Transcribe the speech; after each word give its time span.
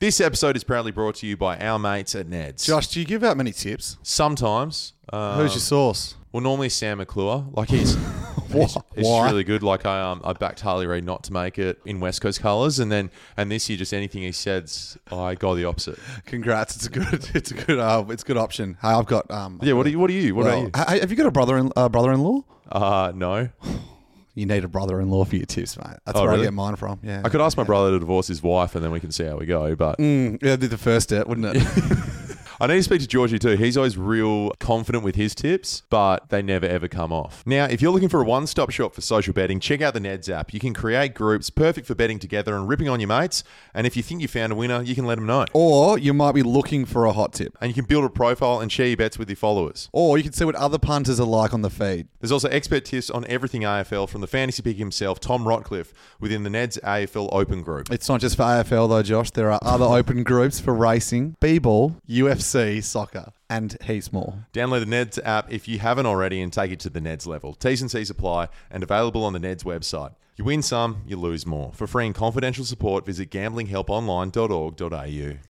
This 0.00 0.20
episode 0.20 0.54
is 0.54 0.62
proudly 0.62 0.92
brought 0.92 1.16
to 1.16 1.26
you 1.26 1.36
by 1.36 1.58
our 1.58 1.76
mates 1.76 2.14
at 2.14 2.28
Ned's. 2.28 2.64
Josh, 2.64 2.86
do 2.86 3.00
you 3.00 3.04
give 3.04 3.24
out 3.24 3.36
many 3.36 3.50
tips? 3.50 3.96
Sometimes. 4.04 4.92
Uh, 5.12 5.36
Who's 5.38 5.54
your 5.54 5.60
source? 5.60 6.14
well, 6.30 6.40
normally 6.40 6.68
Sam 6.68 6.98
McClure. 6.98 7.44
Like 7.50 7.68
he's, 7.68 7.94
he's 8.52 8.76
Why? 8.94 9.28
really 9.28 9.42
good. 9.42 9.64
Like 9.64 9.86
I 9.86 10.00
um 10.00 10.20
I 10.22 10.34
backed 10.34 10.60
Harley 10.60 10.86
Reid 10.86 11.02
not 11.02 11.24
to 11.24 11.32
make 11.32 11.58
it 11.58 11.80
in 11.84 11.98
West 11.98 12.20
Coast 12.20 12.40
colours, 12.40 12.78
and 12.78 12.92
then 12.92 13.10
and 13.36 13.50
this 13.50 13.68
year 13.68 13.76
just 13.76 13.92
anything 13.92 14.22
he 14.22 14.30
says, 14.30 14.96
I 15.10 15.34
go 15.34 15.56
the 15.56 15.64
opposite. 15.64 15.98
Congrats! 16.26 16.76
It's 16.76 16.86
a 16.86 16.90
good, 16.90 17.30
it's 17.34 17.50
a 17.50 17.54
good, 17.54 17.80
uh, 17.80 18.04
it's 18.08 18.22
a 18.22 18.26
good 18.26 18.36
option. 18.36 18.78
Hey, 18.80 18.90
I've 18.90 19.06
got 19.06 19.28
um. 19.32 19.58
Yeah. 19.64 19.72
What 19.72 19.84
are 19.86 19.90
you? 19.90 19.98
What 19.98 20.10
are 20.10 20.12
you? 20.12 20.32
What 20.32 20.44
well, 20.44 20.66
about 20.66 20.94
you? 20.94 21.00
have 21.00 21.10
you 21.10 21.16
got 21.16 21.26
a 21.26 21.32
brother 21.32 21.56
in 21.58 21.72
uh, 21.74 21.88
brother-in-law? 21.88 22.44
Uh 22.70 23.12
no. 23.16 23.48
You 24.38 24.46
need 24.46 24.62
a 24.62 24.68
brother-in-law 24.68 25.24
for 25.24 25.34
your 25.34 25.46
tips, 25.46 25.76
mate. 25.76 25.96
That's 26.06 26.16
Oh, 26.16 26.22
where 26.22 26.30
really? 26.30 26.42
I 26.42 26.46
get 26.46 26.54
mine 26.54 26.76
from. 26.76 27.00
Yeah, 27.02 27.22
I 27.24 27.28
could 27.28 27.40
ask 27.40 27.56
my 27.56 27.64
brother 27.64 27.90
to 27.90 27.98
divorce 27.98 28.28
his 28.28 28.40
wife, 28.40 28.76
and 28.76 28.84
then 28.84 28.92
we 28.92 29.00
can 29.00 29.10
see 29.10 29.24
how 29.24 29.36
we 29.36 29.46
go. 29.46 29.74
But 29.74 29.98
Mm, 29.98 30.34
yeah, 30.40 30.50
that'd 30.50 30.60
be 30.60 30.66
the 30.68 30.78
first 30.78 31.08
step, 31.08 31.26
wouldn't 31.26 31.56
it? 31.56 31.62
I 32.60 32.66
need 32.66 32.74
to 32.76 32.82
speak 32.82 33.00
to 33.00 33.06
Georgie 33.06 33.38
too. 33.38 33.56
He's 33.56 33.76
always 33.76 33.96
real 33.96 34.50
confident 34.58 35.04
with 35.04 35.14
his 35.14 35.34
tips, 35.34 35.84
but 35.90 36.28
they 36.30 36.42
never 36.42 36.66
ever 36.66 36.88
come 36.88 37.12
off. 37.12 37.44
Now, 37.46 37.66
if 37.66 37.80
you're 37.80 37.92
looking 37.92 38.08
for 38.08 38.20
a 38.20 38.24
one 38.24 38.48
stop 38.48 38.70
shop 38.70 38.94
for 38.94 39.00
social 39.00 39.32
betting, 39.32 39.60
check 39.60 39.80
out 39.80 39.94
the 39.94 40.00
Neds 40.00 40.28
app. 40.28 40.52
You 40.52 40.58
can 40.58 40.74
create 40.74 41.14
groups 41.14 41.50
perfect 41.50 41.86
for 41.86 41.94
betting 41.94 42.18
together 42.18 42.56
and 42.56 42.68
ripping 42.68 42.88
on 42.88 42.98
your 42.98 43.08
mates. 43.08 43.44
And 43.74 43.86
if 43.86 43.96
you 43.96 44.02
think 44.02 44.22
you 44.22 44.28
found 44.28 44.52
a 44.52 44.56
winner, 44.56 44.82
you 44.82 44.96
can 44.96 45.06
let 45.06 45.14
them 45.16 45.26
know. 45.26 45.46
or 45.52 45.98
you 45.98 46.12
might 46.12 46.32
be 46.32 46.42
looking 46.42 46.84
for 46.84 47.04
a 47.04 47.12
hot 47.12 47.32
tip. 47.32 47.56
And 47.60 47.68
you 47.68 47.74
can 47.74 47.84
build 47.84 48.04
a 48.04 48.08
profile 48.08 48.58
and 48.60 48.72
share 48.72 48.88
your 48.88 48.96
bets 48.96 49.18
with 49.18 49.28
your 49.28 49.36
followers. 49.36 49.88
Or 49.92 50.18
you 50.18 50.24
can 50.24 50.32
see 50.32 50.44
what 50.44 50.56
other 50.56 50.78
punters 50.78 51.20
are 51.20 51.26
like 51.26 51.54
on 51.54 51.62
the 51.62 51.70
feed. 51.70 52.08
There's 52.20 52.32
also 52.32 52.48
expert 52.48 52.84
tips 52.84 53.08
on 53.08 53.24
everything 53.28 53.62
AFL 53.62 54.08
from 54.08 54.20
the 54.20 54.26
fantasy 54.26 54.62
pick 54.62 54.78
himself, 54.78 55.20
Tom 55.20 55.46
Rotcliffe, 55.46 55.92
within 56.18 56.42
the 56.42 56.50
Neds 56.50 56.80
AFL 56.80 57.28
Open 57.30 57.62
Group. 57.62 57.92
It's 57.92 58.08
not 58.08 58.20
just 58.20 58.36
for 58.36 58.42
AFL 58.42 58.88
though, 58.88 59.02
Josh. 59.02 59.30
There 59.30 59.52
are 59.52 59.60
other 59.62 59.84
open 59.84 60.24
groups 60.24 60.58
for 60.58 60.74
racing, 60.74 61.36
b-ball, 61.40 61.96
UFC, 62.08 62.47
soccer, 62.82 63.32
and 63.48 63.76
heaps 63.84 64.12
more. 64.12 64.46
Download 64.52 64.80
the 64.80 64.86
Neds 64.86 65.18
app 65.24 65.52
if 65.52 65.68
you 65.68 65.78
haven't 65.78 66.06
already 66.06 66.40
and 66.40 66.52
take 66.52 66.70
it 66.70 66.80
to 66.80 66.90
the 66.90 67.00
Neds 67.00 67.26
level. 67.26 67.54
T's 67.54 67.80
and 67.80 67.90
C's 67.90 68.10
apply 68.10 68.48
and 68.70 68.82
available 68.82 69.24
on 69.24 69.32
the 69.32 69.40
Neds 69.40 69.64
website. 69.64 70.14
You 70.36 70.44
win 70.44 70.62
some, 70.62 71.02
you 71.06 71.16
lose 71.16 71.46
more. 71.46 71.72
For 71.72 71.88
free 71.88 72.06
and 72.06 72.14
confidential 72.14 72.64
support, 72.64 73.04
visit 73.04 73.30
gamblinghelponline.org.au. 73.30 75.47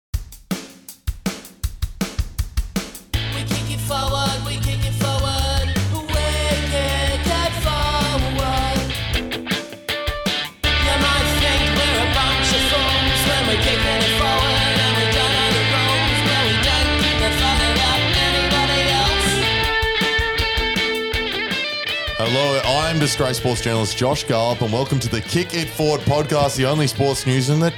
Hello, 23.03 23.27
I'm 23.27 23.33
sports 23.33 23.59
journalist 23.59 23.97
Josh 23.97 24.23
Garlepp, 24.23 24.61
and 24.61 24.71
welcome 24.71 24.97
to 24.97 25.09
the 25.09 25.19
Kick 25.19 25.53
It 25.53 25.67
Forward 25.67 25.99
podcast, 26.01 26.55
the 26.55 26.63
only 26.63 26.87
sports 26.87 27.25
news 27.25 27.49
in 27.49 27.59
that 27.59 27.73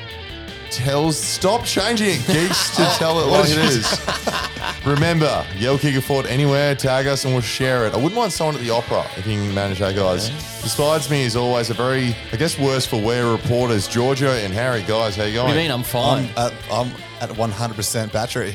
tells. 0.70 1.18
Stop 1.18 1.66
changing 1.66 2.10
it, 2.12 2.28
geeks, 2.28 2.76
to 2.76 2.86
tell 3.00 3.20
it 3.20 3.26
like 3.26 3.50
it 3.50 3.58
is. 3.58 4.86
Remember, 4.86 5.44
yell 5.58 5.80
Kick 5.80 5.96
It 5.96 6.02
Forward 6.02 6.28
anywhere, 6.28 6.76
tag 6.76 7.08
us, 7.08 7.26
and 7.26 7.34
we'll 7.34 7.42
share 7.42 7.88
it. 7.88 7.96
I 7.96 7.98
wouldn't 7.98 8.14
mind 8.14 8.34
someone 8.34 8.54
at 8.54 8.62
the 8.62 8.70
opera 8.70 9.04
if 9.18 9.26
you 9.26 9.34
can 9.34 9.52
manage 9.52 9.80
that, 9.80 9.96
guys. 9.96 10.30
Besides 10.62 11.10
me, 11.10 11.24
is 11.24 11.36
always 11.36 11.72
a 11.72 11.74
very, 11.74 12.16
I 12.32 12.36
guess, 12.38 12.60
worse 12.60 12.86
for 12.86 13.02
wear 13.02 13.26
reporters, 13.32 13.88
Giorgio 13.88 14.30
and 14.30 14.54
Harry. 14.54 14.84
Guys, 14.84 15.16
how 15.16 15.24
you 15.24 15.34
going? 15.34 15.48
What 15.48 15.54
do 15.54 15.60
you 15.60 15.64
mean? 15.64 15.72
I'm 15.72 15.82
fine. 15.82 16.30
I'm 16.38 16.54
at, 16.54 16.54
I'm 16.72 16.92
at 17.22 17.30
100% 17.32 18.12
battery. 18.14 18.54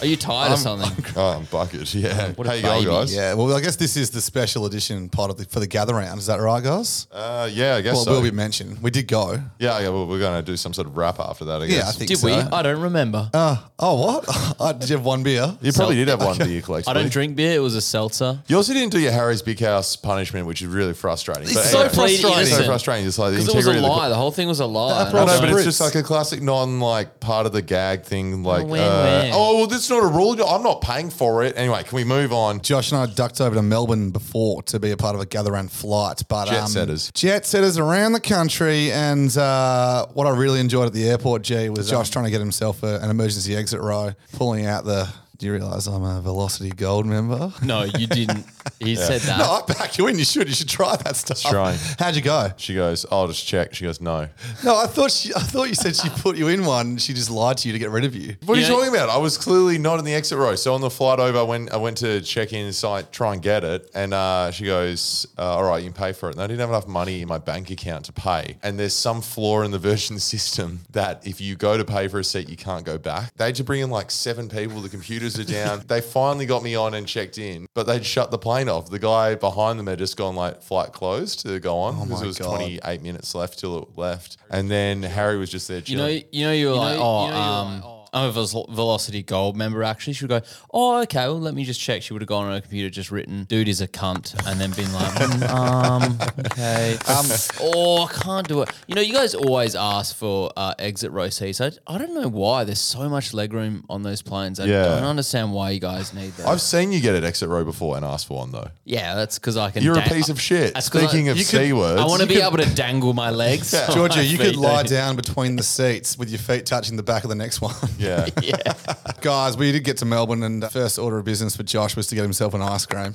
Are 0.00 0.06
you 0.06 0.16
tired 0.16 0.52
or 0.52 0.56
something? 0.56 1.04
Oh, 1.18 1.38
I'm 1.38 1.44
bucket, 1.46 1.94
yeah. 1.94 2.32
What 2.32 2.46
a 2.46 2.50
how 2.50 2.56
you 2.56 2.62
going, 2.62 2.84
baby. 2.84 2.90
guys? 2.90 3.14
Yeah, 3.14 3.32
well, 3.32 3.54
I 3.54 3.60
guess 3.62 3.76
this 3.76 3.96
is 3.96 4.10
the 4.10 4.20
special 4.20 4.66
edition 4.66 5.08
part 5.08 5.30
of 5.30 5.38
the, 5.38 5.46
for 5.46 5.60
the 5.60 5.66
gather 5.66 5.94
round. 5.94 6.18
Is 6.18 6.26
that 6.26 6.40
right, 6.40 6.62
guys? 6.62 7.06
Uh, 7.10 7.48
yeah, 7.50 7.76
I 7.76 7.80
guess 7.80 7.94
well, 7.94 8.04
so. 8.04 8.10
will 8.12 8.22
be 8.22 8.30
mentioned. 8.30 8.82
We 8.82 8.90
did 8.90 9.08
go. 9.08 9.32
yeah, 9.58 9.78
yeah, 9.80 9.88
well, 9.88 10.06
we're 10.06 10.18
going 10.18 10.38
to 10.38 10.44
do 10.44 10.58
some 10.58 10.74
sort 10.74 10.88
of 10.88 10.96
wrap 10.98 11.18
after 11.18 11.46
that, 11.46 11.62
I 11.62 11.66
guess. 11.66 11.76
Yeah, 11.76 11.88
I 11.88 11.92
think 11.92 12.08
Did 12.08 12.18
so. 12.18 12.26
we? 12.26 12.34
I 12.34 12.60
don't 12.60 12.82
remember. 12.82 13.30
Uh, 13.32 13.56
oh, 13.78 14.04
what? 14.06 14.24
uh, 14.60 14.72
did 14.74 14.90
you 14.90 14.96
have 14.96 15.06
one 15.06 15.22
beer? 15.22 15.56
You 15.62 15.72
probably 15.72 15.94
So- 15.94 16.04
did 16.04 16.08
have 16.08 16.20
one 16.20 16.36
beer 16.36 16.60
collection. 16.60 16.90
I 16.90 16.92
collectively. 16.92 17.02
don't 17.02 17.12
drink 17.12 17.36
beer. 17.36 17.52
It 17.56 17.60
was 17.62 17.74
a 17.74 17.80
seltzer. 17.80 18.38
You 18.48 18.56
also 18.56 18.74
didn't 18.74 18.92
do 18.92 18.98
your 19.00 19.12
Harry's 19.12 19.40
Big 19.40 19.58
House 19.60 19.96
punishment, 19.96 20.46
which 20.46 20.60
is 20.60 20.68
really 20.68 20.92
frustrating. 20.92 21.44
It's 21.44 21.54
But 21.54 21.64
so 21.64 21.78
anyway. 21.80 21.94
frustrating. 21.94 22.40
It's 22.42 22.50
so 22.50 22.64
frustrating. 22.66 23.06
It's 23.06 23.18
like 23.18 23.32
the 23.32 23.38
Because 23.38 23.54
it 23.54 23.56
was 23.56 23.66
a 23.68 23.70
integrity 23.70 23.78
of 23.78 23.90
the- 23.94 23.96
lie. 24.02 24.08
The 24.10 24.14
whole 24.16 24.32
thing 24.32 24.48
was 24.48 24.60
a 24.60 24.66
lie. 24.66 25.04
That 25.04 25.08
And 25.08 25.18
I 25.18 25.22
I 25.22 25.24
know, 25.26 25.40
but 25.40 25.48
like, 25.48 25.56
it's 25.56 25.64
just 25.64 25.80
like 25.80 25.94
a 25.94 26.02
classic 26.02 26.42
non 26.42 26.80
like 26.80 27.18
part 27.20 27.46
of 27.46 27.52
the 27.52 27.62
gag 27.62 28.02
thing. 28.02 28.42
Like, 28.42 28.66
when, 28.66 28.82
uh, 28.82 29.02
when? 29.22 29.30
oh, 29.32 29.56
well, 29.56 29.66
that's 29.88 30.02
not 30.02 30.10
a 30.10 30.12
rule. 30.12 30.32
I'm 30.42 30.62
not 30.62 30.80
paying 30.80 31.10
for 31.10 31.44
it. 31.44 31.56
Anyway, 31.56 31.82
can 31.84 31.94
we 31.94 32.04
move 32.04 32.32
on? 32.32 32.60
Josh 32.60 32.90
and 32.90 33.00
I 33.00 33.06
ducked 33.06 33.40
over 33.40 33.54
to 33.54 33.62
Melbourne 33.62 34.10
before 34.10 34.62
to 34.64 34.80
be 34.80 34.90
a 34.90 34.96
part 34.96 35.14
of 35.14 35.20
a 35.20 35.26
gather 35.26 35.52
round 35.52 35.70
flight. 35.70 36.22
But 36.28 36.46
Jet 36.46 36.62
um, 36.62 36.68
setters. 36.68 37.12
Jet 37.12 37.46
setters 37.46 37.78
around 37.78 38.12
the 38.12 38.20
country. 38.20 38.90
And 38.90 39.36
uh, 39.36 40.06
what 40.08 40.26
I 40.26 40.30
really 40.30 40.60
enjoyed 40.60 40.86
at 40.86 40.92
the 40.92 41.08
airport, 41.08 41.42
G, 41.42 41.68
was 41.68 41.88
Josh 41.88 42.10
trying 42.10 42.24
to 42.24 42.30
get 42.30 42.40
himself 42.40 42.82
a, 42.82 42.98
an 43.00 43.10
emergency 43.10 43.54
exit 43.54 43.80
row, 43.80 44.12
pulling 44.32 44.66
out 44.66 44.84
the. 44.84 45.08
Do 45.38 45.46
you 45.46 45.52
realise 45.52 45.86
I'm 45.86 46.02
a 46.02 46.20
Velocity 46.22 46.70
Gold 46.70 47.04
member? 47.06 47.52
no, 47.62 47.82
you 47.82 48.06
didn't. 48.06 48.46
He 48.80 48.96
said 48.96 49.20
that. 49.22 49.38
No, 49.38 49.44
I 49.44 49.62
back 49.72 49.98
you 49.98 50.06
in. 50.06 50.18
You 50.18 50.24
should. 50.24 50.48
You 50.48 50.54
should 50.54 50.68
try 50.68 50.96
that 50.96 51.14
stuff. 51.16 51.42
trying. 51.42 51.78
How'd 51.98 52.16
you 52.16 52.22
go? 52.22 52.50
She 52.56 52.74
goes, 52.74 53.04
I'll 53.10 53.26
just 53.26 53.46
check. 53.46 53.74
She 53.74 53.84
goes, 53.84 54.00
no. 54.00 54.28
No, 54.64 54.76
I 54.76 54.86
thought 54.86 55.10
she. 55.10 55.34
I 55.34 55.40
thought 55.40 55.68
you 55.68 55.74
said 55.74 55.94
she 55.94 56.08
put 56.08 56.36
you 56.36 56.48
in 56.48 56.64
one. 56.64 56.86
and 56.86 57.02
She 57.02 57.12
just 57.12 57.30
lied 57.30 57.58
to 57.58 57.68
you 57.68 57.72
to 57.72 57.78
get 57.78 57.90
rid 57.90 58.04
of 58.04 58.14
you. 58.16 58.36
What 58.46 58.56
are 58.56 58.60
you 58.60 58.66
You 58.66 58.72
know- 58.72 58.78
talking 58.78 58.94
about? 58.94 59.10
I 59.10 59.18
was 59.18 59.36
clearly 59.36 59.76
not 59.78 59.98
in 59.98 60.04
the 60.06 60.14
exit 60.14 60.38
row. 60.38 60.54
So 60.56 60.72
on 60.74 60.80
the 60.80 60.90
flight 60.90 61.18
over, 61.20 61.44
when 61.44 61.68
I 61.70 61.76
went 61.76 61.98
to 61.98 62.20
check 62.22 62.52
in 62.54 62.72
site, 62.72 63.12
try 63.12 63.34
and 63.34 63.42
get 63.42 63.62
it, 63.62 63.90
and 63.94 64.14
uh, 64.14 64.50
she 64.50 64.64
goes, 64.64 65.26
uh, 65.38 65.42
"All 65.42 65.64
right, 65.64 65.82
you 65.82 65.90
can 65.90 65.96
pay 66.02 66.12
for 66.12 66.28
it." 66.30 66.34
And 66.36 66.42
I 66.42 66.46
didn't 66.46 66.60
have 66.60 66.70
enough 66.70 66.86
money 66.88 67.20
in 67.22 67.28
my 67.28 67.38
bank 67.38 67.70
account 67.70 68.06
to 68.06 68.12
pay. 68.12 68.56
And 68.62 68.78
there's 68.78 68.94
some 68.94 69.20
flaw 69.20 69.62
in 69.62 69.70
the 69.70 69.78
Virgin 69.78 70.18
system 70.32 70.80
that 70.92 71.26
if 71.26 71.40
you 71.42 71.56
go 71.56 71.76
to 71.76 71.84
pay 71.84 72.08
for 72.08 72.18
a 72.20 72.24
seat, 72.24 72.48
you 72.48 72.56
can't 72.56 72.86
go 72.86 72.96
back. 72.96 73.34
They 73.36 73.44
had 73.46 73.54
to 73.56 73.64
bring 73.64 73.82
in 73.82 73.90
like 73.90 74.10
seven 74.10 74.48
people. 74.48 74.80
The 74.80 74.88
computers 75.34 75.50
are 75.50 75.76
down. 75.76 75.84
they 75.86 76.00
finally 76.00 76.46
got 76.46 76.62
me 76.62 76.74
on 76.74 76.94
and 76.94 77.06
checked 77.06 77.38
in, 77.38 77.66
but 77.74 77.86
they'd 77.86 78.04
shut 78.04 78.30
the 78.30 78.38
plane 78.38 78.68
off. 78.68 78.90
The 78.90 78.98
guy 78.98 79.34
behind 79.34 79.78
them 79.78 79.86
had 79.86 79.98
just 79.98 80.16
gone 80.16 80.36
like 80.36 80.62
flight 80.62 80.92
closed 80.92 81.40
to 81.46 81.58
go 81.60 81.78
on 81.78 81.94
because 81.94 82.20
my 82.20 82.24
it 82.24 82.28
was 82.28 82.38
God. 82.38 82.56
28 82.56 83.02
minutes 83.02 83.34
left 83.34 83.58
till 83.58 83.82
it 83.82 83.88
left. 83.96 84.36
And 84.50 84.70
then 84.70 85.02
Harry 85.02 85.38
was 85.38 85.50
just 85.50 85.68
there. 85.68 85.82
You 85.84 85.96
know, 85.96 86.06
you 86.06 86.46
know, 86.46 86.52
you 86.52 86.68
were 86.68 86.74
like, 86.74 86.98
know- 86.98 87.04
oh, 87.04 87.24
you 87.26 87.30
know, 87.32 87.36
you 87.36 87.42
were 87.42 87.86
um, 87.86 87.95
I'm 88.16 88.28
a 88.30 88.32
Velocity 88.32 89.22
Gold 89.22 89.56
member. 89.56 89.82
Actually, 89.82 90.14
she 90.14 90.24
would 90.24 90.30
go, 90.42 90.48
oh, 90.72 91.02
okay. 91.02 91.26
Well, 91.26 91.38
let 91.38 91.54
me 91.54 91.64
just 91.64 91.80
check. 91.80 92.02
She 92.02 92.12
would 92.14 92.22
have 92.22 92.28
gone 92.28 92.46
on 92.46 92.52
her 92.52 92.60
computer, 92.62 92.88
just 92.88 93.10
written, 93.10 93.44
"Dude 93.44 93.68
is 93.68 93.80
a 93.82 93.86
cunt," 93.88 94.34
and 94.46 94.58
then 94.58 94.70
been 94.72 94.90
like, 94.92 95.12
"Mm, 95.12 95.48
um, 95.50 96.18
okay, 96.46 96.96
um, 97.08 97.26
oh, 97.60 98.04
I 98.04 98.12
can't 98.12 98.48
do 98.48 98.62
it. 98.62 98.70
You 98.86 98.94
know, 98.94 99.02
you 99.02 99.12
guys 99.12 99.34
always 99.34 99.74
ask 99.74 100.16
for 100.16 100.50
uh, 100.56 100.72
exit 100.78 101.10
row 101.12 101.28
seats. 101.28 101.60
I, 101.60 101.72
I 101.86 101.98
don't 101.98 102.14
know 102.14 102.28
why. 102.28 102.64
There's 102.64 102.80
so 102.80 103.08
much 103.08 103.32
legroom 103.32 103.84
on 103.90 104.02
those 104.02 104.22
planes. 104.22 104.58
I 104.60 104.64
Yeah. 104.64 104.84
don't 104.86 105.04
understand 105.04 105.52
why 105.52 105.70
you 105.70 105.80
guys 105.80 106.14
need 106.14 106.32
that. 106.38 106.46
I've 106.46 106.62
seen 106.62 106.92
you 106.92 107.00
get 107.00 107.14
an 107.14 107.24
exit 107.24 107.48
row 107.50 107.64
before 107.64 107.96
and 107.96 108.04
ask 108.04 108.26
for 108.26 108.38
one 108.38 108.50
though. 108.52 108.70
yeah, 108.84 109.14
that's 109.14 109.38
because 109.38 109.56
I 109.58 109.70
can. 109.70 109.82
You're 109.82 109.98
a 109.98 110.00
dang- 110.00 110.08
piece 110.14 110.28
of 110.30 110.40
shit. 110.40 110.72
That's 110.74 110.88
'cause 110.88 111.02
Speaking 111.02 111.28
I, 111.28 111.32
of 111.32 111.36
you 111.36 111.44
C 111.44 111.72
words, 111.74 112.00
I 112.00 112.06
want 112.06 112.22
to 112.22 112.26
be 112.28 112.36
could- 112.36 112.44
able 112.44 112.58
to 112.58 112.74
dangle 112.74 113.12
my 113.12 113.30
legs. 113.30 113.68
so 113.68 113.86
Giorgio, 113.92 114.22
my 114.22 114.22
you 114.22 114.38
could 114.38 114.46
feet 114.54 114.56
lie 114.56 114.82
don't- 114.82 114.90
down 114.90 115.16
between 115.16 115.56
the 115.56 115.62
seats 115.62 116.16
with 116.16 116.30
your 116.30 116.38
feet 116.38 116.64
touching 116.64 116.96
the 116.96 117.02
back 117.02 117.24
of 117.24 117.28
the 117.28 117.34
next 117.36 117.60
one. 117.60 117.74
Yeah. 118.06 118.26
Yeah. 118.42 118.72
Guys, 119.20 119.56
we 119.56 119.72
did 119.72 119.84
get 119.84 119.96
to 119.98 120.04
Melbourne, 120.04 120.42
and 120.42 120.62
the 120.62 120.70
first 120.70 120.98
order 120.98 121.18
of 121.18 121.24
business 121.24 121.56
for 121.56 121.62
Josh 121.64 121.96
was 121.96 122.06
to 122.08 122.14
get 122.14 122.22
himself 122.22 122.54
an 122.54 122.62
ice 122.62 122.86
cream. 122.86 123.12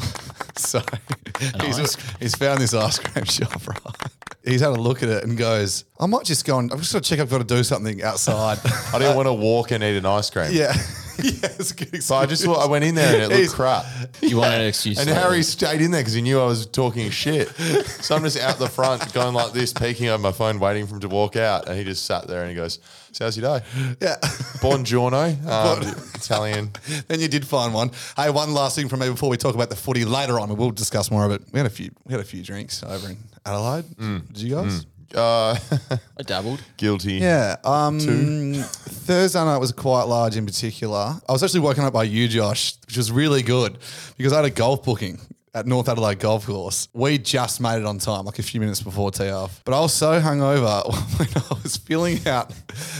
so 0.56 0.80
he's, 1.62 1.78
ice 1.78 1.96
he's 2.20 2.34
found 2.34 2.60
this 2.60 2.74
ice 2.74 2.98
cream 2.98 3.24
shop, 3.36 3.66
right? 3.66 3.80
He's 4.44 4.60
had 4.60 4.70
a 4.70 4.80
look 4.80 5.02
at 5.02 5.08
it 5.08 5.24
and 5.24 5.36
goes, 5.36 5.84
I 6.00 6.06
might 6.06 6.24
just 6.24 6.46
go 6.46 6.58
and 6.58 6.72
I'm 6.72 6.78
just 6.78 6.92
going 6.92 7.02
to 7.02 7.08
check 7.08 7.18
I've 7.20 7.30
got 7.30 7.38
to 7.38 7.44
do 7.44 7.62
something 7.64 8.02
outside. 8.02 8.58
I 8.94 8.98
didn't 8.98 9.16
want 9.16 9.26
to 9.26 9.32
walk 9.34 9.72
and 9.72 9.82
eat 9.84 9.96
an 9.96 10.06
ice 10.06 10.30
cream. 10.30 10.50
yeah. 10.52 10.74
yeah, 11.22 11.48
it's 11.58 11.70
a 11.72 11.74
good 11.74 12.02
So 12.02 12.14
I 12.14 12.26
just 12.26 12.44
thought 12.44 12.64
I 12.64 12.66
went 12.66 12.84
in 12.84 12.94
there 12.94 13.14
and 13.14 13.22
it 13.24 13.28
looked 13.28 13.38
He's- 13.38 13.54
crap. 13.54 13.84
You 14.20 14.36
wanted 14.38 14.60
an 14.60 14.66
excuse. 14.68 14.98
And 14.98 15.08
Harry 15.08 15.36
leave. 15.36 15.46
stayed 15.46 15.80
in 15.80 15.90
there 15.90 16.00
because 16.00 16.12
he 16.14 16.22
knew 16.22 16.40
I 16.40 16.44
was 16.46 16.66
talking 16.66 17.10
shit. 17.10 17.48
So 17.48 18.14
I'm 18.14 18.22
just 18.22 18.38
out 18.38 18.58
the 18.58 18.68
front 18.68 19.12
going 19.12 19.34
like 19.34 19.52
this, 19.52 19.72
peeking 19.72 20.08
over 20.08 20.22
my 20.22 20.32
phone, 20.32 20.58
waiting 20.60 20.86
for 20.86 20.94
him 20.94 21.00
to 21.00 21.08
walk 21.08 21.36
out. 21.36 21.68
And 21.68 21.76
he 21.78 21.84
just 21.84 22.04
sat 22.06 22.26
there 22.28 22.40
and 22.42 22.50
he 22.50 22.54
goes, 22.56 22.78
So 23.12 23.24
how's 23.24 23.36
your 23.36 23.58
day? 23.58 23.64
Yeah. 24.00 24.16
Buongiorno. 24.62 25.46
Um, 25.46 25.82
Italian. 26.14 26.70
then 27.08 27.20
you 27.20 27.28
did 27.28 27.46
find 27.46 27.72
one. 27.74 27.90
Hey, 28.16 28.30
one 28.30 28.52
last 28.54 28.76
thing 28.76 28.88
from 28.88 29.00
me 29.00 29.08
before 29.10 29.28
we 29.28 29.36
talk 29.36 29.54
about 29.54 29.70
the 29.70 29.76
footy 29.76 30.04
later 30.04 30.38
on. 30.40 30.54
We'll 30.56 30.70
discuss 30.70 31.10
more 31.10 31.24
of 31.24 31.32
it. 31.32 31.42
We 31.52 31.58
had 31.58 31.66
a 31.66 31.70
few. 31.70 31.90
We 32.04 32.12
had 32.12 32.20
a 32.20 32.24
few 32.24 32.42
drinks 32.42 32.82
over 32.82 33.08
in 33.10 33.16
Adelaide. 33.44 33.84
Mm. 33.96 34.26
Did 34.32 34.38
you 34.42 34.54
guys? 34.54 34.86
Uh, 35.14 35.56
I 36.18 36.22
dabbled. 36.22 36.62
guilty. 36.76 37.14
Yeah. 37.14 37.56
Um, 37.64 37.98
Thursday 37.98 39.44
night 39.44 39.58
was 39.58 39.72
quite 39.72 40.04
large 40.04 40.36
in 40.36 40.44
particular. 40.46 41.14
I 41.28 41.32
was 41.32 41.42
actually 41.42 41.60
woken 41.60 41.84
up 41.84 41.92
by 41.92 42.04
you, 42.04 42.28
Josh, 42.28 42.74
which 42.86 42.96
was 42.96 43.10
really 43.10 43.42
good 43.42 43.78
because 44.16 44.32
I 44.32 44.36
had 44.36 44.44
a 44.44 44.50
golf 44.50 44.84
booking 44.84 45.18
at 45.54 45.66
North 45.66 45.88
Adelaide 45.88 46.18
Golf 46.20 46.46
Course. 46.46 46.88
We 46.92 47.18
just 47.18 47.60
made 47.60 47.78
it 47.78 47.86
on 47.86 47.98
time, 47.98 48.26
like 48.26 48.38
a 48.38 48.42
few 48.42 48.60
minutes 48.60 48.82
before 48.82 49.10
tee 49.10 49.30
off. 49.30 49.62
But 49.64 49.74
I 49.74 49.80
was 49.80 49.94
so 49.94 50.20
hungover 50.20 50.84
when 51.18 51.28
I 51.34 51.62
was 51.62 51.76
filling 51.78 52.26
out 52.28 52.52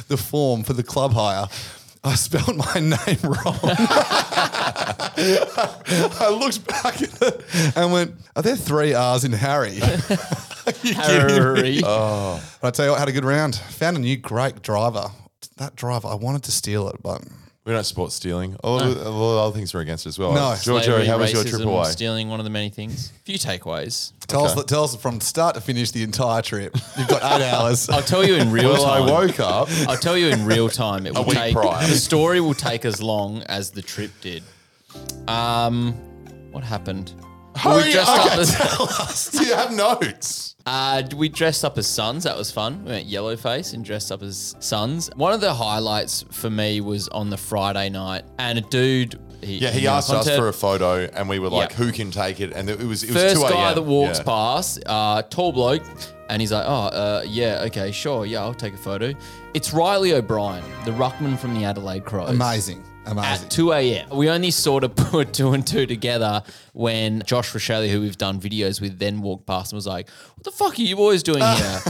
the 0.08 0.16
form 0.16 0.64
for 0.64 0.72
the 0.72 0.82
club 0.82 1.12
hire. 1.12 1.46
I 2.04 2.14
spelled 2.14 2.56
my 2.56 2.74
name 2.80 3.18
wrong. 3.22 3.58
I 5.20 6.28
looked 6.40 6.66
back 6.66 7.02
at 7.02 7.22
it 7.22 7.44
and 7.76 7.92
went, 7.92 8.14
"Are 8.36 8.42
there 8.42 8.56
three 8.56 8.94
R's 8.94 9.24
in 9.24 9.32
Harry?" 9.32 9.80
Are 9.80 9.86
you 10.82 10.94
kidding 10.94 11.26
me? 11.26 11.32
Harry. 11.32 11.80
Oh. 11.84 12.42
But 12.60 12.68
I 12.68 12.70
tell 12.70 12.84
you 12.86 12.90
what, 12.92 13.00
had 13.00 13.08
a 13.08 13.12
good 13.12 13.24
round. 13.24 13.56
Found 13.56 13.96
a 13.96 14.00
new 14.00 14.16
great 14.16 14.62
driver. 14.62 15.10
That 15.56 15.74
driver, 15.76 16.08
I 16.08 16.14
wanted 16.14 16.44
to 16.44 16.52
steal 16.52 16.88
it, 16.88 17.02
but 17.02 17.22
We 17.68 17.74
don't 17.74 17.84
support 17.84 18.12
stealing. 18.12 18.56
A 18.64 18.70
lot, 18.70 18.82
of, 18.82 18.96
a 18.96 19.10
lot 19.10 19.32
of 19.34 19.38
other 19.48 19.54
things 19.54 19.74
we're 19.74 19.80
against 19.82 20.06
as 20.06 20.18
well. 20.18 20.32
No. 20.32 20.56
Giorgio, 20.58 20.80
Slavery, 20.92 21.06
how 21.06 21.18
was 21.18 21.34
your 21.34 21.44
racism, 21.44 21.50
trip 21.50 21.66
away? 21.66 21.84
Stealing, 21.84 22.30
one 22.30 22.40
of 22.40 22.44
the 22.44 22.50
many 22.50 22.70
things. 22.70 23.10
A 23.14 23.18
few 23.26 23.38
takeaways. 23.38 24.12
tell 24.26 24.46
Okay. 24.46 24.60
us 24.60 24.64
tell 24.64 24.84
us 24.84 24.96
from 24.96 25.20
start 25.20 25.54
to 25.54 25.60
finish 25.60 25.90
the 25.90 26.02
entire 26.02 26.40
trip. 26.40 26.74
You've 26.96 27.08
got 27.08 27.22
eight 27.22 27.44
hours. 27.46 27.90
I'll 27.90 28.00
tell 28.00 28.24
you 28.26 28.36
in 28.36 28.50
real 28.58 28.72
Well, 28.72 28.86
I 28.86 28.98
time. 29.00 29.08
woke 29.10 29.38
up. 29.40 29.68
I'll 29.86 29.98
tell 29.98 30.16
you 30.16 30.28
in 30.28 30.46
real 30.46 30.70
time. 30.70 31.06
It 31.06 31.12
will 31.14 31.24
week 31.24 31.36
take 31.36 31.54
prior. 31.54 31.86
the 31.86 31.94
story 31.96 32.40
will 32.40 32.54
take 32.54 32.86
as 32.86 33.02
long 33.02 33.42
as 33.42 33.70
the 33.70 33.82
trip 33.82 34.12
did. 34.22 34.42
Um, 35.28 35.92
what 36.52 36.64
happened? 36.64 37.12
Hurry 37.54 37.84
we 37.84 37.92
dressed 37.92 38.08
up. 38.08 38.26
up 38.32 38.38
as 39.10 39.28
Do 39.32 39.44
you 39.44 39.54
have 39.54 39.72
notes? 39.72 40.47
Uh, 40.68 41.02
we 41.16 41.28
dressed 41.28 41.64
up 41.64 41.78
as 41.78 41.86
sons. 41.86 42.24
That 42.24 42.36
was 42.36 42.50
fun. 42.50 42.84
We 42.84 42.90
went 42.92 43.06
yellow 43.06 43.36
face 43.36 43.72
and 43.72 43.84
dressed 43.84 44.12
up 44.12 44.22
as 44.22 44.54
sons. 44.60 45.10
One 45.16 45.32
of 45.32 45.40
the 45.40 45.54
highlights 45.54 46.24
for 46.30 46.50
me 46.50 46.80
was 46.80 47.08
on 47.08 47.30
the 47.30 47.36
Friday 47.36 47.88
night, 47.90 48.24
and 48.38 48.58
a 48.58 48.62
dude. 48.62 49.18
He, 49.40 49.58
Yeah, 49.58 49.70
he 49.70 49.82
you 49.82 49.88
asked 49.88 50.10
us 50.10 50.24
content- 50.24 50.40
for 50.40 50.48
a 50.48 50.52
photo, 50.52 51.08
and 51.14 51.28
we 51.28 51.38
were 51.38 51.48
like, 51.48 51.70
Yeah. 51.70 51.76
"Who 51.76 51.92
can 51.92 52.10
take 52.10 52.40
it?" 52.40 52.52
And 52.54 52.68
it 52.68 52.78
was 52.80 53.04
it 53.04 53.10
was 53.14 53.22
First 53.22 53.36
2 53.36 53.42
guy 53.48 53.66
a.m. 53.68 53.74
that 53.76 53.82
walks 53.82 54.18
Yeah. 54.18 54.24
past, 54.24 54.80
uh, 54.84 55.22
tall 55.22 55.52
bloke, 55.52 55.82
and 56.28 56.42
he's 56.42 56.50
like, 56.50 56.64
"Oh, 56.66 56.86
uh, 56.88 57.22
yeah, 57.24 57.62
okay, 57.66 57.92
sure, 57.92 58.26
yeah, 58.26 58.40
I'll 58.42 58.52
take 58.52 58.74
a 58.74 58.78
photo." 58.78 59.14
It's 59.54 59.72
Riley 59.72 60.12
O'Brien, 60.12 60.64
the 60.84 60.90
ruckman 60.90 61.38
from 61.38 61.54
the 61.54 61.64
Adelaide 61.64 62.04
Crows. 62.04 62.30
Amazing. 62.30 62.82
Amazing. 63.08 63.44
At 63.46 63.50
2 63.50 63.72
a.m. 63.72 64.08
We 64.10 64.28
only 64.30 64.50
sort 64.50 64.84
of 64.84 64.94
put 64.96 65.32
two 65.32 65.52
and 65.52 65.66
two 65.66 65.86
together 65.86 66.42
when 66.74 67.22
Josh 67.26 67.52
Rochelle, 67.54 67.86
who 67.88 68.00
we've 68.00 68.18
done 68.18 68.40
videos 68.40 68.80
with, 68.80 68.98
then 68.98 69.20
walked 69.20 69.46
past 69.46 69.72
and 69.72 69.76
was 69.76 69.86
like, 69.86 70.08
What 70.36 70.44
the 70.44 70.50
fuck 70.52 70.78
are 70.78 70.82
you 70.82 70.94
boys 70.96 71.22
doing 71.22 71.42
here? 71.42 71.80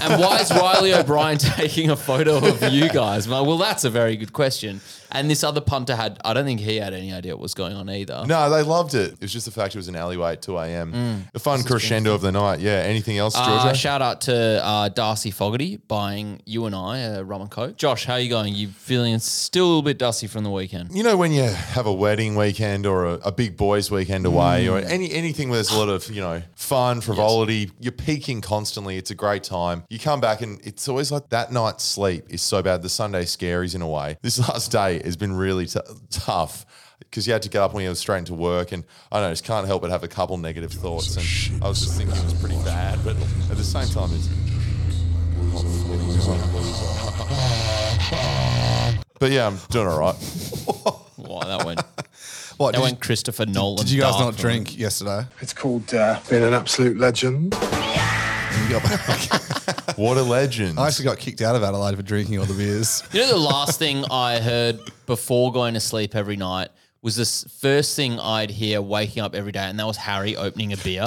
and 0.00 0.20
why 0.20 0.38
is 0.40 0.50
Riley 0.52 0.94
O'Brien 0.94 1.38
taking 1.38 1.90
a 1.90 1.96
photo 1.96 2.36
of 2.46 2.62
you 2.72 2.88
guys? 2.88 3.26
I'm 3.26 3.32
like, 3.32 3.46
well, 3.46 3.58
that's 3.58 3.84
a 3.84 3.90
very 3.90 4.16
good 4.16 4.32
question. 4.32 4.80
And 5.12 5.30
this 5.30 5.42
other 5.44 5.60
punter 5.60 5.94
had, 5.96 6.18
I 6.24 6.34
don't 6.34 6.44
think 6.44 6.60
he 6.60 6.76
had 6.76 6.92
any 6.92 7.12
idea 7.12 7.32
what 7.34 7.40
was 7.40 7.54
going 7.54 7.74
on 7.76 7.88
either. 7.88 8.24
No, 8.26 8.50
they 8.50 8.62
loved 8.62 8.94
it. 8.94 9.12
It 9.14 9.20
was 9.22 9.32
just 9.32 9.46
the 9.46 9.52
fact 9.52 9.74
it 9.74 9.78
was 9.78 9.88
an 9.88 9.96
alleyway 9.96 10.32
at 10.32 10.42
2 10.42 10.58
a.m. 10.58 11.24
The 11.32 11.38
fun 11.38 11.62
crescendo 11.62 12.14
of 12.14 12.20
the 12.20 12.32
night. 12.32 12.60
Yeah. 12.60 12.82
Anything 12.84 13.16
else, 13.16 13.34
Uh, 13.36 13.46
Giorgio? 13.46 13.72
shout 13.72 14.02
out 14.02 14.20
to 14.22 14.60
uh, 14.64 14.88
Darcy 14.90 15.30
Fogarty 15.30 15.76
buying 15.88 16.40
you 16.44 16.66
and 16.66 16.74
I 16.74 16.98
a 16.98 17.22
rum 17.24 17.40
and 17.40 17.50
coke. 17.50 17.76
Josh, 17.76 18.04
how 18.04 18.14
are 18.14 18.20
you 18.20 18.28
going? 18.28 18.52
You 18.54 18.68
feeling 18.68 19.18
still 19.20 19.64
a 19.64 19.68
little 19.68 19.82
bit 19.82 19.98
dusty 19.98 20.26
from 20.26 20.42
the 20.44 20.50
weekend? 20.50 20.65
You 20.92 21.02
know 21.02 21.16
when 21.16 21.32
you 21.32 21.42
have 21.42 21.86
a 21.86 21.92
wedding 21.92 22.36
weekend 22.36 22.86
or 22.86 23.04
a, 23.06 23.12
a 23.14 23.32
big 23.32 23.56
boys 23.56 23.90
weekend 23.90 24.26
away 24.26 24.68
or 24.68 24.80
mm. 24.80 24.90
any 24.90 25.12
anything 25.12 25.48
where 25.48 25.56
there's 25.56 25.70
a 25.70 25.78
lot 25.78 25.88
of 25.88 26.10
you 26.10 26.20
know 26.20 26.42
fun 26.54 27.00
frivolity 27.00 27.70
you're 27.80 27.92
peaking 27.92 28.40
constantly 28.40 28.96
it's 28.96 29.10
a 29.10 29.14
great 29.14 29.42
time. 29.42 29.84
You 29.88 29.98
come 29.98 30.20
back 30.20 30.40
and 30.40 30.60
it's 30.64 30.88
always 30.88 31.12
like 31.12 31.28
that 31.30 31.52
night's 31.52 31.84
sleep 31.84 32.24
is 32.28 32.42
so 32.42 32.62
bad 32.62 32.82
the 32.82 32.88
sunday 32.88 33.24
scaries 33.24 33.74
in 33.74 33.82
a 33.82 33.88
way. 33.88 34.18
This 34.26 34.38
last 34.40 34.72
day 34.72 35.00
has 35.04 35.16
been 35.16 35.34
really 35.34 35.66
t- 35.66 35.78
tough 36.10 36.66
because 36.98 37.28
you 37.28 37.32
had 37.32 37.42
to 37.42 37.48
get 37.48 37.62
up 37.62 37.72
when 37.74 37.84
you 37.84 37.90
were 37.90 37.94
straight 37.94 38.18
into 38.18 38.34
work 38.34 38.72
and 38.72 38.84
i 39.12 39.20
don't 39.20 39.28
know 39.28 39.32
just 39.32 39.44
can't 39.44 39.66
help 39.66 39.82
but 39.82 39.90
have 39.90 40.02
a 40.02 40.08
couple 40.08 40.36
negative 40.36 40.72
thoughts 40.72 41.16
and 41.16 41.62
i 41.62 41.68
was 41.68 41.78
just 41.80 41.96
thinking 41.96 42.16
it 42.16 42.24
was 42.24 42.34
pretty 42.34 42.56
bad 42.64 42.98
but 43.04 43.14
at 43.50 43.56
the 43.56 43.62
same 43.62 43.86
time 43.88 44.10
it's 44.12 44.28
but 49.18 49.30
yeah 49.30 49.46
i'm 49.46 49.58
doing 49.70 49.86
all 49.86 49.98
right 49.98 50.16
Wow, 51.18 51.40
that 51.40 51.64
went, 51.64 51.80
what, 52.58 52.72
that 52.72 52.78
did, 52.78 52.82
went 52.82 53.00
Christopher 53.00 53.46
Nolan. 53.46 53.78
did 53.78 53.90
you 53.90 54.00
guys 54.00 54.18
not 54.18 54.34
for 54.34 54.46
me. 54.46 54.52
drink 54.54 54.78
yesterday? 54.78 55.24
It's 55.40 55.52
called 55.54 55.92
uh, 55.94 56.20
being 56.28 56.42
an 56.44 56.52
absolute 56.52 56.98
legend. 56.98 57.54
You 57.54 58.68
got 58.70 58.82
back. 58.82 59.96
what 59.98 60.16
a 60.18 60.22
legend 60.22 60.78
I 60.78 60.86
actually 60.88 61.06
got 61.06 61.18
kicked 61.18 61.40
out 61.40 61.56
of 61.56 61.62
Adelaide 61.62 61.96
for 61.96 62.02
drinking 62.02 62.38
all 62.38 62.44
the 62.46 62.54
beers. 62.54 63.02
You 63.12 63.20
know, 63.20 63.28
the 63.30 63.38
last 63.38 63.78
thing 63.78 64.04
I 64.10 64.40
heard 64.40 64.78
before 65.06 65.52
going 65.52 65.74
to 65.74 65.80
sleep 65.80 66.14
every 66.14 66.36
night 66.36 66.68
was 67.02 67.16
this 67.16 67.44
first 67.60 67.96
thing 67.96 68.18
I'd 68.20 68.50
hear 68.50 68.82
waking 68.82 69.22
up 69.22 69.34
every 69.34 69.52
day, 69.52 69.60
and 69.64 69.78
that 69.78 69.86
was 69.86 69.96
Harry 69.96 70.36
opening 70.36 70.72
a 70.72 70.76
beer. 70.76 71.06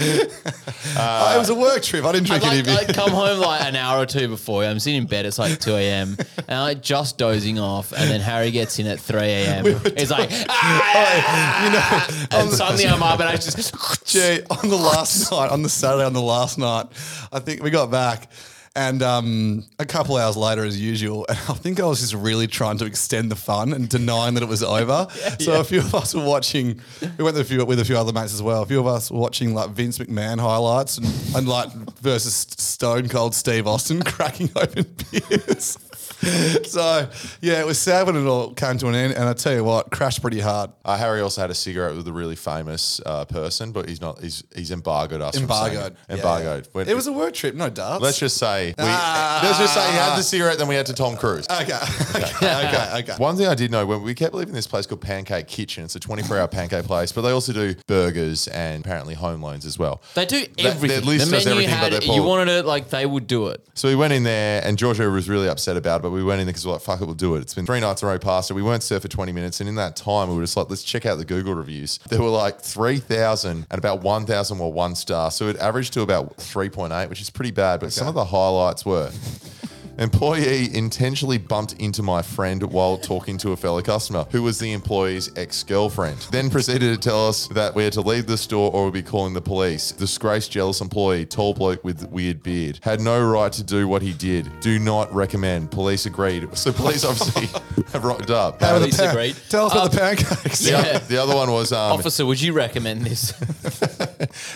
Oh, 0.00 1.32
it 1.34 1.38
was 1.38 1.48
a 1.48 1.54
work 1.54 1.82
trip. 1.82 2.04
I 2.04 2.12
didn't 2.12 2.30
I'd, 2.30 2.40
drink 2.40 2.52
any 2.52 2.62
like, 2.62 2.86
beer. 2.86 2.88
I'd 2.88 2.94
come 2.94 3.10
home 3.10 3.40
like 3.40 3.62
an 3.62 3.76
hour 3.76 4.02
or 4.02 4.06
two 4.06 4.28
before. 4.36 4.64
I'm 4.64 4.78
sitting 4.78 5.02
in 5.02 5.06
bed. 5.06 5.26
It's 5.26 5.38
like 5.38 5.58
2 5.58 5.74
a.m. 5.74 6.16
and 6.18 6.50
I'm 6.50 6.60
like 6.60 6.82
just 6.82 7.18
dozing 7.18 7.58
off. 7.58 7.92
And 7.92 8.10
then 8.10 8.20
Harry 8.20 8.50
gets 8.50 8.78
in 8.78 8.86
at 8.86 9.00
3 9.00 9.20
a.m. 9.20 9.64
He's 9.96 10.10
like, 10.10 10.30
ah! 10.32 11.64
you 11.64 11.72
know, 11.72 12.40
and 12.42 12.50
suddenly 12.50 12.86
I'm 12.86 13.02
up 13.02 13.20
and 13.20 13.28
I 13.28 13.36
just. 13.36 14.06
Gee, 14.06 14.40
on 14.50 14.68
the 14.68 14.76
last 14.76 15.30
night, 15.30 15.50
on 15.50 15.62
the 15.62 15.68
Saturday, 15.68 16.04
on 16.04 16.12
the 16.12 16.22
last 16.22 16.58
night, 16.58 16.86
I 17.32 17.40
think 17.40 17.62
we 17.62 17.70
got 17.70 17.90
back. 17.90 18.30
And 18.78 19.02
um, 19.02 19.64
a 19.80 19.84
couple 19.84 20.16
hours 20.16 20.36
later, 20.36 20.62
as 20.62 20.80
usual, 20.80 21.26
and 21.28 21.36
I 21.36 21.54
think 21.54 21.80
I 21.80 21.86
was 21.86 21.98
just 21.98 22.14
really 22.14 22.46
trying 22.46 22.78
to 22.78 22.84
extend 22.84 23.28
the 23.28 23.34
fun 23.34 23.72
and 23.72 23.88
denying 23.88 24.34
that 24.34 24.44
it 24.44 24.48
was 24.48 24.62
over. 24.62 25.08
so 25.40 25.58
a 25.58 25.64
few 25.64 25.80
of 25.80 25.92
us 25.96 26.14
were 26.14 26.24
watching. 26.24 26.80
We 27.00 27.24
went 27.24 27.34
with 27.34 27.38
a 27.38 27.44
few 27.44 27.64
with 27.64 27.80
a 27.80 27.84
few 27.84 27.98
other 27.98 28.12
mates 28.12 28.34
as 28.34 28.40
well. 28.40 28.62
A 28.62 28.66
few 28.66 28.78
of 28.78 28.86
us 28.86 29.10
were 29.10 29.18
watching 29.18 29.52
like 29.52 29.70
Vince 29.70 29.98
McMahon 29.98 30.38
highlights 30.38 30.96
and, 30.98 31.08
and 31.34 31.48
like 31.48 31.72
versus 32.00 32.46
Stone 32.56 33.08
Cold 33.08 33.34
Steve 33.34 33.66
Austin 33.66 34.00
cracking 34.04 34.48
open 34.54 34.86
beers. 35.10 35.76
so 36.64 37.08
yeah, 37.40 37.60
it 37.60 37.66
was 37.66 37.78
sad 37.78 38.06
when 38.06 38.16
it 38.16 38.26
all 38.26 38.52
came 38.54 38.78
to 38.78 38.88
an 38.88 38.94
end. 38.94 39.14
And 39.14 39.24
I 39.24 39.32
tell 39.34 39.54
you 39.54 39.64
what, 39.64 39.90
crashed 39.90 40.20
pretty 40.20 40.40
hard. 40.40 40.70
Uh, 40.84 40.96
Harry 40.96 41.20
also 41.20 41.40
had 41.40 41.50
a 41.50 41.54
cigarette 41.54 41.94
with 41.96 42.06
a 42.08 42.12
really 42.12 42.36
famous 42.36 43.00
uh, 43.06 43.24
person, 43.24 43.72
but 43.72 43.88
he's 43.88 44.00
not. 44.00 44.20
He's 44.20 44.42
he's 44.54 44.70
embargoed 44.70 45.20
us. 45.22 45.38
from 45.38 45.48
saying 45.48 45.74
Embargoed. 45.74 45.92
it. 45.92 45.98
Yeah. 46.08 46.14
Embargoed. 46.16 46.68
When- 46.72 46.88
It 46.88 46.94
was 46.94 47.06
a 47.06 47.12
work 47.12 47.34
trip, 47.34 47.54
no 47.54 47.70
darts. 47.70 48.02
let's 48.02 48.18
just 48.18 48.36
say. 48.36 48.68
We, 48.68 48.74
Ah. 48.78 49.40
let's 49.44 49.58
just 49.58 49.74
say 49.74 49.86
he 49.90 49.96
had 49.96 50.16
the 50.18 50.22
cigarette. 50.22 50.58
Then 50.58 50.68
we 50.68 50.74
had 50.74 50.86
to 50.86 50.94
Tom 50.94 51.16
Cruise. 51.16 51.46
Okay. 51.58 51.72
okay. 52.14 52.66
Okay. 52.68 52.98
Okay. 53.00 53.14
One 53.18 53.36
thing 53.36 53.46
I 53.46 53.54
did 53.54 53.70
know 53.70 53.84
when 53.84 54.02
we 54.02 54.14
kept 54.14 54.32
leaving 54.34 54.54
this 54.54 54.66
place 54.66 54.86
called 54.86 55.00
Pancake 55.00 55.48
Kitchen. 55.48 55.84
It's 55.84 55.96
a 55.96 56.00
24-hour 56.00 56.48
pancake 56.48 56.84
place, 56.84 57.10
but 57.12 57.22
they 57.22 57.30
also 57.30 57.52
do 57.52 57.74
burgers 57.86 58.46
and 58.48 58.84
apparently 58.84 59.14
home 59.14 59.42
loans 59.42 59.66
as 59.66 59.78
well. 59.78 60.00
They 60.14 60.24
do 60.24 60.40
That- 60.40 60.66
everything. 60.66 60.98
At 60.98 61.04
least 61.04 61.26
the 61.26 61.32
does 61.36 61.44
menu 61.46 61.62
everything, 61.68 61.74
had, 61.76 61.92
they're 61.92 62.02
you 62.14 62.22
wanted 62.22 62.48
it 62.48 62.64
like 62.64 62.90
they 62.90 63.06
would 63.06 63.26
do 63.26 63.48
it. 63.48 63.66
So 63.74 63.88
we 63.88 63.96
went 63.96 64.12
in 64.12 64.22
there, 64.22 64.62
and 64.64 64.78
Giorgio 64.78 65.10
was 65.10 65.28
really 65.28 65.48
upset 65.48 65.76
about 65.76 66.04
it. 66.04 66.07
But 66.08 66.14
we 66.14 66.24
went 66.24 66.40
in 66.40 66.46
there 66.46 66.52
because 66.52 66.66
we're 66.66 66.72
like, 66.72 66.80
"Fuck 66.80 67.02
it, 67.02 67.04
we'll 67.04 67.14
do 67.14 67.34
it." 67.34 67.40
It's 67.40 67.52
been 67.52 67.66
three 67.66 67.80
nights 67.80 68.00
in 68.00 68.08
a 68.08 68.12
row 68.12 68.18
past 68.18 68.50
it. 68.50 68.54
We 68.54 68.62
weren't 68.62 68.82
served 68.82 69.02
for 69.02 69.08
twenty 69.08 69.32
minutes, 69.32 69.60
and 69.60 69.68
in 69.68 69.74
that 69.74 69.94
time, 69.94 70.30
we 70.30 70.36
were 70.36 70.42
just 70.42 70.56
like, 70.56 70.70
"Let's 70.70 70.82
check 70.82 71.04
out 71.04 71.18
the 71.18 71.26
Google 71.26 71.54
reviews." 71.54 71.98
There 72.08 72.22
were 72.22 72.30
like 72.30 72.62
three 72.62 72.98
thousand, 72.98 73.66
and 73.70 73.78
about 73.78 74.00
one 74.00 74.24
thousand 74.24 74.58
were 74.58 74.68
one 74.68 74.94
star. 74.94 75.30
So 75.30 75.48
it 75.48 75.58
averaged 75.58 75.92
to 75.92 76.00
about 76.00 76.36
three 76.36 76.70
point 76.70 76.94
eight, 76.94 77.10
which 77.10 77.20
is 77.20 77.28
pretty 77.28 77.50
bad. 77.50 77.80
But 77.80 77.92
some 77.92 78.08
of 78.08 78.14
the 78.14 78.24
highlights 78.24 78.86
were. 78.86 79.10
Employee 79.98 80.72
intentionally 80.76 81.38
bumped 81.38 81.72
into 81.74 82.04
my 82.04 82.22
friend 82.22 82.62
while 82.62 82.96
talking 82.96 83.36
to 83.38 83.50
a 83.50 83.56
fellow 83.56 83.82
customer 83.82 84.24
who 84.30 84.44
was 84.44 84.56
the 84.60 84.72
employee's 84.72 85.28
ex 85.36 85.64
girlfriend. 85.64 86.18
Then 86.30 86.50
proceeded 86.50 86.94
to 86.94 87.08
tell 87.08 87.26
us 87.28 87.48
that 87.48 87.74
we 87.74 87.82
had 87.82 87.92
to 87.94 88.00
leave 88.00 88.26
the 88.28 88.36
store 88.38 88.70
or 88.72 88.84
we'd 88.84 88.92
be 88.92 89.02
calling 89.02 89.34
the 89.34 89.40
police. 89.40 89.90
Disgraced, 89.90 90.52
jealous 90.52 90.80
employee, 90.80 91.26
tall 91.26 91.52
bloke 91.52 91.82
with 91.82 92.08
weird 92.10 92.44
beard, 92.44 92.78
had 92.82 93.00
no 93.00 93.20
right 93.20 93.50
to 93.52 93.64
do 93.64 93.88
what 93.88 94.00
he 94.02 94.12
did. 94.12 94.48
Do 94.60 94.78
not 94.78 95.12
recommend. 95.12 95.72
Police 95.72 96.06
agreed. 96.06 96.56
So 96.56 96.72
police 96.72 97.04
obviously 97.04 97.46
have 97.92 98.04
rocked 98.04 98.30
up. 98.30 98.60
How 98.60 98.68
about 98.76 98.78
Police 98.82 98.96
the 98.98 99.02
pan- 99.02 99.10
agreed. 99.10 99.36
Tell 99.48 99.66
us 99.66 99.72
about 99.72 99.90
the 99.90 99.98
pancakes. 99.98 100.58
The, 100.60 100.70
Yeah. 100.70 100.78
other, 100.78 100.98
the 101.06 101.16
other 101.20 101.34
one 101.34 101.50
was 101.50 101.72
um, 101.72 101.92
Officer, 101.98 102.24
would 102.24 102.40
you 102.40 102.52
recommend 102.52 103.02
this? 103.02 103.30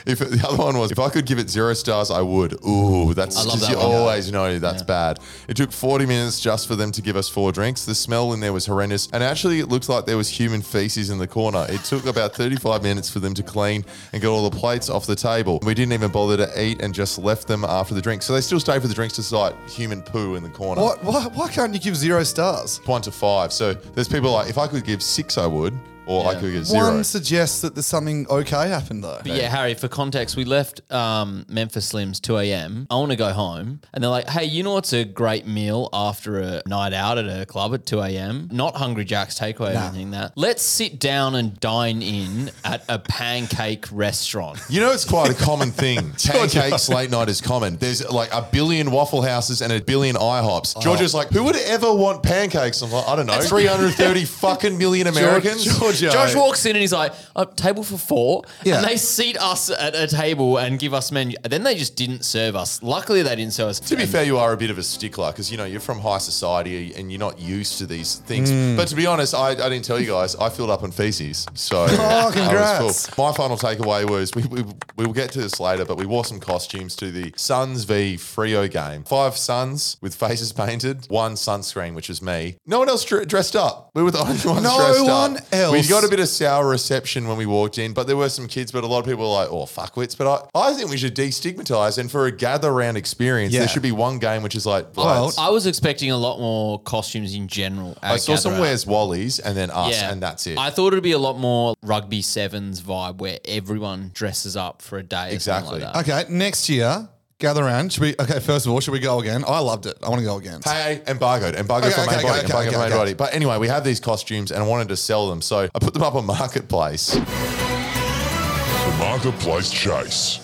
if 0.06 0.20
the 0.20 0.44
other 0.49 0.56
one 0.58 0.78
was 0.78 0.92
if 0.92 1.00
I 1.00 1.08
could 1.08 1.26
give 1.26 1.40
it 1.40 1.50
zero 1.50 1.75
stars, 1.75 2.12
I 2.12 2.20
would. 2.22 2.64
Ooh, 2.64 3.12
that's 3.14 3.37
I 3.37 3.40
love 3.40 3.54
because 3.54 3.61
that 3.62 3.70
you 3.72 3.76
one. 3.78 3.87
always 3.87 4.30
know 4.30 4.58
that's 4.61 4.82
bad. 4.84 5.18
It 5.48 5.56
took 5.56 5.72
40 5.72 6.06
minutes 6.06 6.40
just 6.40 6.66
for 6.68 6.76
them 6.76 6.92
to 6.92 7.02
give 7.02 7.16
us 7.16 7.28
four 7.28 7.52
drinks. 7.52 7.84
The 7.84 7.94
smell 7.94 8.32
in 8.32 8.40
there 8.40 8.52
was 8.52 8.66
horrendous, 8.66 9.08
and 9.12 9.22
actually, 9.22 9.60
it 9.60 9.68
looked 9.68 9.88
like 9.88 10.06
there 10.06 10.16
was 10.16 10.28
human 10.28 10.62
feces 10.62 11.10
in 11.10 11.18
the 11.18 11.26
corner. 11.26 11.66
It 11.68 11.84
took 11.84 12.06
about 12.06 12.34
35 12.34 12.82
minutes 12.82 13.10
for 13.10 13.18
them 13.18 13.34
to 13.34 13.42
clean 13.42 13.84
and 14.12 14.22
get 14.22 14.28
all 14.28 14.48
the 14.48 14.56
plates 14.56 14.88
off 14.88 15.06
the 15.06 15.16
table. 15.16 15.58
We 15.62 15.74
didn't 15.74 15.92
even 15.92 16.10
bother 16.10 16.36
to 16.38 16.62
eat 16.62 16.80
and 16.80 16.94
just 16.94 17.18
left 17.18 17.48
them 17.48 17.64
after 17.64 17.94
the 17.94 18.02
drink. 18.02 18.22
So 18.22 18.32
they 18.32 18.40
still 18.40 18.60
stayed 18.60 18.80
for 18.82 18.88
the 18.88 18.94
drinks 18.94 19.16
to 19.16 19.22
despite 19.22 19.70
human 19.70 20.02
poo 20.02 20.34
in 20.34 20.42
the 20.42 20.48
corner. 20.48 20.82
What, 20.82 21.02
why, 21.04 21.24
why 21.34 21.48
can't 21.48 21.72
you 21.72 21.80
give 21.80 21.96
zero 21.96 22.22
stars? 22.22 22.80
One 22.86 23.02
to 23.02 23.10
five. 23.10 23.52
So 23.52 23.74
there's 23.74 24.08
people 24.08 24.30
like, 24.30 24.48
if 24.48 24.58
I 24.58 24.66
could 24.66 24.84
give 24.84 25.02
six, 25.02 25.38
I 25.38 25.46
would. 25.46 25.78
Or 26.06 26.26
I 26.26 26.32
Yeah. 26.32 26.40
could 26.40 26.52
get 26.52 26.64
zero. 26.64 26.85
One 26.85 27.04
suggests 27.04 27.61
that 27.61 27.75
there's 27.75 27.87
something 27.87 28.26
okay 28.28 28.68
happened 28.68 29.04
though. 29.04 29.21
But 29.23 29.32
yeah, 29.32 29.49
Harry, 29.49 29.75
for 29.75 29.88
context, 29.88 30.37
we 30.37 30.44
left 30.44 30.80
um, 30.92 31.44
Memphis 31.49 31.92
Slims 31.92 32.21
2 32.21 32.38
a.m. 32.38 32.87
I 32.90 32.97
want 32.97 33.11
to 33.11 33.16
go 33.16 33.32
home. 33.32 33.80
And 33.94 34.02
they're 34.02 34.11
like, 34.11 34.28
hey, 34.28 34.44
you 34.44 34.62
know 34.62 34.75
what's 34.75 34.92
a 34.92 35.04
great 35.04 35.47
meal 35.47 35.88
after 35.92 36.40
a 36.40 36.62
night 36.66 36.92
out 36.92 37.18
at 37.18 37.26
a 37.26 37.47
club 37.47 37.75
at 37.75 37.87
2 37.87 38.00
a.m.? 38.00 38.49
Not 38.50 38.75
Hungry 38.76 39.04
Jack's 39.04 39.38
takeaway 39.38 39.75
or 39.75 39.78
anything 39.78 40.11
that. 40.12 40.32
Let's 40.37 40.62
sit 40.62 40.99
down 40.99 41.35
and 41.35 41.59
dine 41.61 42.02
in 42.02 42.50
at 42.64 42.85
a 42.88 42.99
pancake 42.99 43.87
restaurant. 43.92 44.59
You 44.68 44.80
know, 44.80 44.90
it's 44.92 45.04
quite 45.04 45.30
a 45.30 45.35
common 45.35 45.71
thing. 45.71 46.12
Pancakes 46.25 46.88
late 46.88 47.11
night 47.11 47.28
is 47.28 47.40
common. 47.40 47.76
There's 47.76 48.09
like 48.11 48.32
a 48.32 48.42
billion 48.50 48.90
Waffle 48.90 49.23
Houses 49.23 49.62
and 49.62 49.73
a 49.73 49.80
billion 49.80 50.16
IHOPs. 50.16 50.82
George 50.82 51.00
is 51.00 51.14
like, 51.14 51.28
who 51.30 51.44
would 51.44 51.56
ever 51.56 51.92
want 51.92 52.23
pancakes? 52.23 52.82
I'm 52.82 52.90
like, 52.90 53.06
I 53.09 53.16
don't 53.16 53.26
know, 53.26 53.40
330 53.40 54.25
fucking 54.25 54.78
million 54.78 55.06
Americans. 55.06 55.64
Giorgio. 56.00 56.11
Josh 56.12 56.34
walks 56.34 56.64
in 56.66 56.72
and 56.76 56.80
he's 56.80 56.92
like, 56.92 57.12
a 57.37 57.46
table 57.46 57.82
for 57.84 57.96
four. 57.99 58.44
Yeah. 58.64 58.78
And 58.78 58.87
they 58.87 58.96
seat 58.96 59.37
us 59.40 59.70
at 59.70 59.94
a 59.94 60.06
table 60.06 60.58
and 60.58 60.78
give 60.78 60.94
us 60.94 61.11
menu. 61.12 61.37
Then 61.42 61.62
they 61.62 61.75
just 61.75 61.96
didn't 61.96 62.25
serve 62.25 62.56
us. 62.56 62.82
Luckily, 62.82 63.22
they 63.22 63.37
didn't 63.37 63.52
serve 63.52 63.68
us. 63.68 63.80
To 63.80 63.96
be 63.96 64.06
fair, 64.06 64.25
you 64.25 64.38
are 64.38 64.52
a 64.52 64.56
bit 64.56 64.70
of 64.70 64.78
a 64.78 64.82
stickler 64.82 65.30
because 65.32 65.50
you 65.50 65.56
know 65.58 65.64
you're 65.64 65.80
from 65.80 65.99
high 66.00 66.18
society 66.18 66.94
and 66.94 67.11
you're 67.12 67.18
not 67.18 67.38
used 67.40 67.78
to 67.78 67.87
these 67.87 68.16
things. 68.16 68.50
Mm. 68.50 68.76
But 68.76 68.88
to 68.88 68.94
be 68.94 69.06
honest, 69.06 69.34
I, 69.34 69.50
I 69.50 69.68
didn't 69.68 69.84
tell 69.84 70.00
you 70.00 70.06
guys. 70.11 70.37
I 70.37 70.49
filled 70.49 70.70
up 70.70 70.82
on 70.82 70.90
feces, 70.90 71.46
so 71.54 71.87
Oh, 71.88 72.30
congrats. 72.32 73.06
full. 73.08 73.25
My 73.25 73.32
final 73.37 73.56
takeaway 73.56 74.08
was 74.08 74.34
we, 74.34 74.42
we 74.44 74.64
we 74.96 75.06
will 75.06 75.12
get 75.12 75.30
to 75.32 75.40
this 75.40 75.61
later, 75.61 75.84
but 75.84 75.96
we 75.96 76.06
wore 76.06 76.25
some 76.25 76.40
costumes 76.40 76.96
to 76.96 77.11
the 77.11 77.32
Suns 77.37 77.84
v 77.84 78.16
Freo 78.16 78.70
game. 78.70 79.04
Five 79.04 79.37
Suns 79.37 79.96
with 80.00 80.14
faces 80.14 80.52
painted, 80.52 81.06
one 81.08 81.34
sunscreen, 81.34 81.94
which 81.94 82.08
was 82.08 82.22
me. 82.22 82.56
No 82.66 82.78
one 82.78 82.88
else 82.88 83.04
dr- 83.04 83.26
dressed 83.26 83.56
up. 83.56 83.90
We 83.94 84.02
were 84.02 84.11
the 84.11 84.18
only 84.20 84.32
ones 84.44 84.62
No 84.62 84.76
dressed 84.76 85.04
one 85.04 85.37
up. 85.37 85.42
else. 85.52 85.72
We 85.72 85.81
got 85.88 86.04
a 86.04 86.08
bit 86.08 86.20
of 86.20 86.28
sour 86.28 86.68
reception 86.68 87.28
when 87.28 87.36
we 87.36 87.46
walked 87.46 87.78
in, 87.78 87.92
but 87.92 88.06
there 88.06 88.16
were 88.16 88.28
some 88.28 88.48
kids. 88.48 88.72
But 88.72 88.84
a 88.84 88.86
lot 88.86 89.00
of 89.00 89.04
people 89.06 89.24
were 89.24 89.34
like, 89.34 89.48
"Oh, 89.50 89.64
fuckwits." 89.66 90.16
But 90.16 90.48
I, 90.54 90.68
I 90.70 90.74
think 90.74 90.90
we 90.90 90.96
should 90.96 91.14
destigmatize 91.14 91.98
and 91.98 92.10
for 92.10 92.26
a 92.26 92.32
gather 92.32 92.72
round 92.72 92.96
experience, 92.96 93.52
Yeah. 93.52 93.60
there 93.60 93.68
should 93.68 93.82
be 93.82 93.92
one 93.92 94.18
game 94.18 94.42
which 94.42 94.54
is 94.54 94.66
like, 94.66 94.96
Well, 94.96 95.20
blokes. 95.20 95.38
I 95.38 95.48
was 95.50 95.66
expecting 95.66 96.10
a 96.10 96.16
lot 96.16 96.38
more 96.38 96.80
costumes 96.80 97.34
in 97.34 97.48
general. 97.48 97.96
I 98.02 98.16
saw 98.16 98.36
some 98.36 98.52
Gather 98.52 98.62
wears 98.62 98.86
Wally's 98.86 99.38
and 99.38 99.56
then 99.56 99.70
us, 99.70 100.00
and 100.02 100.22
that's 100.22 100.46
it. 100.46 100.58
I 100.58 100.70
thought 100.70 100.88
it'd 100.92 101.02
be 101.02 101.12
a 101.12 101.18
lot 101.18 101.38
more 101.38 101.74
rugby 101.82 102.22
sevens 102.22 102.80
vibe 102.80 103.18
where 103.18 103.38
everyone 103.44 104.10
dresses 104.14 104.56
up 104.56 104.82
for 104.82 104.98
a 104.98 105.02
day. 105.02 105.32
Exactly. 105.32 105.52
Exactly. 105.52 105.80
Like 105.80 106.06
that. 106.06 106.22
Okay, 106.22 106.32
next 106.32 106.68
year, 106.68 107.08
gather 107.42 107.64
around. 107.64 107.92
Should 107.92 108.02
we? 108.02 108.14
Okay, 108.18 108.40
first 108.40 108.64
of 108.64 108.72
all, 108.72 108.80
should 108.80 108.92
we 108.92 109.00
go 109.00 109.20
again? 109.20 109.44
I 109.46 109.58
loved 109.58 109.84
it. 109.87 109.99
I 110.02 110.08
want 110.08 110.20
to 110.20 110.25
go 110.25 110.37
again. 110.37 110.61
Hey, 110.64 111.02
embargoed, 111.06 111.56
embargoed 111.56 111.92
Okay, 111.92 112.00
for 112.02 112.11
main 112.11 112.18
okay, 112.20 112.28
body, 112.28 112.38
okay, 112.38 112.46
embargoed 112.46 112.68
okay, 112.68 112.75
for 112.75 112.78
main 112.78 112.92
okay. 112.92 112.96
body. 112.96 113.14
But 113.14 113.34
anyway, 113.34 113.58
we 113.58 113.68
have 113.68 113.84
these 113.84 114.00
costumes, 114.00 114.50
and 114.52 114.62
I 114.62 114.66
wanted 114.66 114.88
to 114.88 114.96
sell 114.96 115.28
them, 115.28 115.42
so 115.42 115.68
I 115.75 115.78
put 115.78 115.92
them 115.92 116.02
up 116.02 116.14
on 116.14 116.25
marketplace. 116.25 117.14
The 117.14 118.96
Marketplace 118.99 119.70
Chase. 119.70 120.38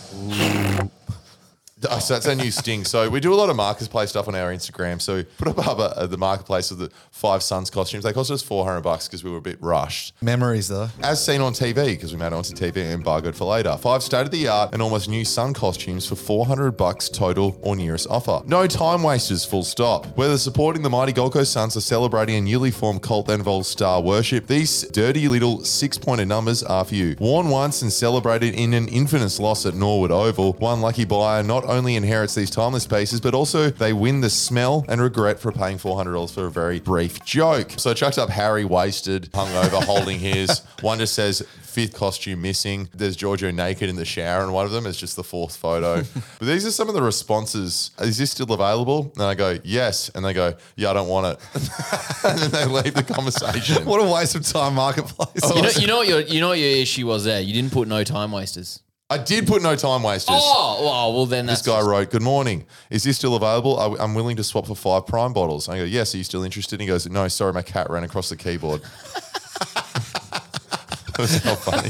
Oh, 1.91 1.99
So 1.99 2.15
that's 2.15 2.27
our 2.27 2.35
new 2.35 2.51
sting. 2.51 2.85
So 2.85 3.09
we 3.09 3.21
do 3.21 3.33
a 3.33 3.37
lot 3.37 3.51
of 3.51 3.57
marketplace 3.57 4.11
stuff 4.11 4.27
on 4.29 4.35
our 4.35 4.53
Instagram. 4.53 5.01
So 5.01 5.23
put 5.39 5.49
up, 5.49 5.59
up 5.67 5.79
uh, 5.79 6.07
the 6.07 6.19
marketplace 6.19 6.71
of 6.71 6.79
the 6.79 6.91
five 7.11 7.43
Suns 7.43 7.71
costumes. 7.71 8.05
They 8.05 8.13
cost 8.13 8.31
us 8.31 8.43
four 8.43 8.65
hundred 8.65 8.81
bucks 8.83 9.07
because 9.07 9.23
we 9.23 9.31
were 9.31 9.39
a 9.39 9.43
bit 9.43 9.59
rushed. 9.63 10.15
Memories 10.23 10.69
though. 10.69 10.89
As 11.03 11.25
seen 11.25 11.41
on 11.41 11.53
TV, 11.53 11.87
because 11.89 12.13
we 12.13 12.19
made 12.19 12.29
it 12.29 12.33
onto 12.33 12.55
TV 12.55 12.77
and 12.79 12.93
embargoed 12.95 13.37
for 13.37 13.45
later. 13.45 13.77
Five 13.77 14.03
state 14.03 14.23
of 14.23 14.31
the 14.31 14.49
art 14.49 14.73
and 14.73 14.83
almost 14.83 15.09
new 15.09 15.25
Sun 15.25 15.55
costumes 15.55 16.07
for 16.07 16.17
400 16.17 16.73
bucks 16.73 17.09
total 17.09 17.59
or 17.63 17.77
nearest 17.77 18.09
offer. 18.11 18.43
No 18.47 18.67
time 18.67 19.03
wasters, 19.03 19.45
full 19.45 19.63
stop. 19.63 20.07
Whether 20.17 20.39
supporting 20.39 20.83
the 20.83 20.91
mighty 20.91 21.13
Gold 21.13 21.33
Coast 21.33 21.53
Suns 21.53 21.77
or 21.77 21.81
celebrating 21.81 22.37
a 22.37 22.41
newly 22.41 22.71
formed 22.71 23.03
cult 23.03 23.27
that 23.27 23.35
involves 23.35 23.69
star 23.69 24.01
worship, 24.01 24.47
these 24.47 24.83
dirty 24.89 25.29
little 25.29 25.65
six 25.65 25.97
pointed 25.99 26.29
numbers 26.29 26.63
are 26.63 26.85
for 26.85 26.95
you. 26.95 27.17
Worn 27.21 27.49
once 27.49 27.83
and 27.83 27.93
celebrated 27.93 28.55
in 28.55 28.75
an 28.75 28.89
infamous 28.89 29.39
loss 29.39 29.67
at 29.67 29.75
Norwood 29.75 30.11
Oval, 30.11 30.55
one 30.55 30.81
lucky 30.81 31.05
buyer 31.05 31.43
not 31.43 31.68
only 31.69 31.97
inherits 31.97 32.35
these 32.35 32.51
timeless 32.51 32.87
pieces, 32.87 33.21
but 33.21 33.35
also 33.35 33.71
they 33.71 33.93
win 33.93 34.21
the 34.21 34.31
smell 34.31 34.85
and 34.89 35.01
regret 35.01 35.39
for 35.39 35.53
paying 35.53 35.79
$400 35.79 36.33
for 36.33 36.47
a 36.47 36.51
very 36.51 36.81
brief 36.81 37.25
joke. 37.25 37.73
So 37.77 37.91
I 37.91 37.95
chucked 37.95 38.19
up 38.19 38.31
Harry 38.31 38.65
wasted, 38.65 39.31
hungover, 39.33 39.85
holding 39.85 40.19
his. 40.19 40.61
One 40.81 40.99
just 40.99 41.15
says 41.15 41.47
fifth 41.63 41.95
costume 41.95 42.43
missing. 42.43 42.89
There's 42.95 43.15
Giorgio 43.15 43.51
naked 43.51 43.89
in 43.89 43.97
the 43.97 44.05
shower, 44.05 44.43
and 44.43 44.53
one 44.53 44.67
of 44.67 44.73
them 44.73 44.87
is 44.87 44.97
just 44.97 45.17
the 45.17 45.23
fourth 45.23 45.57
photo. 45.57 46.03
but 46.39 46.47
these 46.47 46.67
are 46.67 46.71
some 46.71 46.89
of 46.89 46.95
the 46.95 47.03
responses. 47.03 47.93
Is 48.01 48.19
this 48.19 48.31
still 48.31 48.53
available? 48.53 49.13
And 49.15 49.25
I 49.25 49.35
go, 49.35 49.59
yes. 49.63 50.09
And 50.15 50.25
they 50.25 50.33
go, 50.33 50.55
yeah, 50.77 50.91
I 50.91 50.95
don't 50.95 51.09
want 51.09 51.39
it. 51.39 51.49
and 52.25 52.39
then 52.39 52.51
they 52.51 52.65
leave 52.67 52.95
the 52.95 53.05
conversation. 53.05 53.85
What 53.85 54.01
a 54.01 54.13
waste 54.13 54.35
of 54.35 54.45
time, 54.45 54.75
marketplace. 54.75 55.55
You 55.55 55.63
know, 55.63 55.69
you 55.69 55.87
know 55.87 55.97
what 55.99 56.09
your 56.09 56.21
you 56.21 56.41
know 56.41 56.49
what 56.49 56.59
your 56.59 56.69
issue 56.69 57.07
was 57.07 57.25
there. 57.25 57.41
You 57.41 57.53
didn't 57.53 57.73
put 57.73 57.89
no 57.89 58.03
time 58.05 58.33
wasters. 58.33 58.81
I 59.11 59.17
did 59.17 59.47
put 59.47 59.63
no 59.63 59.75
time 59.75 60.03
wasters. 60.03 60.37
Oh, 60.39 60.85
well, 60.85 61.13
well 61.15 61.25
then 61.27 61.47
This 61.47 61.63
that's 61.63 61.67
guy 61.67 61.81
wrote, 61.81 62.11
Good 62.11 62.21
morning. 62.23 62.67
Is 62.91 63.05
this 63.05 63.17
still 63.17 63.37
available? 63.37 63.79
I- 63.79 64.03
I'm 64.05 64.15
willing 64.15 64.37
to 64.37 64.45
swap 64.45 64.67
for 64.67 64.77
five 64.77 65.07
prime 65.07 65.33
bottles. 65.33 65.67
I 65.69 65.79
go, 65.79 65.85
Yes. 65.85 66.15
Are 66.15 66.19
you 66.19 66.25
still 66.25 66.43
interested? 66.45 66.75
And 66.75 66.83
he 66.83 66.89
goes, 66.89 67.09
No, 67.09 67.27
sorry, 67.29 67.55
my 67.55 67.63
cat 67.63 67.89
ran 67.89 68.05
across 68.05 68.29
the 68.29 68.37
keyboard. 68.37 68.83
that 69.75 71.17
was 71.19 71.43
so 71.43 71.55
funny. 71.55 71.89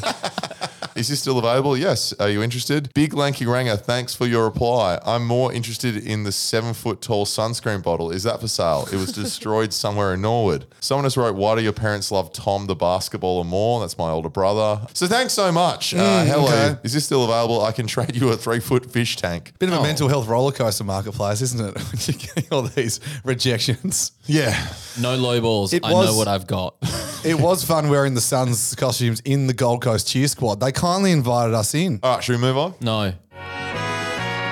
Is 0.99 1.07
this 1.09 1.21
still 1.21 1.39
available? 1.39 1.77
Yes. 1.77 2.13
Are 2.15 2.29
you 2.29 2.43
interested? 2.43 2.93
Big 2.93 3.15
Lanky 3.15 3.47
Ranger, 3.47 3.77
thanks 3.77 4.15
for 4.17 4.27
your 4.27 4.45
reply. 4.45 4.99
I'm 5.07 5.25
more 5.25 5.53
interested 5.53 5.97
in 5.97 6.25
the 6.25 6.33
seven 6.33 6.75
foot 6.75 7.01
tall 7.01 7.25
sunscreen 7.25 7.85
bottle. 7.85 8.11
Is 8.11 8.25
that 8.25 8.41
for 8.41 8.49
sale? 8.49 8.89
It 8.93 8.97
was 8.97 9.13
destroyed 9.13 9.73
somewhere 9.85 10.15
in 10.15 10.23
Norwood. 10.23 10.67
Someone 10.81 11.05
has 11.05 11.17
wrote, 11.17 11.37
Why 11.37 11.55
do 11.55 11.63
your 11.63 11.73
parents 11.73 12.11
love 12.11 12.33
Tom 12.33 12.67
the 12.67 12.75
basketballer 12.75 13.47
more? 13.47 13.79
That's 13.81 13.97
my 13.97 14.11
older 14.11 14.29
brother. 14.29 14.87
So 14.93 15.07
thanks 15.07 15.35
so 15.35 15.53
much. 15.53 15.95
Uh, 15.95 16.25
hello. 16.25 16.47
okay. 16.47 16.77
Is 16.83 16.93
this 16.95 17.05
still 17.05 17.25
available? 17.25 17.63
I 17.65 17.71
can 17.71 17.87
trade 17.87 18.17
you 18.17 18.31
a 18.31 18.37
three 18.37 18.59
foot 18.61 18.91
fish 18.91 19.15
tank. 19.15 19.53
Bit 19.61 19.69
of 19.69 19.79
a 19.79 19.83
mental 19.83 20.09
health 20.09 20.27
roller 20.27 20.51
coaster 20.53 20.83
marketplace, 20.85 21.41
isn't 21.43 21.61
it? 21.61 21.79
When 21.89 22.01
you're 22.07 22.19
getting 22.19 22.47
all 22.51 22.63
these 22.63 22.99
rejections. 23.25 24.13
Yeah. 24.27 24.67
no 25.01 25.15
low 25.15 25.41
balls. 25.41 25.73
It 25.73 25.85
I 25.85 25.93
was- 25.93 26.07
know 26.11 26.17
what 26.17 26.27
I've 26.29 26.47
got. 26.47 26.75
It 27.25 27.35
was 27.35 27.65
fun 27.65 27.89
wearing 27.89 28.15
the 28.15 28.21
Suns 28.21 28.77
costumes 28.77 29.21
in 29.25 29.49
the 29.49 29.53
Gold 29.53 29.83
Coast 29.83 30.07
cheer 30.07 30.29
squad. 30.29 30.61
They 30.61 30.71
kindly 30.89 31.13
invited 31.13 31.55
us 31.55 31.75
in. 31.75 32.01
All 32.03 32.15
right, 32.15 32.25
should 32.25 32.37
we 32.37 32.41
move 32.41 32.57
on? 32.57 32.75
No. 32.81 33.13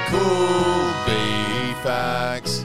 Cool 0.09 0.93
B 1.07 1.13
facts. 1.83 2.65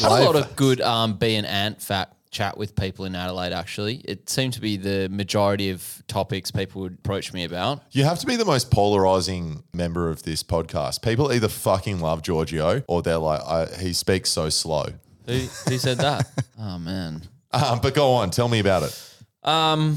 Had 0.00 0.20
a 0.20 0.24
lot 0.24 0.36
of 0.36 0.56
good 0.56 0.80
um, 0.80 1.14
bee 1.14 1.36
and 1.36 1.46
ant 1.46 1.80
fact 1.80 2.14
chat 2.32 2.58
with 2.58 2.74
people 2.74 3.04
in 3.04 3.14
Adelaide. 3.14 3.52
Actually, 3.52 3.96
it 4.04 4.28
seemed 4.28 4.52
to 4.54 4.60
be 4.60 4.76
the 4.76 5.08
majority 5.10 5.70
of 5.70 6.02
topics 6.08 6.50
people 6.50 6.82
would 6.82 6.94
approach 6.94 7.32
me 7.32 7.44
about. 7.44 7.82
You 7.92 8.02
have 8.04 8.18
to 8.18 8.26
be 8.26 8.34
the 8.36 8.44
most 8.44 8.72
polarizing 8.72 9.62
member 9.72 10.10
of 10.10 10.24
this 10.24 10.42
podcast. 10.42 11.02
People 11.02 11.32
either 11.32 11.48
fucking 11.48 12.00
love 12.00 12.22
Giorgio 12.22 12.82
or 12.88 13.02
they're 13.02 13.18
like, 13.18 13.40
I, 13.42 13.66
he 13.80 13.92
speaks 13.92 14.30
so 14.30 14.48
slow. 14.48 14.86
Who, 15.26 15.34
who 15.34 15.78
said 15.78 15.98
that? 15.98 16.26
oh 16.58 16.78
man. 16.78 17.22
Um, 17.52 17.80
but 17.80 17.94
go 17.94 18.12
on, 18.14 18.30
tell 18.30 18.48
me 18.48 18.58
about 18.58 18.82
it. 18.82 19.08
Um, 19.44 19.96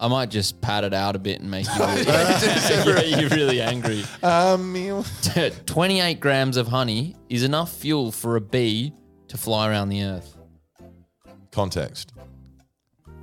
I 0.00 0.08
might 0.08 0.30
just 0.30 0.60
pat 0.62 0.82
it 0.84 0.94
out 0.94 1.14
a 1.14 1.18
bit 1.18 1.40
and 1.40 1.50
make 1.50 1.66
you 1.66 1.84
really, 2.92 3.14
you 3.20 3.28
really 3.28 3.60
angry. 3.60 4.02
Um, 4.22 4.74
you- 4.74 5.04
28 5.66 6.20
grams 6.20 6.56
of 6.56 6.68
honey 6.68 7.16
is 7.28 7.42
enough 7.42 7.70
fuel 7.72 8.10
for 8.10 8.36
a 8.36 8.40
bee 8.40 8.92
to 9.28 9.36
fly 9.36 9.68
around 9.68 9.90
the 9.90 10.02
earth. 10.02 10.36
context. 11.52 12.12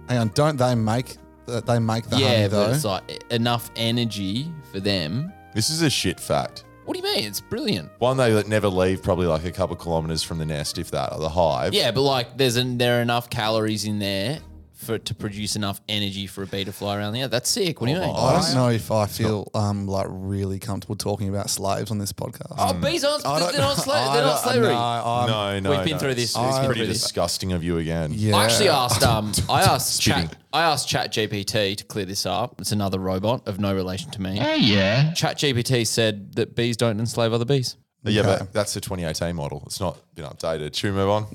Hang 0.07 0.19
on, 0.19 0.27
don't 0.35 0.57
they 0.57 0.75
make 0.75 1.17
th- 1.47 1.63
they 1.65 1.79
make 1.79 2.05
the 2.09 2.17
yeah, 2.17 2.27
honey 2.27 2.43
but 2.43 2.49
though? 2.67 2.71
it's 2.73 2.83
like 2.85 3.23
enough 3.31 3.69
energy 3.75 4.49
for 4.71 4.79
them. 4.79 5.33
This 5.53 5.69
is 5.69 5.81
a 5.81 5.89
shit 5.89 6.19
fact. 6.19 6.63
What 6.85 6.93
do 6.95 6.99
you 7.05 7.15
mean? 7.15 7.25
It's 7.27 7.41
brilliant. 7.41 7.89
One 7.99 8.15
they 8.15 8.31
that 8.31 8.47
never 8.47 8.69
leave, 8.69 9.03
probably 9.03 9.25
like 9.27 9.43
a 9.43 9.51
couple 9.51 9.75
kilometers 9.75 10.23
from 10.23 10.37
the 10.37 10.45
nest, 10.45 10.77
if 10.77 10.91
that, 10.91 11.11
or 11.11 11.19
the 11.19 11.27
hive. 11.27 11.73
Yeah, 11.73 11.91
but 11.91 12.03
like 12.03 12.37
there's 12.37 12.55
an, 12.55 12.77
there 12.77 12.99
are 12.99 13.01
enough 13.01 13.29
calories 13.29 13.83
in 13.83 13.99
there 13.99 14.39
for 14.77 14.93
it 14.95 15.05
to 15.05 15.15
produce 15.15 15.55
enough 15.55 15.81
energy 15.89 16.27
for 16.27 16.43
a 16.43 16.47
bee 16.47 16.63
to 16.63 16.71
fly 16.71 16.95
around 16.97 17.13
the 17.13 17.23
earth. 17.23 17.31
That's 17.31 17.49
sick. 17.49 17.81
What 17.81 17.87
do 17.87 17.93
you 17.93 17.99
mean? 17.99 18.09
I 18.15 18.39
don't 18.41 18.53
know 18.55 18.69
if 18.69 18.91
I 18.91 19.07
feel 19.07 19.49
um 19.55 19.87
like 19.87 20.05
really 20.09 20.59
comfortable 20.59 20.95
talking 20.95 21.29
about 21.29 21.49
slaves 21.49 21.89
on 21.89 21.97
this 21.97 22.13
podcast. 22.13 22.53
Oh, 22.57 22.73
bees 22.73 23.03
aren't. 23.03 23.25
I 23.25 23.39
don't- 23.39 23.51
They're 23.53 23.61
not, 23.61 23.77
sla- 23.77 24.07
I 24.07 24.13
they're 24.15 24.23
not 24.25 24.43
don't- 24.43 24.51
slavery. 24.53 24.73
No, 24.73 24.79
I'm- 24.79 25.29
No, 25.29 25.59
no, 25.59 25.71
We've 25.71 25.83
been 25.83 25.93
no. 25.93 25.97
through 25.99 26.13
this. 26.13 26.29
It's, 26.29 26.37
We've 26.37 26.51
been 26.51 26.65
pretty 26.65 26.79
through 26.81 26.87
this. 26.87 27.01
disgusting 27.01 27.53
of 27.53 27.63
you 27.63 27.79
again. 27.79 28.11
Yeah. 28.13 28.35
I 28.35 28.45
actually 28.45 28.69
asked. 28.69 29.03
Um, 29.03 29.31
I 29.49 29.63
asked 29.63 29.95
Spitting. 29.95 30.27
Chat. 30.29 30.37
I 30.53 30.61
asked 30.63 30.87
Chat 30.87 31.11
GPT 31.11 31.75
to 31.75 31.83
clear 31.83 32.05
this 32.05 32.25
up. 32.25 32.61
It's 32.61 32.71
another 32.71 32.99
robot 32.99 33.47
of 33.47 33.59
no 33.59 33.73
relation 33.73 34.11
to 34.11 34.21
me. 34.21 34.39
Oh 34.39 34.53
yeah. 34.53 35.11
Chat 35.13 35.37
GPT 35.39 35.87
said 35.87 36.35
that 36.35 36.55
bees 36.55 36.77
don't 36.77 36.99
enslave 36.99 37.33
other 37.33 37.45
bees. 37.45 37.75
Yeah, 38.03 38.21
Okay. 38.21 38.37
but 38.39 38.53
that's 38.53 38.73
the 38.73 38.79
2018 38.79 39.35
model. 39.35 39.63
It's 39.65 39.79
not 39.81 39.97
been 40.15 40.23
updated. 40.25 40.75
Should 40.75 40.91
we 40.93 40.97
move 40.97 41.09
on? 41.09 41.25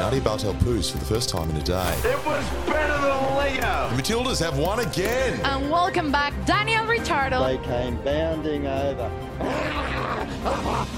Nutty 0.00 0.20
Bartel 0.20 0.54
poos 0.54 0.92
for 0.92 0.98
the 0.98 1.04
first 1.04 1.28
time 1.28 1.50
in 1.50 1.56
a 1.56 1.62
day. 1.62 1.92
It 2.04 2.24
was 2.24 2.44
better 2.66 2.96
than 3.02 3.36
Leo. 3.36 3.90
The 3.90 4.00
Matildas 4.00 4.38
have 4.38 4.56
won 4.56 4.78
again. 4.78 5.40
And 5.44 5.70
welcome 5.70 6.12
back, 6.12 6.32
Daniel 6.46 6.86
Ricciardo. 6.86 7.42
They 7.44 7.58
came 7.64 7.96
bounding 8.04 8.66
over. 8.68 9.10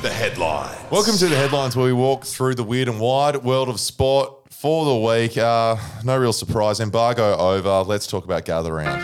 The 0.03 0.11
headline. 0.11 0.77
Welcome 0.91 1.17
to 1.17 1.29
the 1.29 1.37
headlines 1.37 1.75
where 1.77 1.87
we 1.87 1.95
walk 1.95 2.25
through 2.25 2.57
the 2.57 2.63
weird 2.63 2.89
and 2.89 3.01
wide 3.01 3.37
world 3.37 3.71
of 3.71 3.81
sport 3.81 4.37
For 4.51 4.85
the 4.85 4.97
week, 4.97 5.39
uh, 5.39 5.77
no 6.05 6.19
real 6.19 6.35
surprise. 6.35 6.79
Embargo 6.79 7.37
over. 7.39 7.83
Let's 7.83 8.07
talk 8.07 8.25
about 8.27 8.45
Gather 8.45 8.75
Round. 8.75 9.01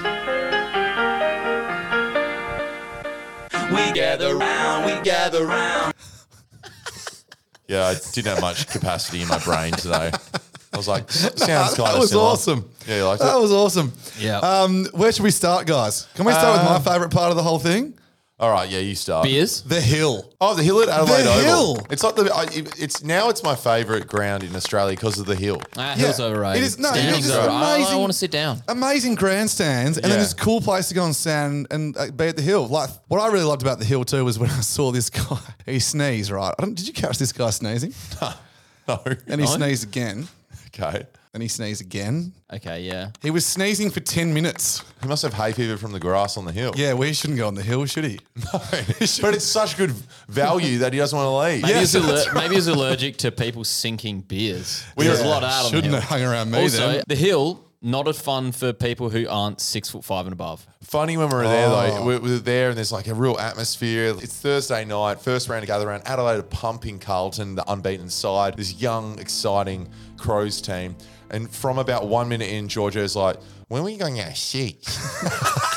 We 3.72 3.92
gather 3.92 4.36
round, 4.36 4.84
we 4.86 5.02
gather 5.02 5.46
round. 5.46 5.95
Yeah, 7.68 7.87
I 7.87 7.94
didn't 8.12 8.26
have 8.32 8.40
much 8.40 8.68
capacity 8.68 9.23
in 9.23 9.28
my 9.28 9.38
brain 9.38 9.73
today. 9.73 10.12
I 10.73 10.76
was 10.76 10.87
like, 10.88 11.04
"S- 11.08 11.32
sounds 11.37 11.75
kind 11.75 11.88
of 11.88 11.94
that 11.94 11.99
was 11.99 12.14
awesome. 12.14 12.68
Yeah, 12.87 12.96
you 12.99 13.04
liked 13.06 13.23
That 13.23 13.38
was 13.38 13.50
awesome. 13.52 13.92
Yeah. 14.18 14.38
Um, 14.38 14.87
where 14.92 15.11
should 15.11 15.23
we 15.25 15.30
start, 15.30 15.66
guys? 15.66 16.06
Can 16.14 16.25
we 16.26 16.32
start 16.32 16.61
with 16.61 16.68
my 16.70 16.78
favourite 16.92 17.12
part 17.12 17.30
of 17.30 17.37
the 17.37 17.42
whole 17.42 17.58
thing? 17.58 17.94
All 18.38 18.50
right, 18.50 18.68
yeah, 18.68 18.80
you 18.80 18.94
start. 18.94 19.24
Beers? 19.24 19.62
The 19.62 19.80
hill. 19.80 20.30
Oh, 20.42 20.54
the 20.54 20.62
hill 20.62 20.82
at 20.82 20.90
Adelaide 20.90 21.22
The 21.22 21.30
Oval. 21.30 21.42
hill. 21.76 21.86
It's 21.88 22.02
like 22.04 22.16
the. 22.16 22.30
I, 22.34 22.42
it- 22.52 22.78
it's 22.78 23.02
now. 23.02 23.30
It's 23.30 23.42
my 23.42 23.54
favourite 23.54 24.06
ground 24.06 24.42
in 24.42 24.54
Australia 24.54 24.94
because 24.94 25.18
of 25.18 25.24
the 25.24 25.34
hill. 25.34 25.62
Ah, 25.78 25.94
hill's 25.96 26.20
overrated. 26.20 26.62
it 26.62 26.66
is- 26.66 26.78
no, 26.78 26.90
Standing's 26.90 27.28
it's 27.28 27.34
overrated. 27.34 27.50
I, 27.54 27.72
I 27.72 27.76
amazing. 27.76 27.98
want 27.98 28.12
to 28.12 28.18
sit 28.18 28.30
down. 28.30 28.62
Amazing 28.68 29.14
grandstands, 29.14 29.96
and 29.96 30.04
then 30.04 30.12
Yeah. 30.18 30.18
this 30.18 30.34
cool 30.34 30.60
place 30.60 30.88
to 30.88 30.94
go 30.94 31.06
and 31.06 31.16
stand 31.16 31.68
and 31.70 31.96
uh, 31.96 32.10
be 32.10 32.26
at 32.26 32.36
the 32.36 32.42
hill. 32.42 32.66
Like 32.68 32.90
what 33.08 33.20
I 33.22 33.28
really 33.28 33.46
loved 33.46 33.62
about 33.62 33.78
the 33.78 33.86
hill 33.86 34.04
too 34.04 34.22
was 34.22 34.38
when 34.38 34.50
I 34.50 34.60
saw 34.60 34.92
this 34.92 35.08
guy. 35.08 35.38
He 35.64 35.78
sneezed. 35.80 36.30
Right? 36.30 36.54
I 36.58 36.62
don't, 36.62 36.74
did 36.74 36.86
you 36.86 36.92
catch 36.92 37.16
this 37.18 37.32
guy 37.32 37.48
sneezing? 37.50 37.94
No. 38.88 39.00
And 39.26 39.40
he 39.40 39.46
sneezed 39.48 39.82
again. 39.82 40.28
Okay. 40.68 41.06
And 41.35 41.42
he 41.42 41.49
sneezed 41.49 41.83
again. 41.83 42.33
Okay, 42.52 42.80
yeah. 42.83 43.11
He 43.23 43.30
was 43.30 43.45
sneezing 43.45 43.90
for 43.90 44.00
ten 44.00 44.33
minutes. 44.33 44.83
He 45.02 45.09
must 45.09 45.23
have 45.23 45.35
hay 45.35 45.52
fever 45.52 45.76
from 45.76 45.92
the 45.92 46.00
grass 46.00 46.37
on 46.38 46.47
the 46.47 46.52
hill. 46.52 46.73
Yeah, 46.76 46.95
we 46.95 47.12
shouldn't 47.12 47.38
go 47.38 47.47
on 47.47 47.54
the 47.54 47.62
hill, 47.62 47.85
should 47.85 48.04
he? 48.04 48.18
No. 48.37 48.59
but 48.71 49.35
it's 49.35 49.45
such 49.45 49.76
good 49.76 49.90
value 50.28 50.78
that 50.78 50.92
he 50.95 50.99
doesn't 50.99 51.16
want 51.18 51.26
to 51.28 51.37
leave. 51.37 51.62
Maybe, 51.62 51.75
Yes, 51.75 51.92
he's 51.92 52.02
aller- 52.02 52.14
that's 52.14 52.35
maybe 52.35 52.54
he's 52.54 52.68
allergic 52.68 53.18
to 53.18 53.30
people 53.33 53.64
sinking 53.64 54.21
beers. 54.23 54.85
We 54.97 55.04
There's 55.06 55.21
a 55.21 55.26
lot 55.26 55.42
out 55.45 55.66
on 55.66 55.71
the 55.73 55.76
Shouldn't 55.76 55.92
hill. 55.92 56.00
have 56.00 56.09
hung 56.09 56.23
around 56.23 56.50
me 56.50 56.62
Also, 56.62 56.92
then. 56.92 57.02
the 57.06 57.14
hill 57.16 57.62
not 57.83 58.09
as 58.09 58.18
fun 58.18 58.50
for 58.52 58.73
people 58.73 59.11
who 59.11 59.28
aren't 59.28 59.61
six 59.61 59.90
foot 59.90 60.02
five 60.02 60.25
and 60.26 60.33
above. 60.33 60.66
Funny 60.83 61.16
when 61.18 61.28
we 61.28 61.35
were 61.35 61.42
there 61.47 61.68
Oh. 61.68 61.71
though. 61.99 62.04
We 62.06 62.18
we 62.18 62.30
were 62.30 62.38
there 62.38 62.68
and 62.71 62.76
there's 62.76 62.90
like 62.90 63.06
a 63.06 63.14
real 63.14 63.38
atmosphere. 63.38 64.14
It's 64.21 64.35
Thursday 64.35 64.85
night, 64.87 65.21
first 65.21 65.49
round 65.49 65.62
to 65.62 65.66
gather 65.66 65.87
around. 65.87 66.02
Adelaide 66.06 66.38
are 66.38 66.42
pumping 66.42 66.99
Carlton, 66.99 67.54
the 67.54 67.71
unbeaten 67.71 68.09
side. 68.09 68.56
This 68.56 68.80
young, 68.80 69.18
exciting 69.18 69.88
Crows 70.16 70.61
team. 70.62 70.97
And 71.30 71.50
from 71.50 71.78
about 71.78 72.09
one 72.09 72.28
minute 72.28 72.50
in, 72.50 72.68
Giorgio's 72.68 73.16
like, 73.16 73.37
"When 73.68 73.83
are 73.83 73.85
we 73.85 73.97
going 73.97 74.21
out 74.21 74.37
seats?" 74.37 74.99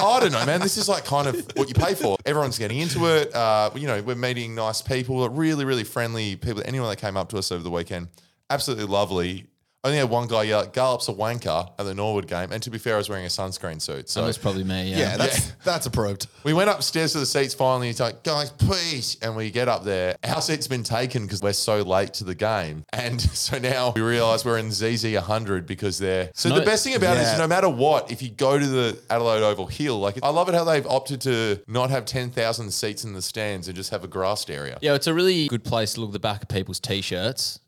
I 0.00 0.20
don't 0.20 0.30
know, 0.30 0.46
man. 0.46 0.60
This 0.60 0.76
is 0.76 0.88
like 0.88 1.04
kind 1.04 1.26
of 1.26 1.34
what 1.56 1.68
you 1.68 1.74
pay 1.74 1.94
for. 1.94 2.16
Everyone's 2.24 2.58
getting 2.58 2.78
into 2.78 3.06
it. 3.06 3.34
Uh, 3.34 3.70
you 3.74 3.86
know, 3.88 4.00
we're 4.00 4.14
meeting 4.14 4.54
nice 4.54 4.80
people, 4.80 5.28
really, 5.28 5.64
really 5.64 5.82
friendly 5.84 6.36
people. 6.36 6.62
Anyone 6.64 6.88
that 6.88 6.96
came 6.96 7.16
up 7.16 7.28
to 7.30 7.38
us 7.38 7.50
over 7.50 7.62
the 7.62 7.70
weekend, 7.70 8.08
absolutely 8.48 8.86
lovely. 8.86 9.46
Only 9.84 9.98
had 9.98 10.10
one 10.10 10.26
guy 10.26 10.42
yell, 10.42 10.66
"Garlepp's 10.66 11.08
a 11.08 11.12
wanker" 11.12 11.70
at 11.78 11.84
the 11.84 11.94
Norwood 11.94 12.26
game. 12.26 12.50
And 12.50 12.60
to 12.64 12.70
be 12.70 12.78
fair, 12.78 12.94
I 12.94 12.98
was 12.98 13.08
wearing 13.08 13.24
a 13.24 13.28
sunscreen 13.28 13.80
suit, 13.80 14.08
so 14.10 14.20
That 14.20 14.26
was 14.26 14.36
probably 14.36 14.64
me. 14.64 14.90
Yeah. 14.90 14.98
Yeah, 14.98 15.16
that's 15.16 15.52
that's 15.64 15.86
approved. 15.86 16.26
we 16.42 16.52
went 16.52 16.68
upstairs 16.68 17.12
to 17.12 17.20
the 17.20 17.26
seats 17.26 17.54
finally. 17.54 17.86
He's 17.86 18.00
like, 18.00 18.24
guys, 18.24 18.50
please. 18.50 19.16
And 19.22 19.36
we 19.36 19.52
get 19.52 19.68
up 19.68 19.84
there. 19.84 20.16
Our 20.24 20.40
seat's 20.42 20.66
been 20.66 20.82
taken 20.82 21.22
because 21.22 21.40
we're 21.42 21.52
so 21.52 21.82
late 21.82 22.12
to 22.14 22.24
the 22.24 22.34
game. 22.34 22.84
And 22.92 23.20
so 23.44 23.58
now 23.58 23.92
we 23.94 24.00
realize 24.02 24.44
we're 24.44 24.58
in 24.58 24.72
ZZ 24.72 25.04
100 25.14 25.66
because 25.66 25.98
they're. 25.98 26.32
So 26.34 26.48
No- 26.48 26.56
the 26.58 26.64
best 26.66 26.82
thing 26.82 26.96
about 26.96 27.16
it 27.16 27.20
Yeah. 27.20 27.34
is 27.34 27.38
no 27.38 27.46
matter 27.46 27.68
what, 27.68 28.10
if 28.10 28.20
you 28.20 28.30
go 28.30 28.58
to 28.58 28.66
the 28.66 28.98
Adelaide 29.10 29.42
Oval 29.44 29.68
Hill, 29.68 30.00
like 30.00 30.18
I 30.24 30.30
love 30.30 30.48
it 30.48 30.56
how 30.56 30.64
they've 30.64 30.86
opted 30.88 31.20
to 31.20 31.60
not 31.68 31.90
have 31.90 32.04
10,000 32.04 32.72
seats 32.72 33.04
in 33.04 33.12
the 33.12 33.22
stands 33.22 33.68
and 33.68 33.76
just 33.76 33.90
have 33.90 34.02
a 34.02 34.08
grassed 34.08 34.50
area. 34.50 34.78
Yeah, 34.82 34.94
it's 34.94 35.06
a 35.06 35.14
really 35.14 35.46
good 35.46 35.62
place 35.64 35.94
to 35.94 36.00
look 36.00 36.08
at 36.08 36.14
the 36.14 36.18
back 36.18 36.42
of 36.42 36.48
people's 36.48 36.80
t-shirts 36.80 37.60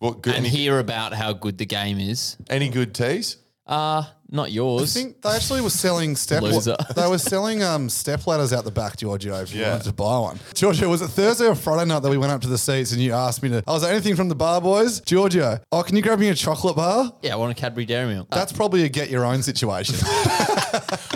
Well, 0.00 0.12
good, 0.12 0.34
and 0.36 0.44
any, 0.46 0.54
hear 0.54 0.78
about 0.78 1.12
how 1.14 1.32
good 1.32 1.58
the 1.58 1.66
game 1.66 1.98
is. 1.98 2.36
any 2.50 2.68
good 2.68 2.94
teas? 2.94 3.38
Uh, 3.66 4.04
not 4.30 4.52
yours. 4.52 4.80
I 4.80 4.82
yours. 4.82 4.94
think 4.94 5.22
they 5.22 5.30
actually 5.30 5.60
were 5.60 5.70
selling 5.70 6.14
step. 6.14 6.42
Loser. 6.42 6.76
they 6.94 7.08
were 7.08 7.18
selling 7.18 7.62
um, 7.64 7.88
step 7.88 8.24
ladders 8.26 8.52
out 8.52 8.64
the 8.64 8.70
back, 8.70 8.96
Giorgio. 8.96 9.34
If 9.40 9.52
you 9.52 9.62
Yeah. 9.62 9.70
wanted 9.72 9.84
to 9.84 9.92
buy 9.92 10.18
one, 10.20 10.38
Giorgio, 10.54 10.88
was 10.88 11.02
it 11.02 11.08
Thursday 11.08 11.46
or 11.46 11.54
Friday 11.56 11.88
night 11.88 12.02
that 12.02 12.10
we 12.10 12.16
went 12.18 12.30
up 12.30 12.42
to 12.42 12.48
the 12.48 12.58
seats 12.58 12.92
and 12.92 13.00
you 13.00 13.12
asked 13.12 13.42
me 13.42 13.48
to? 13.48 13.64
I 13.66 13.72
was 13.72 13.82
like, 13.82 13.90
anything 13.92 14.14
from 14.14 14.28
the 14.28 14.34
bar 14.36 14.60
boys, 14.60 15.00
Giorgio. 15.00 15.58
Oh, 15.72 15.82
can 15.82 15.96
you 15.96 16.02
grab 16.02 16.20
me 16.20 16.28
a 16.28 16.34
chocolate 16.34 16.76
bar? 16.76 17.12
yeah, 17.22 17.32
I 17.32 17.36
want 17.36 17.50
a 17.50 17.60
Cadbury 17.60 17.86
Dairy 17.86 18.14
Milk. 18.14 18.28
That's 18.30 18.52
probably 18.52 18.84
a 18.84 18.88
get 18.88 19.10
your 19.10 19.24
own 19.24 19.42
situation. 19.42 19.96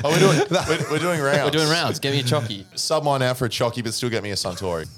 Oh, 0.02 0.10
we're 0.10 0.18
doing, 0.18 0.38
we're, 0.68 0.90
we're 0.92 0.99
doing 0.99 1.20
rounds. 1.20 1.44
We're 1.44 1.50
doing 1.50 1.68
rounds. 1.68 1.99
Get 1.99 2.14
me 2.14 2.20
a 2.20 2.22
chocky. 2.22 2.64
Sub 2.78 3.04
mine 3.04 3.20
out 3.20 3.37
for 3.37 3.44
a 3.44 3.49
chocky, 3.50 3.84
but 3.84 3.92
still 3.92 4.08
get 4.08 4.22
me 4.22 4.30
a 4.30 4.34
Suntory. 4.34 4.88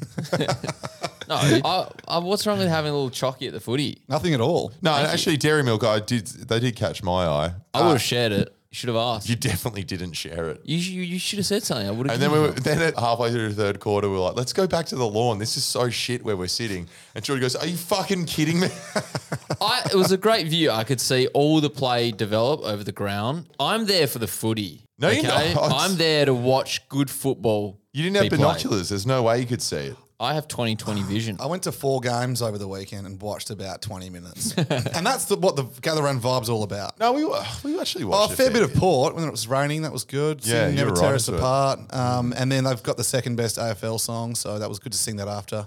No, 1.40 1.60
I, 1.64 1.88
I, 2.08 2.18
what's 2.18 2.46
wrong 2.46 2.58
with 2.58 2.68
having 2.68 2.90
a 2.90 2.94
little 2.94 3.10
chocky 3.10 3.46
at 3.46 3.52
the 3.52 3.60
footy? 3.60 4.02
Nothing 4.08 4.34
at 4.34 4.40
all. 4.40 4.73
No, 4.82 4.92
actually, 4.92 5.36
Dairy 5.36 5.62
Milk, 5.62 5.84
I 5.84 6.00
did. 6.00 6.26
They 6.26 6.60
did 6.60 6.76
catch 6.76 7.02
my 7.02 7.26
eye. 7.26 7.54
I 7.75 7.82
would 7.86 7.92
have 7.92 8.02
shared 8.02 8.32
it. 8.32 8.54
You 8.71 8.76
should 8.76 8.88
have 8.88 8.97
asked. 8.97 9.28
You 9.28 9.34
You, 9.34 9.40
definitely 9.40 9.84
didn't 9.84 10.14
share 10.14 10.49
it. 10.49 10.62
you, 10.64 10.78
you 10.78 11.18
should 11.18 11.38
have 11.38 11.45
said 11.45 11.62
something. 11.62 11.86
I 11.86 11.90
would 11.90 12.06
have. 12.06 12.14
And 12.14 12.23
then 12.23 12.32
we 12.32 12.38
were, 12.38 12.52
then 12.52 12.80
at 12.80 12.99
halfway 12.99 13.30
through 13.30 13.50
the 13.50 13.54
third 13.54 13.80
quarter, 13.80 14.08
we 14.08 14.16
are 14.16 14.21
like, 14.21 14.36
let's 14.36 14.54
go 14.54 14.66
back 14.66 14.86
to 14.86 14.97
the 14.97 15.06
lawn. 15.06 15.38
This 15.38 15.58
is 15.58 15.64
so 15.64 15.90
shit 15.90 16.25
where 16.25 16.38
we're 16.38 16.49
sitting. 16.49 16.88
And 17.14 17.23
George 17.23 17.42
goes, 17.42 17.54
Are 17.54 17.66
you 17.66 17.76
fucking 17.76 18.25
kidding 18.25 18.60
me? 18.60 18.68
I, 19.60 19.82
it 19.92 19.95
was 19.95 20.10
a 20.10 20.16
great 20.16 20.47
view. 20.49 20.71
I 20.71 20.84
could 20.84 21.02
see 21.02 21.26
all 21.28 21.60
the 21.60 21.68
play 21.68 22.12
develop 22.12 22.62
over 22.62 22.82
the 22.82 22.92
ground. 22.92 23.47
I'm 23.60 23.84
there 23.84 24.06
for 24.06 24.18
the 24.18 24.26
footy. 24.26 24.86
No, 24.99 25.10
you're 25.10 25.25
not. 25.25 25.56
I'm 25.73 25.97
there 25.97 26.25
to 26.25 26.32
watch 26.32 26.88
good 26.88 27.10
football. 27.10 27.78
You 27.92 28.04
didn't 28.04 28.16
have 28.16 28.23
be 28.25 28.28
played. 28.30 28.38
binoculars. 28.40 28.88
There's 28.88 29.06
no 29.06 29.23
way 29.23 29.40
you 29.40 29.47
could 29.47 29.60
see 29.60 29.76
it. 29.76 29.97
I 30.23 30.35
have 30.35 30.47
20/20 30.49 31.02
vision. 31.06 31.37
I 31.41 31.47
went 31.47 31.65
to 31.65 31.73
four 31.73 32.00
games 32.00 32.41
over 32.41 32.56
the 32.56 32.69
weekend 32.69 33.06
and 33.06 33.21
watched 33.21 33.50
about 33.50 33.82
20 33.82 34.08
minutes. 34.08 34.52
and 34.56 35.04
that's 35.04 35.25
the, 35.26 35.37
what 35.37 35.56
the 35.56 35.65
gather 35.82 36.02
round 36.02 36.23
vibe's 36.23 36.49
all 36.49 36.63
about. 36.63 36.99
No, 37.00 37.13
we 37.13 37.25
were, 37.25 37.43
we 37.65 37.78
actually 37.80 38.04
Oh, 38.04 38.08
watched 38.08 38.35
a 38.35 38.37
fair 38.37 38.50
bit 38.50 38.63
of 38.63 38.73
port 38.75 39.15
when 39.15 39.25
it 39.25 39.30
was 39.30 39.49
raining. 39.49 39.82
That 39.82 39.93
was 39.93 40.04
good. 40.04 40.47
Yeah, 40.47 40.67
Sing 40.67 40.71
you 40.71 40.76
Never 40.76 40.91
were 40.91 40.97
Tear 40.97 41.06
right 41.11 41.15
Us 41.17 41.28
into 41.28 41.39
it. 41.39 41.41
Apart. 41.41 41.80
Um, 41.93 42.32
and 42.37 42.50
then 42.50 42.65
they've 42.65 42.82
got 42.82 42.97
the 42.97 43.04
second 43.04 43.37
best 43.37 43.58
AFL 43.58 43.99
song, 44.00 44.35
so 44.37 44.58
that 44.58 44.69
was 44.69 44.78
good 44.78 44.93
to 44.93 44.99
sing 44.99 45.17
that 45.17 45.28
after. 45.28 45.67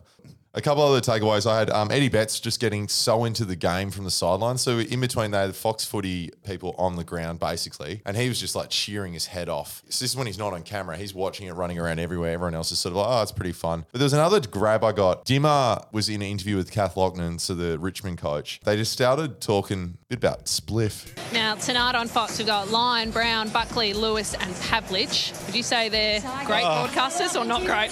A 0.57 0.61
couple 0.61 0.83
other 0.83 1.01
takeaways. 1.01 1.45
I 1.45 1.59
had 1.59 1.69
um, 1.69 1.91
Eddie 1.91 2.07
Betts 2.07 2.39
just 2.39 2.61
getting 2.61 2.87
so 2.87 3.25
into 3.25 3.43
the 3.43 3.57
game 3.57 3.91
from 3.91 4.05
the 4.05 4.09
sideline. 4.11 4.57
So 4.57 4.79
in 4.79 5.01
between, 5.01 5.31
they 5.31 5.39
had 5.39 5.49
the 5.49 5.53
Fox 5.53 5.83
Footy 5.83 6.31
people 6.45 6.73
on 6.77 6.95
the 6.95 7.03
ground 7.03 7.41
basically, 7.41 8.01
and 8.05 8.15
he 8.15 8.29
was 8.29 8.39
just 8.39 8.55
like 8.55 8.69
cheering 8.69 9.11
his 9.11 9.25
head 9.25 9.49
off. 9.49 9.83
So 9.89 10.03
this 10.05 10.11
is 10.11 10.15
when 10.15 10.27
he's 10.27 10.37
not 10.37 10.53
on 10.53 10.63
camera. 10.63 10.95
He's 10.95 11.13
watching 11.13 11.47
it 11.47 11.51
running 11.55 11.77
around 11.77 11.99
everywhere. 11.99 12.31
Everyone 12.31 12.55
else 12.55 12.71
is 12.71 12.79
sort 12.79 12.93
of 12.93 12.97
like, 12.97 13.07
oh, 13.09 13.21
it's 13.21 13.33
pretty 13.33 13.51
fun. 13.51 13.85
But 13.91 13.99
there 13.99 14.05
was 14.05 14.13
another 14.13 14.39
grab 14.39 14.85
I 14.85 14.93
got. 14.93 15.25
Dimmer 15.25 15.77
was 15.91 16.07
in 16.07 16.21
an 16.21 16.27
interview 16.29 16.55
with 16.55 16.71
Kath 16.71 16.95
Loughnane, 16.95 17.41
so 17.41 17.53
the 17.53 17.77
Richmond 17.77 18.19
coach. 18.19 18.61
They 18.63 18.77
just 18.77 18.93
started 18.93 19.41
talking 19.41 19.97
a 20.03 20.07
bit 20.07 20.19
about 20.19 20.45
spliff. 20.45 21.05
Now, 21.33 21.55
tonight 21.55 21.95
on 21.95 22.07
Fox, 22.07 22.37
we've 22.37 22.47
got 22.47 22.71
Lyon, 22.71 23.11
Brown, 23.11 23.49
Buckley, 23.49 23.93
Lewis, 23.93 24.33
and 24.35 24.53
Pavlich. 24.55 25.45
Would 25.47 25.55
you 25.55 25.63
say 25.63 25.89
they're 25.89 26.21
great 26.45 26.63
broadcasters 26.63 27.37
or 27.37 27.43
not 27.43 27.65
great? 27.65 27.89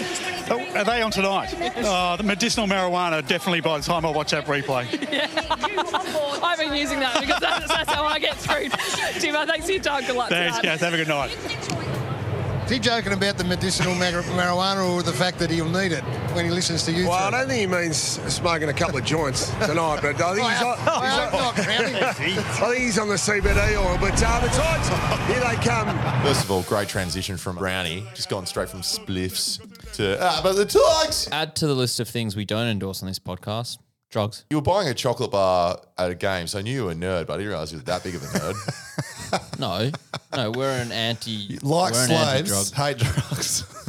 Oh, 0.50 0.66
are 0.78 0.86
they 0.86 1.02
on 1.02 1.12
tonight? 1.12 1.54
Oh, 1.86 2.16
the 2.16 2.24
medicinal 2.24 2.53
marijuana 2.62 3.26
definitely 3.28 3.62
by 3.62 3.78
the 3.78 3.84
time 3.84 4.06
I 4.06 4.10
watch 4.12 4.32
that 4.32 4.46
replay. 4.46 4.86
I've 6.44 6.58
been 6.60 6.74
using 6.74 7.00
that 7.00 7.20
because 7.20 7.40
that's, 7.40 7.68
that's 7.68 7.92
how 7.92 8.04
I 8.06 8.20
get 8.20 8.36
through. 8.38 8.70
Jimmo, 9.20 9.46
thanks 9.46 9.66
for 9.66 9.72
your 9.74 9.82
time. 9.82 10.06
Good 10.06 10.16
luck 10.16 10.30
Thanks, 10.30 10.58
tonight. 10.60 10.72
guys. 10.74 10.82
Have 10.82 10.94
a 10.94 10.98
good 10.98 11.08
night. 11.08 11.36
Is 12.66 12.72
he 12.72 12.80
joking 12.80 13.12
about 13.12 13.38
the 13.38 13.44
medicinal 13.44 13.94
mar- 13.96 14.24
marijuana 14.24 14.90
or 14.90 15.04
the 15.04 15.12
fact 15.12 15.38
that 15.40 15.50
he'll 15.52 15.68
need 15.68 15.92
it 15.92 16.02
when 16.34 16.46
he 16.46 16.52
listens 16.52 16.84
to 16.84 16.94
you? 16.94 17.08
Well, 17.10 17.14
I 17.14 17.30
don't 17.30 17.50
think 17.50 17.60
he 17.60 17.68
means 17.68 17.98
smoking 17.98 18.70
a 18.70 18.74
couple 18.74 18.98
of 18.98 19.04
joints 19.04 19.50
tonight, 19.66 20.00
but 20.02 20.22
I 20.22 20.34
think 20.34 20.48
he's 20.48 20.62
on, 20.62 20.80
I 20.80 21.10
hope 21.10 21.34
on- 21.34 21.40
not, 21.42 21.56
Crowley. 21.56 21.96
I 22.02 22.14
think 22.14 22.78
he's 22.78 22.98
on 22.98 23.10
the 23.10 23.16
CBD 23.16 23.76
oil. 23.78 23.98
But 24.00 24.14
uh, 24.26 24.40
the 24.40 24.48
Tides, 24.48 25.28
here 25.28 25.42
they 25.42 25.56
come. 25.62 26.24
First 26.24 26.46
of 26.46 26.52
all, 26.52 26.64
great 26.64 26.88
transition 26.88 27.36
from 27.36 27.58
Brownie, 27.58 28.06
just 28.16 28.30
gone 28.30 28.46
straight 28.46 28.70
from 28.70 28.80
spliffs 28.82 29.60
to 29.94 30.18
ah, 30.22 30.40
but 30.44 30.54
the 30.54 30.66
Tigers. 30.66 31.30
Add 31.32 31.56
to 31.58 31.68
the 31.68 31.76
list 31.76 32.00
of 32.00 32.08
things 32.08 32.36
we 32.36 32.46
don't 32.46 32.68
endorse 32.68 33.02
on 33.02 33.08
this 33.08 33.20
podcast: 33.20 33.78
drugs. 34.10 34.46
You 34.50 34.58
were 34.58 34.62
buying 34.64 34.88
a 34.90 34.94
chocolate 34.94 35.32
bar 35.32 35.80
at 35.98 36.12
a 36.12 36.16
game, 36.16 36.48
so 36.48 36.60
I 36.60 36.62
knew 36.62 36.74
you 36.74 36.86
were 36.86 36.92
a 36.92 36.96
nerd, 36.96 37.28
but 37.28 37.34
I 37.34 37.38
didn't 37.38 37.50
realize 37.50 37.72
you 37.72 37.78
were 37.80 37.84
that 37.86 38.04
big 38.04 38.16
of 38.16 38.24
a 38.24 38.26
nerd. 38.28 38.56
No, 39.58 39.90
no, 40.36 40.52
we're 40.52 40.70
an 40.70 40.92
anti. 40.92 41.58
Like 41.64 41.94
we're 41.94 42.02
an 42.04 42.08
slaves, 42.08 42.72
anti-drug. 42.72 43.00
hate 43.00 43.00
drugs. 43.00 43.64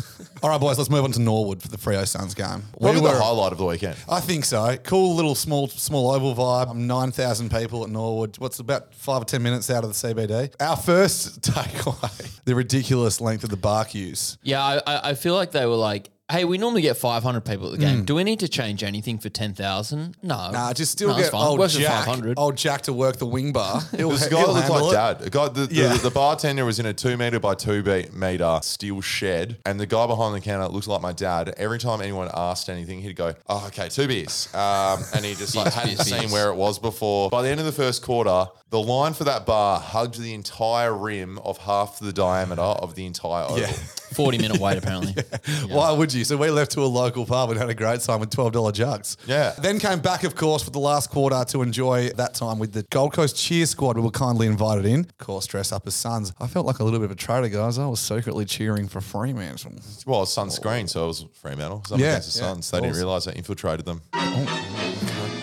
all 0.44 0.50
right, 0.50 0.60
boys, 0.60 0.76
let's 0.76 0.90
move 0.90 1.04
on 1.04 1.12
to 1.12 1.20
Norwood 1.22 1.62
for 1.62 1.68
the 1.68 1.78
Freo 1.78 2.06
Suns 2.06 2.34
game. 2.34 2.64
Probably 2.78 3.00
We 3.00 3.06
the 3.06 3.14
were- 3.14 3.18
highlight 3.18 3.52
of 3.52 3.56
the 3.56 3.64
weekend. 3.64 3.96
I 4.06 4.20
think 4.20 4.44
so. 4.44 4.76
Cool 4.84 5.14
little 5.14 5.34
small 5.34 5.68
small 5.68 6.10
oval 6.10 6.34
vibe. 6.34 6.68
Um, 6.68 6.86
Nine 6.86 7.12
thousand 7.12 7.50
people 7.50 7.82
at 7.82 7.88
Norwood. 7.88 8.36
What's 8.36 8.58
about 8.58 8.94
five 8.94 9.22
or 9.22 9.24
ten 9.24 9.42
minutes 9.42 9.70
out 9.70 9.84
of 9.84 9.88
the 9.90 9.94
CBD. 10.14 10.52
Our 10.60 10.76
first 10.76 11.40
takeaway: 11.50 12.40
the 12.44 12.54
ridiculous 12.54 13.22
length 13.22 13.42
of 13.42 13.48
the 13.48 13.56
bar 13.56 13.86
queues. 13.86 14.36
Yeah, 14.42 14.62
I, 14.62 14.82
I 14.86 15.10
I 15.10 15.14
feel 15.14 15.34
like 15.34 15.50
they 15.52 15.64
were 15.64 15.76
like 15.76 16.10
Hey, 16.32 16.46
we 16.46 16.56
normally 16.56 16.80
get 16.80 16.96
500 16.96 17.42
people 17.42 17.66
at 17.66 17.72
the 17.72 17.78
game. 17.78 18.00
Mm. 18.02 18.06
Do 18.06 18.14
we 18.14 18.24
need 18.24 18.40
to 18.40 18.48
change 18.48 18.82
anything 18.82 19.18
for 19.18 19.28
10,000? 19.28 20.16
No. 20.22 20.50
Nah, 20.52 20.72
just 20.72 20.90
still 20.92 21.08
No, 21.10 21.16
it's 21.16 21.24
get 21.26 21.32
fine. 21.32 21.46
old 21.46 21.58
Works 21.58 21.74
for 21.74 21.82
Jack, 21.82 22.06
500. 22.06 22.38
old 22.38 22.56
Jack 22.56 22.80
to 22.82 22.94
work 22.94 23.16
the 23.18 23.26
wing 23.26 23.52
bar. 23.52 23.82
He'll, 23.94 24.08
There's 24.08 24.26
guy 24.28 24.38
that 24.40 24.46
he'll 24.46 24.52
looked 24.54 24.66
handle 24.66 24.86
like 24.86 25.18
it. 25.18 25.18
dad. 25.18 25.26
A 25.26 25.30
guy, 25.30 25.48
the, 25.48 25.66
the, 25.66 25.74
Yeah. 25.74 25.94
the 25.98 26.10
bartender 26.10 26.64
was 26.64 26.78
in 26.78 26.86
a 26.86 26.94
two 26.94 27.18
meter 27.18 27.38
by 27.40 27.54
two 27.54 27.82
be- 27.82 28.06
meter 28.14 28.58
steel 28.62 29.02
shed, 29.02 29.58
and 29.66 29.78
the 29.78 29.84
guy 29.84 30.06
behind 30.06 30.34
the 30.34 30.40
counter 30.40 30.66
looks 30.68 30.86
like 30.86 31.02
my 31.02 31.12
dad. 31.12 31.52
Every 31.58 31.78
time 31.78 32.00
anyone 32.00 32.30
asked 32.32 32.70
anything, 32.70 33.02
he'd 33.02 33.16
go, 33.16 33.34
"Oh, 33.46 33.66
okay, 33.66 33.90
two 33.90 34.08
beers," 34.08 34.48
um, 34.54 35.04
and 35.14 35.26
he 35.26 35.34
just 35.34 35.54
like 35.54 35.64
Beers, 35.66 35.74
hadn't 35.74 35.96
beers, 35.96 36.08
seen 36.08 36.20
beers. 36.20 36.32
where 36.32 36.48
it 36.48 36.56
was 36.56 36.78
before. 36.78 37.28
By 37.28 37.42
the 37.42 37.50
end 37.50 37.60
of 37.60 37.66
the 37.66 37.72
first 37.72 38.02
quarter, 38.02 38.46
the 38.70 38.80
line 38.80 39.12
for 39.12 39.24
that 39.24 39.44
bar 39.44 39.78
hugged 39.78 40.18
the 40.18 40.32
entire 40.32 40.94
rim 40.94 41.38
of 41.40 41.58
half 41.58 41.98
the 41.98 42.14
diameter 42.14 42.62
of 42.62 42.94
the 42.94 43.04
entire 43.04 43.44
oval. 43.44 43.58
Yeah. 43.58 43.72
40 44.14 44.38
minute 44.38 44.58
wait, 44.60 44.78
apparently. 44.78 45.12
Why 45.68 45.90
would 45.90 46.13
you? 46.14 46.24
So 46.24 46.36
we 46.36 46.50
left 46.50 46.72
to 46.72 46.80
a 46.80 46.86
local 46.86 47.26
pub 47.26 47.50
and 47.50 47.58
had 47.58 47.68
a 47.70 47.74
great 47.74 48.00
time 48.00 48.20
with 48.20 48.30
twelve 48.30 48.52
dollar 48.52 48.72
jugs. 48.72 49.16
Yeah. 49.26 49.52
Then 49.58 49.78
came 49.78 50.00
back, 50.00 50.24
of 50.24 50.34
course, 50.34 50.62
for 50.62 50.70
the 50.70 50.78
last 50.78 51.10
quarter 51.10 51.44
to 51.48 51.62
enjoy 51.62 52.10
that 52.10 52.34
time 52.34 52.58
with 52.58 52.72
the 52.72 52.84
Gold 52.90 53.12
Coast 53.12 53.36
cheer 53.36 53.66
squad. 53.66 53.96
We 53.96 54.02
were 54.02 54.10
kindly 54.10 54.46
invited 54.46 54.84
in. 54.86 55.00
Of 55.00 55.18
course, 55.18 55.46
dressed 55.46 55.72
up 55.72 55.86
as 55.86 55.94
Suns. 55.94 56.32
I 56.40 56.46
felt 56.46 56.66
like 56.66 56.78
a 56.78 56.84
little 56.84 56.98
bit 57.00 57.06
of 57.06 57.10
a 57.12 57.14
traitor, 57.16 57.48
guys. 57.48 57.78
I 57.78 57.86
was 57.86 58.00
secretly 58.00 58.44
cheering 58.44 58.88
for 58.88 59.00
Fremantle. 59.00 59.72
Well, 60.06 60.24
sunscreen, 60.26 60.88
so 60.88 61.04
it 61.04 61.06
was 61.08 61.26
Fremantle. 61.34 61.82
Up 61.92 61.98
Yeah, 61.98 62.10
against 62.12 62.34
the 62.34 62.40
yeah, 62.42 62.48
Suns. 62.52 62.70
They 62.70 62.80
didn't 62.80 62.96
realise 62.96 63.26
I 63.28 63.32
infiltrated 63.32 63.86
them. 63.86 64.02
Oh. 64.12 64.73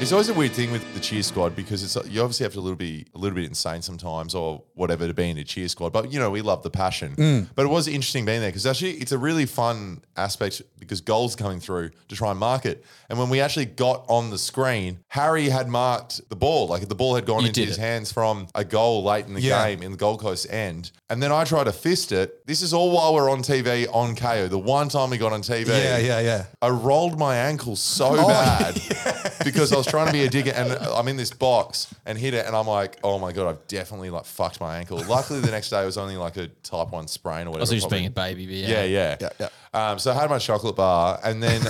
It's 0.02 0.12
always 0.12 0.30
a 0.30 0.34
weird 0.34 0.54
thing 0.54 0.72
with 0.72 0.96
the 0.96 1.00
cheer 1.00 1.22
squad 1.22 1.56
because 1.56 1.84
it's 1.84 1.96
you 2.10 2.22
obviously 2.24 2.44
have 2.46 2.54
to 2.54 2.60
a 2.60 2.62
little 2.62 2.76
bit 2.76 3.08
a 3.14 3.20
little 3.20 3.36
bit 3.36 3.46
insane 3.46 3.84
sometimes 3.84 4.34
or 4.34 4.64
whatever 4.74 5.06
to 5.06 5.14
be 5.14 5.30
in 5.30 5.38
a 5.38 5.44
cheer 5.44 5.68
squad. 5.68 5.94
But 5.94 6.12
you 6.12 6.18
know 6.18 6.32
we 6.32 6.42
love 6.42 6.64
the 6.64 6.72
passion. 6.72 7.16
Mm. 7.16 7.50
But 7.54 7.66
it 7.66 7.70
was 7.70 7.88
interesting 7.88 8.26
being 8.26 8.42
there 8.42 8.50
because 8.50 8.66
actually 8.66 8.94
it's 8.94 9.12
a 9.12 9.18
really 9.20 9.46
fun 9.46 10.02
aspect 10.18 10.64
because 10.80 11.02
goals 11.02 11.36
coming 11.36 11.60
through 11.60 11.92
to 12.08 12.16
try 12.16 12.32
and 12.32 12.40
mark 12.40 12.66
it. 12.66 12.84
And 13.10 13.20
when 13.20 13.30
we 13.30 13.42
actually 13.42 13.66
got 13.66 14.04
on 14.10 14.32
the 14.32 14.40
screen, 14.40 15.02
Harry 15.10 15.50
had 15.50 15.70
marked 15.70 16.28
the 16.30 16.36
ball 16.36 16.66
like 16.68 16.88
the 16.88 16.96
ball 16.96 17.14
had 17.14 17.28
gone 17.28 17.42
You 17.42 17.50
into 17.50 17.62
his 17.64 17.78
it. 17.78 17.82
hands 17.82 18.12
from 18.12 18.48
a 18.56 18.66
goal 18.66 19.04
late 19.04 19.28
in 19.28 19.36
the 19.36 19.42
Yeah. 19.42 19.68
game 19.68 19.84
in 19.84 19.92
the 19.92 19.98
Gold 19.98 20.20
Coast 20.20 20.48
end. 20.50 20.92
And 21.12 21.22
then 21.22 21.30
I 21.34 21.44
tried 21.44 21.66
to 21.66 21.74
fist 21.74 22.14
it. 22.14 22.48
This 22.48 22.62
is 22.62 22.74
all 22.74 22.90
while 22.90 23.14
we're 23.14 23.30
on 23.30 23.40
TV 23.40 23.86
on 23.94 24.16
KO. 24.16 24.48
The 24.48 24.58
one 24.58 24.88
time 24.88 25.10
we 25.10 25.18
got 25.18 25.34
on 25.34 25.42
TV. 25.42 25.68
Yeah, 25.68 25.98
yeah, 25.98 26.20
yeah. 26.22 26.46
I 26.62 26.70
rolled 26.70 27.20
my 27.20 27.36
ankle 27.36 27.76
so 27.76 28.16
Oh, 28.18 28.28
bad 28.30 28.80
because 29.44 29.74
I 29.74 29.76
was 29.76 29.88
trying 29.88 30.06
to 30.08 30.14
be 30.14 30.24
a 30.24 30.30
digger 30.30 30.52
and 30.52 30.72
I'm 30.72 31.10
in 31.10 31.18
this 31.18 31.32
box 31.32 31.94
and 32.06 32.18
hit 32.18 32.34
it 32.34 32.46
and 32.46 32.56
I'm 32.56 32.66
like, 32.66 32.98
oh 33.04 33.20
my 33.20 33.34
god, 33.34 33.50
I've 33.50 33.68
definitely 33.68 34.10
like 34.10 34.24
fucked 34.24 34.62
my 34.62 34.78
ankle. 34.78 35.04
Luckily, 35.04 35.42
the 35.42 35.52
next 35.52 35.70
day 35.70 35.84
it 35.84 35.86
was 35.86 35.98
only 35.98 36.16
like 36.16 36.38
a 36.38 36.48
type 36.64 36.92
one 36.92 37.08
sprain 37.10 37.42
or 37.46 37.50
oh, 37.50 37.52
whatever. 37.52 37.60
Also, 37.64 37.76
just 37.76 37.90
probably. 37.90 38.00
being 38.00 38.08
a 38.08 38.12
baby. 38.12 38.46
But 38.46 38.56
Yeah, 38.56 38.84
yeah. 38.84 39.18
yeah. 39.20 39.30
Yeah, 39.38 39.50
Um, 39.74 40.00
so 40.00 40.12
I 40.12 40.16
had 40.16 40.30
my 40.30 40.38
chocolate 40.38 40.76
bar, 40.76 41.18
and 41.24 41.42
then, 41.42 41.62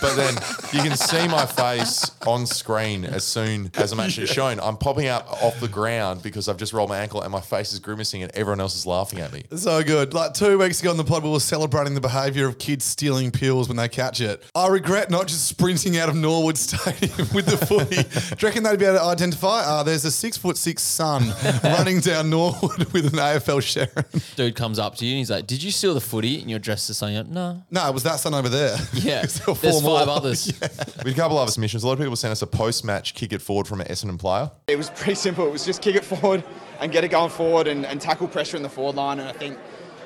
but 0.00 0.14
then 0.14 0.34
you 0.72 0.80
can 0.88 0.96
see 0.96 1.26
my 1.26 1.44
face 1.44 2.12
on 2.24 2.46
screen 2.46 3.04
as 3.04 3.24
soon 3.24 3.68
as 3.74 3.90
I'm 3.90 3.98
actually 3.98 4.28
shown. 4.28 4.60
I'm 4.60 4.76
popping 4.76 5.08
up 5.08 5.26
off 5.42 5.58
the 5.58 5.66
ground 5.66 6.22
because 6.22 6.48
I've 6.48 6.56
just 6.56 6.72
rolled 6.72 6.88
my 6.90 6.98
ankle, 6.98 7.20
and 7.20 7.32
my 7.32 7.40
face 7.40 7.72
is 7.72 7.80
grimacing, 7.80 8.22
and 8.22 8.30
everyone 8.36 8.60
else 8.60 8.76
is 8.76 8.86
laughing 8.86 9.18
at 9.18 9.32
me. 9.32 9.42
So 9.56 9.82
good. 9.82 10.14
Like 10.14 10.34
two 10.34 10.56
weeks 10.56 10.80
ago 10.80 10.90
on 10.90 10.96
the 10.96 11.02
pod, 11.02 11.24
we 11.24 11.30
were 11.30 11.40
celebrating 11.40 11.94
the 11.94 12.00
behaviour 12.00 12.46
of 12.46 12.58
kids 12.58 12.84
stealing 12.84 13.32
pills 13.32 13.66
when 13.66 13.76
they 13.76 13.88
catch 13.88 14.20
it. 14.20 14.44
I 14.54 14.68
regret 14.68 15.10
not 15.10 15.26
just 15.26 15.48
sprinting 15.48 15.96
out 15.98 16.08
of 16.08 16.14
Norwood 16.14 16.56
Stadium 16.58 17.26
with 17.34 17.46
the 17.46 17.56
footy. 17.66 17.96
Do 18.04 18.36
you 18.38 18.48
reckon 18.48 18.62
they'd 18.62 18.78
be 18.78 18.84
able 18.84 18.98
to 18.98 19.04
identify? 19.04 19.62
Uh, 19.64 19.82
there's 19.82 20.04
a 20.04 20.12
six 20.12 20.36
foot 20.36 20.56
six 20.56 20.84
son 20.84 21.32
running 21.64 21.98
down 21.98 22.30
Norwood 22.30 22.84
with 22.92 23.06
an 23.06 23.18
AFL 23.18 23.60
Sherrin. 23.60 24.36
Dude 24.36 24.54
comes 24.54 24.78
up 24.78 24.94
to 24.98 25.04
you 25.04 25.10
and 25.14 25.18
he's 25.18 25.30
like, 25.30 25.48
Did 25.48 25.60
you 25.60 25.72
steal 25.72 25.94
the 25.94 26.00
footy? 26.00 26.40
And 26.40 26.48
you're 26.48 26.60
dressed 26.60 26.88
as 26.88 26.98
something. 26.98 27.31
No. 27.32 27.62
No, 27.70 27.88
it 27.88 27.94
was 27.94 28.02
that 28.02 28.16
son 28.20 28.34
over 28.34 28.48
there. 28.48 28.76
Yeah. 28.92 29.24
There 29.26 29.44
were 29.48 29.54
There's 29.54 29.80
four 29.80 29.98
five 29.98 30.06
more. 30.06 30.16
others. 30.16 30.52
We 31.04 31.10
had 31.10 31.18
a 31.18 31.20
couple 31.20 31.38
of 31.38 31.42
other 31.42 31.50
submissions. 31.50 31.82
A 31.82 31.86
lot 31.86 31.94
of 31.94 31.98
people 31.98 32.14
sent 32.16 32.30
us 32.32 32.42
a 32.42 32.46
post-match 32.46 33.14
kick 33.14 33.32
it 33.32 33.40
forward 33.42 33.66
from 33.66 33.80
an 33.80 33.86
Essendon 33.88 34.18
player. 34.18 34.50
It 34.68 34.76
was 34.76 34.90
pretty 34.90 35.14
simple. 35.14 35.46
It 35.46 35.52
was 35.52 35.64
just 35.64 35.82
kick 35.82 35.96
it 35.96 36.04
forward 36.04 36.44
and 36.80 36.92
get 36.92 37.04
it 37.04 37.08
going 37.08 37.30
forward 37.30 37.66
and, 37.66 37.84
and 37.86 38.00
tackle 38.00 38.28
pressure 38.28 38.56
in 38.56 38.62
the 38.62 38.68
forward 38.68 38.96
line. 38.96 39.18
And 39.18 39.28
I 39.28 39.32
think, 39.32 39.58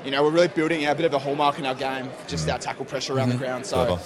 you 0.05 0.11
know, 0.11 0.23
we're 0.23 0.31
really 0.31 0.49
building 0.49 0.87
a 0.87 0.95
bit 0.95 1.05
of 1.07 1.15
a 1.15 1.19
hallmark 1.19 1.59
in 1.59 1.67
our 1.67 1.75
game, 1.75 2.09
just 2.29 2.49
our 2.49 2.59
tackle 2.59 2.85
pressure 2.85 3.15
around 3.15 3.31
the 3.31 3.37
ground. 3.37 3.67
So 3.67 3.85
Clever. 3.85 4.03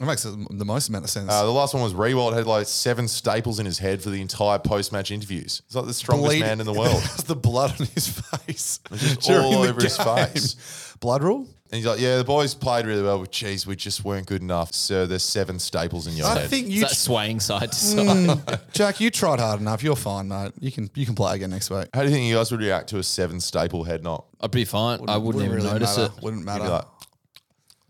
That 0.00 0.06
makes 0.06 0.22
the 0.24 0.64
most 0.64 0.88
amount 0.88 1.04
of 1.04 1.10
sense. 1.10 1.30
Uh, 1.30 1.44
the 1.44 1.52
last 1.52 1.72
one 1.72 1.82
was 1.82 1.94
Rewald 1.94 2.34
had 2.34 2.46
like 2.46 2.66
seven 2.66 3.06
staples 3.06 3.60
in 3.60 3.66
his 3.66 3.78
head 3.78 4.02
for 4.02 4.10
the 4.10 4.20
entire 4.20 4.58
post-match 4.58 5.12
interviews. 5.12 5.62
He's 5.68 5.76
like 5.76 5.86
the 5.86 5.94
strongest 5.94 6.26
Bleed- 6.30 6.40
man 6.40 6.58
in 6.58 6.66
the 6.66 6.72
world. 6.80 7.00
That's 7.00 7.22
the 7.22 7.36
blood 7.36 7.80
on 7.80 7.86
his 7.94 8.08
face. 8.08 8.80
just 8.92 9.30
all 9.30 9.62
the 9.62 9.68
over 9.68 9.80
his 9.80 9.96
face. 9.96 10.56
Blood 10.98 11.22
rule? 11.22 11.46
And 11.70 11.78
he's 11.78 11.86
like, 11.86 11.98
yeah, 11.98 12.18
the 12.18 12.24
boys 12.24 12.54
played 12.54 12.84
really 12.84 13.02
well, 13.02 13.18
but 13.18 13.32
geez, 13.32 13.66
we 13.66 13.74
just 13.74 14.04
weren't 14.04 14.26
good 14.26 14.42
enough. 14.42 14.74
Sir, 14.74 15.06
there's 15.06 15.22
seven 15.22 15.58
staples 15.58 16.06
in 16.06 16.14
your 16.14 16.26
head. 16.28 16.36
I 16.36 16.40
head. 16.42 16.50
think 16.50 16.66
Is 16.68 16.74
you 16.74 16.80
that 16.82 16.90
swaying 16.90 17.40
side 17.40 17.72
to 17.72 17.74
side? 17.76 18.06
Mm, 18.06 18.60
Jack, 18.72 19.00
you 19.00 19.10
tried 19.10 19.40
hard 19.40 19.60
enough. 19.60 19.82
You're 19.82 19.96
fine, 19.96 20.28
mate. 20.28 20.52
You 20.60 20.70
can 20.70 20.90
you 20.94 21.06
can 21.06 21.14
play 21.14 21.34
again 21.34 21.50
next 21.50 21.70
week. 21.70 21.88
How 21.94 22.02
do 22.02 22.08
you 22.08 22.14
think 22.14 22.26
you 22.28 22.34
guys 22.34 22.50
would 22.52 22.60
react 22.60 22.90
to 22.90 22.98
a 22.98 23.02
seven 23.02 23.40
staple 23.40 23.82
head 23.82 24.04
knock? 24.04 24.26
I'd 24.42 24.50
be 24.50 24.66
fine. 24.66 25.00
I 25.08 25.16
wouldn't, 25.16 25.42
even 25.42 25.56
really 25.56 25.70
notice 25.70 25.96
matter. 25.96 26.12
it. 26.14 26.22
Wouldn't 26.22 26.42
You'd 26.42 26.46
matter. 26.46 26.64
be 26.64 26.68
like, 26.68 26.86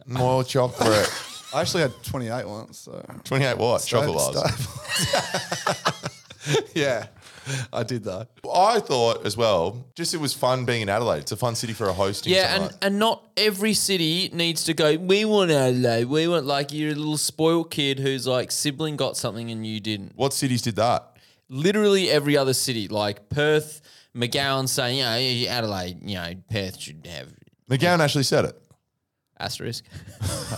more 0.07 0.45
chocolate. 0.45 1.13
I 1.55 1.61
actually 1.61 1.83
had 1.83 1.93
28 2.05 2.49
once. 2.49 2.79
So 2.79 3.05
28 3.25 3.59
what? 3.59 3.85
Chocolate 3.85 4.17
bars. 4.17 4.55
Staples. 4.95 6.71
yeah, 6.75 7.07
I 7.73 7.83
did 7.83 8.05
that. 8.05 8.29
I 8.53 8.81
thought 8.81 9.25
as 9.27 9.37
well, 9.37 9.87
just 9.95 10.15
it 10.15 10.19
was 10.19 10.33
fun 10.33 10.65
being 10.65 10.83
in 10.83 10.89
Adelaide. 10.89 11.21
It's 11.21 11.33
a 11.33 11.37
fun 11.37 11.55
city 11.55 11.73
for 11.73 11.87
a 11.87 11.93
hosting. 11.93 12.33
Yeah, 12.33 12.63
and, 12.63 12.77
and 12.83 12.99
not 12.99 13.23
every 13.37 13.75
city 13.75 14.31
needs 14.33 14.65
to 14.65 14.75
go, 14.75 14.97
we 14.97 15.25
want 15.25 15.51
Adelaide. 15.51 16.07
We 16.07 16.29
want, 16.29 16.47
like, 16.47 16.73
you're 16.73 16.93
a 16.93 16.95
little 16.95 17.17
spoiled 17.17 17.71
kid 17.71 17.99
who's 17.99 18.27
like, 18.27 18.51
sibling 18.51 18.97
got 18.97 19.17
something 19.17 19.51
and 19.51 19.67
you 19.67 19.81
didn't. 19.81 20.13
what 20.17 20.33
cities 20.33 20.63
did 20.63 20.77
that? 20.77 21.17
Literally 21.49 22.11
every 22.11 22.37
other 22.37 22.55
city, 22.55 22.89
like 22.89 23.29
Perth, 23.29 23.83
McGowan 24.17 24.69
saying, 24.69 24.99
you 24.99 25.05
know, 25.05 25.17
yeah, 25.17 25.59
Adelaide, 25.59 25.99
you 26.03 26.15
know, 26.15 26.35
Perth 26.51 26.79
should 26.79 27.07
have 27.07 27.29
McGowan 27.69 28.01
actually 28.01 28.25
said 28.25 28.45
it. 28.45 28.61
Asterisk. 29.45 29.85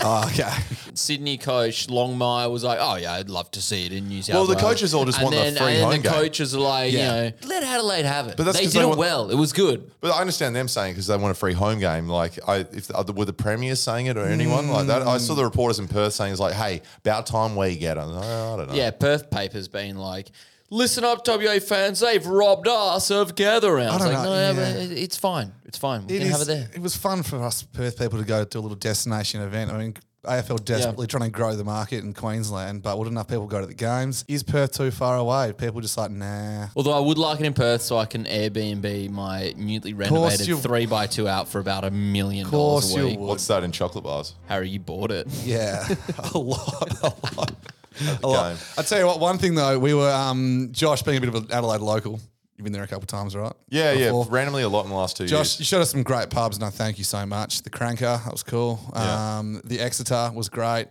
Oh, 0.08 0.28
okay. 0.30 0.52
Sydney 0.94 1.38
coach 1.38 1.86
Longmire 1.88 2.50
was 2.50 2.62
like, 2.62 2.78
"Oh 2.80 2.96
yeah, 2.96 3.14
I'd 3.14 3.30
love 3.30 3.50
to 3.52 3.62
see 3.62 3.86
it 3.86 3.92
in 3.92 4.08
New 4.08 4.22
South 4.22 4.34
Well, 4.34 4.44
the 4.44 4.50
Wales." 4.54 4.60
coaches 4.62 4.94
all 4.94 5.04
just 5.06 5.18
and 5.18 5.24
want 5.24 5.36
the 5.36 5.42
then, 5.42 5.56
free 5.56 5.72
and 5.74 5.82
home 5.82 5.90
the 5.92 5.98
game. 5.98 6.12
coaches 6.12 6.54
are 6.54 6.60
like, 6.60 6.92
Yeah. 6.92 6.98
you 7.24 7.30
know, 7.30 7.36
let 7.48 7.62
Adelaide 7.62 8.04
have 8.04 8.28
it. 8.28 8.36
But 8.36 8.44
that's 8.44 8.58
they 8.58 8.64
'cause 8.64 8.72
did 8.74 8.80
they 8.80 8.84
it 8.84 8.88
want- 8.88 8.98
well. 8.98 9.30
It 9.30 9.34
was 9.36 9.52
good. 9.52 9.90
But 10.00 10.12
I 10.12 10.20
understand 10.20 10.54
them 10.54 10.68
saying 10.68 10.92
because 10.92 11.06
they 11.06 11.16
want 11.16 11.32
a 11.32 11.34
free 11.34 11.54
home 11.54 11.78
game. 11.80 12.08
Like, 12.08 12.38
I 12.46 12.58
if 12.72 12.88
the, 12.88 13.12
were 13.16 13.24
the 13.24 13.32
premiers 13.32 13.80
saying 13.80 14.06
it 14.06 14.16
or 14.18 14.26
anyone 14.26 14.68
like 14.68 14.86
that? 14.88 15.02
I 15.02 15.16
saw 15.18 15.34
the 15.34 15.44
reporters 15.44 15.78
in 15.78 15.88
Perth 15.88 16.12
saying 16.12 16.30
it's 16.32 16.40
like, 16.40 16.54
"Hey, 16.54 16.82
about 16.98 17.26
time 17.26 17.56
we 17.56 17.74
get 17.76 17.96
it." 17.96 18.00
I, 18.00 18.04
was 18.06 18.14
like, 18.16 18.24
"Oh, 18.26 18.54
I 18.54 18.56
don't 18.58 18.68
know. 18.68 18.74
Yeah, 18.74 18.90
Perth 18.90 19.30
papers 19.30 19.66
being 19.66 19.96
like, 19.96 20.30
"Listen 20.70 21.04
up, 21.04 21.26
WA 21.26 21.58
fans, 21.60 22.00
they've 22.00 22.26
robbed 22.26 22.66
us 22.68 23.10
of 23.10 23.34
gather 23.34 23.74
rounds." 23.74 23.94
I 23.94 23.98
don't 23.98 24.14
like, 24.14 24.24
know, 24.24 24.30
no, 24.30 24.52
no, 24.52 24.60
yeah. 24.62 24.72
but 24.74 24.82
it- 24.82 24.98
it's 24.98 25.16
fine. 25.16 25.52
It's 25.64 25.78
fine. 25.78 26.06
We 26.06 26.16
It 26.16 26.18
can 26.20 26.28
have 26.28 26.40
it 26.40 26.42
is- 26.42 26.46
there. 26.48 26.70
It 26.74 26.80
was 26.82 26.96
fun 26.96 27.22
for 27.22 27.42
us 27.42 27.62
Perth 27.62 27.98
people 27.98 28.18
to 28.18 28.24
go 28.24 28.44
to 28.44 28.58
a 28.58 28.60
little 28.60 28.76
destination 28.76 29.40
event. 29.42 29.70
I 29.72 29.78
mean, 29.78 29.94
AFL 30.24 30.56
desperately 30.64 31.06
trying 31.06 31.22
to 31.22 31.30
grow 31.30 31.54
the 31.54 31.62
market 31.62 32.02
in 32.02 32.12
Queensland, 32.12 32.82
but 32.82 32.98
would 32.98 33.06
enough 33.06 33.28
people 33.28 33.46
go 33.46 33.60
to 33.60 33.66
the 33.66 33.74
games? 33.74 34.24
Is 34.26 34.42
Perth 34.42 34.72
too 34.72 34.90
far 34.90 35.16
away? 35.16 35.52
People 35.56 35.80
just 35.80 35.96
like, 35.96 36.10
nah. 36.10 36.66
Although 36.74 36.94
I 36.94 36.98
would 36.98 37.16
like 37.16 37.38
it 37.38 37.46
in 37.46 37.52
Perth, 37.54 37.82
so 37.82 37.96
I 37.96 38.06
can 38.06 38.24
Airbnb 38.24 39.10
my 39.10 39.54
newly 39.56 39.94
renovated 39.94 40.58
three 40.58 40.86
by 40.86 41.06
two 41.06 41.28
out 41.28 41.46
for 41.48 41.60
about 41.60 41.84
a 41.84 41.92
million 41.92 42.48
Course 42.48 42.86
dollars 42.88 42.96
a 42.96 42.98
you 42.98 43.06
week. 43.10 43.20
would. 43.20 43.28
What's 43.28 43.46
that 43.46 43.62
in 43.62 43.70
chocolate 43.70 44.02
bars? 44.02 44.34
Harry, 44.48 44.68
you 44.68 44.80
bought 44.80 45.12
it. 45.12 45.28
Yeah, 45.44 45.86
a 46.34 46.38
lot, 46.38 47.02
a 47.02 47.12
lot. 47.36 47.52
A 48.22 48.26
lot. 48.26 48.56
I 48.78 48.82
tell 48.82 48.98
you 48.98 49.06
what, 49.06 49.20
one 49.20 49.38
thing 49.38 49.54
though, 49.54 49.78
we 49.78 49.94
were 49.94 50.10
um, 50.10 50.68
Josh 50.72 51.02
being 51.02 51.18
a 51.18 51.20
bit 51.20 51.28
of 51.28 51.34
an 51.34 51.46
Adelaide 51.52 51.80
local. 51.80 52.20
You've 52.56 52.64
been 52.64 52.72
there 52.72 52.82
a 52.82 52.86
couple 52.86 53.02
of 53.02 53.08
times, 53.08 53.36
right? 53.36 53.52
Yeah, 53.68 53.92
Before. 53.94 54.24
yeah. 54.24 54.30
Randomly 54.30 54.62
a 54.62 54.68
lot 54.68 54.84
in 54.84 54.90
the 54.90 54.96
last 54.96 55.16
two 55.18 55.26
Josh, 55.26 55.38
years. 55.38 55.58
you 55.60 55.64
showed 55.66 55.82
us 55.82 55.90
some 55.90 56.02
great 56.02 56.30
pubs, 56.30 56.56
and 56.56 56.64
I 56.64 56.70
thank 56.70 56.96
you 56.96 57.04
so 57.04 57.26
much. 57.26 57.60
The 57.62 57.68
Cranker, 57.70 58.22
that 58.24 58.32
was 58.32 58.42
cool. 58.42 58.80
Yeah. 58.94 59.38
Um, 59.38 59.60
the 59.64 59.78
Exeter 59.78 60.30
was 60.34 60.48
great. 60.48 60.86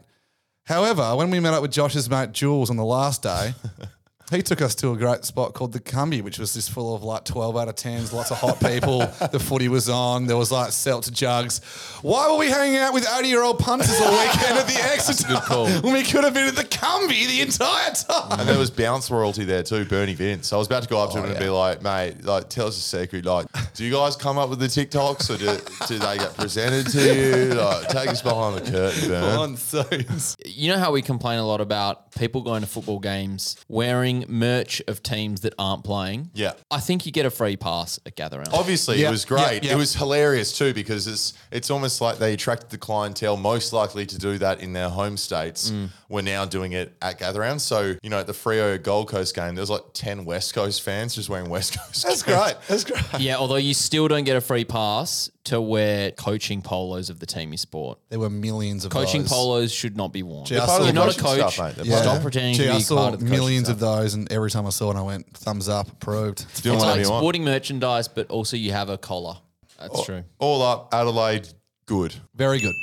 However, 0.66 1.16
when 1.16 1.32
we 1.32 1.40
met 1.40 1.54
up 1.56 1.62
with 1.64 1.72
Josh's 1.72 2.08
mate 2.10 2.32
Jules 2.34 2.70
on 2.70 2.78
the 2.78 2.86
last 2.86 3.24
day, 3.24 3.54
he 4.32 4.42
took 4.42 4.62
us 4.62 4.74
to 4.76 4.92
a 4.92 4.98
great 4.98 5.24
spot 5.24 5.54
called 5.54 5.72
the 5.72 5.80
Cumby, 5.80 6.22
which 6.22 6.40
was 6.40 6.54
just 6.54 6.72
full 6.72 6.96
of 6.96 7.04
like 7.04 7.26
12 7.26 7.58
out 7.58 7.68
of 7.68 7.76
10s, 7.76 8.12
lots 8.12 8.32
of 8.32 8.38
hot 8.38 8.60
people. 8.60 9.00
the 9.32 9.40
footy 9.40 9.68
was 9.68 9.88
on. 9.88 10.26
There 10.26 10.38
was 10.38 10.52
like 10.52 10.72
seltzer 10.72 11.12
jugs. 11.12 11.62
Why 12.02 12.32
were 12.32 12.38
we 12.38 12.48
hanging 12.48 12.78
out 12.78 12.94
with 12.94 13.08
80 13.08 13.28
year 13.28 13.44
old 13.44 13.60
punters 13.60 14.00
all 14.02 14.12
weekend 14.12 14.58
at 14.58 14.68
the 14.68 14.80
Exeter 14.94 15.82
when 15.82 15.94
we 15.94 16.04
could 16.04 16.24
have 16.24 16.34
been 16.34 16.48
at 16.48 16.56
the 16.56 16.64
Cumby 16.64 17.28
the 17.28 17.42
entire 17.42 17.92
time? 17.92 18.40
And 18.40 18.50
there 18.50 18.58
was 18.58 18.72
bounce 18.72 19.12
royalty 19.12 19.44
there 19.44 19.64
too, 19.64 19.86
Bernie 19.86 20.16
Vince. 20.16 20.52
I 20.54 20.58
was 20.58 20.68
about 20.68 20.84
to 20.84 20.90
go 20.90 21.00
up 21.00 21.12
to 21.12 21.18
him 21.18 21.26
oh, 21.26 21.28
and 21.28 21.36
yeah. 21.36 21.40
be 21.44 21.50
like, 21.50 21.84
mate, 21.84 22.24
like, 22.24 22.50
tell 22.50 22.68
us 22.68 22.78
a 22.78 22.82
secret. 22.82 23.26
Like, 23.26 23.46
do 23.74 23.86
you 23.86 23.92
guys 23.92 24.16
come 24.16 24.38
up 24.38 24.50
with 24.50 24.60
the 24.60 24.68
TikToks 24.68 25.30
or 25.30 25.38
do, 25.38 25.88
do 25.88 26.00
they 26.00 26.18
get 26.18 26.36
presented 26.36 26.88
to 26.92 27.02
you? 27.02 27.54
Like, 27.54 27.90
take 27.90 28.10
us 28.10 28.22
behind 28.22 28.58
the 28.58 28.72
curtain, 28.72 29.10
Bern. 29.10 29.40
On 29.40 29.58
scenes. 29.58 30.36
You 30.46 30.72
know 30.72 30.80
how 30.80 30.92
we 30.92 31.02
complain 31.02 31.40
a 31.40 31.46
lot 31.46 31.62
about 31.62 32.12
people 32.16 32.42
going 32.42 32.62
to 32.62 32.68
football 32.68 33.00
games 33.00 33.58
wearing 33.68 34.15
merch 34.30 34.82
of 34.88 35.04
teams 35.04 35.42
that 35.42 35.54
aren't 35.60 35.84
playing. 35.84 36.30
Yeah. 36.34 36.54
I 36.72 36.80
think 36.80 37.06
you 37.06 37.12
get 37.12 37.26
a 37.26 37.30
free 37.30 37.58
pass 37.58 38.00
at 38.06 38.16
Gather 38.16 38.38
Round. 38.38 38.50
Obviously, 38.54 39.02
Yeah, 39.02 39.10
it 39.10 39.12
was 39.12 39.26
great. 39.26 39.64
yeah. 39.64 39.74
It 39.74 39.76
was 39.76 39.94
hilarious 39.96 40.58
too 40.58 40.74
because 40.74 41.08
it's 41.08 41.34
it's 41.52 41.70
almost 41.70 42.00
like 42.02 42.18
they 42.18 42.34
attracted 42.34 42.70
the 42.70 42.78
clientele 42.78 43.38
most 43.38 43.74
likely 43.74 44.06
to 44.06 44.18
do 44.18 44.38
that 44.38 44.62
in 44.62 44.74
their 44.74 44.90
home 44.90 45.18
states. 45.18 45.72
Mm. 45.72 45.90
We're 46.10 46.22
now 46.22 46.46
doing 46.46 46.72
it 46.74 46.96
at 47.02 47.20
Gather 47.20 47.42
Round. 47.42 47.62
So 47.62 47.96
you 48.02 48.10
know, 48.10 48.20
at 48.20 48.28
the 48.28 48.34
Freo 48.34 48.82
Gold 48.82 49.10
Coast 49.10 49.36
game, 49.36 49.56
there's 49.56 49.70
like 49.70 49.84
ten 49.94 50.26
West 50.26 50.54
Coast 50.54 50.82
fans 50.82 51.16
just 51.16 51.30
wearing 51.30 51.50
West 51.50 51.78
Coast. 51.80 52.04
That's 52.04 52.24
great. 52.24 52.56
That's 52.68 52.84
great. 52.84 53.04
Yeah, 53.20 53.38
although 53.38 53.56
you 53.56 53.74
still 53.74 54.08
don't 54.08 54.24
get 54.24 54.36
a 54.38 54.42
free 54.42 54.66
pass 54.66 55.30
to 55.46 55.62
wear 55.62 56.12
coaching 56.12 56.62
polos 56.62 57.10
of 57.10 57.20
the 57.20 57.26
team 57.26 57.52
you 57.52 57.58
sport. 57.58 58.00
There 58.10 58.20
were 58.20 58.30
millions 58.30 58.86
of 58.86 58.92
Coaching 58.92 59.22
those. 59.22 59.30
polos 59.32 59.72
should 59.74 59.96
not 59.98 60.12
be 60.14 60.24
worn. 60.24 60.46
Gee, 60.46 60.58
I 60.58 60.66
saw- 60.66 60.84
You're 60.84 60.94
not 60.94 61.16
a 61.16 61.20
coaching 61.20 61.44
coach. 61.44 61.54
stuff, 61.54 61.78
mate. 61.78 61.86
Yeah. 61.86 62.02
Stop 62.02 62.22
pretending 62.22 62.56
Gee, 62.56 62.66
to 62.66 62.72
I 62.74 62.78
be 62.78 62.82
saw 62.84 62.96
part 62.98 63.14
of 63.16 63.20
the 63.20 63.26
coaching 63.26 63.40
millions 63.40 63.66
stuff. 63.68 63.76
of 63.76 63.80
those, 63.80 64.14
and 64.16 64.32
every 64.32 64.52
time 64.52 64.66
I 64.66 64.70
saw 64.72 64.88
one, 64.88 64.98
I 64.98 65.02
went 65.02 65.32
thumbs 65.38 65.70
up, 65.70 65.90
approved. 65.92 66.40
Doing 66.64 66.76
It's 66.76 66.84
whatever 66.84 66.86
like 67.00 67.06
you 67.06 67.12
want. 67.12 67.22
sporting 67.22 67.44
merchandise, 67.44 68.08
but 68.08 68.30
also 68.30 68.58
you 68.58 68.72
have 68.74 68.90
a 68.90 68.98
collar. 68.98 69.38
That's 69.80 70.04
true. 70.06 70.24
All 70.40 70.62
up, 70.62 70.94
Adelaide, 70.94 71.48
good. 71.86 72.14
Very 72.36 72.60
good. 72.60 72.74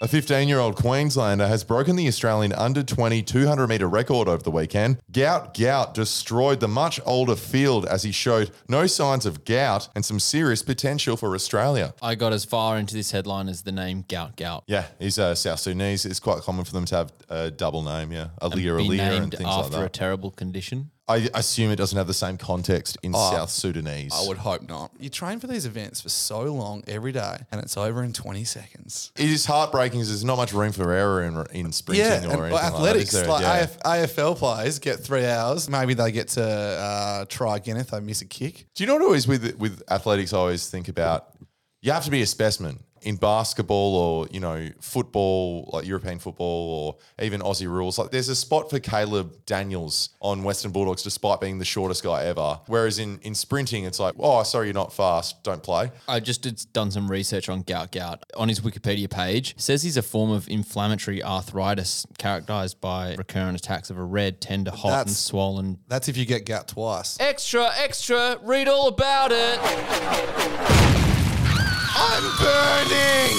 A 0.00 0.06
15 0.06 0.46
year 0.46 0.60
old 0.60 0.76
Queenslander 0.76 1.48
has 1.48 1.64
broken 1.64 1.96
the 1.96 2.06
Australian 2.06 2.52
under 2.52 2.84
20 2.84 3.20
200 3.20 3.66
metre 3.66 3.88
record 3.88 4.28
over 4.28 4.40
the 4.40 4.50
weekend. 4.50 5.00
Gout 5.10 5.54
Gout 5.58 5.92
destroyed 5.92 6.60
the 6.60 6.68
much 6.68 7.00
older 7.04 7.34
field 7.34 7.84
as 7.84 8.04
he 8.04 8.12
showed 8.12 8.52
no 8.68 8.86
signs 8.86 9.26
of 9.26 9.44
gout 9.44 9.88
and 9.96 10.04
some 10.04 10.20
serious 10.20 10.62
potential 10.62 11.16
for 11.16 11.34
Australia. 11.34 11.94
I 12.00 12.14
got 12.14 12.32
as 12.32 12.44
far 12.44 12.78
into 12.78 12.94
this 12.94 13.10
headline 13.10 13.48
as 13.48 13.62
the 13.62 13.72
name 13.72 14.04
Gout 14.06 14.36
Gout. 14.36 14.62
Yeah, 14.68 14.84
he's 15.00 15.18
uh, 15.18 15.34
South 15.34 15.58
Sudanese. 15.58 16.06
It's 16.06 16.20
quite 16.20 16.42
common 16.42 16.64
for 16.64 16.74
them 16.74 16.84
to 16.84 16.94
have 16.94 17.12
a 17.28 17.50
double 17.50 17.82
name, 17.82 18.12
yeah. 18.12 18.28
Aliir 18.40 18.80
Aliir 18.80 19.00
and 19.20 19.32
things 19.32 19.42
like 19.42 19.42
that. 19.42 19.62
Named 19.62 19.74
after 19.74 19.84
a 19.84 19.88
terrible 19.88 20.30
condition. 20.30 20.92
I 21.08 21.28
assume 21.34 21.70
it 21.70 21.76
doesn't 21.76 21.96
have 21.96 22.06
the 22.06 22.14
same 22.14 22.36
context 22.36 22.98
in 23.02 23.12
Oh, 23.14 23.30
South 23.32 23.50
Sudanese. 23.50 24.12
I 24.14 24.26
would 24.28 24.36
hope 24.38 24.68
not. 24.68 24.90
You 25.00 25.08
train 25.08 25.40
for 25.40 25.46
these 25.46 25.64
events 25.64 26.00
for 26.02 26.08
so 26.10 26.42
long 26.42 26.84
every 26.86 27.12
day, 27.12 27.38
and 27.50 27.60
it's 27.62 27.76
over 27.76 28.02
in 28.02 28.12
20 28.12 28.44
seconds. 28.44 29.10
It 29.16 29.30
is 29.30 29.46
heartbreaking. 29.46 30.00
'cause 30.00 30.08
There's 30.08 30.24
not 30.24 30.36
much 30.36 30.52
room 30.52 30.72
for 30.72 30.92
error 30.92 31.22
in, 31.22 31.44
in 31.52 31.72
sprinting 31.72 32.04
Yeah, 32.04 32.10
or 32.12 32.14
and 32.14 32.24
anything 32.24 32.40
like 32.52 32.52
like, 32.52 32.72
athletics, 32.74 33.10
that, 33.12 33.16
is 33.20 33.22
there? 33.22 33.28
like 33.32 33.42
Yeah. 33.42 33.56
AF, 33.64 33.78
AFL 33.84 34.34
players 34.36 34.78
get 34.78 35.00
three 35.00 35.24
hours. 35.26 35.68
Maybe 35.68 35.94
they 35.94 36.12
get 36.12 36.28
to 36.28 36.44
uh, 36.44 37.24
try 37.28 37.56
again 37.56 37.76
if 37.78 37.90
they 37.90 38.00
miss 38.00 38.20
a 38.20 38.26
kick. 38.26 38.66
Do 38.74 38.82
you 38.84 38.86
know 38.88 38.94
what 38.94 39.02
always 39.02 39.26
with 39.26 39.56
with 39.56 39.82
athletics? 39.90 40.32
I 40.34 40.38
always 40.38 40.68
think 40.68 40.88
about 40.88 41.34
you 41.80 41.92
have 41.92 42.04
to 42.04 42.10
be 42.10 42.22
a 42.22 42.26
specimen 42.26 42.80
in 43.02 43.16
basketball 43.16 43.96
or 43.96 44.28
you 44.30 44.40
know 44.40 44.68
football, 44.80 45.70
like 45.72 45.86
European 45.86 46.18
football 46.18 46.96
or 47.18 47.24
even 47.24 47.40
Aussie 47.40 47.68
rules. 47.68 47.98
Like 47.98 48.10
there's 48.10 48.28
a 48.28 48.36
spot 48.36 48.70
for 48.70 48.78
Caleb 48.80 49.36
Daniels 49.46 50.10
on 50.20 50.42
Western 50.42 50.72
Bulldogs, 50.72 51.02
despite 51.02 51.40
being 51.40 51.58
the 51.58 51.64
shortest 51.64 52.02
guy 52.02 52.24
ever. 52.24 52.60
Whereas 52.66 52.98
in 52.98 53.18
in 53.22 53.34
sprinting, 53.34 53.84
it's 53.84 54.00
like, 54.00 54.14
oh, 54.18 54.42
sorry, 54.42 54.66
you're 54.66 54.74
not 54.74 54.92
fast, 54.92 55.42
don't 55.42 55.62
play. 55.62 55.90
I 56.08 56.20
just 56.20 56.42
did 56.42 56.60
done 56.72 56.90
some 56.90 57.10
research 57.10 57.48
on 57.48 57.62
gout 57.62 57.92
gout. 57.92 58.24
On 58.36 58.48
his 58.48 58.60
Wikipedia 58.60 59.08
page, 59.10 59.52
it 59.52 59.60
says 59.60 59.82
he's 59.82 59.96
a 59.96 60.02
form 60.02 60.30
of 60.30 60.48
inflammatory 60.48 61.22
arthritis 61.22 62.06
characterized 62.18 62.80
by 62.80 63.14
recurrent 63.16 63.58
attacks 63.58 63.90
of 63.90 63.98
a 63.98 64.02
red, 64.02 64.40
tender, 64.40 64.70
hot, 64.70 65.06
and 65.06 65.16
swollen. 65.16 65.78
That's 65.88 66.08
if 66.08 66.16
you 66.16 66.24
get 66.24 66.46
gout 66.46 66.68
twice. 66.68 67.16
Extra, 67.20 67.70
extra, 67.76 68.38
read 68.42 68.68
all 68.68 68.88
about 68.88 69.30
it. 69.32 71.07
I'm 71.94 72.22
burning. 72.38 73.36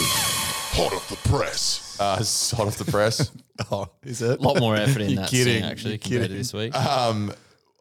Hot 0.74 0.94
off 0.94 1.10
the 1.10 1.30
press. 1.30 1.98
Uh, 2.00 2.18
it's 2.20 2.52
hot 2.52 2.68
off 2.68 2.78
the 2.78 2.90
press. 2.92 3.32
Oh, 3.72 3.90
is 4.04 4.22
it? 4.22 4.40
A 4.40 4.42
lot 4.42 4.58
more 4.58 4.78
effort 4.78 5.02
in 5.02 5.10
You're 5.10 5.20
that 5.24 5.30
kidding. 5.30 5.56
scene, 5.62 5.64
actually, 5.70 5.90
You're 5.92 5.98
compared 5.98 6.22
to 6.22 6.28
kidding. 6.30 6.38
this 6.38 6.54
week. 6.54 6.74
Um, 6.74 7.34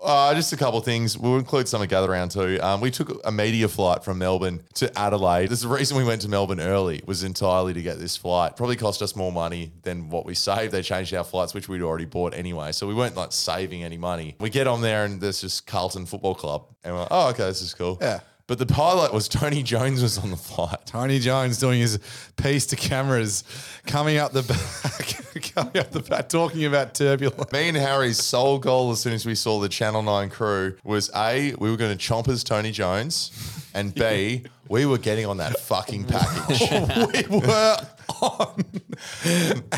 uh, 0.02 0.34
just 0.34 0.52
a 0.52 0.56
couple 0.56 0.80
of 0.80 0.84
things. 0.84 1.16
We'll 1.16 1.36
include 1.36 1.68
some 1.68 1.80
of 1.80 1.88
Gather 1.88 2.10
Round 2.10 2.32
too. 2.32 2.58
Um, 2.60 2.80
we 2.80 2.90
took 2.90 3.20
a 3.24 3.30
media 3.30 3.68
flight 3.68 4.02
from 4.02 4.18
Melbourne 4.18 4.60
to 4.74 4.98
Adelaide. 4.98 5.50
There's 5.50 5.60
the 5.60 5.68
reason 5.68 5.96
we 5.96 6.02
went 6.02 6.22
to 6.22 6.28
Melbourne 6.28 6.58
early 6.58 7.00
was 7.06 7.22
entirely 7.22 7.74
to 7.74 7.80
get 7.82 8.00
this 8.00 8.16
flight. 8.16 8.56
Probably 8.56 8.74
cost 8.74 9.02
us 9.02 9.14
more 9.14 9.30
money 9.30 9.70
than 9.84 10.10
what 10.10 10.26
we 10.26 10.34
saved. 10.34 10.72
They 10.72 10.82
changed 10.82 11.14
our 11.14 11.22
flights, 11.22 11.54
which 11.54 11.68
we'd 11.68 11.82
already 11.82 12.06
bought 12.06 12.34
anyway. 12.34 12.72
So 12.72 12.88
we 12.88 12.94
weren't 12.94 13.14
like 13.14 13.30
saving 13.30 13.84
any 13.84 13.98
money. 13.98 14.34
We 14.40 14.50
get 14.50 14.66
on 14.66 14.80
there 14.82 15.04
and 15.04 15.20
there's 15.20 15.40
just 15.42 15.64
Carlton 15.68 16.06
Football 16.06 16.34
Club. 16.34 16.66
And 16.82 16.92
we're 16.94 17.00
like, 17.02 17.08
oh, 17.12 17.28
okay, 17.30 17.44
this 17.44 17.62
is 17.62 17.72
cool. 17.72 17.98
Yeah. 18.00 18.18
But 18.48 18.58
the 18.58 18.64
pilot 18.64 19.12
was 19.12 19.28
Tony 19.28 19.62
Jones 19.62 20.02
was 20.02 20.16
on 20.16 20.30
the 20.30 20.36
flight. 20.38 20.78
Tony 20.86 21.18
Jones 21.18 21.58
doing 21.58 21.80
his 21.80 21.98
piece 22.36 22.64
to 22.68 22.76
cameras, 22.76 23.44
coming 23.86 24.16
up 24.16 24.32
the 24.32 24.42
back, 24.42 25.52
coming 25.54 25.76
up 25.76 25.90
the 25.90 26.00
back, 26.00 26.30
talking 26.30 26.64
about 26.64 26.94
turbulence. 26.94 27.52
Me 27.52 27.68
and 27.68 27.76
Harry's 27.76 28.16
sole 28.16 28.58
goal 28.58 28.90
as 28.90 29.00
soon 29.00 29.12
as 29.12 29.26
we 29.26 29.34
saw 29.34 29.60
the 29.60 29.68
Channel 29.68 30.02
9 30.02 30.30
crew 30.30 30.76
was 30.82 31.10
A, 31.14 31.54
we 31.58 31.70
were 31.70 31.76
going 31.76 31.96
to 31.96 32.02
chompers 32.02 32.42
Tony 32.42 32.70
Jones, 32.70 33.30
and 33.74 33.94
B, 33.94 34.44
we 34.70 34.86
were 34.86 34.96
getting 34.96 35.26
on 35.26 35.36
that 35.36 35.60
fucking 35.60 36.04
package. 36.04 37.28
we 37.30 37.38
were 37.38 37.76
on. 38.20 38.64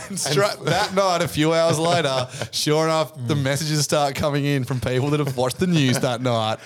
And 0.08 0.18
stra- 0.18 0.56
that 0.64 0.94
night, 0.94 1.22
a 1.22 1.28
few 1.28 1.52
hours 1.52 1.78
later, 1.78 2.28
sure 2.50 2.84
enough, 2.84 3.12
the 3.26 3.36
messages 3.36 3.84
start 3.84 4.14
coming 4.14 4.44
in 4.44 4.64
from 4.64 4.80
people 4.80 5.10
that 5.10 5.20
have 5.20 5.36
watched 5.36 5.58
the 5.58 5.66
news 5.66 5.98
that 6.00 6.20
night. 6.20 6.58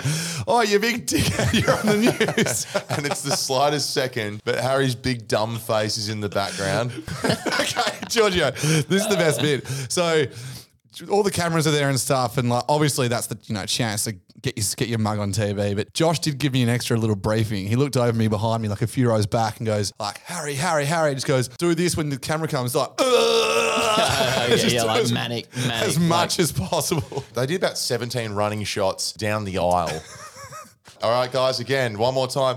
Oh, 0.47 0.63
you 0.63 0.79
big 0.79 1.07
dickhead, 1.07 1.61
you're 1.61 1.77
on 1.77 1.87
the 1.87 2.37
news. 2.37 2.67
and 2.97 3.07
it's 3.07 3.23
the 3.23 3.37
slightest 3.37 3.93
second, 3.93 4.43
but 4.45 4.59
Harry's 4.59 4.95
big 4.95 5.29
dumb 5.29 5.59
face 5.59 5.97
is 5.97 6.09
in 6.09 6.21
the 6.21 6.29
background. 6.29 6.93
okay, 7.25 7.99
Giorgio, 8.09 8.51
this 8.51 9.03
is 9.03 9.09
the 9.09 9.17
best 9.17 9.41
bit. 9.41 9.67
So 9.89 10.25
all 11.11 11.23
the 11.23 11.31
cameras 11.31 11.67
are 11.67 11.73
there 11.73 11.89
and 11.89 11.99
stuff, 11.99 12.39
and 12.39 12.49
like 12.49 12.65
obviously 12.69 13.09
that's 13.09 13.27
the 13.27 13.39
you 13.45 13.55
know 13.55 13.67
chance 13.67 14.05
to 14.05 14.15
get 14.45 14.57
your 14.59 14.65
get 14.77 14.89
your 14.89 14.99
mug 14.99 15.19
on 15.19 15.33
TV. 15.33 15.75
But 15.75 15.93
Josh 15.95 16.21
did 16.21 16.39
give 16.39 16.53
me 16.53 16.63
an 16.63 16.69
extra 16.69 16.97
little 16.97 17.17
briefing. 17.17 17.67
He 17.67 17.77
looked 17.77 17.97
over 17.97 18.13
me 18.17 18.29
behind 18.29 18.63
me 18.63 18.69
like 18.69 18.83
a 18.83 18.87
few 18.87 19.09
rows 19.09 19.27
back 19.27 19.59
and 19.59 19.67
goes 19.67 19.93
like 19.99 20.19
Harry, 20.19 20.55
Harry, 20.55 20.85
Harry. 20.85 21.15
Just 21.15 21.27
goes 21.27 21.49
do 21.49 21.75
this 21.75 21.97
when 21.97 22.11
the 22.11 22.19
camera 22.19 22.47
comes 22.47 22.75
like. 22.75 22.91
yeah, 23.01 24.47
Just 24.51 24.71
yeah, 24.71 24.83
like 24.85 25.03
as- 25.03 25.13
manic, 25.13 25.49
manic. 25.57 25.89
as 25.89 25.99
much 25.99 26.39
as 26.39 26.53
possible. 26.53 27.25
They 27.35 27.47
did 27.47 27.57
about 27.57 27.79
17 27.79 28.33
running 28.33 28.63
shots 28.65 29.13
down 29.13 29.45
the 29.45 29.59
aisle. 29.59 30.03
All 31.03 31.11
right, 31.11 31.31
guys, 31.31 31.61
again, 31.61 31.99
one 31.99 32.15
more 32.15 32.29
time. 32.29 32.57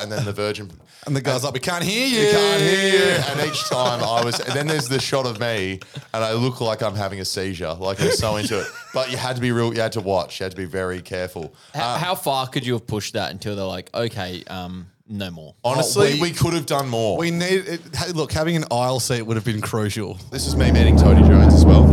And 0.00 0.10
then 0.10 0.24
the 0.24 0.32
Virgin. 0.32 0.70
And 1.04 1.16
the 1.16 1.20
guy's 1.20 1.42
like, 1.42 1.54
we 1.54 1.58
can't 1.60 1.82
hear 1.82 2.06
you. 2.06 2.26
You 2.26 2.30
can't 2.32 2.62
hear 2.62 2.92
you. 2.94 3.10
And 3.24 3.50
each 3.50 3.68
time 3.68 4.04
I 4.04 4.24
was, 4.24 4.38
and 4.38 4.52
then 4.54 4.68
there's 4.68 4.86
the 4.88 5.00
shot 5.00 5.26
of 5.26 5.40
me, 5.40 5.80
and 6.14 6.22
I 6.24 6.32
look 6.34 6.60
like 6.60 6.80
I'm 6.80 6.94
having 6.94 7.18
a 7.20 7.24
seizure. 7.24 7.72
Like 7.74 8.00
I'm 8.00 8.12
so 8.12 8.36
into 8.36 8.60
it. 8.60 8.66
But 8.94 9.10
you 9.10 9.16
had 9.16 9.36
to 9.36 9.40
be 9.42 9.52
real, 9.52 9.72
you 9.72 9.80
had 9.80 9.92
to 9.92 10.02
watch, 10.02 10.38
you 10.38 10.44
had 10.44 10.50
to 10.50 10.56
be 10.56 10.66
very 10.66 11.00
careful. 11.00 11.54
How, 11.74 11.96
how 11.96 12.14
far 12.14 12.46
could 12.46 12.66
you 12.66 12.74
have 12.74 12.86
pushed 12.86 13.14
that 13.14 13.30
until 13.30 13.56
they're 13.56 13.64
like, 13.64 13.88
okay, 13.94 14.44
um, 14.48 14.86
no 15.08 15.30
more? 15.30 15.54
Honestly, 15.64 16.14
we- 16.16 16.20
we, 16.20 16.30
could 16.30 16.52
have 16.52 16.66
done 16.66 16.90
more. 16.90 17.16
We 17.16 17.30
need 17.30 17.66
it, 17.66 17.80
hey, 17.96 18.12
look. 18.12 18.32
Having 18.32 18.56
an 18.56 18.64
aisle 18.70 19.00
seat 19.00 19.22
would 19.22 19.36
have 19.36 19.46
been 19.46 19.62
crucial. 19.62 20.18
this 20.30 20.46
is 20.46 20.56
me 20.56 20.70
meeting 20.70 20.98
Tony 20.98 21.26
Jones 21.26 21.54
as 21.54 21.64
well. 21.64 21.84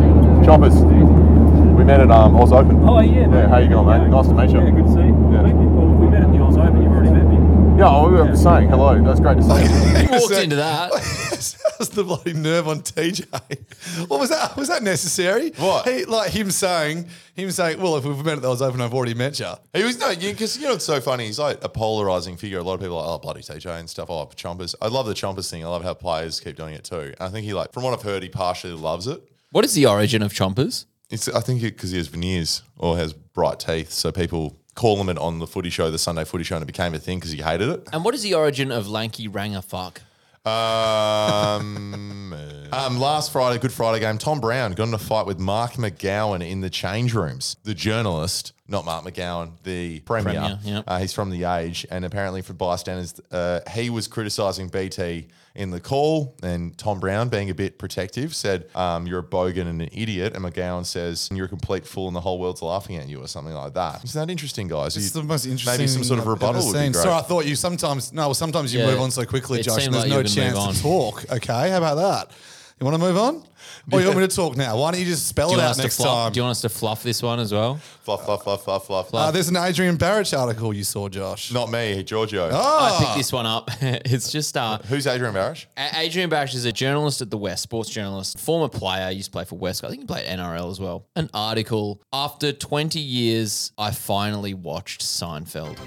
Choppers. 0.43 0.75
We 0.75 1.85
met 1.85 2.01
at 2.01 2.11
um, 2.11 2.35
Oz 2.35 2.51
Open. 2.51 2.77
Oh 2.87 2.99
yeah. 2.99 3.21
Yeah, 3.31 3.47
how 3.47 3.57
you 3.59 3.69
going, 3.69 3.87
mate? 3.87 4.09
Nice 4.09 4.27
to 4.27 4.33
meet 4.33 4.49
you. 4.51 4.59
Yeah, 4.59 4.71
good 4.71 4.85
to 4.85 4.91
see 4.91 4.99
you. 4.99 5.31
Yeah. 5.31 5.41
Mate, 5.43 5.55
well, 5.55 5.87
we 5.87 6.07
met 6.09 6.23
at 6.23 6.31
the 6.33 6.39
Oz 6.39 6.57
Open. 6.57 6.81
You've 6.81 6.91
already 6.91 7.11
met 7.11 7.25
me. 7.27 7.37
Yeah, 7.79 7.87
oh, 7.87 8.13
I 8.13 8.29
was 8.29 8.43
saying 8.43 8.67
hello. 8.67 9.01
That's 9.01 9.21
great 9.21 9.37
to 9.37 9.41
see 9.41 9.63
you. 9.63 10.03
You 10.03 10.09
walked 10.19 10.33
into 10.33 10.57
that. 10.57 10.91
That's 10.91 11.87
the 11.87 12.03
bloody 12.03 12.33
nerve 12.33 12.67
on 12.67 12.81
TJ. 12.81 14.09
What 14.09 14.19
was 14.19 14.31
that? 14.31 14.57
Was 14.57 14.67
that 14.67 14.83
necessary? 14.83 15.51
What? 15.51 15.87
He, 15.87 16.03
like 16.03 16.31
him 16.31 16.51
saying, 16.51 17.07
him 17.37 17.49
saying, 17.51 17.79
"Well, 17.79 17.95
if 17.95 18.03
we've 18.03 18.17
met 18.17 18.35
at 18.35 18.41
the 18.41 18.51
Oz 18.51 18.61
Open, 18.61 18.81
I've 18.81 18.93
already 18.93 19.13
met 19.13 19.39
you." 19.39 19.53
He 19.73 19.85
was 19.85 19.97
no, 19.97 20.13
because 20.13 20.57
you 20.57 20.65
know 20.65 20.73
it's 20.73 20.83
so 20.83 20.99
funny. 20.99 21.27
He's 21.27 21.39
like 21.39 21.63
a 21.63 21.69
polarizing 21.69 22.35
figure. 22.35 22.59
A 22.59 22.63
lot 22.63 22.73
of 22.73 22.81
people 22.81 22.97
are 22.97 23.11
like, 23.11 23.15
oh 23.15 23.19
bloody 23.19 23.39
TJ 23.39 23.79
and 23.79 23.89
stuff. 23.89 24.09
Oh 24.09 24.29
chompers. 24.35 24.75
I 24.81 24.89
love 24.89 25.05
the 25.05 25.13
chompers 25.13 25.49
thing. 25.49 25.63
I 25.63 25.69
love 25.69 25.83
how 25.83 25.93
players 25.93 26.41
keep 26.41 26.57
doing 26.57 26.73
it 26.73 26.83
too. 26.83 27.13
And 27.17 27.21
I 27.21 27.29
think 27.29 27.45
he 27.45 27.53
like, 27.53 27.71
from 27.71 27.83
what 27.83 27.93
I've 27.93 28.03
heard, 28.03 28.23
he 28.23 28.29
partially 28.29 28.73
loves 28.73 29.07
it. 29.07 29.23
What 29.51 29.63
is 29.63 29.73
the 29.73 29.85
origin 29.85 30.21
of 30.21 30.33
chompers? 30.33 30.83
It's 31.09 31.29
I 31.29 31.39
think 31.39 31.61
because 31.61 31.91
he 31.91 31.97
has 31.97 32.09
veneers 32.09 32.61
or 32.77 32.97
has 32.97 33.13
bright 33.13 33.61
teeth, 33.61 33.93
so 33.93 34.11
people 34.11 34.58
call 34.79 34.95
him 34.95 35.09
it 35.09 35.17
on 35.17 35.39
the 35.39 35.45
footy 35.45 35.69
show, 35.69 35.91
the 35.91 35.97
Sunday 35.97 36.23
footy 36.23 36.45
show, 36.45 36.55
and 36.55 36.63
it 36.63 36.65
became 36.65 36.93
a 36.93 36.99
thing 36.99 37.19
because 37.19 37.31
he 37.31 37.41
hated 37.41 37.67
it. 37.67 37.89
And 37.91 38.05
what 38.05 38.15
is 38.15 38.23
the 38.23 38.33
origin 38.33 38.71
of 38.71 38.87
lanky 38.87 39.27
ranger 39.27 39.61
fuck? 39.61 40.01
Um, 40.45 42.33
um, 42.71 42.97
last 42.97 43.33
Friday, 43.33 43.59
Good 43.59 43.73
Friday 43.73 43.99
game, 43.99 44.17
Tom 44.17 44.39
Browne 44.39 44.71
got 44.71 44.87
in 44.87 44.93
a 44.93 44.97
fight 44.97 45.25
with 45.25 45.37
Mark 45.37 45.73
McGowan 45.73 46.47
in 46.49 46.61
the 46.61 46.69
change 46.69 47.13
rooms. 47.13 47.57
The 47.63 47.73
journalist, 47.73 48.53
not 48.69 48.85
Mark 48.85 49.03
McGowan, 49.05 49.51
the 49.63 49.99
premier. 50.01 50.33
Premier, 50.33 50.59
yeah. 50.63 50.81
uh, 50.87 50.99
he's 50.99 51.13
from 51.13 51.29
The 51.29 51.43
Age, 51.45 51.85
and 51.89 52.05
apparently 52.05 52.41
for 52.41 52.53
bystanders, 52.53 53.19
uh, 53.31 53.59
he 53.71 53.89
was 53.89 54.07
criticising 54.07 54.67
BT 54.69 55.27
in 55.55 55.71
the 55.71 55.79
call, 55.79 56.35
and 56.43 56.77
Tom 56.77 56.99
Browne, 56.99 57.27
being 57.27 57.49
a 57.49 57.53
bit 57.55 57.77
protective, 57.79 58.35
said, 58.35 58.67
um, 58.75 59.07
"You're 59.07 59.19
a 59.19 59.23
bogan 59.23 59.67
and 59.67 59.81
an 59.81 59.89
idiot," 59.91 60.33
and 60.35 60.45
McGowan 60.45 60.85
says, 60.85 61.27
"You're 61.33 61.47
a 61.47 61.49
complete 61.49 61.85
fool, 61.85 62.07
and 62.07 62.15
the 62.15 62.21
whole 62.21 62.39
world's 62.39 62.61
laughing 62.61 62.95
at 62.97 63.07
you," 63.09 63.21
or 63.21 63.27
something 63.27 63.53
like 63.53 63.73
that. 63.73 64.03
Isn't 64.03 64.19
that 64.27 64.31
interesting, 64.31 64.67
guys? 64.67 64.95
It's 64.95 65.07
You- 65.13 65.21
the 65.21 65.27
most 65.27 65.45
interesting. 65.45 65.73
Maybe 65.79 65.87
some 65.87 66.03
sort 66.03 66.19
of 66.19 66.25
thing 66.25 66.31
I've 66.33 66.39
ever 66.39 66.47
rebuttal 66.47 66.65
would 66.67 66.73
be 66.73 66.79
seen. 66.79 66.91
great. 66.91 67.01
Sorry, 67.03 67.15
I 67.15 67.21
thought 67.23 67.45
you 67.45 67.55
sometimes 67.55 68.13
no. 68.13 68.27
Well, 68.27 68.33
sometimes 68.35 68.73
you 68.73 68.79
Yeah, 68.81 68.91
move 68.91 69.01
on 69.01 69.11
so 69.11 69.25
quickly, 69.25 69.59
it 69.59 69.63
Josh. 69.63 69.85
And 69.85 69.93
there's 69.93 70.03
like 70.05 70.11
no 70.13 70.23
chance 70.23 70.77
to 70.77 70.81
talk. 70.83 71.25
Okay, 71.31 71.71
how 71.71 71.77
about 71.77 71.95
that? 71.95 72.31
You 72.79 72.85
want 72.85 72.95
to 72.95 73.05
move 73.05 73.17
on? 73.17 73.43
Or 73.91 73.99
you 74.01 74.07
want 74.07 74.19
me 74.19 74.27
to 74.27 74.35
talk 74.35 74.55
now? 74.57 74.77
Why 74.77 74.91
don't 74.91 74.99
you 74.99 75.05
just 75.05 75.27
spell 75.27 75.49
Do 75.49 75.55
it 75.55 75.57
want 75.57 75.65
out 75.65 75.71
us 75.71 75.77
to 75.77 75.83
next 75.83 75.97
fluff, 75.97 76.07
time? 76.25 76.31
do 76.31 76.37
you 76.39 76.43
want 76.43 76.51
us 76.51 76.61
to 76.61 76.69
fluff 76.69 77.03
this 77.03 77.21
one 77.23 77.39
as 77.39 77.51
well? 77.53 77.75
Fluff, 78.03 78.25
fluff, 78.25 78.43
fluff, 78.43 78.63
fluff, 78.65 78.85
fluff. 78.85 79.13
Uh, 79.13 79.31
there's 79.31 79.49
an 79.49 79.57
Adrian 79.57 79.97
Barich 79.97 80.37
article 80.37 80.73
you 80.73 80.83
saw, 80.83 81.07
Josh. 81.09 81.51
Not 81.51 81.69
me, 81.71 82.01
Giorgio. 82.03 82.49
Ah. 82.51 82.95
I 82.99 83.03
picked 83.05 83.17
this 83.17 83.31
one 83.31 83.45
up. 83.45 83.69
it's 83.81 84.31
just 84.31 84.57
uh, 84.57 84.79
Who's 84.87 85.05
Adrian 85.07 85.33
Barich? 85.33 85.65
A- 85.77 85.99
Adrian 85.99 86.29
Barich 86.29 86.55
is 86.55 86.65
a 86.65 86.71
journalist 86.71 87.21
at 87.21 87.29
the 87.29 87.37
West, 87.37 87.63
sports 87.63 87.89
journalist, 87.89 88.39
former 88.39 88.67
player, 88.67 89.11
used 89.11 89.27
to 89.27 89.31
play 89.31 89.45
for 89.45 89.57
West. 89.57 89.83
I 89.83 89.89
think 89.89 90.01
he 90.01 90.05
played 90.07 90.25
NRL 90.25 90.71
as 90.71 90.79
well. 90.79 91.05
An 91.15 91.29
article 91.33 92.01
after 92.11 92.51
20 92.51 92.99
years, 92.99 93.71
I 93.77 93.91
finally 93.91 94.53
watched 94.53 95.01
Seinfeld. 95.01 95.77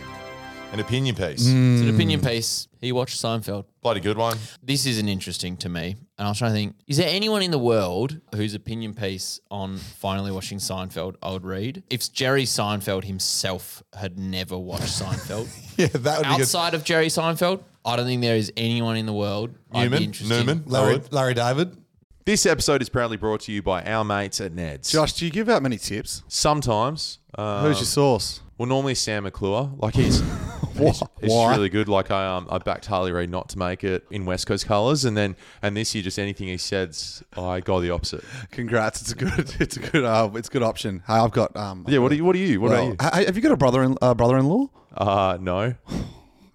An 0.72 0.80
opinion 0.80 1.14
piece. 1.14 1.40
It's 1.40 1.48
an 1.48 1.82
Hmm. 1.88 1.94
opinion 1.94 2.20
piece. 2.22 2.66
He 2.80 2.92
watched 2.92 3.20
Seinfeld. 3.20 3.64
Bloody 3.82 4.00
good 4.00 4.16
one. 4.16 4.38
This 4.62 4.86
isn't 4.86 5.06
interesting 5.08 5.56
to 5.58 5.68
me. 5.68 5.96
And 6.18 6.26
I 6.26 6.30
was 6.30 6.38
trying 6.38 6.52
to 6.52 6.56
think, 6.56 6.76
is 6.86 6.96
there 6.96 7.08
anyone 7.10 7.42
in 7.42 7.50
the 7.50 7.58
world 7.58 8.20
whose 8.34 8.54
opinion 8.54 8.94
piece 8.94 9.38
on 9.50 9.76
finally 9.76 10.30
watching 10.30 10.58
Seinfeld 10.58 11.16
I 11.22 11.30
would 11.32 11.44
read? 11.44 11.82
If 11.90 12.10
Jerry 12.12 12.44
Seinfeld 12.44 13.04
himself 13.04 13.82
had 13.94 14.18
never 14.18 14.56
watched 14.56 14.84
Seinfeld, 14.84 15.48
Yeah, 15.76 15.88
that 15.88 16.18
would 16.18 16.24
be 16.28 16.32
good. 16.36 16.40
outside 16.42 16.74
of 16.74 16.84
Jerry 16.84 17.08
Seinfeld, 17.08 17.60
I 17.84 17.96
don't 17.96 18.06
think 18.06 18.22
there 18.22 18.36
is 18.36 18.50
anyone 18.56 18.96
in 18.96 19.06
the 19.06 19.12
world. 19.12 19.50
I'd 19.72 19.84
be 19.84 19.88
Newman? 19.90 20.02
interested. 20.04 20.34
Newman? 20.46 20.62
Larry, 20.66 21.00
Larry 21.10 21.34
David. 21.34 21.76
This 22.24 22.46
episode 22.46 22.80
is 22.82 22.88
proudly 22.88 23.16
brought 23.16 23.40
to 23.42 23.52
you 23.52 23.62
by 23.62 23.82
our 23.82 24.04
mates 24.04 24.40
at 24.40 24.52
Ned's. 24.52 24.90
Josh, 24.92 25.12
do 25.14 25.24
you 25.24 25.30
give 25.32 25.48
out 25.48 25.60
many 25.62 25.76
tips? 25.76 26.22
Sometimes. 26.28 27.18
Um, 27.36 27.64
Who's 27.66 27.78
your 27.78 27.86
source? 27.86 28.41
Well, 28.58 28.68
normally 28.68 28.94
Sam 28.94 29.24
McClure. 29.24 29.70
Like 29.76 29.94
he's, 29.94 30.20
he's, 30.76 31.02
he's 31.20 31.30
Why? 31.30 31.54
really 31.54 31.68
good. 31.68 31.88
Like 31.88 32.10
I 32.10 32.26
um 32.36 32.46
I 32.50 32.58
backed 32.58 32.86
Harley 32.86 33.10
Reid 33.12 33.30
not 33.30 33.48
to 33.50 33.58
make 33.58 33.82
it 33.82 34.04
in 34.10 34.24
West 34.24 34.46
Coast 34.46 34.66
colours, 34.66 35.04
and 35.04 35.16
then 35.16 35.36
and 35.62 35.76
this 35.76 35.94
year 35.94 36.04
just 36.04 36.18
anything 36.18 36.48
he 36.48 36.58
says, 36.58 37.22
I 37.36 37.60
go 37.60 37.80
the 37.80 37.90
opposite. 37.90 38.22
Congrats! 38.50 39.00
It's 39.00 39.12
a 39.12 39.16
good, 39.16 39.56
it's 39.60 39.76
a 39.76 39.80
good, 39.80 40.04
uh, 40.04 40.30
it's 40.34 40.48
a 40.48 40.52
good 40.52 40.62
option. 40.62 41.02
Hey, 41.06 41.14
I've 41.14 41.32
got. 41.32 41.56
Um, 41.56 41.84
Yeah. 41.88 41.98
What 41.98 42.10
do 42.10 42.16
you? 42.16 42.24
What 42.24 42.36
are 42.36 42.38
you? 42.40 42.60
What 42.60 42.70
well, 42.70 42.80
are 42.82 42.88
you? 42.90 42.96
ha- 43.00 43.24
have 43.26 43.36
you 43.36 43.42
got 43.42 43.52
a 43.52 43.56
brother 43.56 43.82
in 43.82 43.96
uh, 44.02 44.14
brother-in-law? 44.14 44.66
Uh 44.96 45.38
no. 45.40 45.74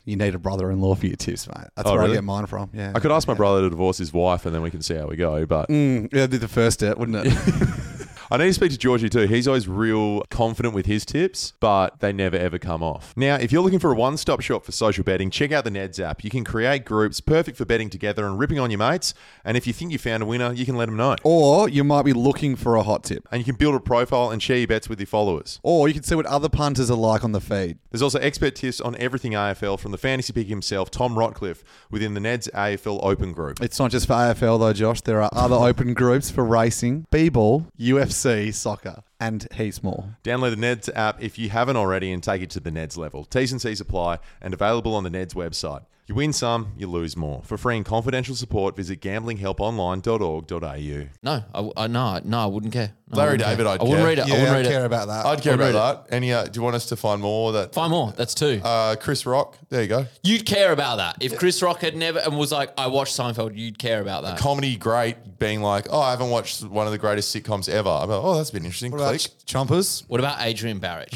You 0.05 0.15
need 0.15 0.33
a 0.33 0.39
brother-in-law 0.39 0.95
for 0.95 1.05
your 1.07 1.17
tips, 1.17 1.47
mate. 1.49 1.67
That's 1.75 1.89
Oh, 1.89 1.91
where 1.91 2.03
really? 2.03 2.13
I 2.13 2.15
get 2.17 2.23
mine 2.23 2.45
from. 2.45 2.69
Yeah, 2.73 2.93
I 2.95 2.99
could 3.01 3.12
ask 3.12 3.27
my 3.27 3.33
brother 3.33 3.63
to 3.63 3.69
divorce 3.69 3.97
his 3.97 4.13
wife, 4.13 4.45
and 4.45 4.55
then 4.55 4.62
we 4.62 4.71
can 4.71 4.81
see 4.81 4.93
how 4.95 5.05
we 5.07 5.17
go. 5.17 5.45
But 5.45 5.67
Mm, 5.67 6.03
yeah, 6.13 6.19
that'd 6.19 6.29
be 6.31 6.38
the 6.38 6.47
first 6.47 6.79
step, 6.79 6.97
wouldn't 6.97 7.25
it? 7.27 7.33
I 8.30 8.38
need 8.38 8.48
to 8.48 8.54
speak 8.54 8.72
to 8.72 8.78
Georgie 8.78 9.10
too. 9.10 9.22
He's 9.28 9.48
always 9.48 9.68
real 9.68 10.22
confident 10.30 10.76
with 10.76 10.86
his 10.86 11.06
tips, 11.06 11.54
but 11.60 12.00
they 12.02 12.12
never 12.12 12.36
ever 12.36 12.60
come 12.60 12.84
off. 12.84 13.13
Now, 13.16 13.36
if 13.36 13.52
you're 13.52 13.62
looking 13.62 13.80
for 13.80 13.92
a 13.92 13.96
one 13.96 14.18
stop 14.18 14.42
shop 14.42 14.66
for 14.66 14.72
social 14.74 15.04
betting, 15.04 15.30
check 15.30 15.52
out 15.52 15.63
the 15.63 15.70
Neds 15.70 16.00
app. 16.00 16.24
You 16.24 16.30
can 16.30 16.44
create 16.44 16.84
groups 16.84 17.22
perfect 17.22 17.58
for 17.58 17.63
betting 17.66 17.90
together 17.90 18.26
and 18.26 18.38
ripping 18.38 18.60
on 18.60 18.70
your 18.70 18.80
mates. 18.80 19.13
And 19.46 19.56
if 19.56 19.66
you 19.66 19.72
think 19.74 19.92
you 19.94 19.98
found 19.98 20.24
a 20.24 20.26
winner, 20.26 20.52
you 20.52 20.66
can 20.66 20.76
let 20.76 20.88
them 20.88 20.98
know. 20.98 21.16
or 21.24 21.70
you 21.70 21.84
might 21.84 22.04
be 22.04 22.13
looking 22.13 22.56
for 22.56 22.76
a 22.76 22.84
hot 22.84 23.04
tip, 23.06 23.26
And 23.32 23.40
you 23.40 23.46
can 23.46 23.56
build 23.56 23.76
a 23.76 23.80
profile 23.80 24.32
and 24.32 24.44
share 24.44 24.58
your 24.58 24.68
bets 24.68 24.90
with 24.90 25.00
your 25.00 25.08
followers. 25.08 25.60
or 25.63 25.88
you 25.88 25.94
can 25.94 26.04
see 26.04 26.16
what 26.16 26.26
other 26.26 26.50
punters 26.50 26.92
are 26.92 26.98
like 26.98 27.24
on 27.24 27.32
the 27.32 27.40
feed. 27.42 27.78
There's 27.92 28.02
also 28.02 28.20
expert 28.20 28.56
tips 28.56 28.82
on 28.82 28.96
everything 28.98 29.32
AFL 29.34 29.80
from 29.80 29.92
the 29.92 29.98
fantasy 29.98 30.34
pick 30.34 30.48
himself, 30.48 30.92
Tom 30.92 31.16
Rotcliffe, 31.18 31.63
within 31.90 32.13
the 32.13 32.20
Neds 32.20 32.50
AFL 32.52 33.00
Open 33.04 33.32
Group. 33.32 33.62
It's 33.62 33.80
not 33.80 33.92
just 33.92 34.08
for 34.08 34.13
AFL 34.13 34.60
though, 34.60 34.74
Josh. 34.74 35.02
There 35.02 35.22
are 35.22 35.30
other 35.32 35.56
open 35.56 35.94
groups 35.94 36.30
for 36.30 36.44
racing, 36.44 37.06
b-ball, 37.12 37.68
UFC, 37.80 38.16
soccer, 38.51 39.03
and 39.19 39.47
heaps 39.53 39.84
more. 39.84 40.17
Download 40.23 40.51
the 40.51 40.62
Neds 40.62 40.89
app 40.95 41.21
if 41.21 41.38
you 41.38 41.49
haven't 41.49 41.77
already 41.77 42.12
and 42.12 42.21
take 42.21 42.41
it 42.41 42.49
to 42.51 42.60
the 42.60 42.71
Neds 42.71 42.97
level. 42.97 43.25
T's 43.25 43.51
and 43.51 43.62
C's 43.62 43.82
apply 43.82 44.19
and 44.41 44.53
available 44.53 44.95
on 44.95 45.03
the 45.03 45.10
Neds 45.10 45.34
website. 45.34 45.86
You 46.08 46.15
win 46.15 46.32
some, 46.32 46.72
you 46.78 46.88
lose 46.88 47.17
more. 47.17 47.41
For 47.43 47.58
free 47.58 47.76
and 47.76 47.86
confidential 47.86 48.34
support, 48.34 48.78
visit 48.78 49.02
gamblinghelponline.org.au. 49.02 51.08
No, 51.24 51.32
I, 51.54 51.54
w- 51.54 51.74
I- 51.76 51.88
no, 51.88 52.20
no, 52.24 52.39
I 52.39 52.46
wouldn't 52.46 52.72
care. 52.74 52.93
No, 53.10 53.22
I 53.22 53.26
wouldn't 53.26 53.39
David, 53.41 53.65
care. 53.65 53.74
I'd 53.74 53.80
I 53.80 53.84
wouldn't 53.84 53.98
care. 54.00 54.06
read 54.08 54.20
it. 54.20 54.28
Yeah, 54.28 54.34
I 54.34 54.38
wouldn't 54.38 54.50
I'd 54.50 54.56
read 54.58 54.65
it. 54.65 54.70
care 54.70 54.86
about 54.86 55.08
that. 55.08 55.26
I'd 55.26 55.41
care 55.41 55.54
I'd 55.54 55.60
read 55.60 55.70
about 55.70 56.10
that. 56.10 56.15
Any? 56.15 56.34
Uh, 56.34 56.43
do 56.46 56.58
you 56.60 56.63
want 56.63 56.76
us 56.76 56.88
to 56.88 56.96
find 56.98 57.22
more 57.22 57.54
that? 57.54 57.74
Find 57.74 57.89
more. 57.91 58.12
That's 58.17 58.34
two. 58.34 58.60
Uh, 58.63 58.96
Chris 58.98 59.26
Rock. 59.26 59.58
There 59.70 59.82
you 59.82 59.88
go. 59.88 60.06
You'd 60.24 60.46
care 60.46 60.74
about 60.74 60.98
that 60.98 61.15
if 61.22 61.38
Chris 61.39 61.62
Rock 61.62 61.80
had 61.82 61.96
never 61.96 62.20
and 62.20 62.38
was 62.38 62.52
like, 62.52 62.74
"I 62.78 62.88
watched 62.88 63.15
Seinfeld." 63.17 63.58
You'd 63.58 63.80
care 63.80 64.02
about 64.02 64.24
that. 64.24 64.38
Comedy 64.39 64.76
great, 64.76 65.39
being 65.39 65.62
like, 65.62 65.88
oh, 65.89 66.02
I 66.02 66.12
haven't 66.12 66.32
watched 66.32 66.63
one 66.63 66.86
of 66.86 66.91
the 66.91 66.98
greatest 66.98 67.34
sitcoms 67.34 67.70
ever. 67.70 67.89
I'm 67.89 68.10
like, 68.10 68.20
oh, 68.22 68.36
that's 68.36 68.52
been 68.52 68.65
interesting. 68.65 68.91
What 68.91 68.98
about 69.00 69.10
Click. 69.20 69.22
Ch- 69.22 69.46
Chompers? 69.54 70.04
What 70.10 70.20
about 70.20 70.41
Adrian 70.41 70.82
Barich? 70.82 71.15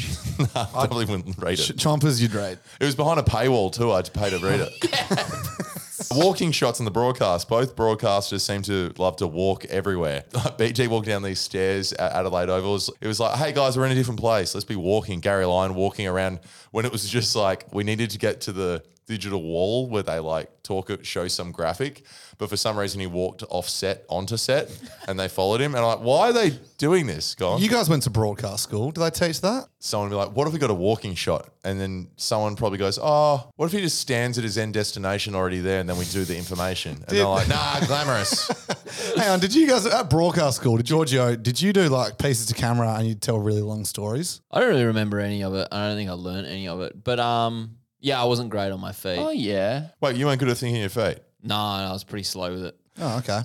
I 0.56 0.86
probably 0.86 1.04
wouldn't 1.04 1.36
read 1.36 1.58
Ch- 1.58 1.70
it. 1.70 1.76
Chompers, 1.76 2.22
you'd 2.22 2.32
rate. 2.32 2.56
It 2.80 2.84
was 2.86 2.94
behind 2.94 3.20
a 3.20 3.22
paywall 3.22 3.70
too. 3.70 3.92
I 3.92 3.96
had 3.96 4.06
to 4.06 4.12
pay 4.12 4.30
to 4.30 4.38
read 4.38 4.60
it. 4.60 4.72
Walking 6.10 6.52
shots 6.52 6.80
on 6.80 6.84
the 6.84 6.90
broadcast. 6.90 7.48
Both 7.48 7.74
broadcasters 7.74 8.40
seem 8.40 8.62
to 8.62 8.92
love 8.98 9.16
to 9.16 9.26
walk 9.26 9.64
everywhere. 9.66 10.24
BG 10.32 10.88
walked 10.88 11.06
down 11.06 11.22
these 11.22 11.40
stairs 11.40 11.92
at 11.94 12.12
Adelaide 12.12 12.50
Oval. 12.50 12.78
It 13.00 13.06
was, 13.06 13.20
like, 13.20 13.38
hey 13.38 13.52
guys, 13.52 13.78
we're 13.78 13.86
in 13.86 13.92
a 13.92 13.94
different 13.94 14.20
place. 14.20 14.54
Let's 14.54 14.64
be 14.64 14.76
walking. 14.76 15.20
Gary 15.20 15.46
Lyon 15.46 15.74
walking 15.74 16.06
around 16.06 16.40
when 16.70 16.84
it 16.84 16.92
was 16.92 17.08
just 17.08 17.34
like 17.34 17.72
we 17.72 17.84
needed 17.84 18.10
to 18.10 18.18
get 18.18 18.42
to 18.42 18.52
the 18.52 18.82
digital 19.06 19.42
wall 19.42 19.88
where 19.88 20.02
they 20.02 20.18
like 20.18 20.62
talk, 20.62 20.90
show 21.02 21.28
some 21.28 21.52
graphic. 21.52 22.04
But 22.42 22.50
for 22.50 22.56
some 22.56 22.76
reason, 22.76 22.98
he 22.98 23.06
walked 23.06 23.44
off 23.50 23.68
set 23.68 24.04
onto 24.08 24.36
set 24.36 24.68
and 25.06 25.16
they 25.16 25.28
followed 25.28 25.60
him. 25.60 25.76
And 25.76 25.84
I'm 25.84 25.98
like, 25.98 26.00
why 26.00 26.30
are 26.30 26.32
they 26.32 26.58
doing 26.76 27.06
this? 27.06 27.36
Go 27.36 27.50
on. 27.50 27.62
You 27.62 27.68
guys 27.68 27.88
went 27.88 28.02
to 28.02 28.10
broadcast 28.10 28.64
school. 28.64 28.90
Did 28.90 29.00
they 29.00 29.10
teach 29.10 29.42
that? 29.42 29.68
someone 29.78 30.08
would 30.10 30.14
be 30.14 30.18
like, 30.18 30.36
what 30.36 30.48
if 30.48 30.52
we 30.52 30.58
got 30.58 30.70
a 30.70 30.74
walking 30.74 31.14
shot? 31.14 31.50
And 31.62 31.80
then 31.80 32.08
someone 32.16 32.56
probably 32.56 32.78
goes, 32.78 32.98
oh, 33.00 33.48
what 33.54 33.66
if 33.66 33.72
he 33.72 33.80
just 33.80 34.00
stands 34.00 34.38
at 34.38 34.44
his 34.44 34.58
end 34.58 34.74
destination 34.74 35.36
already 35.36 35.60
there 35.60 35.78
and 35.78 35.88
then 35.88 35.98
we 35.98 36.04
do 36.06 36.24
the 36.24 36.36
information? 36.36 36.96
And 37.06 37.16
they're 37.16 37.26
like, 37.26 37.46
nah, 37.46 37.78
glamorous. 37.86 38.48
Hang 39.16 39.28
on, 39.28 39.38
did 39.38 39.54
you 39.54 39.68
guys 39.68 39.86
at 39.86 40.10
broadcast 40.10 40.56
school? 40.56 40.78
Did 40.78 40.86
Giorgio? 40.86 41.36
Did 41.36 41.60
you 41.60 41.72
do 41.72 41.88
like 41.88 42.18
pieces 42.18 42.46
to 42.46 42.54
camera 42.54 42.94
and 42.94 43.06
you'd 43.06 43.22
tell 43.22 43.38
really 43.38 43.62
long 43.62 43.84
stories? 43.84 44.40
I 44.50 44.58
don't 44.58 44.68
really 44.68 44.84
remember 44.84 45.20
any 45.20 45.44
of 45.44 45.54
it. 45.54 45.68
I 45.70 45.86
don't 45.86 45.96
think 45.96 46.10
I 46.10 46.14
learned 46.14 46.48
any 46.48 46.66
of 46.66 46.80
it. 46.80 47.04
But 47.04 47.20
um, 47.20 47.76
yeah, 48.00 48.20
I 48.20 48.24
wasn't 48.24 48.50
great 48.50 48.72
on 48.72 48.80
my 48.80 48.92
feet. 48.92 49.18
Oh 49.18 49.30
yeah. 49.30 49.88
Wait, 50.00 50.16
you 50.16 50.26
weren't 50.26 50.40
good 50.40 50.48
at 50.48 50.58
thinking 50.58 50.80
your 50.80 50.90
feet? 50.90 51.18
No, 51.42 51.78
no, 51.78 51.88
I 51.88 51.92
was 51.92 52.04
pretty 52.04 52.24
slow 52.24 52.52
with 52.52 52.64
it. 52.66 52.76
Oh, 53.00 53.18
okay. 53.18 53.40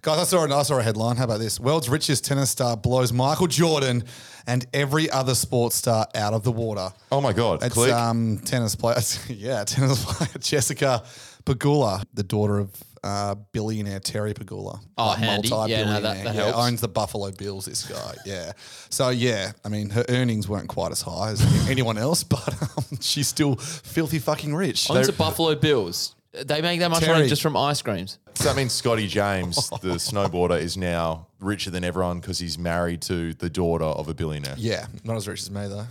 Guys, 0.00 0.18
I 0.18 0.24
saw, 0.24 0.46
I 0.58 0.62
saw 0.62 0.78
a 0.78 0.82
headline. 0.82 1.16
How 1.16 1.24
about 1.24 1.38
this? 1.38 1.60
World's 1.60 1.88
richest 1.88 2.24
tennis 2.24 2.50
star 2.50 2.76
blows 2.78 3.12
Michael 3.12 3.46
Jordan 3.46 4.04
and 4.46 4.66
every 4.72 5.10
other 5.10 5.34
sports 5.34 5.76
star 5.76 6.06
out 6.14 6.32
of 6.32 6.44
the 6.44 6.52
water. 6.52 6.88
Oh 7.12 7.20
my 7.20 7.34
God. 7.34 7.62
It's 7.62 7.74
Click. 7.74 7.92
um, 7.92 8.38
tennis 8.44 8.74
player. 8.74 8.96
yeah, 9.28 9.64
tennis 9.64 10.02
player 10.02 10.30
Jessica 10.40 11.02
Pegula, 11.44 12.04
the 12.14 12.22
daughter 12.22 12.58
of 12.58 12.70
uh, 13.04 13.34
billionaire 13.52 14.00
Terry 14.00 14.32
Pegula. 14.32 14.80
Oh, 14.96 15.08
Like, 15.08 15.18
handy. 15.18 15.48
Yeah, 15.48 15.54
no, 15.54 15.60
that- 15.60 15.68
multi-billionaire. 15.68 16.00
that 16.24 16.34
yeah, 16.34 16.42
helps. 16.44 16.58
owns 16.58 16.80
the 16.80 16.88
Buffalo 16.88 17.30
Bills. 17.32 17.66
This 17.66 17.86
guy, 17.86 18.14
yeah. 18.24 18.52
So 18.88 19.10
yeah, 19.10 19.52
I 19.62 19.68
mean, 19.68 19.90
her 19.90 20.04
earnings 20.08 20.48
weren't 20.48 20.68
quite 20.68 20.90
as 20.90 21.02
high 21.02 21.30
as 21.32 21.42
anyone 21.70 21.98
else, 21.98 22.24
but 22.24 22.48
um, 22.78 22.98
she's 23.00 23.28
still 23.28 23.56
filthy 23.56 24.18
fucking 24.18 24.54
rich. 24.54 24.90
Owns 24.90 25.06
the 25.06 25.12
Buffalo 25.12 25.54
Bills. 25.54 26.14
They 26.44 26.60
make 26.60 26.80
that 26.80 26.90
much 26.90 27.06
money 27.06 27.28
just 27.28 27.42
from 27.42 27.56
ice 27.56 27.80
creams. 27.82 28.18
So 28.34 28.44
that 28.44 28.56
means 28.56 28.72
Scotty 28.72 29.06
James, 29.06 29.70
the 29.80 29.94
snowboarder, 29.96 30.60
is 30.60 30.76
now 30.76 31.28
richer 31.40 31.70
than 31.70 31.84
everyone 31.84 32.20
because 32.20 32.38
he's 32.38 32.58
married 32.58 33.02
to 33.02 33.34
the 33.34 33.48
daughter 33.48 33.84
of 33.84 34.08
a 34.08 34.14
billionaire. 34.14 34.54
Yeah, 34.58 34.86
not 35.04 35.16
as 35.16 35.26
rich 35.26 35.40
as 35.42 35.50
me 35.50 35.66
though. 35.68 35.86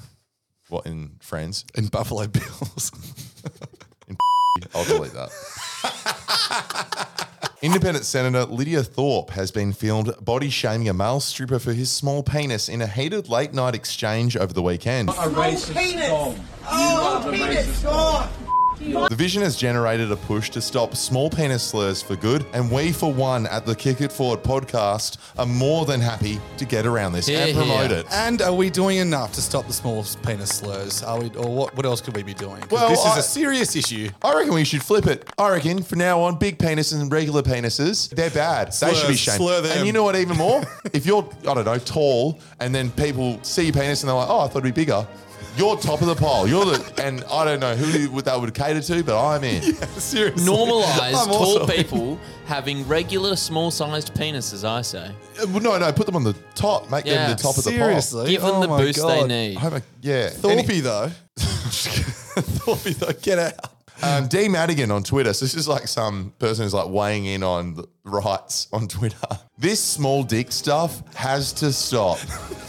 What, 0.69 0.85
in 0.85 1.17
Friends? 1.19 1.65
In 1.75 1.87
Buffalo 1.87 2.27
Bills. 2.27 2.91
I'll 4.75 4.85
delete 4.85 5.13
that. 5.13 5.29
Independent 7.61 8.05
Senator 8.05 8.45
Lydia 8.45 8.83
Thorpe 8.83 9.31
has 9.31 9.49
been 9.51 9.73
filmed 9.73 10.13
body 10.21 10.49
shaming 10.49 10.87
a 10.87 10.93
male 10.93 11.19
stripper 11.19 11.57
for 11.57 11.73
his 11.73 11.91
small 11.91 12.21
penis 12.21 12.69
in 12.69 12.81
a 12.81 12.87
heated 12.87 13.27
late 13.27 13.53
night 13.53 13.73
exchange 13.73 14.37
over 14.37 14.53
the 14.53 14.61
weekend. 14.61 15.09
A 15.09 15.13
racist 15.13 15.73
penis. 15.73 16.39
Oh, 16.67 17.27
penis. 17.31 17.81
God. 17.81 18.29
The 18.79 19.15
vision 19.15 19.41
has 19.41 19.55
generated 19.55 20.11
a 20.11 20.15
push 20.17 20.49
to 20.51 20.61
stop 20.61 20.95
small 20.95 21.29
penis 21.29 21.63
slurs 21.63 22.01
for 22.01 22.15
good, 22.15 22.45
and 22.53 22.69
we, 22.69 22.91
for 22.91 23.11
one, 23.13 23.47
at 23.47 23.65
the 23.65 23.73
Kick 23.75 24.01
It 24.01 24.11
Forward 24.11 24.43
podcast, 24.43 25.17
are 25.37 25.45
more 25.45 25.85
than 25.85 26.01
happy 26.01 26.39
to 26.57 26.65
get 26.65 26.85
around 26.85 27.13
this 27.13 27.27
Hear, 27.27 27.47
and 27.47 27.55
promote 27.55 27.89
hear. 27.91 27.99
it. 27.99 28.05
And 28.11 28.41
are 28.41 28.53
we 28.53 28.69
doing 28.69 28.97
enough 28.97 29.31
to 29.33 29.41
stop 29.41 29.65
the 29.67 29.73
small 29.73 30.03
penis 30.23 30.49
slurs? 30.49 31.03
Are 31.03 31.19
we, 31.19 31.29
or 31.37 31.47
what? 31.53 31.75
What 31.75 31.85
else 31.85 32.01
could 32.01 32.15
we 32.15 32.23
be 32.23 32.33
doing? 32.33 32.61
'Cause 32.61 32.71
Well, 32.71 32.89
this 32.89 32.99
is 32.99 33.05
I- 33.05 33.19
a 33.19 33.23
serious 33.23 33.75
issue. 33.75 34.09
I 34.21 34.33
reckon 34.35 34.53
we 34.53 34.65
should 34.65 34.83
flip 34.83 35.07
it. 35.07 35.27
I 35.37 35.49
reckon 35.51 35.81
from 35.83 35.99
now 35.99 36.21
on, 36.21 36.35
big 36.35 36.57
penises 36.57 36.99
and 36.99 37.11
regular 37.11 37.41
penises, 37.43 38.09
they're 38.09 38.29
bad. 38.29 38.73
they 38.73 38.93
should 38.93 39.07
be 39.07 39.15
shamed. 39.15 39.37
slur 39.37 39.61
them. 39.61 39.77
And 39.77 39.87
you 39.87 39.93
know 39.93 40.03
what, 40.03 40.15
even 40.15 40.37
more? 40.37 40.63
if 40.93 41.05
you're, 41.05 41.27
I 41.47 41.53
don't 41.53 41.65
know, 41.65 41.77
tall, 41.77 42.39
and 42.59 42.73
then 42.75 42.91
people 42.91 43.39
see 43.41 43.63
your 43.65 43.73
penis 43.73 44.01
and 44.03 44.09
they're 44.09 44.15
like, 44.17 44.29
oh, 44.29 44.41
I 44.41 44.47
thought 44.47 44.57
it'd 44.57 44.63
be 44.75 44.81
bigger. 44.83 45.07
You're 45.57 45.77
top 45.77 46.01
of 46.01 46.07
the 46.07 46.15
pile. 46.15 46.47
You're 46.47 46.65
the, 46.65 47.03
and 47.03 47.23
I 47.31 47.45
don't 47.45 47.59
know 47.61 47.75
who 47.75 48.21
that 48.21 48.39
would 48.39 48.53
cater 48.53 48.81
to, 48.81 49.03
but 49.03 49.17
I'm 49.17 49.43
in. 49.43 49.61
seriously. 49.97 50.45
Normalize 50.45 51.13
I'm 51.15 51.27
tall 51.27 51.59
also- 51.61 51.67
people 51.67 52.19
having 52.45 52.85
regular 52.87 53.35
small-sized 53.35 54.13
penises. 54.13 54.63
I 54.67 54.81
say. 54.81 55.07
Uh, 55.41 55.47
well, 55.47 55.61
No, 55.61 55.77
no, 55.77 55.91
put 55.93 56.05
them 56.07 56.15
on 56.17 56.23
the 56.23 56.33
top. 56.55 56.89
Make 56.91 57.05
Yeah. 57.05 57.27
them 57.27 57.37
the 57.37 57.41
top 57.43 57.57
of 57.57 57.63
the 57.63 57.71
Seriously? 57.71 58.23
pile. 58.23 58.31
Give 58.31 58.41
them 58.41 58.51
Oh 58.55 58.61
the 58.61 58.67
my 58.67 58.77
boost 58.81 58.99
God. 58.99 59.09
they 59.23 59.27
need. 59.27 59.57
I'm 59.57 59.73
a- 59.75 59.81
yeah. 60.01 60.29
Thorpey 60.29 60.69
Any- 60.69 60.79
though. 60.81 61.11
Thorpey 61.37 62.95
though, 62.95 63.13
get 63.21 63.39
out. 63.39 63.53
Um, 64.03 64.27
D 64.27 64.49
Madigan 64.49 64.91
on 64.91 65.03
Twitter. 65.03 65.33
So 65.33 65.45
this 65.45 65.55
is 65.55 65.67
like 65.67 65.87
some 65.87 66.33
person 66.39 66.63
who's 66.63 66.73
like 66.73 66.89
weighing 66.89 67.25
in 67.25 67.43
on 67.43 67.83
rights 68.03 68.67
on 68.73 68.87
Twitter. 68.87 69.17
This 69.57 69.81
small 69.81 70.23
dick 70.23 70.51
stuff 70.51 71.01
has 71.15 71.53
to 71.53 71.71
stop. 71.71 72.19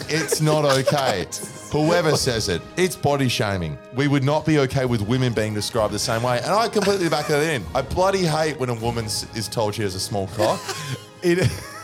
It's 0.09 0.41
not 0.41 0.65
okay. 0.65 1.27
Whoever 1.73 2.17
says 2.17 2.49
it, 2.49 2.63
it's 2.77 2.95
body 2.95 3.29
shaming. 3.29 3.77
We 3.95 4.07
would 4.09 4.23
not 4.23 4.47
be 4.47 4.61
okay 4.61 4.87
with 4.87 5.03
women 5.03 5.33
being 5.33 5.53
described 5.53 5.93
the 5.93 5.99
same 5.99 6.23
way. 6.23 6.39
And 6.39 6.53
I 6.53 6.69
completely 6.69 7.09
back 7.09 7.27
that 7.27 7.43
in. 7.43 7.65
I 7.75 7.83
bloody 7.83 8.25
hate 8.25 8.59
when 8.59 8.69
a 8.69 8.75
woman 8.75 9.07
is 9.07 9.49
told 9.49 9.75
she 9.75 9.83
has 9.83 9.95
a 9.95 10.01
small 10.01 10.29
cock. 10.29 10.61
It, 11.23 11.39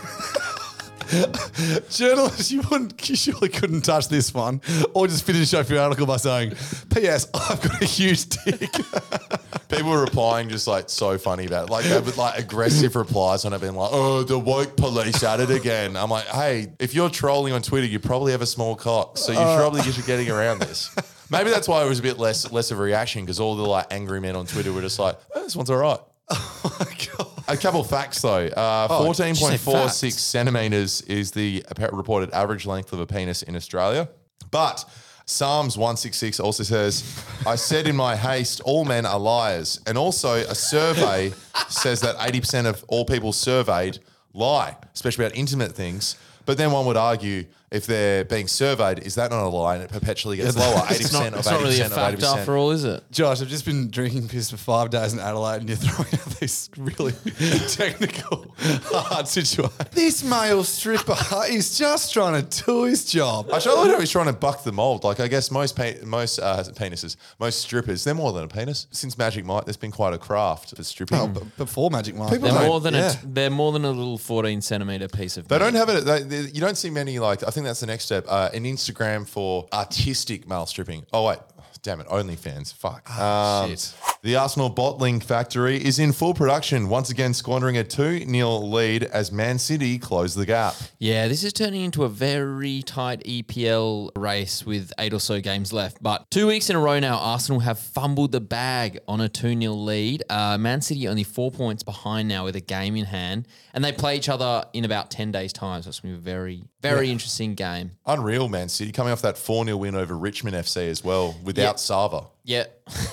journalists, 1.89 2.51
you 2.51 2.61
wouldn't, 2.69 3.09
you 3.09 3.15
surely 3.15 3.49
couldn't 3.49 3.81
touch 3.81 4.07
this 4.09 4.33
one, 4.33 4.61
or 4.93 5.07
just 5.07 5.23
finish 5.25 5.53
off 5.53 5.69
your 5.69 5.79
article 5.79 6.05
by 6.05 6.17
saying, 6.17 6.53
"P.S. 6.93 7.27
I've 7.33 7.61
got 7.61 7.81
a 7.81 7.85
huge 7.85 8.27
dick." 8.29 8.69
People 9.69 9.89
were 9.91 10.01
replying 10.01 10.49
just 10.49 10.67
like 10.67 10.87
so 10.89 11.17
funny 11.17 11.45
about 11.47 11.67
it. 11.67 11.71
Like 11.71 11.85
they 11.85 11.99
would 11.99 12.15
like 12.17 12.37
aggressive 12.37 12.95
replies 12.95 13.43
on 13.43 13.53
it 13.53 13.61
being 13.61 13.73
like, 13.73 13.89
oh, 13.91 14.21
the 14.23 14.37
woke 14.37 14.77
police 14.77 15.23
at 15.23 15.39
it 15.39 15.49
again. 15.49 15.97
I'm 15.97 16.11
like, 16.11 16.25
hey, 16.27 16.67
if 16.79 16.93
you're 16.93 17.09
trolling 17.09 17.53
on 17.53 17.63
Twitter, 17.63 17.87
you 17.87 17.99
probably 17.99 18.33
have 18.33 18.43
a 18.43 18.45
small 18.45 18.75
cock. 18.75 19.17
So 19.17 19.31
you 19.31 19.39
Uh. 19.39 19.57
probably 19.57 19.81
just 19.81 20.05
getting 20.05 20.29
around 20.29 20.59
this. 20.59 20.95
Maybe 21.31 21.49
that's 21.49 21.67
why 21.67 21.83
it 21.83 21.89
was 21.89 21.97
a 21.97 22.03
bit 22.03 22.19
less 22.19 22.51
less 22.51 22.69
of 22.69 22.79
a 22.79 22.83
reaction 22.83 23.23
because 23.25 23.39
all 23.39 23.55
the 23.55 23.63
like 23.63 23.87
angry 23.89 24.19
men 24.21 24.35
on 24.35 24.45
Twitter 24.45 24.71
were 24.71 24.81
just 24.81 24.99
like, 24.99 25.17
oh, 25.33 25.41
this 25.43 25.55
one's 25.55 25.71
all 25.71 25.77
right. 25.77 25.99
A 27.47 27.57
couple 27.57 27.81
of 27.81 27.89
facts 27.89 28.21
though. 28.21 28.47
Uh, 28.47 28.87
Oh, 28.89 29.03
Fourteen 29.05 29.35
point 29.35 29.59
four 29.59 29.89
centimeters 29.89 31.01
is 31.01 31.31
the 31.31 31.63
appa- 31.69 31.89
reported 31.95 32.31
average 32.31 32.65
length 32.65 32.93
of 32.93 32.99
a 32.99 33.05
penis 33.05 33.43
in 33.43 33.55
Australia. 33.55 34.09
But 34.51 34.85
Psalms 35.25 35.77
one 35.77 35.97
six 35.97 36.17
six 36.17 36.39
also 36.39 36.63
says, 36.63 37.03
"I 37.45 37.55
said 37.55 37.87
in 37.87 37.95
my 37.95 38.15
haste, 38.15 38.61
all 38.61 38.85
men 38.85 39.05
are 39.05 39.19
liars." 39.19 39.79
And 39.85 39.97
also, 39.97 40.33
a 40.35 40.55
survey 40.55 41.33
says 41.69 42.01
that 42.01 42.15
eighty 42.21 42.39
percent 42.39 42.67
of 42.67 42.83
all 42.87 43.05
people 43.05 43.33
surveyed 43.33 43.99
lie, 44.33 44.75
especially 44.93 45.25
about 45.25 45.37
intimate 45.37 45.73
things. 45.73 46.15
But 46.45 46.57
then 46.57 46.71
one 46.71 46.85
would 46.87 46.97
argue, 46.97 47.45
if 47.73 47.85
they're 47.87 48.23
being 48.23 48.47
surveyed, 48.47 48.99
is 48.99 49.15
that 49.15 49.31
not 49.31 49.43
a 49.43 49.49
lie? 49.49 49.75
And 49.75 49.83
it 49.83 49.89
perpetually 49.89 50.37
gets 50.37 50.55
lower. 50.55 50.83
Eighty 50.89 51.03
percent 51.03 51.35
of 51.35 51.41
eighty 51.45 51.51
not 51.51 51.61
really 51.61 51.79
a 51.81 51.85
of 51.87 51.91
eighty 51.91 51.95
fact 52.01 52.15
percent. 52.19 52.39
after 52.39 52.57
all, 52.57 52.71
is 52.71 52.83
it? 52.85 53.03
Josh, 53.11 53.41
I've 53.41 53.47
just 53.49 53.65
been 53.65 53.89
drinking 53.89 54.27
piss 54.29 54.51
for 54.51 54.57
five 54.57 54.89
days 54.91 55.11
in 55.13 55.19
Adelaide, 55.19 55.57
and 55.61 55.69
you're 55.69 55.77
throwing 55.77 56.13
out 56.13 56.39
these 56.39 56.69
really 56.77 57.11
technical, 57.69 58.53
hard 58.57 59.27
situations. 59.27 59.73
This 59.91 60.23
male 60.23 60.63
stripper 60.63 61.15
is 61.49 61.77
just 61.77 62.13
trying 62.13 62.45
to 62.45 62.63
do 62.65 62.83
his 62.83 63.05
job. 63.05 63.47
I 63.51 63.57
love 63.57 63.87
how 63.87 63.99
he's 63.99 64.11
trying 64.11 64.27
to 64.27 64.33
buck 64.33 64.63
the 64.63 64.71
mold. 64.71 65.03
Like 65.03 65.19
I 65.19 65.27
guess 65.27 65.51
most 65.51 65.75
pe- 65.75 66.01
most 66.03 66.39
uh, 66.39 66.63
penises, 66.73 67.15
most 67.39 67.59
strippers, 67.59 68.03
they're 68.03 68.13
more 68.13 68.33
than 68.33 68.43
a 68.43 68.47
penis. 68.47 68.87
Since 68.91 69.17
Magic 69.17 69.45
Mike, 69.45 69.65
there's 69.65 69.77
been 69.77 69.91
quite 69.91 70.13
a 70.13 70.17
craft 70.17 70.75
for 70.75 70.83
stripping. 70.83 71.17
Oh, 71.17 71.27
b- 71.27 71.41
before 71.57 71.89
Magic 71.89 72.15
Mike, 72.15 72.31
People 72.31 72.49
They're 72.49 72.59
don't- 72.59 72.67
more 72.67 72.79
than 72.79 72.93
yeah. 72.93 73.13
a, 73.13 73.25
they're 73.25 73.49
more 73.49 73.71
than 73.71 73.85
a 73.85 73.91
little 73.91 74.17
fourteen 74.17 74.61
centimeter 74.61 75.07
piece 75.07 75.37
of. 75.37 75.47
They 75.47 75.55
meat. 75.57 75.59
don't 75.59 75.75
have 75.75 75.89
it. 75.89 76.05
They, 76.05 76.23
they, 76.23 76.41
you 76.51 76.61
don't 76.61 76.77
see 76.77 76.89
many 76.89 77.19
like. 77.19 77.43
I 77.43 77.49
think 77.51 77.62
that's 77.63 77.79
the 77.79 77.87
next 77.87 78.05
step. 78.05 78.25
Uh, 78.27 78.49
an 78.53 78.63
Instagram 78.63 79.27
for 79.27 79.67
artistic 79.73 80.47
male 80.47 80.65
stripping. 80.65 81.05
Oh 81.13 81.27
wait, 81.27 81.39
damn 81.81 81.99
it, 81.99 82.07
OnlyFans. 82.07 82.73
Fuck. 82.73 83.09
Um, 83.19 83.69
shit. 83.69 83.93
The 84.23 84.37
Arsenal 84.37 84.69
bottling 84.69 85.19
factory 85.19 85.83
is 85.83 85.99
in 85.99 86.13
full 86.13 86.33
production 86.33 86.87
once 86.87 87.09
again, 87.09 87.33
squandering 87.33 87.75
a 87.75 87.83
two 87.83 88.19
0 88.25 88.57
lead 88.59 89.03
as 89.03 89.33
Man 89.33 89.59
City 89.59 89.99
close 89.99 90.33
the 90.33 90.45
gap. 90.45 90.75
Yeah, 90.97 91.27
this 91.27 91.43
is 91.43 91.51
turning 91.51 91.81
into 91.81 92.05
a 92.05 92.07
very 92.07 92.83
tight 92.83 93.21
EPL 93.25 94.11
race 94.15 94.65
with 94.65 94.93
eight 94.97 95.11
or 95.13 95.19
so 95.19 95.41
games 95.41 95.73
left. 95.73 96.01
But 96.01 96.31
two 96.31 96.47
weeks 96.47 96.69
in 96.69 96.77
a 96.77 96.79
row 96.79 96.99
now, 97.01 97.17
Arsenal 97.17 97.59
have 97.59 97.77
fumbled 97.77 98.31
the 98.31 98.39
bag 98.39 98.97
on 99.09 99.19
a 99.19 99.27
2 99.27 99.59
0 99.59 99.73
lead. 99.73 100.23
Uh, 100.29 100.57
Man 100.57 100.79
City 100.79 101.05
only 101.09 101.25
four 101.25 101.51
points 101.51 101.83
behind 101.83 102.29
now 102.29 102.45
with 102.45 102.55
a 102.55 102.61
game 102.61 102.95
in 102.95 103.03
hand. 103.03 103.45
And 103.73 103.83
they 103.83 103.91
play 103.91 104.15
each 104.15 104.29
other 104.29 104.63
in 104.71 104.85
about 104.85 105.11
10 105.11 105.33
days' 105.33 105.51
time. 105.51 105.81
So 105.81 105.89
it's 105.89 105.99
going 105.99 106.15
to 106.15 106.21
be 106.21 106.31
a 106.31 106.33
very, 106.33 106.63
very 106.81 107.07
Yeah. 107.07 107.11
interesting 107.11 107.55
game. 107.55 107.91
Unreal, 108.05 108.47
Man 108.47 108.69
City 108.69 108.93
coming 108.93 109.11
off 109.11 109.21
that 109.23 109.37
four 109.37 109.65
0 109.65 109.75
win 109.75 109.95
over 109.95 110.17
Richmond 110.17 110.55
FC 110.55 110.87
as 110.89 111.03
well 111.03 111.35
without 111.43 111.61
Yeah. 111.61 111.75
Sava. 111.75 112.27
Yeah. 112.45 112.63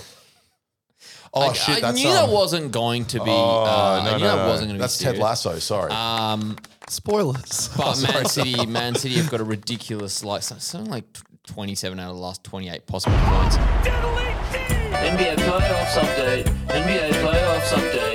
Oh 1.32 1.50
I, 1.50 1.52
shit! 1.52 1.76
I 1.76 1.80
that's 1.80 1.96
knew 1.96 2.08
um, 2.08 2.14
that 2.14 2.28
wasn't 2.28 2.72
going 2.72 3.04
to 3.06 3.18
be. 3.18 3.30
Oh, 3.30 3.64
uh, 3.64 4.02
no, 4.04 4.10
I 4.10 4.16
knew 4.16 4.24
no, 4.24 4.36
that 4.36 4.42
no. 4.42 4.48
wasn't 4.48 4.68
going 4.68 4.68
to 4.68 4.74
be. 4.74 4.78
That's 4.80 4.98
Ted. 4.98 5.18
Lasso. 5.18 5.58
Sorry. 5.58 5.92
Um, 5.92 6.56
Spoilers. 6.88 7.70
But 7.76 8.02
Man 8.02 8.24
City, 8.26 8.66
Man 8.66 8.94
City 8.96 9.14
have 9.14 9.30
got 9.30 9.40
a 9.40 9.44
ridiculous, 9.44 10.24
like 10.24 10.42
something 10.42 10.90
like 10.90 11.04
27 11.46 12.00
out 12.00 12.10
of 12.10 12.16
the 12.16 12.22
last 12.22 12.42
28 12.44 12.86
possible 12.86 13.16
points. 13.18 13.56
NBA 13.56 15.36
playoffs 15.36 15.94
update. 15.98 16.44
NBA 16.66 17.10
playoffs 17.22 17.72
update. 17.74 18.09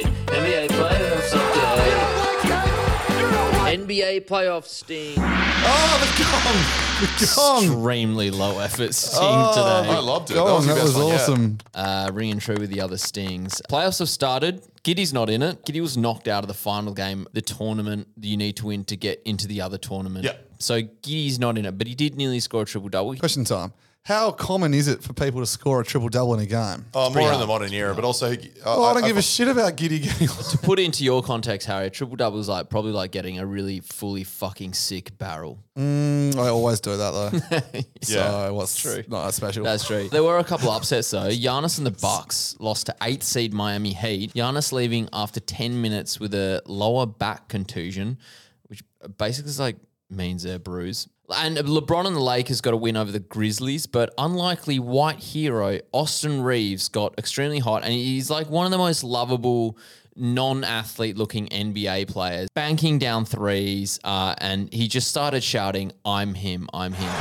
NBA 3.75 4.25
playoff 4.25 4.63
sting. 4.65 5.15
Oh, 5.17 5.97
the 5.99 6.23
gong! 6.23 7.07
The 7.17 7.35
gong! 7.35 7.63
Extremely 7.63 8.31
low 8.31 8.59
effort 8.59 8.93
sting 8.93 9.19
Oh, 9.21 9.51
today. 9.53 9.91
I 9.93 9.99
loved 9.99 10.31
it. 10.31 10.35
Gong, 10.35 10.65
that 10.65 10.81
was, 10.81 10.93
that 10.93 10.99
was 11.03 11.13
awesome. 11.13 11.57
Uh, 11.73 12.09
ringing 12.13 12.39
true 12.39 12.55
with 12.57 12.69
the 12.69 12.79
other 12.79 12.97
stings. 12.97 13.61
Playoffs 13.69 13.99
have 13.99 14.07
started. 14.09 14.61
Giddy's 14.83 15.11
not 15.13 15.29
in 15.29 15.41
it. 15.41 15.65
Giddy 15.65 15.81
was 15.81 15.97
knocked 15.97 16.27
out 16.29 16.43
of 16.43 16.47
the 16.47 16.53
final 16.53 16.93
game, 16.93 17.27
the 17.33 17.41
tournament 17.41 18.07
you 18.21 18.37
need 18.37 18.55
to 18.57 18.67
win 18.67 18.85
to 18.85 18.95
get 18.95 19.21
into 19.25 19.47
the 19.47 19.59
other 19.61 19.77
tournament. 19.77 20.23
Yeah. 20.23 20.33
So 20.59 20.81
Giddy's 20.81 21.37
not 21.39 21.57
in 21.57 21.65
it, 21.65 21.77
but 21.77 21.87
he 21.87 21.95
did 21.95 22.15
nearly 22.15 22.39
score 22.39 22.61
a 22.61 22.65
triple 22.65 22.87
double. 22.89 23.15
Question 23.17 23.43
time. 23.43 23.73
How 24.05 24.29
common 24.29 24.75
is 24.75 24.87
it 24.87 25.01
for 25.01 25.13
people 25.13 25.39
to 25.39 25.47
score 25.47 25.81
a 25.81 25.83
triple 25.83 26.09
double 26.09 26.35
in 26.35 26.39
a 26.39 26.45
game? 26.45 26.85
Oh, 26.93 27.09
pretty 27.11 27.25
more 27.25 27.33
in 27.33 27.39
the 27.39 27.47
modern 27.47 27.73
era, 27.73 27.95
but 27.95 28.03
also. 28.03 28.35
Oh, 28.63 28.83
I 28.83 28.93
don't 28.93 29.03
give 29.03 29.17
a 29.17 29.21
shit 29.23 29.47
about 29.47 29.75
Giddy 29.75 29.97
getting. 29.97 30.27
To 30.51 30.59
put 30.59 30.77
it 30.77 30.83
into 30.83 31.03
your 31.03 31.23
context, 31.23 31.65
Harry, 31.67 31.87
a 31.87 31.89
triple 31.89 32.15
double 32.15 32.39
is 32.39 32.47
like 32.47 32.69
probably 32.69 32.91
like 32.91 33.09
getting 33.11 33.39
a 33.39 33.45
really 33.47 33.79
fully 33.79 34.23
fucking 34.23 34.73
sick 34.73 35.17
barrel. 35.17 35.57
Mm, 35.75 36.35
I 36.35 36.49
always 36.49 36.79
do 36.81 36.95
that 36.95 37.11
though. 37.11 37.59
so 38.03 38.15
Yeah. 38.15 38.49
what's 38.51 38.77
True. 38.79 39.03
Not 39.07 39.25
that 39.25 39.33
special. 39.33 39.63
That's 39.63 39.87
true. 39.87 40.07
There 40.07 40.23
were 40.23 40.37
a 40.37 40.43
couple 40.43 40.69
upsets 40.69 41.09
though. 41.09 41.29
Giannis 41.29 41.79
and 41.79 41.87
the 41.87 41.91
Bucks 41.99 42.55
lost 42.59 42.85
to 42.85 42.95
eighth 43.01 43.23
seed 43.23 43.55
Miami 43.55 43.93
Heat. 43.93 44.35
Giannis 44.35 44.71
leaving 44.71 45.09
after 45.13 45.39
ten 45.39 45.81
minutes 45.81 46.19
with 46.19 46.35
a 46.35 46.61
lower 46.67 47.07
back 47.07 47.47
contusion, 47.47 48.19
which 48.67 48.83
basically 49.17 49.49
is 49.49 49.59
like 49.59 49.77
means 50.11 50.45
a 50.45 50.59
bruise. 50.59 51.07
And 51.29 51.57
LeBron 51.57 52.05
and 52.05 52.15
the 52.15 52.19
Lakers 52.21 52.61
got 52.61 52.73
a 52.73 52.77
win 52.77 52.95
over 52.95 53.11
the 53.11 53.19
Grizzlies, 53.19 53.87
but 53.87 54.13
unlikely 54.17 54.77
white 54.79 55.19
hero 55.19 55.79
Austin 55.91 56.41
Reaves 56.41 56.87
got 56.87 57.17
extremely 57.17 57.59
hot, 57.59 57.83
and 57.83 57.93
he's 57.93 58.29
like 58.29 58.49
one 58.49 58.65
of 58.65 58.71
the 58.71 58.77
most 58.77 59.03
lovable 59.03 59.77
non-athlete 60.15 61.17
looking 61.17 61.47
NBA 61.47 62.07
players, 62.07 62.47
banking 62.55 62.99
down 62.99 63.25
threes, 63.25 63.99
uh, 64.03 64.35
and 64.37 64.71
he 64.71 64.87
just 64.87 65.07
started 65.07 65.43
shouting, 65.43 65.91
"I'm 66.05 66.35
him, 66.35 66.69
I'm 66.73 66.93
him." 66.93 67.11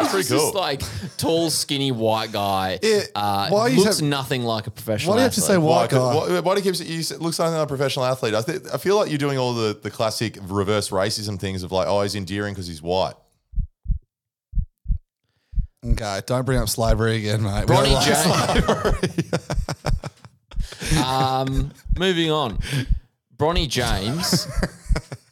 That's 0.00 0.07
pretty 0.26 0.34
He's 0.34 0.42
just 0.42 0.52
cool. 0.52 0.60
like 0.60 0.82
tall, 1.16 1.50
skinny 1.50 1.92
white 1.92 2.32
guy. 2.32 2.78
Yeah, 2.82 3.00
uh, 3.14 3.48
why 3.50 3.68
you 3.68 3.82
looks 3.82 4.00
have- 4.00 4.08
nothing 4.08 4.42
like 4.44 4.66
a 4.66 4.70
professional. 4.70 5.12
Why 5.14 5.16
do 5.16 5.20
you 5.20 5.24
have 5.24 5.34
to 5.34 5.40
say 5.40 5.54
athlete. 5.54 5.68
white 5.68 5.90
guy? 5.90 6.14
Why, 6.14 6.40
why 6.40 6.54
do 6.54 6.60
you 6.62 6.72
keep 6.72 6.88
you 6.88 6.98
s- 7.00 7.18
looks 7.18 7.38
like 7.38 7.52
a 7.52 7.66
professional 7.66 8.04
athlete? 8.04 8.34
I, 8.34 8.42
th- 8.42 8.62
I 8.72 8.76
feel 8.78 8.96
like 8.96 9.08
you're 9.10 9.18
doing 9.18 9.38
all 9.38 9.54
the, 9.54 9.78
the 9.80 9.90
classic 9.90 10.38
reverse 10.42 10.90
racism 10.90 11.38
things 11.38 11.62
of 11.62 11.72
like, 11.72 11.86
oh, 11.88 12.02
he's 12.02 12.14
endearing 12.14 12.54
because 12.54 12.66
he's 12.66 12.82
white. 12.82 13.14
Okay, 15.86 16.20
don't 16.26 16.44
bring 16.44 16.58
up 16.58 16.68
slavery 16.68 17.16
again, 17.18 17.42
mate. 17.42 17.68
We 17.68 17.74
Bronny 17.74 18.64
don't 18.64 18.74
like 18.74 19.22
James. 20.92 20.98
um, 21.04 21.70
moving 21.96 22.30
on. 22.30 22.58
Bronny 23.36 23.68
James, 23.68 24.48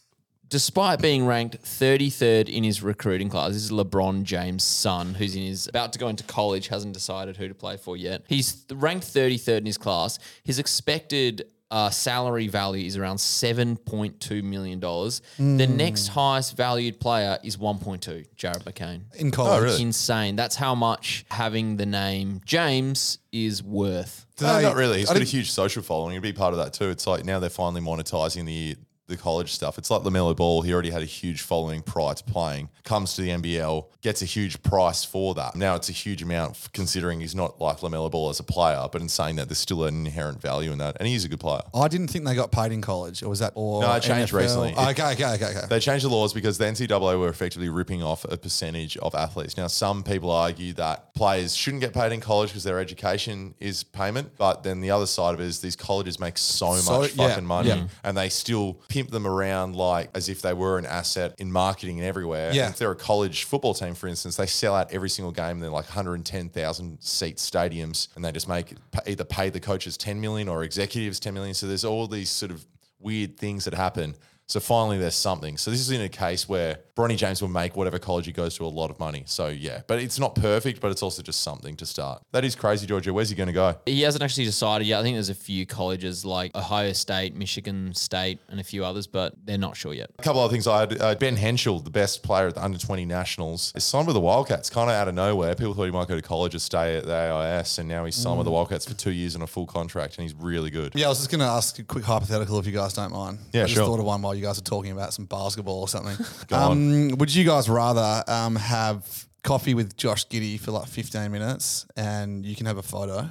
despite 0.49 1.01
being 1.01 1.27
ranked 1.27 1.63
33rd 1.63 2.49
in 2.49 2.65
his 2.65 2.83
recruiting 2.83 3.29
class, 3.29 3.53
this 3.53 3.65
is 3.65 3.71
LeBron 3.71 4.23
James' 4.23 4.65
son, 4.65 5.15
who's 5.15 5.35
in 5.37 5.43
his 5.43 5.67
about 5.69 5.93
to 5.95 5.99
go 5.99 6.09
into 6.09 6.25
college, 6.25 6.69
hasn't 6.69 6.95
decided 6.95 7.37
who 7.37 7.49
to 7.49 7.55
play 7.55 7.77
for 7.77 7.97
yet. 7.97 8.23
He's 8.29 8.65
ranked 8.73 9.07
33rd 9.07 9.59
in 9.59 9.67
his 9.67 9.79
class. 9.79 10.19
His 10.45 10.59
expected 10.59 11.47
uh, 11.71 11.91
salary 11.91 12.47
value 12.47 12.87
is 12.87 12.97
around 12.97 13.17
$7.2 13.17 14.43
million. 14.43 14.79
The 14.79 15.67
next 15.67 16.09
highest 16.09 16.57
valued 16.57 17.01
player 17.01 17.39
is 17.43 17.57
1.2, 17.57 18.27
Jared 18.37 18.65
McCain. 18.65 19.03
in 19.17 19.31
college. 19.31 19.61
Oh, 19.61 19.65
really? 19.65 19.83
Insane. 19.83 20.37
That's 20.37 20.57
how 20.57 20.75
much 20.75 21.25
having 21.31 21.77
the 21.77 21.87
name 21.87 22.41
James 22.45 23.19
is 23.33 23.63
worth. 23.63 24.27
No, 24.41 24.61
not 24.61 24.77
really. 24.77 24.99
He's 24.99 25.11
I 25.11 25.15
got 25.15 25.23
a 25.23 25.27
huge 25.27 25.51
social 25.51 25.83
following. 25.83 26.13
He'd 26.13 26.23
be 26.23 26.33
part 26.33 26.53
of 26.53 26.59
that 26.59 26.73
too. 26.73 26.91
It's 26.91 27.07
like 27.07 27.25
now 27.25 27.41
they're 27.41 27.51
finally 27.51 27.81
monetizing 27.81 28.45
the 28.45 28.77
the 29.09 29.17
college 29.17 29.53
stuff. 29.53 29.79
It's 29.79 29.91
like 29.91 30.03
LaMelo 30.03 30.35
Ball. 30.37 30.63
He 30.63 30.73
already 30.73 30.91
had 30.91 31.03
a 31.03 31.07
huge 31.07 31.43
following 31.43 31.83
prior 31.83 32.15
to 32.15 32.25
playing, 32.25 32.71
comes 32.85 33.15
to 33.15 33.23
the 33.23 33.29
NBL, 33.31 33.87
gets 34.03 34.21
a 34.23 34.25
huge 34.25 34.63
price 34.63 35.05
for 35.05 35.35
that. 35.35 35.55
Now 35.55 35.77
it's 35.77 35.89
a 35.89 35.93
huge 35.93 36.23
amount 36.23 36.69
considering 36.73 37.21
he's 37.21 37.35
not 37.35 37.61
like 37.61 37.79
LaMelo 37.79 38.11
Ball 38.11 38.31
as 38.31 38.41
a 38.41 38.45
player, 38.45 38.87
but 38.91 39.01
in 39.01 39.09
saying 39.09 39.37
that, 39.37 39.49
there's 39.49 39.59
still 39.59 39.85
an 39.85 40.07
inherent 40.07 40.41
value 40.43 40.73
in 40.73 40.79
that. 40.79 40.97
And 40.99 41.09
he's 41.09 41.25
a 41.25 41.29
good 41.29 41.39
player. 41.41 41.63
I 41.75 41.89
didn't 41.89 42.09
think 42.09 42.25
they 42.25 42.35
got 42.35 42.51
paid 42.51 42.73
in 42.73 42.83
college, 42.83 43.23
or 43.23 43.29
was 43.29 43.39
that 43.39 43.53
or 43.55 43.83
No, 43.83 43.93
it 43.93 44.01
changed 44.03 44.33
NFL? 44.33 44.39
recently. 44.39 44.73
Okay, 44.77 45.13
okay, 45.13 45.35
okay, 45.35 45.45
okay. 45.57 45.67
They 45.69 45.79
changed 45.81 46.05
the 46.05 46.09
laws 46.09 46.33
because 46.33 46.59
the 46.59 46.65
NCAA 46.65 47.19
were 47.19 47.29
effectively 47.29 47.69
ripping 47.69 48.03
off 48.03 48.25
a 48.25 48.37
percentage 48.37 48.97
of 48.99 49.15
athletes. 49.15 49.57
Now, 49.57 49.69
some 49.69 50.03
people 50.03 50.31
argue 50.31 50.73
that 50.75 51.15
players 51.15 51.55
shouldn't 51.57 51.81
get 51.81 51.93
paid 51.95 52.13
in 52.13 52.21
college 52.21 52.51
because 52.51 52.65
their 52.65 52.81
education 52.81 53.55
is 53.61 53.85
payment. 53.85 54.33
But 54.37 54.63
then 54.65 54.81
the 54.81 54.91
other 54.91 55.07
side 55.07 55.35
of 55.35 55.41
it 55.41 55.45
is 55.45 55.61
these 55.61 55.77
colleges 55.77 56.19
make 56.19 56.39
so, 56.39 56.75
So- 56.77 57.01
much 57.03 57.15
yeah, 57.15 57.29
fucking 57.29 57.47
money 57.47 57.69
yeah. 57.69 57.85
and 58.03 58.17
they 58.17 58.29
still 58.29 58.81
pimp 58.97 59.11
them 59.11 59.27
around 59.27 59.77
like 59.77 60.09
as 60.15 60.31
if 60.31 60.41
they 60.41 60.55
were 60.55 60.79
an 60.79 60.87
asset 60.87 61.35
in 61.37 61.53
marketing 61.53 61.99
and 61.99 62.09
everywhere. 62.09 62.51
Yeah. 62.55 62.65
And 62.65 62.73
if 62.73 62.79
they're 62.79 62.93
a 62.93 62.97
college 62.97 63.45
football 63.45 63.75
team, 63.75 63.95
for 63.95 64.09
instance, 64.09 64.37
they 64.37 64.47
sell 64.47 64.75
out 64.75 64.91
every 64.91 65.11
single 65.11 65.33
game. 65.33 65.61
They're 65.61 65.69
like 65.69 65.85
110,000 65.85 67.03
seat 67.03 67.37
stadiums 67.37 68.09
and 68.17 68.25
they 68.25 68.33
just 68.33 68.49
make 68.49 68.73
either 69.07 69.25
pay 69.25 69.51
the 69.51 69.61
coaches 69.61 69.99
10 69.99 70.19
million 70.19 70.49
or 70.49 70.65
executives 70.65 71.21
10 71.21 71.35
million. 71.35 71.53
So 71.53 71.67
there's 71.67 71.85
all 71.85 72.07
these 72.07 72.31
sort 72.31 72.51
of 72.51 72.67
weird 72.99 73.37
things 73.37 73.67
that 73.67 73.75
happen. 73.75 74.17
So 74.49 74.61
finally, 74.61 74.99
there's 74.99 75.17
something. 75.17 75.57
So 75.57 75.71
this 75.71 75.81
is 75.81 75.91
in 75.91 76.01
a 76.01 76.09
case 76.09 76.49
where 76.49 76.79
Bronny 76.97 77.17
James 77.17 77.43
will 77.43 77.49
make 77.49 77.77
whatever 77.77 77.99
college 77.99 78.27
he 78.27 78.33
goes 78.33 78.57
to 78.57 78.65
a 78.65 78.69
lot 78.69 78.91
of 78.91 78.99
money. 79.01 79.25
So 79.27 79.49
yeah, 79.49 79.83
but 79.87 80.01
it's 80.01 80.19
not 80.19 80.35
perfect, 80.35 80.81
but 80.81 80.91
it's 80.93 81.03
also 81.03 81.21
just 81.21 81.43
something 81.43 81.77
to 81.77 81.87
start. 81.87 82.23
That 82.33 82.45
is 82.45 82.55
crazy, 82.55 82.87
Giorgio. 82.87 83.13
Where's 83.13 83.29
he 83.29 83.35
going 83.35 83.49
to 83.49 83.53
go? 83.53 83.77
He 83.87 84.03
hasn't 84.03 84.23
actually 84.23 84.45
decided 84.45 84.87
yet. 84.87 85.01
I 85.01 85.03
think 85.03 85.17
there's 85.17 85.29
a 85.29 85.35
few 85.35 85.67
colleges 85.67 86.25
like 86.25 86.57
Ohio 86.57 86.93
State, 86.93 87.35
Michigan 87.35 87.93
State, 87.95 88.39
and 88.49 88.61
a 88.61 88.65
few 88.65 88.85
others, 88.85 89.07
but 89.09 89.35
they're 89.45 89.59
not 89.59 89.77
sure 89.77 89.93
yet. 89.93 90.11
A 90.19 90.23
couple 90.23 90.41
other 90.41 90.53
things 90.53 90.67
I 90.67 90.81
had. 90.81 91.01
Uh, 91.01 91.15
ben 91.17 91.37
Henshall, 91.37 91.83
the 91.83 91.91
best 91.91 92.23
player 92.23 92.47
at 92.47 92.55
the 92.55 92.65
under 92.65 92.79
20 92.79 93.05
nationals, 93.05 93.73
is 93.75 93.85
signed 93.85 94.07
with 94.07 94.15
the 94.15 94.21
Wildcats 94.21 94.71
kind 94.71 94.89
of 94.89 94.95
out 94.95 95.09
of 95.09 95.15
nowhere. 95.15 95.57
People 95.57 95.75
thought 95.75 95.87
he 95.87 95.91
might 95.91 96.09
go 96.09 96.15
to 96.17 96.23
college 96.23 96.55
or 96.55 96.61
stay 96.61 96.97
at 96.97 97.05
the 97.05 97.15
AIS, 97.15 97.79
and 97.79 97.89
now 97.89 98.05
he's 98.05 98.15
signed 98.15 98.39
with 98.39 98.45
the 98.45 98.53
Wildcats 98.53 98.87
for 98.87 98.95
two 98.95 99.13
years 99.13 99.35
on 99.35 99.43
a 99.43 99.47
full 99.47 99.67
contract, 99.67 100.17
and 100.19 100.23
he's 100.23 100.35
really 100.35 100.71
good. 100.71 100.93
Yeah, 100.95 101.07
I 101.07 101.09
was 101.09 101.19
just 101.19 101.31
going 101.31 101.41
to 101.41 101.47
ask 101.47 101.79
a 101.81 101.83
quick 101.83 102.05
hypothetical 102.05 102.59
if 102.61 102.67
you 102.67 102.73
guys 102.73 102.95
don't 102.95 103.13
mind. 103.13 103.39
Yeah, 103.53 103.63
I 103.63 103.65
just 103.65 103.75
sure. 103.75 103.87
thought 103.87 103.99
of 103.99 104.07
one 104.07 104.23
while 104.23 104.36
you 104.37 104.43
guys 104.43 104.59
are 104.59 104.63
talking 104.63 104.93
about 104.93 105.13
some 105.15 105.25
basketball 105.27 105.81
or 105.81 105.89
something. 105.89 106.17
Um, 106.53 107.09
Would 107.19 107.35
you 107.35 107.45
guys 107.45 107.69
rather 107.69 108.23
um, 108.29 108.57
have 108.57 109.27
coffee 109.43 109.75
with 109.75 109.97
Josh 109.97 110.29
Giddy 110.29 110.59
for 110.59 110.71
like 110.73 110.87
15 110.89 111.31
minutes 111.33 111.87
and 111.97 112.45
you 112.45 112.55
can 112.57 112.67
have 112.67 112.79
a 112.79 112.83
photo 112.83 113.29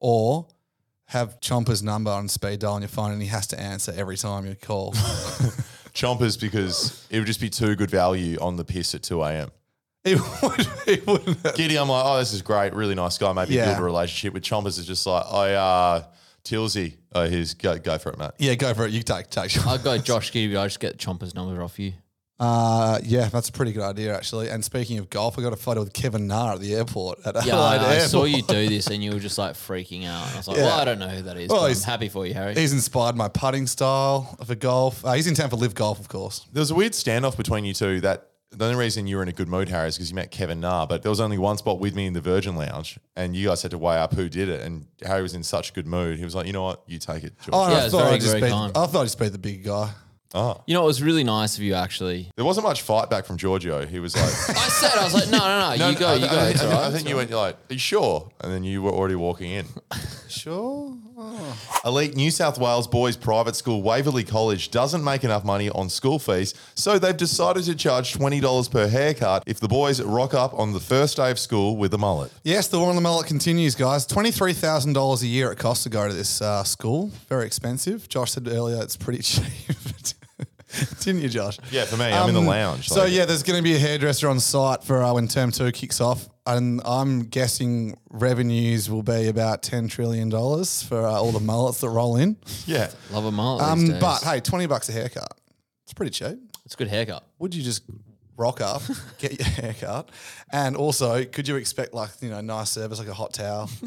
or 0.00 0.46
have 1.06 1.40
Chomper's 1.40 1.82
number 1.82 2.10
on 2.10 2.28
speed 2.28 2.60
dial 2.60 2.74
on 2.74 2.82
your 2.82 2.88
phone 2.88 3.12
and 3.12 3.22
he 3.22 3.28
has 3.28 3.46
to 3.48 3.60
answer 3.60 3.92
every 3.96 4.16
time 4.16 4.46
you 4.46 4.54
call? 4.54 4.92
Chompers 5.94 6.38
because 6.40 7.06
it 7.10 7.18
would 7.18 7.26
just 7.26 7.40
be 7.40 7.48
too 7.48 7.74
good 7.74 7.90
value 7.90 8.38
on 8.40 8.56
the 8.56 8.64
piss 8.64 8.94
at 8.94 9.02
2 9.02 9.22
a.m. 9.22 9.50
It 10.06 10.20
would, 10.40 10.66
it 10.86 11.04
wouldn't. 11.06 11.54
Giddy, 11.56 11.76
I'm 11.76 11.88
like, 11.88 12.04
oh, 12.06 12.18
this 12.18 12.32
is 12.32 12.40
great, 12.40 12.72
really 12.74 12.94
nice 12.94 13.18
guy, 13.18 13.32
maybe 13.32 13.54
Yeah. 13.54 13.64
build 13.66 13.78
a 13.78 13.82
relationship 13.82 14.34
with 14.34 14.44
Chompers. 14.44 14.78
Is 14.78 14.86
just 14.86 15.04
like, 15.04 15.24
I 15.26 15.54
uh, 15.54 16.04
Tilsy, 16.46 16.96
oh, 17.14 17.24
here's 17.28 17.54
go 17.54 17.76
go 17.78 17.98
for 17.98 18.10
it, 18.10 18.18
Matt. 18.18 18.34
Yeah, 18.38 18.54
go 18.54 18.72
for 18.72 18.86
it. 18.86 18.92
You 18.92 19.02
take 19.02 19.30
take. 19.30 19.56
I'll 19.66 19.78
go 19.78 19.98
Josh 20.10 20.32
Giddy, 20.32 20.54
but 20.54 20.60
I 20.60 20.66
just 20.66 20.80
get 20.80 20.96
Chomper's 20.98 21.34
number 21.34 21.62
off 21.62 21.78
you. 21.78 21.92
Uh, 22.38 22.98
yeah, 23.02 23.30
that's 23.30 23.48
a 23.48 23.52
pretty 23.52 23.72
good 23.72 23.82
idea 23.82 24.14
actually. 24.14 24.50
And 24.50 24.62
speaking 24.62 24.98
of 24.98 25.08
golf, 25.08 25.38
I 25.38 25.42
got 25.42 25.54
a 25.54 25.56
photo 25.56 25.80
with 25.80 25.94
Kevin 25.94 26.26
Na 26.26 26.52
at 26.52 26.60
the 26.60 26.74
airport. 26.74 27.18
At 27.26 27.34
Yeah, 27.46 27.54
Adelaide 27.58 27.86
I, 27.86 27.94
I 27.94 27.98
saw 28.00 28.24
you 28.24 28.42
do 28.42 28.68
this 28.68 28.88
and 28.88 29.02
you 29.02 29.12
were 29.12 29.18
just 29.18 29.38
like 29.38 29.54
freaking 29.54 30.06
out. 30.06 30.30
I 30.34 30.36
was 30.36 30.46
like, 30.48 30.58
Yeah. 30.58 30.64
well, 30.64 30.78
I 30.78 30.84
don't 30.84 30.98
know 30.98 31.08
who 31.08 31.22
that 31.22 31.38
is. 31.38 31.48
Well, 31.48 31.60
but 31.60 31.64
I'm 31.64 31.70
he's- 31.70 31.84
happy 31.84 32.10
for 32.10 32.26
you, 32.26 32.34
Harry. 32.34 32.54
He's 32.54 32.74
inspired 32.74 33.16
my 33.16 33.28
putting 33.28 33.66
style 33.66 34.36
for 34.44 34.54
golf. 34.54 35.02
Uh, 35.02 35.12
he's 35.14 35.26
in 35.26 35.34
town 35.34 35.48
for 35.48 35.56
live 35.56 35.74
golf, 35.74 35.98
of 35.98 36.08
course. 36.08 36.44
There 36.52 36.60
was 36.60 36.70
a 36.70 36.74
weird 36.74 36.92
standoff 36.92 37.38
between 37.38 37.64
you 37.64 37.72
two 37.72 38.02
that 38.02 38.28
the 38.50 38.64
only 38.64 38.76
reason 38.76 39.06
you 39.06 39.16
were 39.16 39.22
in 39.22 39.28
a 39.28 39.32
good 39.32 39.48
mood, 39.48 39.68
Harry, 39.68 39.88
is 39.88 39.96
because 39.96 40.10
you 40.10 40.14
met 40.14 40.30
Kevin 40.30 40.60
Na, 40.60 40.86
but 40.86 41.02
there 41.02 41.10
was 41.10 41.20
only 41.20 41.36
one 41.38 41.58
spot 41.58 41.78
with 41.80 41.94
me 41.94 42.06
in 42.06 42.12
the 42.12 42.20
Virgin 42.20 42.56
Lounge, 42.56 42.98
and 43.16 43.34
you 43.36 43.48
guys 43.48 43.62
had 43.62 43.70
to 43.72 43.78
weigh 43.78 43.96
up 43.98 44.14
who 44.14 44.28
did 44.28 44.48
it. 44.48 44.62
And 44.62 44.86
Harry 45.04 45.22
was 45.22 45.34
in 45.34 45.42
such 45.42 45.70
a 45.70 45.72
good 45.72 45.86
mood. 45.86 46.18
He 46.18 46.24
was 46.24 46.34
like, 46.34 46.46
you 46.46 46.52
know 46.52 46.62
what? 46.62 46.82
You 46.86 46.98
take 46.98 47.24
it, 47.24 47.34
George. 47.40 47.50
Oh, 47.52 47.68
Yeah, 47.70 47.74
I 47.76 47.82
it's 47.84 47.92
thought 47.92 48.02
very, 48.04 48.14
I'd 48.14 48.20
just 48.20 48.32
very 48.32 48.42
be, 48.42 48.48
kind. 48.50 48.72
I 48.76 48.86
thought 48.86 49.00
I'd 49.00 49.04
just 49.04 49.18
be 49.18 49.28
the 49.28 49.38
big 49.38 49.64
guy. 49.64 49.90
Oh. 50.34 50.62
You 50.66 50.74
know, 50.74 50.82
it 50.82 50.86
was 50.86 51.02
really 51.02 51.24
nice 51.24 51.56
of 51.56 51.62
you, 51.62 51.74
actually. 51.74 52.30
There 52.36 52.44
wasn't 52.44 52.66
much 52.66 52.82
fight 52.82 53.08
back 53.08 53.24
from 53.26 53.36
Giorgio. 53.36 53.86
He 53.86 54.00
was 54.00 54.14
like, 54.16 54.24
I 54.56 54.68
said, 54.68 54.90
I 54.98 55.04
was 55.04 55.14
like, 55.14 55.28
no, 55.30 55.38
no, 55.38 55.76
no, 55.76 55.86
you 55.90 55.96
go, 55.98 56.08
I, 56.08 56.14
you 56.14 56.26
I 56.26 56.28
go. 56.28 56.36
think- 56.36 56.54
it's 56.54 56.62
I, 56.62 56.64
all 56.66 56.70
think- 56.70 56.72
right, 56.72 56.86
I 56.86 56.90
think 56.90 56.94
it's 57.02 57.08
you 57.08 57.14
all 57.14 57.18
went 57.18 57.30
like, 57.30 57.54
are 57.70 57.72
you 57.72 57.78
sure? 57.78 58.28
And 58.40 58.52
then 58.52 58.64
you 58.64 58.82
were 58.82 58.90
already 58.92 59.14
walking 59.16 59.50
in. 59.52 59.66
Sure. 60.28 60.94
Elite 61.84 62.14
New 62.14 62.30
South 62.30 62.58
Wales 62.58 62.86
boys 62.86 63.16
private 63.16 63.56
school 63.56 63.80
Waverley 63.82 64.22
College 64.24 64.70
doesn't 64.70 65.02
make 65.02 65.24
enough 65.24 65.44
money 65.44 65.70
on 65.70 65.88
school 65.88 66.18
fees, 66.18 66.52
so 66.74 66.98
they've 66.98 67.16
decided 67.16 67.64
to 67.64 67.74
charge 67.74 68.12
$20 68.12 68.70
per 68.70 68.86
haircut 68.88 69.42
if 69.46 69.58
the 69.58 69.68
boys 69.68 70.02
rock 70.02 70.34
up 70.34 70.52
on 70.54 70.72
the 70.74 70.80
first 70.80 71.16
day 71.16 71.30
of 71.30 71.38
school 71.38 71.76
with 71.76 71.94
a 71.94 71.98
mullet. 71.98 72.30
Yes, 72.44 72.68
the 72.68 72.78
war 72.78 72.90
on 72.90 72.96
the 72.96 73.00
mullet 73.00 73.26
continues, 73.26 73.74
guys. 73.74 74.04
Twenty-three 74.04 74.52
thousand 74.52 74.92
dollars 74.92 75.22
a 75.22 75.26
year 75.26 75.50
it 75.52 75.58
costs 75.58 75.84
to 75.84 75.90
go 75.90 76.06
to 76.06 76.12
this 76.12 76.42
uh, 76.42 76.64
school. 76.64 77.10
Very 77.28 77.46
expensive. 77.46 78.08
Josh 78.08 78.32
said 78.32 78.46
earlier 78.48 78.82
it's 78.82 78.96
pretty 78.96 79.22
cheap. 79.22 79.44
Didn't 81.00 81.22
you, 81.22 81.28
Josh? 81.30 81.58
Yeah, 81.70 81.84
for 81.86 81.96
me, 81.96 82.04
I'm 82.06 82.28
in 82.28 82.34
the 82.34 82.40
Um, 82.40 82.46
lounge. 82.46 82.88
So 82.88 83.04
like- 83.04 83.12
yeah, 83.12 83.24
there's 83.24 83.42
going 83.42 83.56
to 83.58 83.62
be 83.62 83.74
a 83.76 83.78
hairdresser 83.78 84.28
on 84.28 84.38
site 84.40 84.84
for 84.84 85.02
uh, 85.02 85.14
when 85.14 85.28
term 85.28 85.50
two 85.50 85.72
kicks 85.72 86.00
off, 86.00 86.28
and 86.46 86.80
I'm 86.84 87.24
guessing 87.24 87.96
revenues 88.10 88.88
will 88.90 89.02
be 89.02 89.28
about 89.28 89.62
ten 89.62 89.88
trillion 89.88 90.28
dollars 90.28 90.82
for 90.82 91.04
uh, 91.06 91.10
all 91.12 91.32
the 91.32 91.40
mullets 91.40 91.80
that 91.80 91.88
roll 91.90 92.16
in. 92.16 92.36
Yeah. 92.66 92.90
Love 93.10 93.24
a 93.24 93.32
mullet 93.32 93.62
these 93.62 93.68
Um, 93.86 93.86
days. 93.92 94.00
but 94.00 94.22
hey, 94.22 94.40
twenty 94.40 94.66
bucks 94.66 94.88
a 94.88 94.92
haircut. 94.92 95.38
It's 95.84 95.92
pretty 95.92 96.10
cheap. 96.10 96.38
It's 96.64 96.74
a 96.74 96.76
good 96.76 96.88
haircut. 96.88 97.24
Would 97.38 97.54
you 97.54 97.62
just 97.62 97.82
rock 98.36 98.60
up, 98.60 98.82
get 99.18 99.38
your 99.38 99.48
haircut, 99.48 100.10
and 100.52 100.76
also 100.76 101.24
could 101.24 101.46
you 101.48 101.56
expect 101.56 101.94
like 101.94 102.10
you 102.20 102.30
know 102.30 102.40
nice 102.40 102.70
service 102.70 102.98
like 102.98 103.08
a 103.08 103.14
hot 103.14 103.32
towel? 103.32 103.70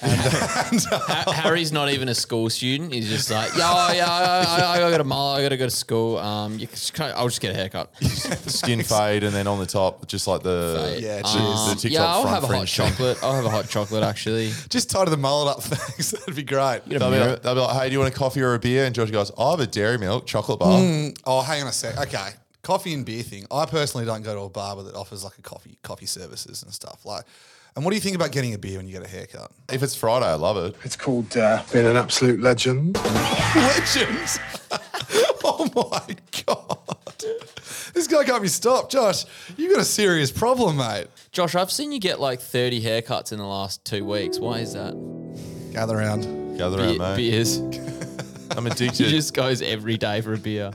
Ha- 0.02 1.32
Harry's 1.32 1.72
not 1.72 1.90
even 1.90 2.08
a 2.08 2.14
school 2.14 2.48
student. 2.50 2.92
He's 2.92 3.08
just 3.08 3.30
like, 3.30 3.50
yeah, 3.56 3.64
oh, 3.72 3.92
yeah, 3.92 4.06
I, 4.08 4.78
I, 4.80 4.86
I 4.86 4.90
got 4.90 4.98
to 4.98 5.04
mullet. 5.04 5.40
I 5.40 5.42
got 5.42 5.48
to 5.50 5.56
go 5.56 5.64
to 5.66 5.70
school. 5.70 6.18
Um, 6.18 6.58
you 6.58 6.66
just 6.66 6.94
kinda- 6.94 7.16
I'll 7.16 7.28
just 7.28 7.40
get 7.40 7.52
a 7.52 7.54
haircut. 7.54 7.90
Skin 8.02 8.82
fade, 8.82 9.24
and 9.24 9.34
then 9.34 9.46
on 9.46 9.58
the 9.58 9.66
top, 9.66 10.06
just 10.06 10.26
like 10.26 10.42
the, 10.42 10.98
Yeah, 11.00 11.16
the, 11.18 11.22
cheers. 11.22 11.32
the 11.34 11.40
Um, 11.40 11.76
TikTok 11.76 11.90
yeah, 11.92 12.06
I'll 12.06 12.22
front 12.22 12.34
have 12.42 12.44
a 12.50 12.56
hot 12.58 12.66
chocolate. 12.68 13.18
I'll 13.22 13.34
have 13.34 13.44
a 13.44 13.50
hot 13.50 13.68
chocolate 13.68 14.02
actually. 14.04 14.52
Just 14.68 14.90
tie 14.90 15.04
the 15.04 15.16
mullet 15.16 15.56
up, 15.56 15.62
thanks. 15.62 16.10
That'd 16.12 16.36
be 16.36 16.42
great. 16.42 16.82
They'll 16.86 17.10
be, 17.10 17.18
like, 17.18 17.42
they'll 17.42 17.54
be 17.54 17.60
like, 17.60 17.76
hey, 17.82 17.88
do 17.88 17.92
you 17.94 17.98
want 18.00 18.14
a 18.14 18.16
coffee 18.16 18.40
or 18.42 18.54
a 18.54 18.58
beer? 18.58 18.84
And 18.84 18.94
George 18.94 19.10
goes, 19.12 19.32
I 19.38 19.50
have 19.50 19.60
a 19.60 19.66
dairy 19.66 19.98
milk 19.98 20.26
chocolate 20.26 20.58
bar. 20.60 20.78
Mm, 20.80 21.18
oh, 21.24 21.40
hang 21.42 21.62
on 21.62 21.68
a 21.68 21.72
sec. 21.72 21.98
Okay, 21.98 22.28
coffee 22.62 22.94
and 22.94 23.04
beer 23.04 23.22
thing. 23.22 23.46
I 23.50 23.66
personally 23.66 24.06
don't 24.06 24.22
go 24.22 24.34
to 24.34 24.40
a 24.42 24.48
barber 24.50 24.82
that 24.84 24.94
offers 24.94 25.24
like 25.24 25.38
a 25.38 25.42
coffee 25.42 25.78
coffee 25.82 26.06
services 26.06 26.62
and 26.62 26.72
stuff. 26.72 27.04
Like, 27.04 27.24
and 27.78 27.84
what 27.84 27.92
do 27.92 27.94
you 27.94 28.00
think 28.00 28.16
about 28.16 28.32
getting 28.32 28.54
a 28.54 28.58
beer 28.58 28.76
when 28.78 28.88
you 28.88 28.92
get 28.92 29.04
a 29.04 29.08
haircut? 29.08 29.52
If 29.72 29.84
it's 29.84 29.94
Friday, 29.94 30.26
I 30.26 30.34
love 30.34 30.56
it. 30.56 30.74
It's 30.82 30.96
called 30.96 31.36
uh, 31.36 31.62
being 31.72 31.86
an 31.86 31.94
absolute 31.94 32.40
legend. 32.40 32.96
Legends. 33.54 34.40
oh 35.44 35.70
my 35.76 36.16
god. 36.44 37.24
This 37.94 38.08
guy 38.08 38.24
can't 38.24 38.42
be 38.42 38.48
stopped, 38.48 38.90
Josh. 38.90 39.26
You've 39.56 39.70
got 39.72 39.80
a 39.80 39.84
serious 39.84 40.32
problem, 40.32 40.78
mate. 40.78 41.06
Josh, 41.30 41.54
I've 41.54 41.70
seen 41.70 41.92
you 41.92 42.00
get 42.00 42.18
like 42.18 42.40
30 42.40 42.82
haircuts 42.82 43.30
in 43.30 43.38
the 43.38 43.46
last 43.46 43.84
two 43.84 44.04
weeks. 44.04 44.40
Why 44.40 44.58
is 44.58 44.72
that? 44.72 44.94
Gather 45.72 45.96
around. 45.96 46.58
Gather 46.58 46.78
Be- 46.78 46.82
around, 46.82 46.98
mate. 46.98 47.16
beers. 47.16 47.58
I'm 48.56 48.66
addicted. 48.66 49.06
He 49.06 49.12
just 49.12 49.34
goes 49.34 49.62
every 49.62 49.96
day 49.96 50.20
for 50.20 50.34
a 50.34 50.38
beer. 50.38 50.72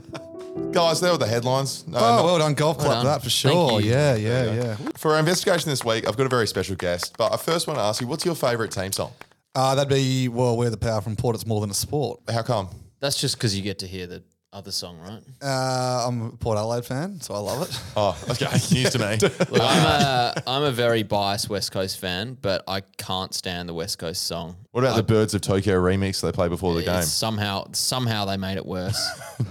Guys, 0.72 1.00
there 1.00 1.10
were 1.12 1.18
the 1.18 1.26
headlines. 1.26 1.86
No, 1.86 1.98
Oh, 1.98 2.16
no- 2.18 2.24
well 2.24 2.38
done, 2.38 2.54
golf 2.54 2.78
club, 2.78 2.90
done. 2.92 3.04
that 3.06 3.18
for 3.22 3.30
Thank 3.30 3.32
sure. 3.32 3.80
you. 3.80 3.90
Yeah, 3.90 4.14
yeah, 4.16 4.52
yeah. 4.52 4.76
For 4.96 5.12
our 5.12 5.18
investigation 5.18 5.70
this 5.70 5.84
week, 5.84 6.06
I've 6.08 6.16
got 6.16 6.26
a 6.26 6.28
very 6.28 6.46
special 6.46 6.76
guest. 6.76 7.14
But 7.18 7.32
I 7.32 7.36
first 7.36 7.66
want 7.66 7.78
to 7.78 7.82
ask 7.82 8.00
you, 8.00 8.06
what's 8.06 8.24
your 8.24 8.34
favourite 8.34 8.70
team 8.70 8.92
song? 8.92 9.12
Uh, 9.54 9.74
that'd 9.74 9.88
be 9.88 10.28
well, 10.28 10.56
we're 10.56 10.70
the 10.70 10.76
power 10.76 11.00
from 11.00 11.16
Port. 11.16 11.34
It's 11.36 11.46
more 11.46 11.60
than 11.60 11.70
a 11.70 11.74
sport. 11.74 12.20
How 12.28 12.42
come? 12.42 12.68
That's 13.00 13.20
just 13.20 13.36
because 13.36 13.56
you 13.56 13.62
get 13.62 13.78
to 13.80 13.86
hear 13.86 14.06
the 14.06 14.22
other 14.54 14.70
song, 14.70 14.98
right? 15.00 15.20
Uh, 15.42 16.06
I'm 16.08 16.22
a 16.22 16.30
Port 16.30 16.56
Adelaide 16.56 16.84
fan, 16.86 17.20
so 17.20 17.34
I 17.34 17.38
love 17.38 17.62
it. 17.68 17.80
Oh, 17.96 18.18
okay. 18.30 18.46
News 18.72 18.90
to 18.90 18.98
me. 18.98 19.16
Look, 19.22 19.60
I'm 19.60 19.86
a 19.86 20.34
I'm 20.46 20.62
a 20.64 20.72
very 20.72 21.02
biased 21.04 21.48
West 21.48 21.70
Coast 21.70 21.98
fan, 22.00 22.36
but 22.40 22.62
I 22.66 22.80
can't 22.98 23.32
stand 23.32 23.68
the 23.68 23.74
West 23.74 23.98
Coast 23.98 24.22
song. 24.26 24.56
What 24.72 24.82
about 24.82 24.96
the 24.96 25.04
Birds 25.04 25.32
of 25.34 25.40
Tokyo 25.42 25.80
remix 25.80 26.20
they 26.20 26.32
play 26.32 26.48
before 26.48 26.74
the 26.74 26.82
game? 26.82 27.02
Somehow 27.02 27.66
somehow 27.72 28.24
they 28.24 28.36
made 28.36 28.56
it 28.56 28.66
worse. 28.66 28.98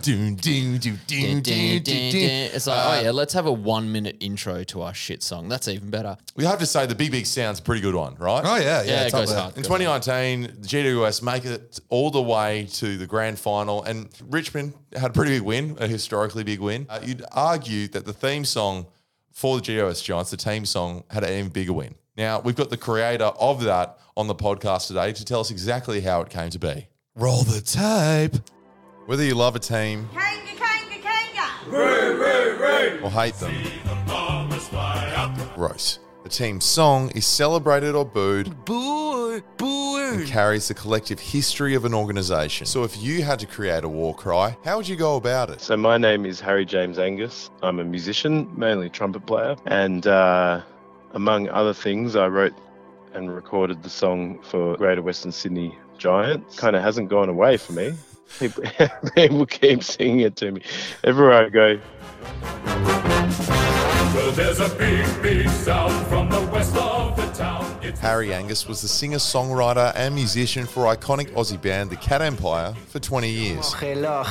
Doom, 0.02 0.36
doom, 0.36 0.78
doom, 0.78 1.00
doom, 1.08 1.24
Dun, 1.24 1.34
dun, 1.36 1.42
doom, 1.44 1.84
doom, 1.84 2.12
doom. 2.12 2.50
It's 2.54 2.68
like, 2.68 2.80
oh 2.86 3.02
yeah, 3.04 3.12
let's 3.12 3.34
have 3.34 3.46
a 3.46 3.52
one 3.52 3.92
minute 3.92 4.18
intro 4.20 4.64
to 4.66 4.82
our 4.82 4.94
shit 4.94 5.24
song. 5.24 5.48
That's 5.48 5.68
even 5.70 5.90
better. 5.90 6.18
We 6.36 6.44
have 6.44 6.60
to 6.60 6.66
say 6.66 6.86
the 6.86 6.96
Big 6.96 7.12
Big 7.12 7.26
Sound's 7.26 7.60
a 7.60 7.64
pretty 7.64 7.82
good 7.82 7.96
one, 7.96 8.16
right? 8.16 8.44
Oh 8.46 8.58
yeah, 8.58 8.82
yeah. 8.84 8.92
Yeah, 8.92 9.06
it 9.08 9.12
goes 9.14 9.30
there. 9.30 9.40
hard. 9.40 9.56
In 9.58 9.64
2019, 9.64 10.42
the 10.42 10.68
GWS 10.68 11.22
make 11.24 11.46
it 11.46 11.80
all 11.90 12.12
the 12.12 12.22
way 12.22 12.68
to 12.74 12.98
the 12.98 13.08
grand 13.08 13.40
final, 13.40 13.84
and 13.84 14.10
Richmond 14.30 14.74
had 14.96 15.12
a 15.12 15.14
pretty 15.14 15.32
big 15.32 15.42
win, 15.42 15.78
a 15.80 15.88
historically 15.88 16.44
big 16.44 16.60
win. 16.60 16.86
Uh, 16.90 17.00
you'd 17.04 17.24
argue 17.32 17.88
that 17.90 18.06
the 18.06 18.14
theme 18.14 18.46
song 18.46 18.86
for 19.32 19.60
the 19.60 19.76
GOS 19.76 20.02
Giants, 20.02 20.32
the 20.32 20.38
team 20.38 20.66
song, 20.66 21.04
had 21.10 21.24
an 21.24 21.32
even 21.32 21.50
bigger 21.52 21.74
win. 21.74 21.96
Now, 22.16 22.40
we've 22.40 22.56
got 22.56 22.70
the 22.70 22.78
creator 22.78 23.26
of 23.26 23.64
that 23.64 23.98
on 24.16 24.28
the 24.28 24.36
podcast 24.36 24.88
today 24.88 25.12
to 25.14 25.26
tell 25.26 25.40
us 25.40 25.50
exactly 25.50 26.02
how 26.02 26.22
it 26.22 26.30
came 26.30 26.52
to 26.52 26.60
be. 26.60 26.88
Roll 27.16 27.42
the 27.44 27.62
tape. 27.62 28.36
Whether 29.06 29.24
you 29.24 29.36
love 29.36 29.56
a 29.56 29.60
team 29.60 30.10
Kanga, 30.14 30.56
kanga, 30.56 31.02
kanga. 31.02 33.04
or 33.04 33.12
hate 33.12 33.36
them, 33.36 33.54
gross. 35.56 36.00
The 36.34 36.46
team's 36.46 36.66
song 36.66 37.12
is 37.12 37.28
celebrated 37.28 37.94
or 37.94 38.04
booed 38.04 38.66
Boo, 38.66 39.40
boo. 39.56 39.98
and 39.98 40.26
carries 40.26 40.68
the 40.68 40.74
collective 40.74 41.20
history 41.20 41.76
of 41.76 41.86
an 41.86 41.94
organisation. 41.94 42.66
So 42.66 42.84
if 42.84 43.00
you 43.00 43.22
had 43.22 43.38
to 43.42 43.46
create 43.46 43.84
a 43.84 43.88
war 43.88 44.16
cry, 44.16 44.58
how 44.66 44.78
would 44.78 44.88
you 44.88 44.96
go 44.96 45.16
about 45.16 45.52
it? 45.52 45.62
So 45.62 45.78
my 45.78 46.00
name 46.00 46.26
is 46.26 46.40
Harry 46.42 46.66
James 46.66 46.98
Angus. 46.98 47.52
I'm 47.62 47.78
a 47.78 47.84
musician, 47.84 48.52
mainly 48.58 48.90
trumpet 48.90 49.28
player, 49.28 49.56
and 49.68 50.08
uh, 50.08 50.64
among 51.12 51.50
other 51.50 51.72
things, 51.72 52.16
I 52.16 52.26
wrote 52.26 52.56
and 53.14 53.32
recorded 53.32 53.84
the 53.84 53.92
song 53.92 54.42
for 54.42 54.76
Greater 54.78 55.04
Western 55.04 55.32
Sydney 55.32 55.78
Giants. 56.00 56.58
Kind 56.58 56.76
of 56.76 56.82
hasn't 56.82 57.10
gone 57.10 57.30
away 57.30 57.58
for 57.58 57.74
me. 57.74 57.94
People, 58.40 58.64
people 59.16 59.46
keep 59.46 59.84
singing 59.84 60.22
it 60.22 60.36
to 60.38 60.52
me 60.52 60.64
everywhere 61.04 61.46
I 61.46 61.50
go. 61.50 63.13
Well, 64.14 64.32
there's 64.34 64.60
a 64.60 64.70
big, 64.76 65.22
big 65.24 65.50
sound 65.50 66.06
from 66.06 66.30
the 66.30 66.42
west 66.52 66.76
of 66.78 67.16
the 67.16 67.26
town. 67.32 67.80
It's 67.82 68.00
Harry 68.00 68.32
Angus 68.32 68.68
was 68.68 68.84
the 68.84 68.88
singer, 68.88 69.18
songwriter, 69.18 69.92
and 69.96 70.14
musician 70.14 70.68
for 70.68 70.84
iconic 70.96 71.32
Aussie 71.32 71.60
band 71.60 71.90
The 71.90 71.96
Cat 71.96 72.22
Empire 72.22 72.76
for 72.90 73.00
20 73.00 73.28
years. 73.28 73.72
Oh, 73.74 73.78
hello, 73.80 74.22
oh, 74.24 74.30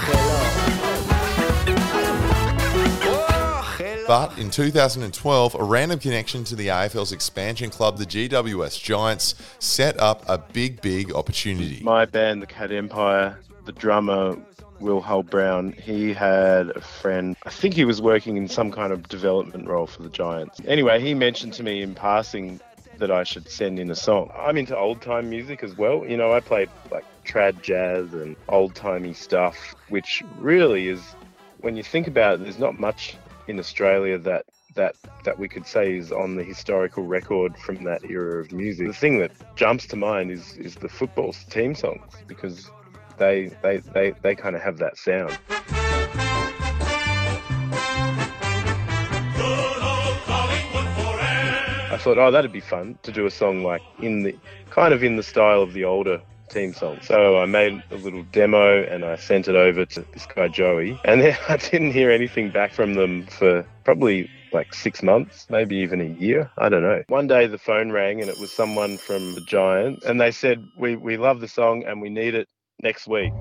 hello. 3.77 4.05
But 4.07 4.39
in 4.39 4.51
2012, 4.51 5.55
a 5.57 5.65
random 5.65 5.99
connection 5.99 6.45
to 6.45 6.55
the 6.55 6.69
AFL's 6.69 7.11
expansion 7.11 7.71
club, 7.71 7.99
the 7.99 8.07
GWS 8.07 8.81
Giants, 8.81 9.35
set 9.59 9.99
up 9.99 10.23
a 10.29 10.39
big, 10.39 10.81
big 10.81 11.13
opportunity. 11.13 11.81
My 11.83 12.05
band, 12.05 12.41
the 12.41 12.47
Cat 12.47 12.71
Empire, 12.71 13.41
the 13.65 13.73
drummer 13.73 14.37
Will 14.83 15.01
Hull 15.01 15.23
Brown, 15.23 15.73
he 15.73 16.13
had 16.13 16.71
a 16.71 16.81
friend. 16.81 17.37
I 17.47 17.51
think 17.51 17.75
he 17.75 17.85
was 17.85 18.03
working 18.03 18.37
in 18.37 18.49
some 18.49 18.73
kind 18.73 18.93
of 18.93 19.09
development 19.09 19.69
role 19.69 19.87
for 19.87 20.03
the 20.03 20.11
Giants. 20.11 20.61
Anyway, 20.67 21.01
he 21.01 21.15
mentioned 21.15 21.55
to 21.55 21.63
me 21.63 21.83
in 21.83 21.95
passing 21.95 22.61
that 22.99 23.11
I 23.11 23.23
should 23.25 23.49
send 23.49 23.79
in 23.79 23.91
a 23.91 23.95
song. 23.95 24.31
I'm 24.37 24.57
into 24.57 24.77
old 24.77 25.01
time 25.01 25.31
music 25.31 25.63
as 25.63 25.77
well. 25.77 26.05
You 26.07 26.17
know, 26.17 26.33
I 26.33 26.41
play 26.41 26.67
like 26.91 27.05
trad 27.25 27.63
jazz 27.63 28.13
and 28.13 28.37
old 28.49 28.75
timey 28.75 29.15
stuff, 29.15 29.75
which 29.89 30.23
really 30.39 30.89
is, 30.89 31.01
when 31.61 31.77
you 31.77 31.83
think 31.83 32.09
about 32.09 32.35
it, 32.35 32.43
there's 32.43 32.59
not 32.59 32.79
much 32.79 33.17
in 33.47 33.59
Australia 33.59 34.19
that 34.19 34.45
that 34.75 34.97
that 35.25 35.39
we 35.39 35.49
could 35.49 35.67
say 35.67 35.97
is 35.97 36.11
on 36.11 36.37
the 36.37 36.43
historical 36.43 37.05
record 37.05 37.57
from 37.59 37.85
that 37.85 38.05
era 38.05 38.41
of 38.41 38.53
music. 38.53 38.87
The 38.87 38.93
thing 38.95 39.19
that 39.19 39.31
jumps 39.57 39.87
to 39.89 39.97
mind 39.97 40.31
is 40.31 40.57
is 40.57 40.75
the 40.77 40.89
football 40.89 41.33
team 41.33 41.75
songs 41.75 42.03
because 42.27 42.71
they 43.19 43.51
they 43.63 43.79
they, 43.79 44.15
they 44.23 44.35
kind 44.35 44.57
of 44.57 44.63
have 44.63 44.79
that 44.79 44.97
sound. 44.97 45.39
I 51.93 51.99
thought, 51.99 52.19
oh, 52.19 52.31
that'd 52.31 52.53
be 52.53 52.61
fun 52.61 52.99
to 53.03 53.13
do 53.13 53.27
a 53.27 53.31
song 53.31 53.63
like 53.63 53.83
in 54.01 54.23
the 54.23 54.37
kind 54.71 54.95
of 54.95 55.05
in 55.05 55.17
the 55.17 55.23
style 55.23 55.63
of 55.63 55.73
the 55.73 55.85
older 55.85 56.23
team 56.49 56.73
song. 56.73 56.99
So 57.03 57.39
I 57.39 57.47
made 57.47 57.83
a 57.91 57.97
little 57.97 58.23
demo 58.33 58.83
and 58.85 59.05
I 59.05 59.17
sent 59.17 59.49
it 59.49 59.57
over 59.57 59.85
to 59.85 60.07
this 60.13 60.27
guy 60.27 60.49
Joey, 60.49 60.99
and 61.05 61.21
then 61.21 61.37
I 61.49 61.57
didn't 61.57 61.93
hear 61.93 62.11
anything 62.11 62.51
back 62.51 62.73
from 62.73 62.95
them 62.95 63.27
for 63.27 63.67
probably 63.85 64.31
like 64.53 64.75
six 64.75 65.03
months, 65.03 65.47
maybe 65.49 65.77
even 65.77 66.01
a 66.01 66.05
year. 66.21 66.51
I 66.59 66.69
don't 66.69 66.83
know. 66.83 67.03
One 67.09 67.27
day 67.27 67.47
the 67.47 67.59
phone 67.59 67.91
rang 67.91 68.21
and 68.21 68.29
it 68.29 68.39
was 68.39 68.53
someone 68.53 68.99
from 68.99 69.35
the 69.35 69.41
Giants, 69.41 70.05
and 70.05 70.21
they 70.21 70.31
said, 70.31 70.67
"We 70.77 70.97
we 70.97 71.17
love 71.17 71.41
the 71.41 71.49
song 71.49 71.85
and 71.87 72.01
we 72.01 72.11
need 72.11 72.35
it 72.35 72.49
next 72.83 73.07
week." 73.07 73.33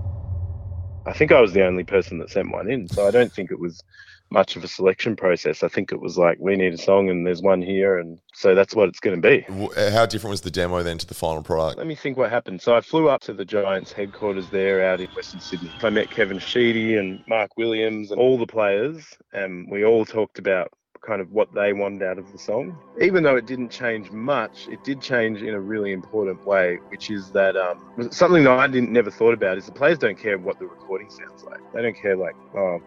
I 1.06 1.14
think 1.14 1.32
I 1.32 1.42
was 1.42 1.54
the 1.54 1.66
only 1.66 1.84
person 1.84 2.20
that 2.20 2.30
sent 2.30 2.52
one 2.52 2.70
in, 2.70 2.88
so 2.88 3.08
I 3.08 3.12
don't 3.12 3.32
think 3.32 3.50
it 3.52 3.60
was 3.60 3.82
much 4.30 4.56
of 4.56 4.64
a 4.64 4.68
selection 4.68 5.16
process. 5.16 5.62
I 5.64 5.68
think 5.68 5.92
it 5.92 6.00
was 6.00 6.18
like 6.18 6.38
we 6.40 6.56
need 6.56 6.74
a 6.74 6.78
song 6.78 7.10
and 7.10 7.26
there's 7.26 7.42
one 7.42 7.62
here, 7.62 7.98
and 7.98 8.20
so 8.34 8.56
that's 8.56 8.76
what 8.76 8.88
it's 8.88 9.00
going 9.00 9.22
to 9.22 9.30
be. 9.30 9.46
Uh, 9.76 9.92
How 9.92 10.06
different 10.06 10.32
was 10.32 10.42
the 10.42 10.52
demo 10.52 10.84
then 10.84 10.98
to 11.00 11.08
the 11.08 11.14
final 11.14 11.44
product? 11.44 11.78
Let 11.78 11.88
me 11.88 11.96
think 11.96 12.18
what 12.18 12.30
happened. 12.30 12.62
So 12.62 12.76
I 12.76 12.82
flew 12.82 13.10
up 13.10 13.22
to 13.22 13.34
the 13.34 13.46
Giants 13.46 13.92
headquarters 13.92 14.50
there 14.50 14.86
out 14.86 15.02
in 15.02 15.10
Western 15.10 15.40
Sydney. 15.40 15.72
I 15.82 15.90
met 15.90 16.10
Kevin 16.10 16.40
Sheedy 16.40 16.96
and 16.96 17.24
Mark 17.28 17.58
Williams 17.58 18.12
and 18.12 18.20
all 18.20 18.38
the 18.38 18.48
players, 18.48 19.06
and 19.34 19.70
we 19.70 19.84
all 19.84 20.06
talked 20.06 20.40
about 20.40 20.72
kind 21.02 21.20
of 21.20 21.32
what 21.32 21.52
they 21.54 21.74
wanted 21.74 22.04
out 22.04 22.20
of 22.20 22.32
the 22.32 22.38
song. 22.38 22.78
Even 23.00 23.24
though 23.24 23.36
it 23.36 23.48
didn't 23.48 23.70
change 23.70 24.12
much, 24.12 24.68
it 24.70 24.84
did 24.84 25.02
change 25.02 25.42
in 25.42 25.56
a 25.56 25.60
really 25.60 25.94
important 25.94 26.46
way, 26.46 26.80
which 26.90 27.10
is 27.10 27.32
that 27.32 27.58
um, 27.58 28.12
something 28.12 28.44
that 28.44 28.52
I 28.52 28.68
didn't 28.68 28.92
never 28.92 29.10
thought 29.10 29.34
about 29.34 29.58
is 29.58 29.66
the 29.66 29.72
players 29.72 29.98
don't 29.98 30.18
care 30.18 30.38
what 30.38 30.60
the 30.60 30.66
recording 30.68 31.10
sounds 31.10 31.44
like. 31.44 31.60
They 31.74 31.82
don't 31.82 31.96
care 31.96 32.16
like, 32.16 32.36
oh, 32.56 32.82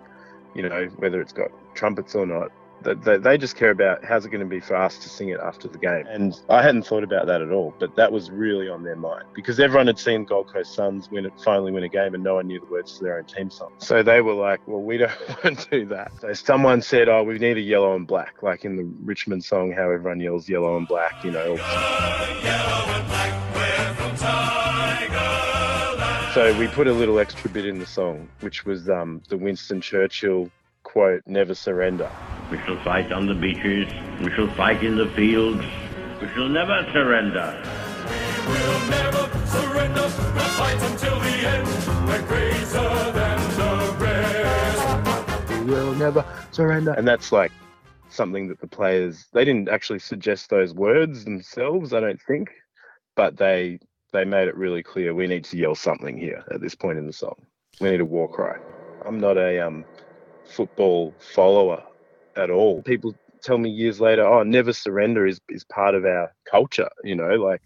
you 0.54 0.62
know, 0.62 0.86
whether 0.98 1.20
it's 1.20 1.32
got 1.32 1.50
trumpets 1.74 2.14
or 2.14 2.24
not. 2.26 2.52
They, 2.84 2.94
they, 2.94 3.16
they 3.16 3.38
just 3.38 3.56
care 3.56 3.70
about 3.70 4.04
how's 4.04 4.24
it 4.24 4.30
going 4.30 4.40
to 4.40 4.46
be 4.46 4.60
for 4.60 4.76
us 4.76 4.98
to 4.98 5.08
sing 5.08 5.30
it 5.30 5.40
after 5.40 5.68
the 5.68 5.78
game. 5.78 6.06
And 6.06 6.38
I 6.48 6.62
hadn't 6.62 6.86
thought 6.86 7.02
about 7.02 7.26
that 7.26 7.40
at 7.40 7.50
all, 7.50 7.74
but 7.78 7.96
that 7.96 8.12
was 8.12 8.30
really 8.30 8.68
on 8.68 8.84
their 8.84 8.96
mind 8.96 9.24
because 9.34 9.58
everyone 9.58 9.86
had 9.86 9.98
seen 9.98 10.24
Gold 10.24 10.52
Coast 10.52 10.74
Suns 10.74 11.10
win 11.10 11.26
it, 11.26 11.32
finally 11.42 11.72
win 11.72 11.84
a 11.84 11.88
game, 11.88 12.14
and 12.14 12.22
no 12.22 12.34
one 12.34 12.46
knew 12.46 12.60
the 12.60 12.66
words 12.66 12.98
to 12.98 13.04
their 13.04 13.18
own 13.18 13.24
team 13.24 13.50
song. 13.50 13.72
So 13.78 14.02
they 14.02 14.20
were 14.20 14.34
like, 14.34 14.66
well, 14.68 14.82
we 14.82 14.98
don't 14.98 15.12
want 15.44 15.58
to 15.60 15.70
do 15.70 15.86
that. 15.86 16.12
So 16.20 16.32
someone 16.34 16.82
said, 16.82 17.08
oh, 17.08 17.22
we 17.22 17.38
need 17.38 17.56
a 17.56 17.62
yellow 17.62 17.96
and 17.96 18.06
black, 18.06 18.42
like 18.42 18.64
in 18.64 18.76
the 18.76 18.84
Richmond 19.02 19.44
song, 19.44 19.72
how 19.72 19.90
everyone 19.90 20.20
yells 20.20 20.48
yellow 20.48 20.76
and 20.76 20.86
black, 20.86 21.24
you 21.24 21.30
know. 21.30 21.56
So 26.34 26.58
we 26.58 26.66
put 26.66 26.88
a 26.88 26.92
little 26.92 27.20
extra 27.20 27.48
bit 27.48 27.64
in 27.64 27.78
the 27.78 27.86
song, 27.86 28.28
which 28.40 28.64
was 28.64 28.90
um, 28.90 29.22
the 29.28 29.36
Winston 29.36 29.80
Churchill 29.80 30.50
quote, 30.94 31.22
never 31.26 31.56
surrender. 31.56 32.08
We 32.52 32.58
shall 32.58 32.80
fight 32.84 33.10
on 33.10 33.26
the 33.26 33.34
beaches. 33.34 33.92
We 34.22 34.30
shall 34.30 34.46
fight 34.54 34.84
in 34.84 34.96
the 34.96 35.08
fields. 35.08 35.64
We 36.22 36.28
shall 36.28 36.48
never 36.48 36.88
surrender. 36.92 37.60
We'll 38.46 38.88
never 38.88 39.28
surrender. 39.44 40.02
We'll 40.02 40.54
fight 40.54 40.80
until 40.88 41.18
the 41.18 41.34
end. 41.52 41.66
We're 42.06 42.24
greater 42.28 43.10
than 43.10 43.40
the 43.58 43.96
rest. 43.98 45.64
We 45.64 45.72
will 45.72 45.94
never 45.94 46.24
surrender. 46.52 46.92
And 46.92 47.08
that's 47.08 47.32
like 47.32 47.50
something 48.08 48.46
that 48.46 48.60
the 48.60 48.68
players 48.68 49.26
they 49.32 49.44
didn't 49.44 49.68
actually 49.68 49.98
suggest 49.98 50.48
those 50.48 50.74
words 50.74 51.24
themselves, 51.24 51.92
I 51.92 51.98
don't 51.98 52.22
think, 52.22 52.50
but 53.16 53.36
they 53.36 53.80
they 54.12 54.24
made 54.24 54.46
it 54.46 54.56
really 54.56 54.84
clear 54.84 55.12
we 55.12 55.26
need 55.26 55.44
to 55.46 55.56
yell 55.56 55.74
something 55.74 56.16
here 56.16 56.44
at 56.52 56.60
this 56.60 56.76
point 56.76 56.98
in 56.98 57.08
the 57.08 57.12
song. 57.12 57.34
We 57.80 57.90
need 57.90 58.00
a 58.00 58.04
war 58.04 58.30
cry. 58.30 58.58
I'm 59.04 59.18
not 59.18 59.36
a 59.36 59.58
um, 59.66 59.84
football 60.46 61.14
follower 61.34 61.82
at 62.36 62.50
all. 62.50 62.82
People 62.82 63.14
tell 63.42 63.58
me 63.58 63.70
years 63.70 64.00
later, 64.00 64.24
oh, 64.26 64.42
never 64.42 64.72
surrender 64.72 65.26
is, 65.26 65.40
is 65.48 65.64
part 65.64 65.94
of 65.94 66.04
our 66.04 66.32
culture, 66.50 66.88
you 67.02 67.14
know, 67.14 67.34
like 67.34 67.62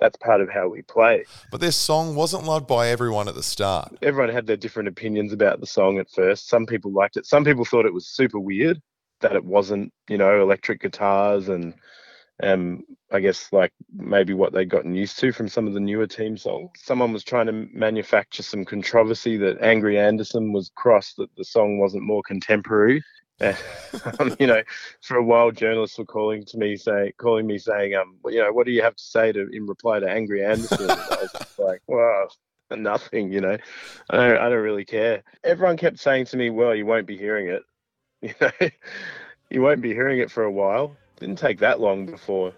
that's 0.00 0.16
part 0.16 0.40
of 0.40 0.50
how 0.50 0.68
we 0.68 0.82
play. 0.82 1.24
But 1.50 1.60
this 1.60 1.76
song 1.76 2.16
wasn't 2.16 2.44
loved 2.44 2.66
by 2.66 2.88
everyone 2.88 3.28
at 3.28 3.34
the 3.34 3.42
start. 3.42 3.96
Everyone 4.02 4.34
had 4.34 4.46
their 4.46 4.56
different 4.56 4.88
opinions 4.88 5.32
about 5.32 5.60
the 5.60 5.66
song 5.66 5.98
at 5.98 6.10
first. 6.10 6.48
Some 6.48 6.66
people 6.66 6.92
liked 6.92 7.16
it. 7.16 7.24
Some 7.24 7.44
people 7.44 7.64
thought 7.64 7.86
it 7.86 7.94
was 7.94 8.08
super 8.08 8.40
weird 8.40 8.82
that 9.20 9.36
it 9.36 9.44
wasn't, 9.44 9.92
you 10.08 10.18
know, 10.18 10.42
electric 10.42 10.80
guitars 10.80 11.48
and 11.48 11.72
um, 12.42 12.84
I 13.10 13.20
guess 13.20 13.52
like 13.52 13.72
maybe 13.94 14.34
what 14.34 14.52
they'd 14.52 14.68
gotten 14.68 14.94
used 14.94 15.18
to 15.20 15.32
from 15.32 15.48
some 15.48 15.66
of 15.66 15.74
the 15.74 15.80
newer 15.80 16.06
team 16.06 16.36
songs. 16.36 16.70
Someone 16.76 17.12
was 17.12 17.24
trying 17.24 17.46
to 17.46 17.52
manufacture 17.52 18.42
some 18.42 18.64
controversy 18.64 19.36
that 19.38 19.60
Angry 19.60 19.98
Anderson 19.98 20.52
was 20.52 20.70
cross 20.74 21.14
that 21.14 21.34
the 21.36 21.44
song 21.44 21.78
wasn't 21.78 22.04
more 22.04 22.22
contemporary. 22.22 23.02
um, 24.20 24.36
you 24.38 24.46
know, 24.46 24.62
for 25.00 25.16
a 25.16 25.22
while, 25.22 25.50
journalists 25.50 25.98
were 25.98 26.04
calling 26.04 26.44
to 26.44 26.58
me, 26.58 26.76
say, 26.76 27.12
calling 27.18 27.46
me 27.46 27.58
saying, 27.58 27.94
um, 27.94 28.16
you 28.26 28.38
know, 28.38 28.52
what 28.52 28.66
do 28.66 28.72
you 28.72 28.82
have 28.82 28.94
to 28.94 29.02
say 29.02 29.32
to 29.32 29.48
in 29.52 29.66
reply 29.66 29.98
to 29.98 30.08
Angry 30.08 30.44
Anderson? 30.44 30.82
And 30.82 30.92
I 30.92 31.18
was 31.22 31.32
just 31.32 31.58
like, 31.58 31.82
wow, 31.86 32.28
nothing. 32.70 33.32
You 33.32 33.40
know, 33.40 33.58
I 34.10 34.16
don't, 34.16 34.38
I 34.38 34.48
don't 34.48 34.62
really 34.62 34.84
care. 34.84 35.22
Everyone 35.44 35.76
kept 35.76 35.98
saying 35.98 36.26
to 36.26 36.36
me, 36.36 36.50
well, 36.50 36.74
you 36.74 36.86
won't 36.86 37.06
be 37.06 37.16
hearing 37.16 37.48
it. 37.48 37.62
You 38.22 38.34
know, 38.40 38.68
you 39.50 39.60
won't 39.60 39.82
be 39.82 39.92
hearing 39.92 40.20
it 40.20 40.30
for 40.30 40.44
a 40.44 40.50
while. 40.50 40.96
Didn't 41.22 41.38
take 41.38 41.60
that 41.60 41.78
long 41.78 42.04
before 42.04 42.52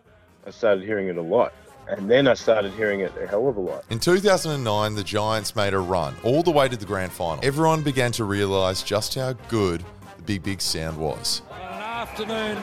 I 0.47 0.51
started 0.51 0.85
hearing 0.85 1.09
it 1.09 1.19
a 1.19 1.23
lot. 1.23 1.53
And 1.87 2.11
then 2.11 2.27
I 2.27 2.33
started 2.33 2.73
hearing 2.73 3.01
it 3.01 3.12
a 3.23 3.27
hell 3.27 3.47
of 3.47 3.59
a 3.59 3.61
lot. 3.61 3.85
In 3.91 3.99
2009, 3.99 4.95
the 4.95 5.05
Giants 5.05 5.55
made 5.55 5.75
a 5.75 5.79
run 5.79 6.17
all 6.25 6.43
the 6.43 6.51
way 6.51 6.67
to 6.67 6.75
the 6.75 6.87
grand 6.87 7.12
final. 7.12 7.45
Everyone 7.45 7.83
began 7.83 8.11
to 8.12 8.25
realise 8.25 8.83
just 8.83 9.17
how 9.17 9.35
good 9.51 9.85
the 10.17 10.23
Big 10.23 10.43
Big 10.45 10.62
Sound 10.62 10.97
was. 10.97 11.43
An 11.51 11.83
afternoon 11.83 12.57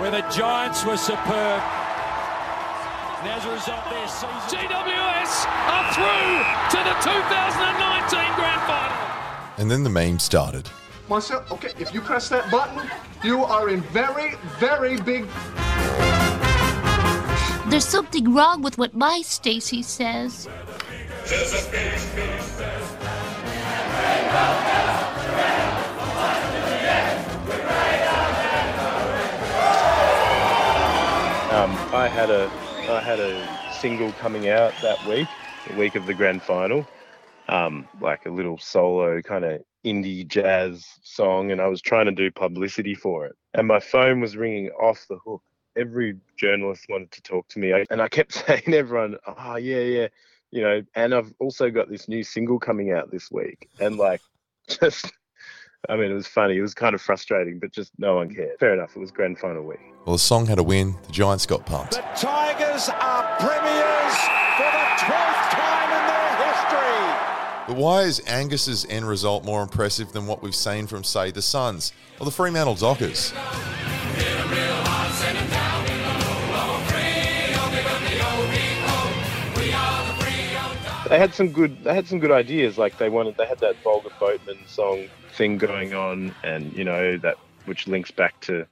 where 0.00 0.10
the 0.10 0.22
Giants 0.30 0.82
were 0.86 0.96
superb. 0.96 1.60
And 3.20 3.28
as 3.28 3.44
a 3.44 3.52
result, 3.52 3.84
their 3.90 4.08
season. 4.08 4.30
GWS 4.48 5.44
are 5.68 5.92
through 5.92 6.32
to 6.72 6.78
the 6.82 6.96
2019 7.04 8.34
grand 8.36 8.62
final. 8.62 8.96
And 9.58 9.70
then 9.70 9.84
the 9.84 9.90
meme 9.90 10.18
started. 10.18 10.70
Marcel, 11.08 11.42
okay, 11.50 11.72
if 11.78 11.94
you 11.94 12.02
press 12.02 12.28
that 12.28 12.50
button, 12.50 12.86
you 13.24 13.42
are 13.42 13.70
in 13.70 13.80
very, 13.80 14.34
very 14.58 15.00
big. 15.00 15.26
There's 17.70 17.86
something 17.86 18.34
wrong 18.34 18.60
with 18.60 18.76
what 18.76 18.94
my 18.94 19.22
Stacy 19.22 19.82
says. 19.82 20.46
Um, 31.50 31.72
I 31.94 32.08
had 32.12 32.30
a 32.30 32.50
I 32.90 33.00
had 33.00 33.18
a 33.18 33.72
single 33.72 34.12
coming 34.12 34.48
out 34.48 34.74
that 34.82 35.04
week, 35.06 35.28
the 35.66 35.74
week 35.76 35.94
of 35.94 36.06
the 36.06 36.14
grand 36.14 36.42
final, 36.42 36.86
um, 37.48 37.88
like 38.00 38.26
a 38.26 38.30
little 38.30 38.58
solo 38.58 39.20
kind 39.22 39.44
of 39.44 39.62
indie 39.84 40.26
jazz 40.26 40.86
song, 41.02 41.50
and 41.50 41.60
I 41.60 41.66
was 41.68 41.80
trying 41.80 42.06
to 42.06 42.12
do 42.12 42.30
publicity 42.30 42.94
for 42.94 43.26
it, 43.26 43.36
and 43.54 43.66
my 43.66 43.80
phone 43.80 44.20
was 44.20 44.36
ringing 44.36 44.70
off 44.70 45.06
the 45.08 45.18
hook. 45.24 45.42
Every 45.76 46.16
journalist 46.36 46.86
wanted 46.88 47.12
to 47.12 47.22
talk 47.22 47.48
to 47.48 47.58
me, 47.58 47.72
and 47.90 48.02
I 48.02 48.08
kept 48.08 48.32
saying 48.46 48.62
to 48.66 48.76
everyone, 48.76 49.16
"Oh 49.26 49.56
yeah, 49.56 49.80
yeah." 49.80 50.08
You 50.50 50.62
know, 50.62 50.82
and 50.94 51.14
I've 51.14 51.32
also 51.40 51.70
got 51.70 51.90
this 51.90 52.08
new 52.08 52.22
single 52.22 52.58
coming 52.58 52.90
out 52.90 53.10
this 53.10 53.30
week, 53.30 53.68
and 53.80 53.96
like, 53.96 54.22
just 54.68 55.12
I 55.88 55.96
mean, 55.96 56.10
it 56.10 56.14
was 56.14 56.26
funny. 56.26 56.56
It 56.56 56.62
was 56.62 56.74
kind 56.74 56.94
of 56.94 57.00
frustrating, 57.00 57.58
but 57.58 57.72
just 57.72 57.92
no 57.98 58.16
one 58.16 58.34
cared. 58.34 58.58
Fair 58.58 58.74
enough. 58.74 58.96
It 58.96 58.98
was 58.98 59.10
grand 59.10 59.38
final 59.38 59.62
week. 59.62 59.80
Well, 60.06 60.16
the 60.16 60.20
song 60.20 60.46
had 60.46 60.58
a 60.58 60.62
win. 60.62 60.96
The 61.06 61.12
Giants 61.12 61.46
got 61.46 61.66
pumped. 61.66 61.92
The 61.92 62.02
Tigers 62.16 62.88
are 62.88 63.36
premiers 63.38 64.37
But 67.68 67.76
why 67.76 68.04
is 68.04 68.20
Angus's 68.20 68.86
end 68.88 69.06
result 69.06 69.44
more 69.44 69.62
impressive 69.62 70.12
than 70.12 70.26
what 70.26 70.42
we've 70.42 70.54
seen 70.54 70.86
from, 70.86 71.04
say, 71.04 71.30
the 71.30 71.42
Suns 71.42 71.92
or 72.18 72.24
the 72.24 72.30
Fremantle 72.30 72.76
Dockers? 72.76 73.34
They 81.10 81.18
had 81.18 81.34
some 81.34 81.50
good. 81.50 81.84
They 81.84 81.94
had 81.94 82.06
some 82.06 82.20
good 82.20 82.30
ideas. 82.30 82.78
Like 82.78 82.96
they 82.96 83.10
wanted. 83.10 83.36
They 83.36 83.46
had 83.46 83.58
that 83.58 83.76
Volga 83.84 84.10
Boatman 84.18 84.58
song 84.66 85.08
thing 85.32 85.58
going 85.58 85.92
on, 85.92 86.34
and 86.42 86.72
you 86.72 86.84
know 86.84 87.18
that 87.18 87.36
which 87.66 87.86
links 87.86 88.10
back 88.10 88.40
to 88.42 88.66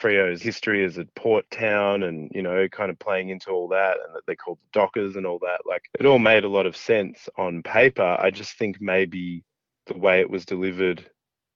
Freo's 0.00 0.42
history 0.42 0.84
as 0.84 0.98
a 0.98 1.04
port 1.16 1.48
town, 1.50 2.02
and 2.02 2.30
you 2.34 2.42
know, 2.42 2.68
kind 2.68 2.90
of 2.90 2.98
playing 2.98 3.30
into 3.30 3.50
all 3.50 3.68
that, 3.68 3.96
and 4.04 4.14
that 4.14 4.26
they 4.26 4.36
called 4.36 4.58
the 4.58 4.78
Dockers 4.78 5.16
and 5.16 5.26
all 5.26 5.38
that. 5.40 5.60
Like 5.66 5.82
it 5.98 6.06
all 6.06 6.18
made 6.18 6.44
a 6.44 6.48
lot 6.48 6.66
of 6.66 6.76
sense 6.76 7.28
on 7.38 7.62
paper. 7.62 8.16
I 8.18 8.30
just 8.30 8.58
think 8.58 8.80
maybe 8.80 9.44
the 9.86 9.98
way 9.98 10.20
it 10.20 10.30
was 10.30 10.44
delivered 10.44 11.08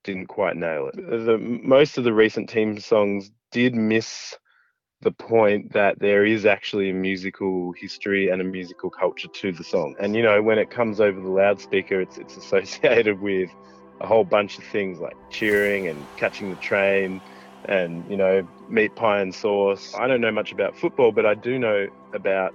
didn't 0.04 0.26
quite 0.26 0.56
nail 0.56 0.88
it. 0.88 0.96
The 0.96 1.38
most 1.38 1.98
of 1.98 2.04
the 2.04 2.12
recent 2.12 2.48
team 2.48 2.78
songs 2.78 3.30
did 3.50 3.74
miss 3.74 4.36
the 5.00 5.12
point 5.12 5.72
that 5.72 5.98
there 5.98 6.24
is 6.24 6.44
actually 6.44 6.90
a 6.90 6.94
musical 6.94 7.72
history 7.72 8.30
and 8.30 8.40
a 8.40 8.44
musical 8.44 8.90
culture 8.90 9.28
to 9.28 9.52
the 9.52 9.64
song. 9.64 9.94
And 10.00 10.14
you 10.14 10.22
know, 10.22 10.42
when 10.42 10.58
it 10.58 10.70
comes 10.70 11.00
over 11.00 11.20
the 11.20 11.28
loudspeaker, 11.28 12.00
it's 12.00 12.18
it's 12.18 12.36
associated 12.42 13.20
with 13.20 13.50
a 14.00 14.06
whole 14.06 14.24
bunch 14.24 14.58
of 14.58 14.64
things 14.64 15.00
like 15.00 15.16
cheering 15.30 15.88
and 15.88 16.04
catching 16.16 16.50
the 16.50 16.56
train 16.56 17.20
and 17.68 18.08
you 18.10 18.16
know, 18.16 18.46
meat 18.68 18.96
pie 18.96 19.20
and 19.20 19.34
sauce. 19.34 19.94
I 19.94 20.06
don't 20.06 20.20
know 20.20 20.32
much 20.32 20.52
about 20.52 20.76
football, 20.76 21.12
but 21.12 21.26
I 21.26 21.34
do 21.34 21.58
know 21.58 21.86
about 22.12 22.54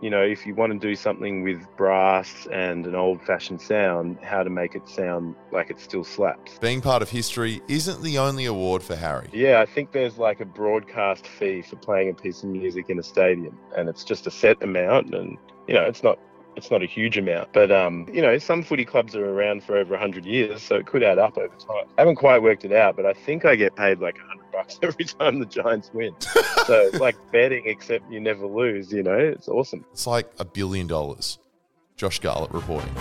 you 0.00 0.10
know, 0.10 0.22
if 0.22 0.46
you 0.46 0.54
want 0.54 0.72
to 0.72 0.78
do 0.78 0.94
something 0.94 1.42
with 1.42 1.64
brass 1.76 2.46
and 2.52 2.86
an 2.86 2.94
old 2.94 3.20
fashioned 3.22 3.60
sound, 3.60 4.18
how 4.22 4.42
to 4.42 4.50
make 4.50 4.74
it 4.74 4.88
sound 4.88 5.34
like 5.50 5.70
it 5.70 5.80
still 5.80 6.04
slaps. 6.04 6.58
Being 6.60 6.80
part 6.80 7.02
of 7.02 7.10
history 7.10 7.60
isn't 7.68 8.02
the 8.02 8.18
only 8.18 8.44
award 8.44 8.82
for 8.82 8.94
Harry. 8.94 9.28
Yeah, 9.32 9.60
I 9.60 9.66
think 9.66 9.92
there's 9.92 10.18
like 10.18 10.40
a 10.40 10.44
broadcast 10.44 11.26
fee 11.26 11.62
for 11.62 11.76
playing 11.76 12.10
a 12.10 12.14
piece 12.14 12.42
of 12.42 12.50
music 12.50 12.90
in 12.90 12.98
a 12.98 13.02
stadium, 13.02 13.58
and 13.76 13.88
it's 13.88 14.04
just 14.04 14.26
a 14.26 14.30
set 14.30 14.62
amount, 14.62 15.14
and 15.14 15.36
you 15.66 15.74
know, 15.74 15.82
it's 15.82 16.02
not 16.02 16.18
it's 16.56 16.70
not 16.70 16.82
a 16.82 16.86
huge 16.86 17.16
amount, 17.16 17.52
but 17.52 17.70
um, 17.70 18.08
you 18.12 18.20
know, 18.20 18.36
some 18.38 18.62
footy 18.62 18.84
clubs 18.84 19.14
are 19.14 19.24
around 19.24 19.62
for 19.62 19.76
over 19.76 19.96
hundred 19.96 20.24
years, 20.24 20.62
so 20.62 20.76
it 20.76 20.86
could 20.86 21.02
add 21.02 21.18
up 21.18 21.36
over 21.38 21.54
time. 21.56 21.86
I 21.96 22.00
haven't 22.00 22.16
quite 22.16 22.42
worked 22.42 22.64
it 22.64 22.72
out, 22.72 22.96
but 22.96 23.06
I 23.06 23.12
think 23.12 23.44
I 23.44 23.56
get 23.56 23.76
paid 23.76 24.00
like 24.00 24.18
bucks 24.58 24.78
every 24.82 25.04
time 25.04 25.38
the 25.38 25.46
Giants 25.46 25.90
win. 25.92 26.14
so 26.20 26.32
it's 26.68 27.00
like 27.00 27.16
betting, 27.32 27.64
except 27.66 28.10
you 28.10 28.20
never 28.20 28.46
lose. 28.46 28.92
You 28.92 29.02
know, 29.02 29.18
it's 29.18 29.48
awesome. 29.48 29.84
It's 29.92 30.06
like 30.06 30.30
a 30.38 30.44
billion 30.44 30.86
dollars. 30.86 31.38
Josh 31.96 32.20
Garlepp 32.20 32.52
reporting. 32.52 32.94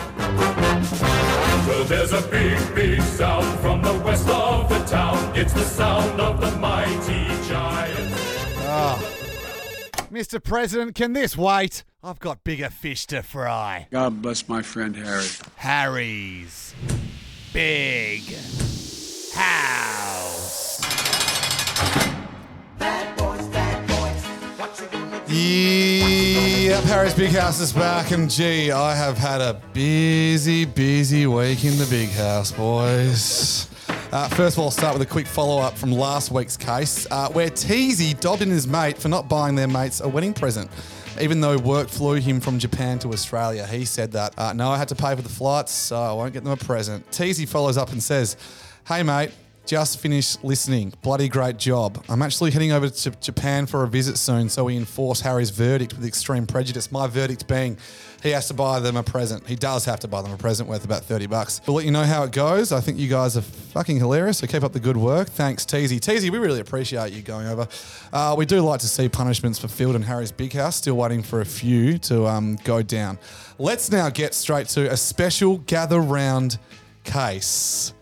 Well, 1.68 1.84
there's 1.84 2.14
a 2.14 2.22
big, 2.30 2.76
big 2.76 3.02
sound 3.02 3.60
from 3.60 3.82
the 3.84 3.94
west 4.04 4.28
of 4.28 4.70
the 4.70 4.80
town. 4.86 5.36
It's 5.38 5.54
the 5.54 5.64
sound 5.64 6.20
of 6.20 6.42
the 6.42 6.52
mighty 6.58 7.26
giants. 7.48 8.14
Ah. 8.62 8.98
Mr. 10.12 10.44
President, 10.44 10.96
can 10.96 11.14
this 11.14 11.38
wait? 11.38 11.84
I've 12.02 12.20
got 12.20 12.44
bigger 12.44 12.70
fish 12.70 13.06
to 13.08 13.22
fry. 13.22 13.88
God 13.92 14.22
bless 14.22 14.48
my 14.48 14.62
friend 14.64 14.96
Harry. 14.96 15.26
Harry's 15.58 16.74
Big 17.54 18.24
Yep, 25.38 26.84
Harry's 26.86 27.14
Big 27.14 27.30
House 27.30 27.60
is 27.60 27.72
back, 27.72 28.10
and 28.10 28.28
gee, 28.28 28.72
I 28.72 28.96
have 28.96 29.20
had 29.20 29.40
a 29.40 29.62
busy, 29.72 30.66
busy 30.66 31.28
week 31.28 31.64
in 31.64 31.78
the 31.78 31.86
Big 31.86 32.10
House, 32.10 32.52
boys. 32.52 33.70
Uh, 34.12 34.28
first 34.30 34.56
of 34.56 34.60
all, 34.60 34.66
I'll 34.66 34.72
start 34.72 34.98
with 34.98 35.08
a 35.08 35.12
quick 35.12 35.28
follow 35.28 35.62
up 35.62 35.78
from 35.78 35.92
last 35.92 36.32
week's 36.32 36.58
case, 36.58 37.06
uh, 37.12 37.30
where 37.30 37.50
Teasy 37.50 38.20
dobbed 38.20 38.42
in 38.42 38.50
his 38.50 38.66
mate 38.66 38.98
for 38.98 39.10
not 39.10 39.30
buying 39.30 39.54
their 39.54 39.68
mates 39.68 40.02
a 40.02 40.10
wedding 40.10 40.34
present. 40.34 40.72
Even 41.22 41.40
though 41.40 41.58
work 41.60 41.88
flew 41.88 42.16
him 42.16 42.40
from 42.40 42.58
Japan 42.58 42.98
to 43.00 43.10
Australia, 43.10 43.68
he 43.68 43.86
said 43.86 44.12
that, 44.14 44.34
uh, 44.40 44.54
no, 44.54 44.70
I 44.70 44.78
had 44.78 44.88
to 44.88 44.96
pay 44.96 45.16
for 45.16 45.22
the 45.22 45.30
flights, 45.30 45.72
so 45.72 45.98
I 46.02 46.14
won't 46.14 46.34
get 46.34 46.44
them 46.44 46.54
a 46.54 46.58
present. 46.58 47.10
Teasy 47.12 47.48
follows 47.48 47.78
up 47.78 47.92
and 47.92 48.02
says, 48.02 48.38
Hey, 48.88 49.04
mate, 49.04 49.32
just 49.68 50.00
finished 50.00 50.44
listening. 50.44 50.94
Bloody 51.02 51.28
great 51.28 51.58
job. 51.58 52.04
I'm 52.10 52.22
actually 52.22 52.52
heading 52.52 52.72
over 52.72 52.90
to 52.90 53.12
Japan 53.12 53.66
for 53.66 53.84
a 53.84 53.88
visit 53.88 54.18
soon, 54.18 54.50
so 54.50 54.64
we 54.64 54.78
enforce 54.78 55.22
Harry's 55.22 55.50
verdict 55.50 55.94
with 55.94 56.06
extreme 56.06 56.48
prejudice. 56.48 56.92
My 56.92 57.06
verdict 57.08 57.48
being 57.48 57.78
he 58.24 58.32
has 58.32 58.48
to 58.48 58.54
buy 58.54 58.80
them 58.80 58.98
a 58.98 59.04
present. 59.04 59.46
He 59.46 59.56
does 59.56 59.86
have 59.86 60.00
to 60.00 60.08
buy 60.08 60.22
them 60.22 60.32
a 60.32 60.38
present 60.38 60.68
worth 60.68 60.84
about 60.84 61.04
30 61.04 61.28
bucks. 61.28 61.62
We'll 61.68 61.76
let 61.76 61.86
you 61.86 61.92
know 61.92 62.04
how 62.04 62.24
it 62.24 62.32
goes. 62.32 62.72
I 62.72 62.80
think 62.80 62.98
you 62.98 63.08
guys 63.08 63.38
are 63.38 63.42
fucking 63.42 63.98
hilarious, 63.98 64.40
so 64.40 64.48
keep 64.48 64.64
up 64.64 64.74
the 64.74 64.80
good 64.80 64.98
work. 64.98 65.28
Thanks, 65.30 65.66
Teasy. 65.66 66.00
Teasy, 66.00 66.32
we 66.32 66.40
really 66.40 66.60
appreciate 66.60 67.12
you 67.12 67.22
going 67.22 67.48
over. 67.48 67.68
Uh, 68.12 68.36
we 68.38 68.46
do 68.46 68.62
like 68.62 68.80
to 68.80 68.88
see 68.88 69.08
punishments 69.08 69.60
for 69.60 69.68
Field 69.68 69.96
and 69.96 70.04
Harry's 70.04 70.32
Big 70.32 70.54
House. 70.54 70.78
Still 70.78 70.98
waiting 70.98 71.22
for 71.22 71.42
a 71.42 71.46
few 71.46 71.98
to 72.00 72.26
um, 72.26 72.58
go 72.64 72.82
down. 72.82 73.20
Let's 73.60 73.92
now 73.92 74.10
get 74.10 74.34
straight 74.34 74.68
to 74.70 74.92
a 74.92 74.98
special 74.98 75.58
gather 75.60 76.00
round 76.00 76.58
case. 77.04 77.94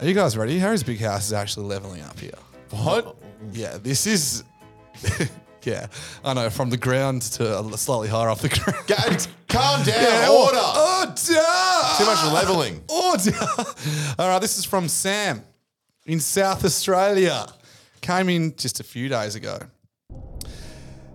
Are 0.00 0.06
you 0.06 0.14
guys 0.14 0.36
ready? 0.36 0.58
Harry's 0.58 0.82
Big 0.82 0.98
House 1.00 1.26
is 1.26 1.32
actually 1.32 1.66
leveling 1.66 2.02
up 2.02 2.18
here. 2.18 2.32
What? 2.70 3.16
Yeah, 3.52 3.78
this 3.78 4.08
is. 4.08 4.42
yeah, 5.62 5.86
I 6.24 6.34
know. 6.34 6.50
From 6.50 6.68
the 6.70 6.76
ground 6.76 7.22
to 7.22 7.76
slightly 7.76 8.08
higher 8.08 8.28
off 8.28 8.42
the 8.42 8.48
ground. 8.88 9.28
Calm 9.48 9.84
down. 9.84 10.02
Yeah, 10.02 10.26
oh, 10.28 10.46
Order. 10.46 11.10
Order. 11.10 11.96
Too 11.96 12.04
much 12.06 12.32
leveling. 12.32 12.82
Order. 12.88 13.38
All 14.18 14.28
right, 14.28 14.40
this 14.40 14.58
is 14.58 14.64
from 14.64 14.88
Sam 14.88 15.44
in 16.06 16.18
South 16.18 16.64
Australia. 16.64 17.46
Came 18.00 18.28
in 18.28 18.56
just 18.56 18.80
a 18.80 18.84
few 18.84 19.08
days 19.08 19.36
ago. 19.36 19.60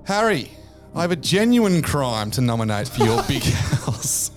Harry, 0.06 0.50
I 0.96 1.02
have 1.02 1.12
a 1.12 1.18
genuine 1.18 1.82
crime 1.82 2.32
to 2.32 2.42
nominate 2.42 2.88
for 2.88 3.04
your 3.04 3.22
big 3.24 3.44
house. 3.44 4.32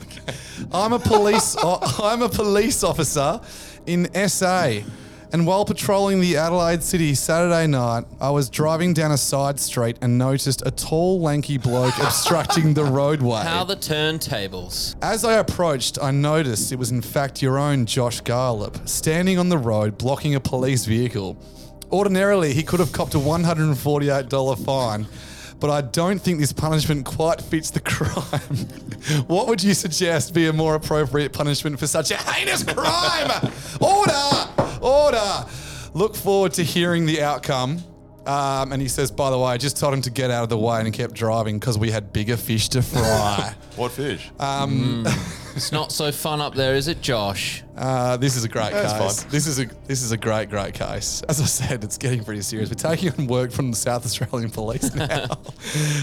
I'm 0.72 0.92
a 0.92 0.98
police. 0.98 1.56
I'm 1.62 2.22
a 2.22 2.28
police 2.28 2.82
officer 2.82 3.40
in 3.86 4.08
SA, 4.28 4.80
and 5.32 5.46
while 5.46 5.64
patrolling 5.64 6.20
the 6.20 6.36
Adelaide 6.36 6.82
City 6.82 7.14
Saturday 7.14 7.66
night, 7.66 8.04
I 8.20 8.28
was 8.28 8.50
driving 8.50 8.92
down 8.92 9.12
a 9.12 9.16
side 9.16 9.58
street 9.58 9.96
and 10.02 10.18
noticed 10.18 10.62
a 10.66 10.70
tall, 10.70 11.20
lanky 11.20 11.56
bloke 11.56 11.96
obstructing 12.02 12.74
the 12.74 12.84
roadway. 12.84 13.42
How 13.42 13.64
the 13.64 13.76
turntables. 13.76 14.94
As 15.00 15.24
I 15.24 15.38
approached, 15.38 15.98
I 16.02 16.10
noticed 16.10 16.70
it 16.70 16.78
was 16.78 16.90
in 16.90 17.00
fact 17.00 17.40
your 17.40 17.58
own 17.58 17.86
Josh 17.86 18.20
Garlepp 18.22 18.86
standing 18.86 19.38
on 19.38 19.48
the 19.48 19.56
road 19.56 19.96
blocking 19.96 20.34
a 20.34 20.40
police 20.40 20.84
vehicle. 20.84 21.38
Ordinarily, 21.90 22.52
he 22.52 22.62
could 22.62 22.80
have 22.80 22.92
copped 22.92 23.14
a 23.14 23.18
$148 23.18 24.64
fine, 24.64 25.06
but 25.62 25.70
I 25.70 25.80
don't 25.80 26.20
think 26.20 26.40
this 26.40 26.52
punishment 26.52 27.06
quite 27.06 27.40
fits 27.40 27.70
the 27.70 27.78
crime. 27.78 28.56
what 29.28 29.46
would 29.46 29.62
you 29.62 29.74
suggest 29.74 30.34
be 30.34 30.48
a 30.48 30.52
more 30.52 30.74
appropriate 30.74 31.32
punishment 31.32 31.78
for 31.78 31.86
such 31.86 32.10
a 32.10 32.16
heinous 32.16 32.64
crime? 32.64 33.30
Order! 33.80 34.80
Order! 34.84 35.46
Look 35.94 36.16
forward 36.16 36.52
to 36.54 36.64
hearing 36.64 37.06
the 37.06 37.22
outcome. 37.22 37.78
Um, 38.26 38.72
and 38.72 38.82
he 38.82 38.88
says, 38.88 39.12
by 39.12 39.30
the 39.30 39.38
way, 39.38 39.52
I 39.52 39.56
just 39.56 39.76
told 39.76 39.94
him 39.94 40.02
to 40.02 40.10
get 40.10 40.32
out 40.32 40.42
of 40.42 40.48
the 40.48 40.58
way 40.58 40.78
and 40.78 40.86
he 40.86 40.90
kept 40.92 41.14
driving 41.14 41.60
because 41.60 41.78
we 41.78 41.92
had 41.92 42.12
bigger 42.12 42.36
fish 42.36 42.68
to 42.70 42.82
fry. 42.82 43.54
What 43.76 43.92
fish? 43.92 44.30
Um, 44.40 45.06
It's 45.54 45.72
not 45.72 45.92
so 45.92 46.10
fun 46.12 46.40
up 46.40 46.54
there, 46.54 46.74
is 46.74 46.88
it, 46.88 47.00
Josh? 47.02 47.62
Uh, 47.76 48.16
this 48.16 48.36
is 48.36 48.44
a 48.44 48.48
great 48.48 48.72
That's 48.72 48.92
case. 48.92 49.22
fine. 49.22 49.30
This 49.30 49.46
is 49.46 49.58
a 49.60 49.66
this 49.86 50.02
is 50.02 50.12
a 50.12 50.16
great 50.16 50.50
great 50.50 50.74
case. 50.74 51.22
As 51.28 51.40
I 51.40 51.44
said, 51.44 51.84
it's 51.84 51.98
getting 51.98 52.24
pretty 52.24 52.42
serious. 52.42 52.68
We're 52.70 52.74
taking 52.74 53.12
on 53.18 53.26
work 53.26 53.50
from 53.52 53.70
the 53.70 53.76
South 53.76 54.04
Australian 54.04 54.50
Police 54.50 54.94
now. 54.94 55.26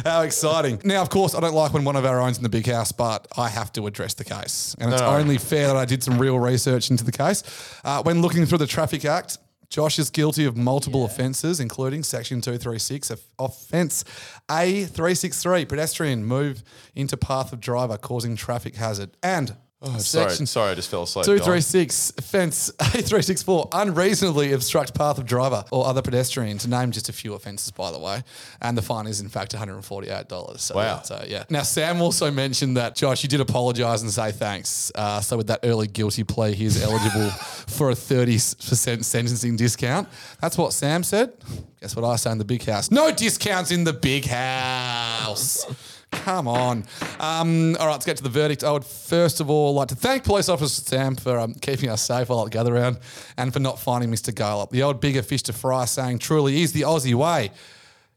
How 0.04 0.22
exciting! 0.22 0.82
Now, 0.84 1.02
of 1.02 1.10
course, 1.10 1.36
I 1.36 1.40
don't 1.40 1.54
like 1.54 1.74
when 1.74 1.84
one 1.84 1.96
of 1.96 2.06
our 2.06 2.20
own's 2.22 2.38
in 2.38 2.44
the 2.44 2.50
big 2.50 2.68
house, 2.68 2.92
but 2.92 3.28
I 3.38 3.50
have 3.50 3.72
to 3.74 3.88
address 3.88 4.14
the 4.16 4.24
case, 4.24 4.76
and 4.80 4.92
it's 4.94 5.02
No. 5.02 5.08
only 5.10 5.38
fair 5.38 5.68
that 5.68 5.76
I 5.78 5.86
did 5.86 6.04
some 6.04 6.18
real 6.20 6.40
research 6.40 6.90
into 6.90 7.04
the 7.04 7.12
case. 7.12 7.44
Uh, 7.84 8.02
when 8.04 8.22
looking 8.22 8.46
through 8.46 8.60
the 8.60 8.68
Traffic 8.68 9.06
Act. 9.06 9.38
Josh 9.70 10.00
is 10.00 10.10
guilty 10.10 10.46
of 10.46 10.58
multiple 10.58 11.06
offences, 11.06 11.60
including 11.60 12.02
Section 12.02 12.42
236, 12.42 13.12
offence. 13.38 14.04
A363, 14.50 15.70
pedestrian 15.70 16.26
move 16.26 16.64
into 16.96 17.16
path 17.16 17.54
of 17.54 17.60
driver 17.60 17.98
causing 17.98 18.36
traffic 18.36 18.76
hazard, 18.76 19.12
and 19.22 19.56
Oh, 19.82 19.98
sorry, 20.00 20.30
sorry, 20.46 20.72
I 20.72 20.76
just 20.76 20.90
fell 20.92 21.04
asleep. 21.04 21.26
Go 21.26 21.32
on. 21.32 21.38
236, 21.38 22.14
offence 22.18 22.70
A364, 22.80 23.70
unreasonably 23.74 24.52
obstruct 24.52 24.94
path 24.94 25.18
of 25.18 25.26
driver 25.26 25.64
or 25.72 25.86
other 25.86 26.02
pedestrian, 26.02 26.58
to 26.58 26.70
name 26.70 26.92
just 26.92 27.08
a 27.08 27.14
few 27.14 27.34
offences, 27.34 27.72
by 27.72 27.90
the 27.90 27.98
way. 28.00 28.22
And 28.62 28.78
the 28.78 28.82
fine 28.82 29.08
is, 29.08 29.22
in 29.22 29.30
fact, 29.30 29.56
$148. 29.56 30.60
So, 30.60 30.76
Wow. 30.76 31.02
So, 31.04 31.24
yeah. 31.26 31.46
Now, 31.50 31.62
Sam 31.62 32.02
also 32.02 32.30
mentioned 32.30 32.76
that, 32.76 32.98
Josh, 32.98 33.24
you 33.24 33.30
did 33.30 33.40
apologise 33.40 34.02
and 34.02 34.12
say 34.12 34.34
thanks. 34.34 34.92
Uh, 34.96 35.22
so, 35.22 35.38
with 35.38 35.48
that 35.48 35.62
early 35.64 35.88
guilty 35.88 36.26
plea, 36.26 36.52
he 36.54 36.66
is 36.66 36.84
eligible 36.84 37.30
for 37.68 37.90
a 37.90 37.94
30% 37.94 39.06
sentencing 39.06 39.56
discount. 39.56 40.10
That's 40.42 40.58
what 40.58 40.74
Sam 40.74 41.04
said. 41.04 41.32
Guess 41.80 41.96
what 41.96 42.04
I 42.04 42.18
say 42.18 42.32
in 42.34 42.38
the 42.38 42.44
big 42.44 42.66
house? 42.66 42.92
No 42.92 43.12
discounts 43.14 43.72
in 43.72 43.86
the 43.86 43.94
big 43.94 44.26
house. 44.26 45.66
Come 46.12 46.48
on. 46.48 46.86
Um, 47.20 47.76
all 47.80 47.86
right, 47.88 47.94
let's 47.94 48.06
get 48.06 48.18
to 48.18 48.24
the 48.24 48.30
verdict. 48.30 48.64
I 48.64 48.72
would 48.72 48.86
first 48.86 49.40
of 49.42 49.50
all 49.50 49.74
like 49.74 49.90
to 49.90 49.96
thank 49.96 50.24
Police 50.24 50.50
Officer 50.50 50.82
Sam 50.82 51.16
for 51.16 51.40
um, 51.40 51.54
keeping 51.56 51.90
us 51.90 52.02
safe 52.02 52.30
while 52.30 52.42
at 52.42 52.46
the 52.46 52.50
gather 52.52 52.74
round 52.74 53.00
and 53.38 53.54
for 53.54 53.60
not 53.60 53.80
finding 53.80 54.12
Mr. 54.12 54.34
Garlepp. 54.34 54.72
The 54.72 54.84
old 54.84 55.02
bigger 55.02 55.22
fish 55.22 55.44
to 55.44 55.54
fry 55.54 55.86
saying 55.86 56.20
truly 56.20 56.62
is 56.62 56.72
the 56.72 56.82
Aussie 56.82 57.14
way. 57.14 57.52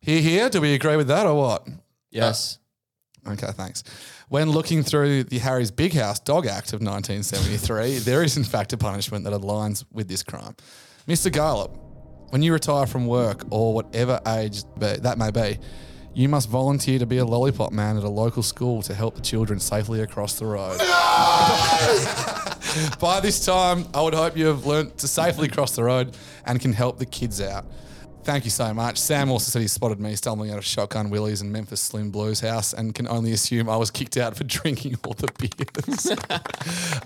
Here, 0.00 0.20
here. 0.20 0.48
Do 0.48 0.60
we 0.60 0.74
agree 0.74 0.96
with 0.96 1.08
that 1.08 1.26
or 1.26 1.34
what? 1.34 1.68
Yes. 2.10 2.58
Okay, 3.26 3.52
thanks. 3.52 3.84
When 4.28 4.50
looking 4.50 4.82
through 4.82 5.24
the 5.24 5.38
Harry's 5.38 5.70
Big 5.70 5.92
House 5.92 6.18
Dog 6.18 6.46
Act 6.46 6.72
of 6.72 6.80
1973, 6.80 7.98
there 7.98 8.22
is 8.22 8.36
in 8.36 8.44
fact 8.44 8.72
a 8.72 8.76
punishment 8.76 9.24
that 9.24 9.32
aligns 9.32 9.84
with 9.92 10.08
this 10.08 10.22
crime. 10.22 10.56
Mr. 11.06 11.30
Garlepp, 11.30 11.78
when 12.30 12.42
you 12.42 12.52
retire 12.52 12.86
from 12.86 13.06
work 13.06 13.44
or 13.50 13.74
whatever 13.74 14.20
age 14.26 14.64
that 14.76 15.18
may 15.18 15.30
be, 15.30 15.58
you 16.14 16.28
must 16.28 16.48
volunteer 16.48 16.98
to 16.98 17.06
be 17.06 17.18
a 17.18 17.24
lollipop 17.24 17.72
man 17.72 17.96
at 17.96 18.04
a 18.04 18.08
local 18.08 18.42
school 18.42 18.82
to 18.82 18.94
help 18.94 19.14
the 19.14 19.22
children 19.22 19.58
safely 19.58 20.00
across 20.00 20.38
the 20.38 20.46
road. 20.46 20.78
By 23.00 23.20
this 23.20 23.44
time, 23.44 23.86
I 23.94 24.02
would 24.02 24.14
hope 24.14 24.36
you 24.36 24.46
have 24.46 24.66
learnt 24.66 24.98
to 24.98 25.08
safely 25.08 25.48
cross 25.48 25.76
the 25.76 25.84
road 25.84 26.16
and 26.46 26.60
can 26.60 26.72
help 26.72 26.98
the 26.98 27.06
kids 27.06 27.40
out. 27.40 27.64
Thank 28.24 28.44
you 28.44 28.50
so 28.50 28.72
much. 28.72 28.98
Sam 28.98 29.32
also 29.32 29.50
said 29.50 29.62
he 29.62 29.68
spotted 29.68 29.98
me 29.98 30.14
stumbling 30.14 30.52
out 30.52 30.58
of 30.58 30.64
Shotgun 30.64 31.10
Willie's 31.10 31.40
and 31.40 31.50
Memphis 31.50 31.80
Slim 31.80 32.10
Blues 32.10 32.38
house 32.38 32.72
and 32.72 32.94
can 32.94 33.08
only 33.08 33.32
assume 33.32 33.68
I 33.68 33.76
was 33.76 33.90
kicked 33.90 34.16
out 34.16 34.36
for 34.36 34.44
drinking 34.44 34.96
all 35.04 35.14
the 35.14 35.28
beers. 35.38 36.04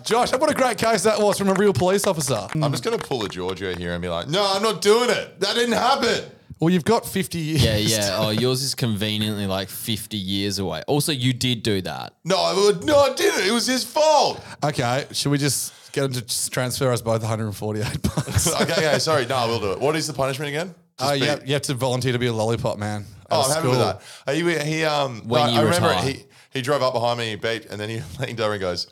Josh, 0.04 0.32
what 0.32 0.50
a 0.50 0.54
great 0.54 0.76
case 0.76 1.04
that 1.04 1.18
was 1.18 1.38
from 1.38 1.48
a 1.48 1.54
real 1.54 1.72
police 1.72 2.06
officer. 2.06 2.46
I'm 2.54 2.70
just 2.70 2.84
going 2.84 2.98
to 2.98 3.04
pull 3.04 3.24
a 3.24 3.28
Giorgio 3.28 3.74
here 3.74 3.92
and 3.92 4.02
be 4.02 4.08
like, 4.08 4.28
no, 4.28 4.46
I'm 4.46 4.62
not 4.62 4.82
doing 4.82 5.08
it. 5.08 5.40
That 5.40 5.54
didn't 5.54 5.72
happen. 5.72 6.30
Well, 6.60 6.70
you've 6.70 6.84
got 6.84 7.04
50 7.06 7.38
years. 7.38 7.62
Yeah, 7.64 7.76
yeah. 7.76 8.16
Oh, 8.18 8.30
yours 8.30 8.62
is 8.62 8.74
conveniently 8.74 9.46
like 9.46 9.68
50 9.68 10.16
years 10.16 10.58
away. 10.58 10.82
Also, 10.86 11.12
you 11.12 11.32
did 11.32 11.62
do 11.62 11.82
that. 11.82 12.14
No, 12.24 12.38
I 12.38 12.54
would, 12.54 12.84
no, 12.84 12.98
I 12.98 13.12
didn't. 13.14 13.46
It 13.46 13.52
was 13.52 13.66
his 13.66 13.84
fault. 13.84 14.42
Okay, 14.64 15.06
should 15.12 15.30
we 15.30 15.38
just 15.38 15.74
get 15.92 16.04
him 16.04 16.12
to 16.14 16.22
just 16.22 16.52
transfer 16.52 16.90
us 16.90 17.02
both 17.02 17.20
148 17.22 18.02
bucks? 18.02 18.46
okay, 18.62 18.72
okay, 18.72 18.98
sorry. 18.98 19.26
No, 19.26 19.36
I 19.36 19.46
will 19.46 19.60
do 19.60 19.72
it. 19.72 19.80
What 19.80 19.96
is 19.96 20.06
the 20.06 20.12
punishment 20.14 20.48
again? 20.48 20.74
Oh, 20.98 21.08
Just 21.16 21.20
be- 21.20 21.26
yeah, 21.26 21.38
you 21.46 21.52
have 21.52 21.62
to 21.62 21.74
volunteer 21.74 22.12
to 22.12 22.18
be 22.18 22.26
a 22.26 22.32
lollipop 22.32 22.78
man. 22.78 23.04
Oh, 23.30 23.42
I'm 23.42 23.50
happy 23.50 23.68
with 23.68 23.78
that. 23.78 24.00
Are 24.26 24.32
you, 24.32 24.46
he 24.48 24.84
um, 24.84 25.22
When 25.28 25.42
I, 25.42 25.48
you 25.50 25.58
I 25.58 25.62
remember 25.62 25.88
retire. 25.88 26.10
he 26.12 26.24
he 26.54 26.62
drove 26.62 26.80
up 26.82 26.94
behind 26.94 27.18
me, 27.18 27.30
he 27.30 27.36
beat, 27.36 27.66
and 27.66 27.78
then 27.78 27.90
he 27.90 28.00
leaned 28.20 28.40
over 28.40 28.52
and 28.52 28.60
goes, 28.62 28.86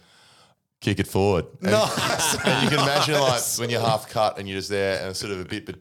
"Kick 0.83 0.99
it 0.99 1.07
forward." 1.07 1.47
And, 1.63 1.71
Nice. 1.71 2.35
and 2.45 2.63
you 2.65 2.69
can 2.69 2.81
imagine 2.85 3.15
like 3.19 3.41
when 3.57 3.71
you're 3.71 3.81
half 3.81 4.11
cut 4.11 4.39
and 4.39 4.47
you're 4.47 4.59
just 4.59 4.69
there 4.69 5.07
and 5.07 5.17
sort 5.17 5.33
of 5.33 5.41
a 5.41 5.45
bit 5.47 5.65
be- 5.65 5.75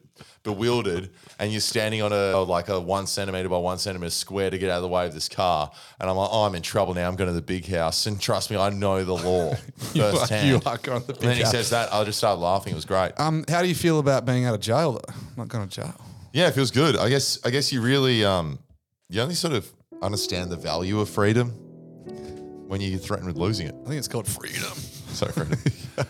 bewildered, 0.43 1.09
and 1.39 1.51
you're 1.51 1.61
standing 1.61 2.01
on 2.01 2.11
a 2.13 2.39
like 2.41 2.69
a 2.69 2.79
one 2.79 3.07
centimeter 3.07 3.47
by 3.49 3.57
one 3.57 3.77
centimeter 3.77 4.09
square 4.09 4.49
to 4.49 4.57
get 4.57 4.69
out 4.69 4.77
of 4.77 4.81
the 4.83 4.87
way 4.89 5.05
of 5.05 5.13
this 5.13 5.29
car, 5.29 5.71
and 5.99 6.09
I'm 6.09 6.15
like, 6.15 6.29
"Oh, 6.31 6.43
I'm 6.43 6.55
in 6.55 6.61
trouble 6.61 6.93
now. 6.93 7.07
I'm 7.07 7.15
going 7.15 7.29
to 7.29 7.33
the 7.33 7.41
big 7.41 7.65
house." 7.67 8.05
And 8.05 8.19
trust 8.19 8.51
me, 8.51 8.57
I 8.57 8.69
know 8.69 9.03
the 9.03 9.13
law 9.13 9.53
firsthand. 9.77 10.47
you 10.49 10.59
are 10.65 10.77
going 10.77 11.01
to 11.01 11.07
the 11.07 11.13
big 11.13 11.21
And 11.23 11.29
then 11.31 11.37
he 11.37 11.43
house. 11.43 11.51
says 11.51 11.69
that, 11.69 11.93
I 11.93 12.03
just 12.03 12.17
started 12.17 12.41
laughing. 12.41 12.73
It 12.73 12.75
was 12.75 12.85
great. 12.85 13.11
Um, 13.17 13.45
how 13.47 13.61
do 13.61 13.67
you 13.67 13.75
feel 13.75 13.99
about 13.99 14.25
being 14.25 14.45
out 14.45 14.53
of 14.55 14.61
jail 14.61 14.93
though? 14.93 15.13
Not 15.37 15.47
going 15.47 15.67
to 15.67 15.73
jail. 15.81 15.93
Yeah, 16.33 16.47
it 16.47 16.53
feels 16.53 16.71
good. 16.71 16.97
I 16.97 17.09
guess 17.09 17.39
I 17.45 17.49
guess 17.49 17.71
you 17.71 17.81
really 17.81 18.25
um 18.25 18.59
you 19.09 19.21
only 19.21 19.35
sort 19.35 19.53
of 19.53 19.71
understand 20.01 20.49
the 20.51 20.57
value 20.57 20.99
of 20.99 21.09
freedom 21.09 21.49
when 22.67 22.81
you're 22.81 22.97
threatened 22.99 23.27
with 23.27 23.37
losing 23.37 23.67
it. 23.67 23.75
I 23.83 23.87
think 23.89 23.99
it's 23.99 24.07
called 24.07 24.27
freedom. 24.27 24.73
Sorry, 25.09 25.31
freedom. 25.31 25.59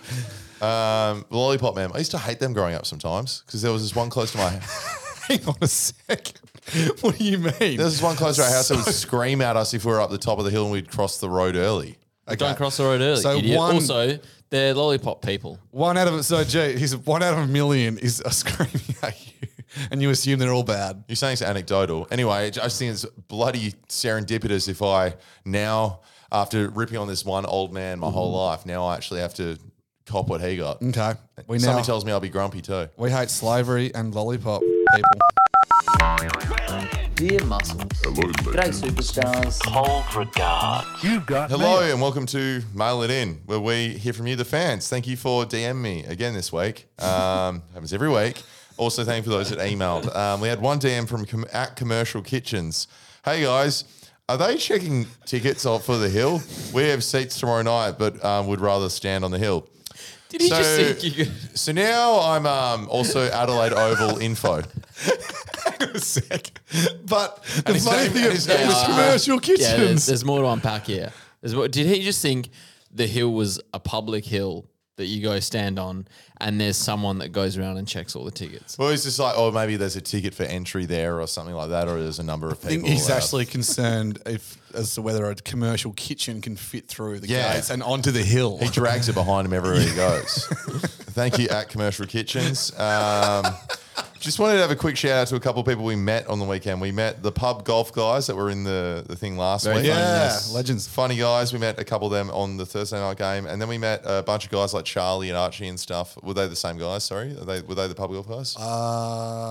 um, 0.63 1.25
lollipop 1.29 1.75
man. 1.75 1.91
I 1.93 1.97
used 1.99 2.11
to 2.11 2.17
hate 2.17 2.39
them 2.39 2.53
growing 2.53 2.75
up 2.75 2.85
sometimes 2.85 3.43
because 3.45 3.61
there 3.61 3.71
was 3.71 3.81
this 3.81 3.95
one 3.95 4.09
close 4.09 4.31
to 4.31 4.37
my 4.37 4.49
Hang 5.27 5.45
on 5.47 5.55
a 5.61 5.67
second. 5.67 6.39
What 7.01 7.17
do 7.17 7.23
you 7.25 7.39
mean? 7.39 7.51
there 7.77 7.85
was 7.85 7.95
this 7.95 8.01
one 8.01 8.15
close 8.15 8.37
to 8.37 8.43
our 8.43 8.49
house 8.49 8.69
that 8.69 8.77
would 8.77 8.85
scream 8.95 9.41
at 9.41 9.57
us 9.57 9.73
if 9.73 9.83
we 9.83 9.91
were 9.91 9.99
up 9.99 10.09
the 10.11 10.17
top 10.17 10.39
of 10.39 10.45
the 10.45 10.51
hill 10.51 10.63
and 10.63 10.71
we'd 10.71 10.89
cross 10.89 11.19
the 11.19 11.29
road 11.29 11.57
early. 11.57 11.97
Don't 12.37 12.55
cross 12.55 12.77
the 12.77 12.83
road 12.85 13.01
early. 13.01 13.21
So 13.21 13.37
idiot. 13.37 13.57
one- 13.57 13.75
Also, 13.75 14.17
they're 14.49 14.73
lollipop 14.73 15.21
people. 15.21 15.59
One 15.71 15.97
out 15.97 16.07
of 16.07 16.23
so 16.23 16.41
G, 16.45 16.77
he's 16.77 16.95
one 16.95 17.21
out 17.21 17.33
of 17.33 17.39
a 17.39 17.47
million 17.47 17.97
is 17.97 18.21
uh, 18.21 18.29
screaming 18.29 18.95
at 19.01 19.27
you, 19.27 19.47
and 19.91 20.01
you 20.01 20.09
assume 20.09 20.39
they're 20.39 20.53
all 20.53 20.63
bad. 20.63 21.03
You're 21.09 21.17
saying 21.17 21.33
it's 21.33 21.41
anecdotal. 21.41 22.07
Anyway, 22.11 22.33
I 22.33 22.49
just 22.49 22.79
think 22.79 22.93
it's 22.93 23.03
bloody 23.27 23.73
serendipitous 23.89 24.69
if 24.69 24.81
I 24.81 25.15
now, 25.43 25.99
after 26.31 26.69
ripping 26.69 26.97
on 26.97 27.07
this 27.07 27.25
one 27.25 27.45
old 27.45 27.73
man 27.73 27.99
my 27.99 28.09
whole 28.09 28.31
life, 28.31 28.65
now 28.65 28.85
I 28.85 28.95
actually 28.95 29.19
have 29.19 29.33
to 29.35 29.57
cop 30.05 30.27
what 30.27 30.41
he 30.41 30.57
got. 30.57 30.81
Okay, 30.81 31.13
we 31.47 31.59
Somebody 31.59 31.79
now 31.79 31.83
tells 31.83 32.05
me 32.05 32.11
I'll 32.11 32.19
be 32.19 32.29
grumpy 32.29 32.61
too. 32.61 32.89
we 32.97 33.11
hate 33.11 33.29
slavery 33.29 33.93
and 33.95 34.13
lollipop 34.13 34.61
people. 34.61 35.11
Dear 37.15 37.43
Muscles. 37.45 37.83
Hello, 38.03 38.27
G'day, 38.33 38.73
superstars. 38.73 39.61
Cold 39.63 40.03
regards. 40.15 41.03
You 41.03 41.19
got 41.21 41.49
Hello 41.49 41.79
and 41.81 42.01
welcome 42.01 42.25
to 42.27 42.61
Mail 42.73 43.03
It 43.03 43.11
In, 43.11 43.35
where 43.45 43.59
we 43.59 43.89
hear 43.89 44.13
from 44.13 44.27
you, 44.27 44.35
the 44.35 44.43
fans. 44.45 44.89
Thank 44.89 45.07
you 45.07 45.15
for 45.15 45.45
DM 45.45 45.79
me 45.79 46.03
again 46.05 46.33
this 46.33 46.51
week. 46.51 46.87
Um, 46.99 47.61
happens 47.73 47.93
every 47.93 48.09
week. 48.09 48.41
Also, 48.77 49.03
thank 49.05 49.25
you 49.25 49.31
for 49.31 49.37
those 49.37 49.51
that 49.51 49.59
emailed. 49.59 50.13
Um, 50.15 50.41
we 50.41 50.47
had 50.47 50.59
one 50.59 50.79
DM 50.79 51.07
from 51.07 51.25
com- 51.25 51.45
at 51.53 51.75
Commercial 51.75 52.23
Kitchens. 52.23 52.87
Hey 53.23 53.43
guys, 53.43 53.83
are 54.27 54.37
they 54.37 54.57
checking 54.57 55.05
tickets 55.25 55.65
off 55.65 55.85
for 55.85 55.97
the 55.97 56.09
hill? 56.09 56.41
We 56.73 56.83
have 56.89 57.03
seats 57.03 57.39
tomorrow 57.39 57.61
night, 57.61 57.99
but 57.99 58.23
um, 58.25 58.47
would 58.47 58.59
rather 58.59 58.89
stand 58.89 59.23
on 59.23 59.29
the 59.31 59.39
hill. 59.39 59.69
Did 60.33 60.41
he 60.41 60.49
just 60.49 60.75
think 60.75 61.03
you 61.03 61.11
could? 61.25 61.57
So 61.57 61.71
now 61.71 62.19
I'm 62.19 62.45
um, 62.47 62.89
also 62.89 63.29
Adelaide 63.29 63.71
Oval 63.73 64.17
info. 64.17 64.63
a 65.79 65.99
sec. 65.99 66.59
But 67.05 67.43
the 67.43 67.63
And 67.67 67.75
his 67.75 67.85
funny 67.85 68.03
name- 68.03 68.11
thing 68.11 68.23
and 68.23 68.33
is, 68.33 68.45
his 68.45 68.47
name 68.47 68.67
it's 68.67 68.77
is- 68.79 68.83
commercial 68.85 69.39
kitchens. 69.39 69.61
Yeah, 69.69 69.77
there's, 69.77 70.05
there's 70.07 70.25
more 70.25 70.41
to 70.41 70.47
unpack 70.47 70.87
here. 70.87 71.11
There's 71.41 71.53
more, 71.53 71.67
did 71.67 71.85
he 71.85 72.01
just 72.01 72.21
think 72.21 72.49
the 72.91 73.05
hill 73.05 73.31
was 73.31 73.59
a 73.75 73.79
public 73.79 74.25
hill 74.25 74.65
that 74.97 75.05
you 75.05 75.23
go 75.23 75.39
stand 75.39 75.79
on, 75.79 76.07
and 76.39 76.61
there's 76.61 76.77
someone 76.77 77.17
that 77.19 77.29
goes 77.31 77.57
around 77.57 77.77
and 77.77 77.87
checks 77.87 78.15
all 78.15 78.23
the 78.23 78.31
tickets? 78.31 78.77
Well, 78.77 78.89
it's 78.89 79.03
just 79.03 79.17
like, 79.19 79.33
oh, 79.37 79.51
maybe 79.51 79.75
there's 79.75 79.95
a 79.95 80.01
ticket 80.01 80.33
for 80.35 80.43
entry 80.43 80.85
there 80.85 81.19
or 81.19 81.27
something 81.27 81.55
like 81.55 81.69
that, 81.69 81.87
or 81.87 81.99
there's 82.01 82.19
a 82.19 82.23
number 82.23 82.47
of 82.47 82.53
I 82.65 82.69
people. 82.69 82.69
think 82.69 82.87
he's 82.87 83.07
allowed. 83.07 83.17
actually 83.17 83.45
concerned 83.45 84.19
if 84.25 84.57
as 84.75 84.95
to 84.95 85.01
whether 85.01 85.25
a 85.29 85.35
commercial 85.35 85.93
kitchen 85.93 86.41
can 86.41 86.55
fit 86.55 86.87
through 86.87 87.19
the 87.19 87.27
Yeah. 87.27 87.53
gates 87.55 87.69
and 87.69 87.81
onto 87.83 88.11
the 88.11 88.23
hill. 88.23 88.57
He 88.59 88.69
drags 88.69 89.07
it 89.09 89.13
behind 89.13 89.45
him 89.47 89.53
everywhere 89.53 89.81
he 89.81 89.95
goes. 89.95 90.45
Thank 91.13 91.37
you 91.37 91.47
at 91.49 91.69
Commercial 91.69 92.05
Kitchens. 92.07 92.71
Um, 92.79 93.45
just 94.23 94.39
wanted 94.39 94.53
to 94.55 94.61
have 94.61 94.71
a 94.71 94.75
quick 94.75 94.95
shout 94.97 95.11
out 95.11 95.27
to 95.27 95.35
a 95.35 95.39
couple 95.39 95.59
of 95.61 95.67
people 95.67 95.83
we 95.83 95.95
met 95.95 96.27
on 96.27 96.39
the 96.39 96.45
weekend. 96.45 96.79
We 96.79 96.91
met 96.91 97.21
the 97.21 97.31
pub 97.31 97.65
golf 97.65 97.93
guys 97.93 98.27
that 98.27 98.35
were 98.35 98.49
in 98.49 98.63
the, 98.63 99.03
the 99.07 99.15
thing 99.15 99.37
last 99.37 99.65
Very 99.65 99.77
week. 99.81 99.85
funny, 99.91 99.99
Yeah, 100.01 100.23
yes. 100.23 100.53
legends. 100.53 100.87
Funny 100.87 101.17
guys. 101.17 101.51
We 101.51 101.59
met 101.59 101.77
a 101.79 101.83
couple 101.83 102.07
of 102.07 102.13
them 102.13 102.29
on 102.31 102.57
the 102.57 102.65
Thursday 102.65 102.99
night 102.99 103.17
game. 103.17 103.45
And 103.45 103.61
then 103.61 103.67
we 103.67 103.77
met 103.77 104.01
a 104.05 104.23
bunch 104.23 104.45
of 104.45 104.51
guys 104.51 104.73
like 104.73 104.85
Charlie 104.85 105.29
and 105.29 105.37
Archie 105.37 105.67
and 105.67 105.79
stuff. 105.79 106.17
Were 106.23 106.33
they 106.33 106.47
the 106.47 106.55
same 106.55 106.77
guys? 106.77 107.03
Sorry. 107.03 107.31
Are 107.37 107.45
they, 107.45 107.61
were 107.61 107.75
they 107.75 107.87
the 107.87 107.95
pub 107.95 108.11
golf 108.11 108.27
guys? 108.27 108.55
Uh, 108.57 108.61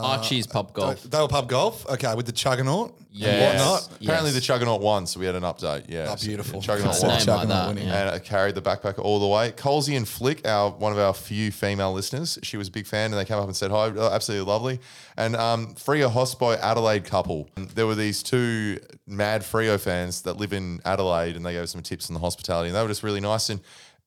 Archie's 0.06 0.46
pub 0.46 0.72
golf. 0.72 1.02
They 1.02 1.20
were 1.20 1.28
pub 1.28 1.48
golf. 1.48 1.86
Okay, 1.90 2.14
with 2.14 2.26
the 2.26 2.32
Chuggernaut 2.32 2.94
Yes. 3.14 3.28
and 3.28 3.60
whatnot. 3.60 4.00
Apparently 4.02 4.30
Yes. 4.30 4.34
the 4.36 4.40
Juggernaut 4.40 4.80
won, 4.80 5.06
so 5.06 5.20
we 5.20 5.26
had 5.26 5.34
an 5.34 5.42
update. 5.42 5.84
Yeah. 5.88 6.06
Oh, 6.08 6.16
beautiful. 6.16 6.60
Juggernaut 6.62 6.92
That's 6.94 7.02
won. 7.02 7.10
a 7.10 7.18
name 7.18 7.26
like 7.36 7.48
that, 7.48 7.68
winning. 7.68 7.88
yeah. 7.88 8.06
And 8.08 8.16
it 8.16 8.24
carried 8.24 8.54
the 8.54 8.62
backpack 8.62 8.98
all 8.98 9.20
the 9.20 9.26
way. 9.26 9.52
Colsey 9.52 9.96
and 9.96 10.08
Flick, 10.08 10.46
our 10.48 10.70
one 10.70 10.92
of 10.92 10.98
our 10.98 11.12
few 11.12 11.52
female 11.52 11.92
listeners, 11.92 12.38
she 12.42 12.56
was 12.56 12.68
a 12.68 12.70
big 12.70 12.86
fan 12.86 13.10
and 13.12 13.20
they 13.20 13.24
came 13.26 13.36
up 13.38 13.44
and 13.44 13.54
said 13.54 13.70
hi. 13.70 13.92
Oh, 13.94 14.10
Absolutely 14.10 14.46
lovely. 14.50 14.80
And 15.16 15.36
um, 15.36 15.74
Freo 15.74 16.10
Hospo 16.10 16.58
Adelaide 16.58 17.04
couple. 17.04 17.48
There 17.56 17.86
were 17.86 17.94
these 17.94 18.22
two 18.22 18.78
mad 19.06 19.42
Freo 19.42 19.78
fans 19.78 20.22
that 20.22 20.38
live 20.38 20.52
in 20.54 20.80
Adelaide 20.86 21.36
and 21.36 21.44
they 21.44 21.52
gave 21.52 21.62
us 21.64 21.72
some 21.72 21.82
tips 21.82 22.08
on 22.08 22.14
the 22.14 22.20
hospitality 22.20 22.68
and 22.68 22.76
they 22.76 22.80
were 22.82 22.88
just 22.88 23.02
really 23.02 23.20
nice. 23.20 23.50
And 23.50 23.60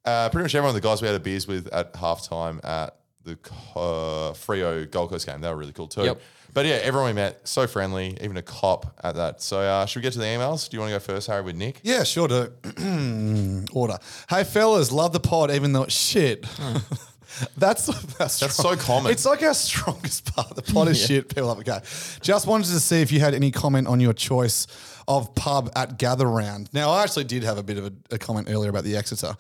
uh, 0.04 0.30
pretty 0.30 0.44
much 0.46 0.56
everyone 0.56 0.76
of 0.76 0.82
the 0.82 0.88
guys 0.88 1.02
we 1.02 1.08
had 1.08 1.16
a 1.16 1.20
beers 1.20 1.48
with 1.48 1.68
at 1.72 1.94
halftime 1.94 2.64
at 2.66 2.96
the 3.24 3.34
uh, 3.76 4.34
Freo 4.34 4.90
Gold 4.90 5.10
Coast 5.10 5.26
game, 5.26 5.42
they 5.42 5.50
were 5.50 5.56
really 5.56 5.74
cool 5.74 5.88
too. 5.88 6.04
Yep. 6.04 6.22
But 6.56 6.66
yeah, 6.66 6.76
everyone 6.76 7.10
we 7.10 7.14
met, 7.14 7.46
so 7.46 7.68
friendly, 7.68 8.18
even 8.22 8.38
a 8.38 8.42
cop 8.42 8.98
at 9.04 9.16
that. 9.16 9.42
So 9.42 9.60
uh, 9.60 9.86
should 9.86 10.00
we 10.00 10.04
get 10.04 10.14
to 10.14 10.20
the 10.20 10.26
emails? 10.26 10.70
Do 10.70 10.78
you 10.78 10.80
want 10.82 10.94
to 10.94 10.96
go 10.96 11.00
first, 11.00 11.28
Harry, 11.28 11.42
with 11.42 11.58
Nick? 11.58 11.82
Yeah, 11.84 12.04
sure 12.04 12.30
do. 12.30 12.48
Order. 13.74 13.98
Hey 14.30 14.46
fellas, 14.46 14.90
love 14.90 15.12
the 15.12 15.20
pod 15.20 15.52
even 15.52 15.74
though 15.74 15.84
it's 15.84 15.94
shit. 15.94 16.46
That's 17.58 17.88
that's, 18.18 18.40
That's 18.40 18.56
so 18.56 18.78
common. 18.78 19.12
It's 19.12 19.26
like 19.26 19.44
our 19.44 19.54
strongest 19.54 20.34
part. 20.34 20.56
The 20.56 20.62
pot 20.62 20.88
is 20.88 20.98
shit. 21.06 21.28
People 21.28 21.50
have 21.50 21.60
a 21.60 21.64
go. 21.66 21.80
Just 22.22 22.48
wanted 22.48 22.68
to 22.68 22.80
see 22.80 23.02
if 23.02 23.12
you 23.12 23.20
had 23.20 23.34
any 23.34 23.52
comment 23.52 23.88
on 23.88 24.00
your 24.00 24.14
choice 24.14 24.68
of 25.08 25.34
pub 25.36 25.70
at 25.76 25.98
Gather 25.98 26.28
Round. 26.28 26.70
Now, 26.74 26.92
I 26.92 27.04
actually 27.04 27.26
did 27.26 27.44
have 27.44 27.58
a 27.58 27.64
bit 27.64 27.78
of 27.78 27.86
a, 27.86 27.94
a 28.12 28.18
comment 28.18 28.48
earlier 28.50 28.70
about 28.70 28.84
the 28.84 28.96
Exeter 28.96 29.36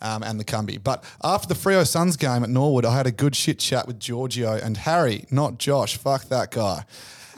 um, 0.00 0.22
and 0.22 0.40
the 0.40 0.44
Cumbie, 0.44 0.82
but 0.82 1.04
after 1.22 1.48
the 1.48 1.54
Freo 1.54 1.86
Suns 1.86 2.16
game 2.16 2.42
at 2.42 2.50
Norwood, 2.50 2.84
I 2.84 2.96
had 2.96 3.06
a 3.06 3.12
good 3.12 3.36
shit 3.36 3.58
chat 3.58 3.86
with 3.86 4.00
Giorgio 4.00 4.52
and 4.52 4.76
Harry, 4.78 5.26
not 5.30 5.58
Josh. 5.58 5.96
Fuck 5.96 6.28
that 6.28 6.50
guy. 6.50 6.84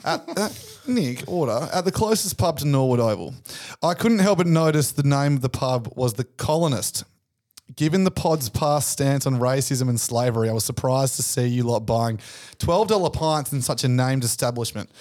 At, 0.05 0.37
uh, 0.37 0.49
Nick, 0.85 1.23
order 1.27 1.69
at 1.73 1.85
the 1.85 1.91
closest 1.91 2.37
pub 2.37 2.59
to 2.59 2.67
Norwood 2.67 2.99
Oval. 2.99 3.35
I 3.81 3.93
couldn't 3.93 4.19
help 4.19 4.39
but 4.39 4.47
notice 4.47 4.91
the 4.91 5.03
name 5.03 5.35
of 5.35 5.41
the 5.41 5.49
pub 5.49 5.93
was 5.95 6.15
the 6.15 6.25
Colonist. 6.25 7.05
Given 7.75 8.03
the 8.03 8.11
pod's 8.11 8.49
past 8.49 8.89
stance 8.89 9.25
on 9.25 9.39
racism 9.39 9.87
and 9.87 9.99
slavery, 9.99 10.49
I 10.49 10.53
was 10.53 10.65
surprised 10.65 11.15
to 11.15 11.23
see 11.23 11.47
you 11.47 11.63
lot 11.63 11.81
buying 11.81 12.17
$12 12.59 13.13
pints 13.13 13.53
in 13.53 13.61
such 13.61 13.83
a 13.85 13.87
named 13.87 14.23
establishment. 14.25 14.91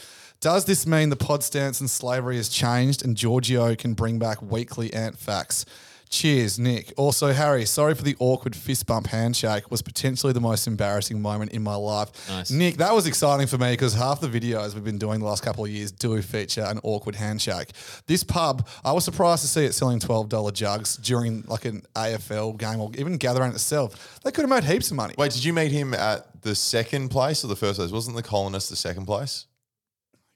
Does 0.43 0.65
this 0.65 0.89
mean 0.89 1.09
the 1.09 1.15
pod 1.15 1.45
stance 1.45 1.81
on 1.81 1.87
slavery 1.87 2.37
has 2.37 2.49
changed 2.49 3.05
and 3.05 3.17
Giorgio 3.17 3.77
can 3.77 3.95
bring 3.95 4.19
back 4.19 4.43
weekly 4.43 4.93
ant 4.93 5.17
facts? 5.17 5.65
Cheers, 6.11 6.59
Nick. 6.59 6.93
Also, 6.97 7.33
Harry, 7.33 7.65
sorry 7.65 7.95
for 7.95 8.03
the 8.03 8.17
awkward 8.19 8.57
fist 8.57 8.85
bump 8.87 9.07
handshake. 9.07 9.71
Was 9.71 9.83
potentially 9.83 10.33
the 10.33 10.41
most 10.41 10.67
embarrassing 10.67 11.23
moment 11.23 11.53
in 11.53 11.63
my 11.63 11.77
life. 11.77 12.29
Nice. 12.29 12.51
Nick, 12.51 12.79
that 12.79 12.93
was 12.93 13.07
exciting 13.07 13.47
for 13.47 13.57
me 13.57 13.71
because 13.71 13.95
half 13.95 14.21
the 14.21 14.27
videos 14.27 14.75
we've 14.75 14.83
been 14.83 14.99
doing 14.99 15.21
the 15.21 15.27
last 15.27 15.45
couple 15.45 15.65
of 15.65 15.71
years 15.71 15.93
do 15.93 16.21
feature 16.21 16.65
an 16.67 16.81
awkward 16.83 17.15
handshake. 17.15 17.69
This 18.09 18.25
pub, 18.25 18.67
I 18.85 18.91
was 18.91 19.05
surprised 19.05 19.43
to 19.43 19.49
see 19.49 19.65
it 19.65 19.75
selling 19.75 20.01
twelve 20.01 20.29
dollar 20.29 20.51
jugs 20.51 20.97
during 20.97 21.45
like 21.47 21.67
an 21.67 21.83
AFL 21.95 22.59
game 22.59 22.81
or 22.81 22.91
even 22.99 23.17
gathering 23.17 23.53
itself. 23.53 24.19
They 24.25 24.33
could 24.33 24.43
have 24.43 24.51
made 24.51 24.65
heaps 24.65 24.91
of 24.91 24.97
money. 24.97 25.15
Wait, 25.17 25.31
did 25.31 25.45
you 25.45 25.53
meet 25.53 25.71
him 25.71 25.95
at 25.95 26.43
the 26.43 26.57
second 26.57 27.11
place 27.11 27.45
or 27.45 27.47
the 27.47 27.55
first 27.55 27.79
place? 27.79 27.93
Wasn't 27.93 28.17
the 28.17 28.25
colonist 28.25 28.71
the 28.71 28.77
second 28.77 29.07
place? 29.07 29.47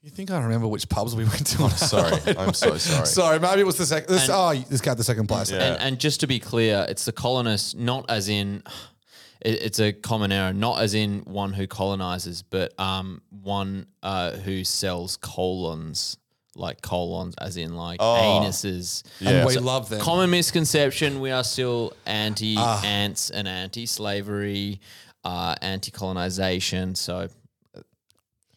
You 0.07 0.13
think 0.13 0.31
I 0.31 0.41
remember 0.41 0.69
which 0.69 0.89
pubs 0.89 1.17
we 1.17 1.25
went 1.25 1.45
to? 1.49 1.65
I'm 1.65 1.71
Sorry, 1.71 2.13
I'm 2.39 2.55
so 2.55 2.77
sorry. 2.79 3.07
Sorry, 3.07 3.41
maybe 3.41 3.63
it 3.63 3.67
was 3.67 3.77
the 3.77 3.87
second. 3.87 4.09
This, 4.15 4.29
And- 4.29 4.33
oh, 4.33 4.55
this 4.71 4.81
got 4.81 4.97
the 4.97 5.03
second 5.03 5.27
place. 5.27 5.51
And, 5.51 5.61
and 5.81 5.99
just 5.99 6.21
to 6.21 6.29
be 6.29 6.39
clear, 6.39 6.87
it's 6.89 7.07
the 7.07 7.11
colonists, 7.11 7.75
not 7.75 8.09
as 8.09 8.29
in 8.29 8.63
it, 9.41 9.63
it's 9.63 9.81
a 9.81 9.93
common 9.93 10.31
error, 10.31 10.53
not 10.53 10.79
as 10.81 10.95
in 10.95 11.23
one 11.25 11.53
who 11.53 11.67
colonizes, 11.67 12.43
but 12.43 12.79
um, 12.79 13.21
one 13.43 13.89
uh, 14.05 14.31
who 14.37 14.63
sells 14.63 15.17
colons, 15.17 16.17
like 16.55 16.83
colons, 16.83 17.35
as 17.41 17.57
in 17.57 17.75
like 17.75 17.97
Oh. 17.99 18.43
anuses. 18.45 19.03
And 19.27 19.45
we 19.45 19.55
So 19.55 19.61
love 19.61 19.89
them. 19.89 20.01
Common 20.01 20.31
misconception: 20.31 21.19
we 21.19 21.33
are 21.33 21.43
still 21.43 21.93
anti 22.07 22.55
Ah. 22.57 22.81
ants 22.85 23.31
and 23.31 23.49
anti 23.49 23.87
slavery, 23.87 24.81
uh, 25.25 25.57
anti 25.61 25.91
colonization. 25.91 26.95
So. 26.95 27.27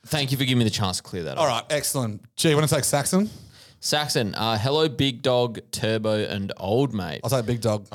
Thank 0.05 0.31
you 0.31 0.37
for 0.37 0.43
giving 0.45 0.59
me 0.59 0.63
the 0.63 0.69
chance 0.69 0.97
to 0.97 1.03
clear 1.03 1.23
that 1.23 1.33
up. 1.33 1.39
All 1.39 1.47
right, 1.47 1.63
excellent. 1.69 2.23
Gee, 2.35 2.49
you 2.49 2.55
want 2.55 2.67
to 2.69 2.73
take 2.75 2.83
Saxon? 2.83 3.29
Saxon, 3.81 4.33
uh, 4.35 4.57
hello, 4.57 4.89
Big 4.89 5.21
Dog, 5.21 5.59
Turbo, 5.71 6.15
and 6.25 6.51
Old 6.57 6.93
Mate. 6.93 7.21
I'll 7.23 7.29
take 7.29 7.45
Big 7.45 7.61
Dog. 7.61 7.87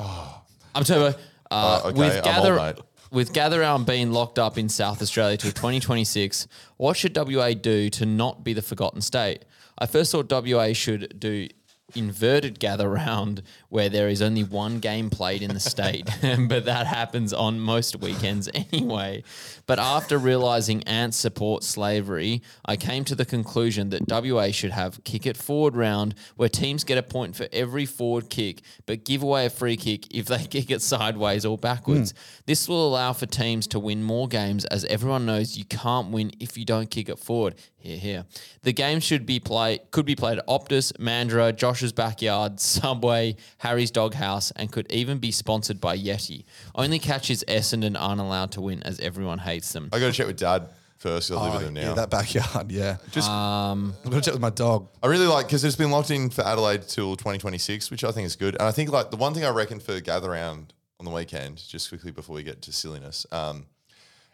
I'm 0.73 0.83
Turbo. 0.83 1.17
Uh, 1.17 1.21
Uh, 1.51 1.81
okay, 1.89 1.99
with 1.99 2.17
I'm 2.17 2.23
Gather, 2.23 2.59
old, 2.59 2.75
mate. 2.77 2.85
with 3.11 3.33
Gather 3.33 3.59
Round 3.59 3.85
being 3.85 4.11
locked 4.11 4.39
up 4.39 4.57
in 4.57 4.67
South 4.67 5.01
Australia 5.01 5.37
till 5.37 5.51
2026, 5.51 6.47
what 6.77 6.97
should 6.97 7.15
WA 7.15 7.53
do 7.53 7.89
to 7.91 8.05
not 8.05 8.43
be 8.43 8.53
the 8.53 8.63
forgotten 8.63 9.01
state? 9.01 9.45
I 9.77 9.85
first 9.85 10.11
thought 10.11 10.31
WA 10.31 10.73
should 10.73 11.19
do 11.19 11.47
inverted 11.93 12.59
gather 12.59 12.89
round 12.89 13.43
where 13.69 13.89
there 13.89 14.09
is 14.09 14.19
only 14.21 14.43
one 14.43 14.79
game 14.79 15.09
played 15.11 15.41
in 15.43 15.53
the 15.53 15.59
state 15.59 16.09
but 16.49 16.65
that 16.65 16.87
happens 16.87 17.31
on 17.31 17.59
most 17.59 17.95
weekends 18.01 18.49
anyway 18.55 19.23
but 19.67 19.79
after 19.79 20.17
realizing 20.17 20.83
ants 20.83 21.17
support 21.17 21.63
slavery 21.63 22.41
i 22.65 22.75
came 22.75 23.03
to 23.03 23.15
the 23.15 23.25
conclusion 23.25 23.89
that 23.89 24.01
wa 24.09 24.51
should 24.51 24.71
have 24.71 25.03
kick 25.03 25.25
it 25.25 25.37
forward 25.37 25.75
round 25.75 26.15
where 26.35 26.49
teams 26.49 26.83
get 26.83 26.97
a 26.97 27.03
point 27.03 27.35
for 27.35 27.47
every 27.51 27.85
forward 27.85 28.29
kick 28.29 28.61
but 28.85 29.03
give 29.03 29.23
away 29.23 29.45
a 29.45 29.49
free 29.49 29.77
kick 29.77 30.13
if 30.13 30.25
they 30.25 30.43
kick 30.55 30.71
it 30.71 30.81
sideways 30.81 31.45
or 31.45 31.57
backwards 31.57 32.11
hmm. 32.11 32.17
this 32.45 32.67
will 32.67 32.87
allow 32.87 33.13
for 33.13 33.25
teams 33.25 33.67
to 33.67 33.79
win 33.79 34.03
more 34.03 34.27
games 34.27 34.65
as 34.65 34.85
everyone 34.85 35.25
knows 35.25 35.57
you 35.57 35.65
can't 35.65 36.11
win 36.11 36.31
if 36.39 36.57
you 36.57 36.65
don't 36.65 36.89
kick 36.89 37.09
it 37.09 37.19
forward 37.19 37.55
here, 37.85 37.97
here. 37.97 38.25
The 38.63 38.73
game 38.73 38.99
should 38.99 39.25
be 39.25 39.39
play 39.39 39.79
could 39.91 40.05
be 40.05 40.15
played 40.15 40.39
at 40.39 40.47
Optus, 40.47 40.91
Mandurah, 40.93 41.55
Josh's 41.55 41.93
backyard, 41.93 42.59
Subway, 42.59 43.35
Harry's 43.59 43.91
Doghouse, 43.91 44.51
and 44.51 44.71
could 44.71 44.91
even 44.91 45.19
be 45.19 45.31
sponsored 45.31 45.79
by 45.79 45.97
Yeti. 45.97 46.45
Only 46.73 46.99
catches 46.99 47.43
Essendon 47.47 47.95
aren't 47.97 48.21
allowed 48.21 48.51
to 48.53 48.61
win 48.61 48.81
as 48.83 48.99
everyone 48.99 49.39
hates 49.39 49.54
them. 49.63 49.89
I 49.93 49.99
got 49.99 50.07
to 50.07 50.11
check 50.11 50.27
with 50.27 50.37
Dad 50.37 50.69
first. 50.97 51.31
I 51.31 51.35
live 51.35 51.53
with 51.53 51.67
him 51.67 51.73
now. 51.73 51.81
Oh, 51.81 51.83
Yeah, 51.89 51.93
that 51.93 52.09
backyard. 52.09 52.71
Yeah. 52.71 52.97
Just 53.11 53.29
um, 53.29 53.93
I'm 54.03 54.09
gonna 54.09 54.21
check 54.21 54.33
with 54.33 54.41
my 54.41 54.49
dog. 54.49 54.87
I 55.03 55.07
really 55.07 55.27
like 55.27 55.47
because 55.47 55.63
it's 55.63 55.75
been 55.75 55.91
locked 55.91 56.11
in 56.11 56.29
for 56.29 56.43
Adelaide 56.45 56.87
till 56.87 57.15
2026, 57.15 57.91
which 57.91 58.03
I 58.03 58.11
think 58.11 58.25
is 58.25 58.35
good. 58.35 58.55
And 58.55 58.63
I 58.63 58.71
think 58.71 58.91
like 58.91 59.11
the 59.11 59.17
one 59.17 59.33
thing 59.33 59.45
I 59.45 59.49
reckon 59.49 59.79
for 59.79 59.99
gather 59.99 60.31
round 60.31 60.73
on 60.99 61.05
the 61.05 61.11
weekend, 61.11 61.57
just 61.67 61.89
quickly 61.89 62.11
before 62.11 62.35
we 62.35 62.43
get 62.43 62.61
to 62.63 62.71
silliness, 62.73 63.25
um, 63.31 63.65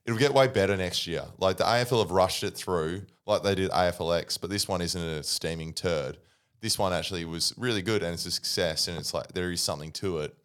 it'll 0.06 0.20
get 0.20 0.34
way 0.34 0.48
better 0.48 0.78
next 0.78 1.08
year. 1.08 1.24
Like 1.38 1.58
the 1.58 1.64
AFL 1.64 2.00
have 2.00 2.12
rushed 2.12 2.44
it 2.44 2.56
through 2.56 3.04
like 3.26 3.44
they 3.44 3.56
did 3.56 3.72
AFLX, 3.72 4.40
but 4.40 4.50
this 4.50 4.68
one 4.68 4.82
isn't 4.82 5.02
a 5.02 5.24
steaming 5.24 5.74
turd. 5.74 6.18
This 6.60 6.78
one 6.78 6.94
actually 6.94 7.26
was 7.26 7.54
really 7.58 7.82
good 7.82 8.04
and 8.04 8.14
it's 8.14 8.26
a 8.26 8.32
success, 8.32 8.88
and 8.88 8.98
it's 8.98 9.14
like 9.14 9.34
there 9.34 9.52
is 9.52 9.62
something 9.62 9.92
to 9.94 10.20
it. 10.20 10.36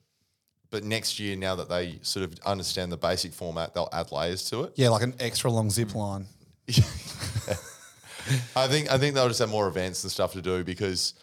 But 0.70 0.84
next 0.84 1.20
year, 1.20 1.36
now 1.36 1.54
that 1.56 1.68
they 1.68 1.98
sort 2.02 2.24
of 2.24 2.38
understand 2.44 2.90
the 2.90 2.96
basic 2.96 3.32
format, 3.32 3.72
they'll 3.74 3.88
add 3.92 4.10
layers 4.12 4.48
to 4.50 4.64
it. 4.64 4.72
Yeah, 4.74 4.88
like 4.88 5.02
an 5.02 5.14
extra 5.20 5.50
long 5.50 5.70
zip 5.70 5.94
line. 5.94 6.26
I 8.56 8.66
think 8.66 8.90
I 8.90 8.98
think 8.98 9.14
they'll 9.14 9.28
just 9.28 9.38
have 9.38 9.48
more 9.48 9.68
events 9.68 10.02
and 10.02 10.10
stuff 10.10 10.32
to 10.32 10.42
do 10.42 10.64
because 10.64 11.14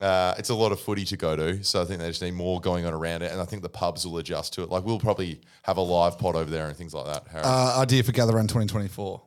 uh, 0.00 0.34
it's 0.38 0.50
a 0.50 0.54
lot 0.54 0.70
of 0.70 0.80
footy 0.80 1.04
to 1.06 1.16
go 1.16 1.34
to. 1.34 1.64
So 1.64 1.82
I 1.82 1.84
think 1.84 2.00
they 2.00 2.06
just 2.06 2.22
need 2.22 2.34
more 2.34 2.60
going 2.60 2.86
on 2.86 2.94
around 2.94 3.22
it, 3.22 3.32
and 3.32 3.40
I 3.40 3.44
think 3.44 3.62
the 3.62 3.68
pubs 3.68 4.06
will 4.06 4.18
adjust 4.18 4.52
to 4.54 4.62
it. 4.62 4.70
Like 4.70 4.84
we'll 4.84 5.00
probably 5.00 5.40
have 5.62 5.76
a 5.76 5.80
live 5.80 6.18
pod 6.18 6.36
over 6.36 6.50
there 6.50 6.68
and 6.68 6.76
things 6.76 6.94
like 6.94 7.06
that. 7.06 7.26
Harry. 7.28 7.44
Uh, 7.44 7.80
idea 7.80 8.02
for 8.04 8.12
Gather 8.12 8.34
Round 8.34 8.48
2024. 8.48 9.20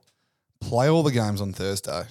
Play 0.62 0.89
all 0.89 1.03
the 1.03 1.12
games 1.12 1.41
on 1.41 1.51
Thursday. 1.51 2.03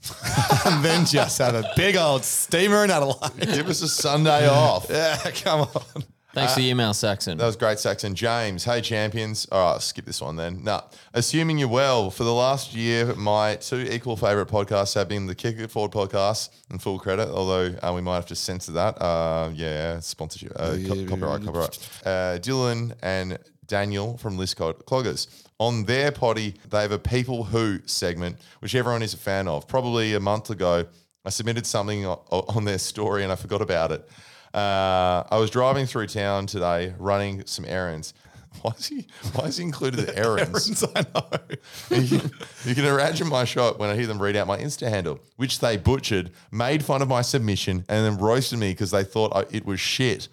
and 0.64 0.84
then 0.84 1.04
just 1.04 1.38
have 1.38 1.54
a 1.54 1.70
big 1.76 1.96
old 1.96 2.24
steamer 2.24 2.84
in 2.84 2.90
Adelaide. 2.90 3.38
Give 3.40 3.68
us 3.68 3.82
a 3.82 3.88
Sunday 3.88 4.48
off. 4.48 4.86
Yeah, 4.90 5.16
come 5.42 5.60
on. 5.60 6.04
Thanks 6.38 6.54
for 6.54 6.60
the 6.60 6.68
email, 6.68 6.94
Saxon. 6.94 7.38
That 7.38 7.46
was 7.46 7.56
great, 7.56 7.78
Saxon. 7.78 8.14
James, 8.14 8.64
hey 8.64 8.80
champions. 8.80 9.46
All 9.50 9.72
right, 9.74 9.82
skip 9.82 10.04
this 10.04 10.20
one 10.20 10.36
then. 10.36 10.62
Nah, 10.64 10.82
assuming 11.14 11.58
you're 11.58 11.68
well, 11.68 12.10
for 12.10 12.24
the 12.24 12.32
last 12.34 12.74
year, 12.74 13.14
my 13.14 13.56
two 13.56 13.80
equal 13.90 14.16
favorite 14.16 14.48
podcasts 14.48 14.94
have 14.94 15.08
been 15.08 15.26
the 15.26 15.34
Kick 15.34 15.58
It 15.58 15.70
Forward 15.70 15.92
podcast 15.92 16.50
and 16.70 16.80
Full 16.82 16.98
Credit, 16.98 17.28
although 17.28 17.74
uh, 17.82 17.92
we 17.94 18.00
might 18.00 18.16
have 18.16 18.26
to 18.26 18.34
censor 18.36 18.72
that. 18.72 19.00
Uh, 19.02 19.50
yeah, 19.54 20.00
sponsorship, 20.00 20.52
uh, 20.56 20.76
co- 20.86 21.06
copyright, 21.06 21.44
copyright. 21.44 21.78
Uh, 22.04 22.38
Dylan 22.38 22.94
and 23.02 23.38
Daniel 23.66 24.16
from 24.18 24.38
List 24.38 24.56
Cod- 24.56 24.84
Cloggers. 24.86 25.26
On 25.60 25.84
their 25.84 26.12
potty, 26.12 26.54
they 26.70 26.82
have 26.82 26.92
a 26.92 26.98
People 26.98 27.44
Who 27.44 27.80
segment, 27.86 28.36
which 28.60 28.74
everyone 28.74 29.02
is 29.02 29.12
a 29.12 29.18
fan 29.18 29.48
of. 29.48 29.66
Probably 29.66 30.14
a 30.14 30.20
month 30.20 30.50
ago, 30.50 30.86
I 31.24 31.30
submitted 31.30 31.66
something 31.66 32.06
o- 32.06 32.22
o- 32.30 32.44
on 32.48 32.64
their 32.64 32.78
story 32.78 33.24
and 33.24 33.32
I 33.32 33.34
forgot 33.34 33.60
about 33.60 33.90
it. 33.92 34.08
Uh, 34.58 35.22
I 35.30 35.38
was 35.38 35.50
driving 35.50 35.86
through 35.86 36.08
town 36.08 36.46
today, 36.46 36.92
running 36.98 37.44
some 37.46 37.64
errands. 37.64 38.12
Why 38.62 38.72
is 38.76 38.88
he? 38.88 39.06
Why 39.34 39.44
is 39.44 39.58
he 39.58 39.62
included 39.62 40.00
the 40.06 40.18
errands? 40.18 40.82
Errands, 40.82 40.84
I 40.96 41.02
know. 41.14 41.96
you, 41.96 42.18
can, 42.18 42.30
you 42.64 42.74
can 42.74 42.84
imagine 42.84 43.28
my 43.28 43.44
shock 43.44 43.78
when 43.78 43.88
I 43.88 43.94
hear 43.94 44.08
them 44.08 44.20
read 44.20 44.34
out 44.34 44.48
my 44.48 44.58
Insta 44.58 44.88
handle, 44.88 45.20
which 45.36 45.60
they 45.60 45.76
butchered, 45.76 46.32
made 46.50 46.84
fun 46.84 47.02
of 47.02 47.08
my 47.08 47.22
submission, 47.22 47.84
and 47.88 48.04
then 48.04 48.18
roasted 48.18 48.58
me 48.58 48.72
because 48.72 48.90
they 48.90 49.04
thought 49.04 49.32
I, 49.36 49.44
it 49.54 49.64
was 49.64 49.78
shit. 49.78 50.26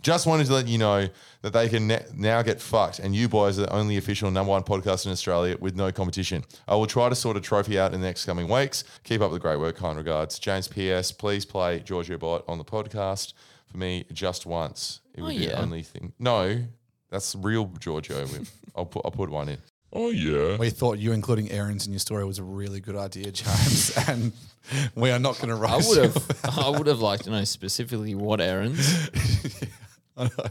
Just 0.00 0.28
wanted 0.28 0.46
to 0.46 0.52
let 0.52 0.68
you 0.68 0.78
know 0.78 1.08
that 1.42 1.52
they 1.52 1.68
can 1.68 1.88
ne- 1.88 2.04
now 2.14 2.42
get 2.42 2.60
fucked, 2.60 3.00
and 3.00 3.16
you 3.16 3.28
boys 3.28 3.58
are 3.58 3.62
the 3.62 3.72
only 3.72 3.96
official 3.96 4.30
number 4.30 4.50
one 4.50 4.62
podcast 4.62 5.06
in 5.06 5.10
Australia 5.10 5.56
with 5.58 5.74
no 5.74 5.90
competition. 5.90 6.44
I 6.68 6.76
will 6.76 6.86
try 6.86 7.08
to 7.08 7.16
sort 7.16 7.36
a 7.36 7.40
trophy 7.40 7.80
out 7.80 7.92
in 7.94 8.00
the 8.00 8.06
next 8.06 8.26
coming 8.26 8.46
weeks. 8.46 8.84
Keep 9.02 9.22
up 9.22 9.32
the 9.32 9.40
great 9.40 9.58
work. 9.58 9.76
Kind 9.76 9.98
regards. 9.98 10.38
James 10.38 10.68
P.S. 10.68 11.10
Please 11.10 11.44
play 11.44 11.80
Giorgio 11.80 12.16
Bot 12.16 12.44
on 12.46 12.58
the 12.58 12.64
podcast 12.64 13.32
for 13.76 13.80
me 13.80 14.04
just 14.12 14.46
once. 14.46 15.00
It 15.14 15.20
would 15.22 15.34
Oh, 15.34 15.38
be 15.38 15.44
yeah. 15.44 15.50
the 15.50 15.60
only 15.62 15.82
thing. 15.82 16.12
No, 16.18 16.58
that's 17.10 17.34
real 17.36 17.66
Giorgio. 17.78 18.26
I'll 18.76 18.86
put 18.86 19.02
I'll 19.04 19.10
put 19.10 19.30
one 19.30 19.48
in. 19.50 19.58
Oh 19.92 20.10
yeah. 20.10 20.56
We 20.56 20.70
thought 20.70 20.98
you 20.98 21.12
including 21.12 21.50
errands 21.50 21.86
in 21.86 21.92
your 21.92 22.00
story 22.00 22.24
was 22.24 22.38
a 22.38 22.42
really 22.42 22.80
good 22.80 22.96
idea, 22.96 23.30
James, 23.32 23.92
and 24.08 24.32
we 24.94 25.10
are 25.10 25.18
not 25.18 25.38
going 25.40 25.48
to 25.58 25.66
I 25.66 25.76
would 25.76 25.96
you. 25.96 26.02
have 26.02 26.58
I 26.58 26.70
would 26.70 26.86
have 26.86 27.00
liked 27.00 27.24
to 27.24 27.30
know 27.30 27.44
specifically 27.44 28.14
what 28.14 28.40
errands. 28.40 29.10
I 30.18 30.24
know. 30.24 30.50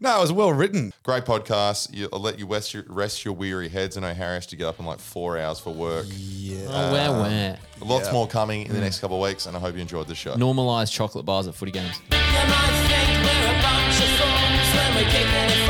No, 0.00 0.18
it 0.18 0.20
was 0.20 0.32
well 0.32 0.52
written. 0.52 0.92
Great 1.02 1.24
podcast. 1.24 1.94
You, 1.94 2.08
I'll 2.12 2.20
let 2.20 2.38
you 2.38 2.46
rest 2.46 2.74
your, 2.74 2.84
rest 2.88 3.24
your 3.24 3.34
weary 3.34 3.68
heads. 3.68 3.96
I 3.96 4.00
know 4.00 4.14
Harris 4.14 4.46
to 4.46 4.56
get 4.56 4.66
up 4.66 4.78
in 4.78 4.86
like 4.86 4.98
four 4.98 5.38
hours 5.38 5.58
for 5.58 5.72
work. 5.72 6.06
Yeah. 6.08 6.66
Oh, 6.68 6.92
where, 6.92 7.10
um, 7.10 7.20
where? 7.20 7.58
Lots 7.80 8.06
Yeah. 8.06 8.12
more 8.12 8.26
coming 8.26 8.62
in 8.62 8.72
the 8.72 8.78
mm. 8.78 8.82
next 8.82 9.00
couple 9.00 9.22
of 9.22 9.28
weeks, 9.28 9.46
and 9.46 9.56
I 9.56 9.60
hope 9.60 9.74
you 9.74 9.80
enjoyed 9.80 10.08
the 10.08 10.14
show. 10.14 10.34
Normalized 10.34 10.92
chocolate 10.92 11.24
bars 11.24 11.46
at 11.46 11.54
footy 11.54 11.72
games. 11.72 12.00
You 12.10 12.18
might 12.18 12.86
think 12.88 13.24
we're 13.24 13.50
a 13.50 13.62
bunch 13.62 13.98
of 14.02 14.08
fools 14.18 14.74
when 14.74 14.94
we're 14.96 15.58
it 15.58 15.61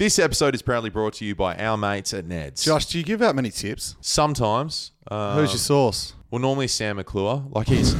This 0.00 0.18
episode 0.18 0.54
is 0.54 0.62
proudly 0.62 0.88
brought 0.88 1.12
to 1.16 1.26
you 1.26 1.34
by 1.34 1.54
our 1.56 1.76
mates 1.76 2.14
at 2.14 2.24
Neds. 2.24 2.64
Josh, 2.64 2.86
do 2.86 2.96
you 2.96 3.04
give 3.04 3.20
out 3.20 3.36
many 3.36 3.50
tips? 3.50 3.96
Sometimes. 4.00 4.92
Um, 5.10 5.36
Who's 5.36 5.50
your 5.50 5.58
source? 5.58 6.14
Well, 6.30 6.40
normally 6.40 6.68
Sam 6.68 6.96
McClure. 6.96 7.44
Like 7.50 7.66
he's, 7.66 7.92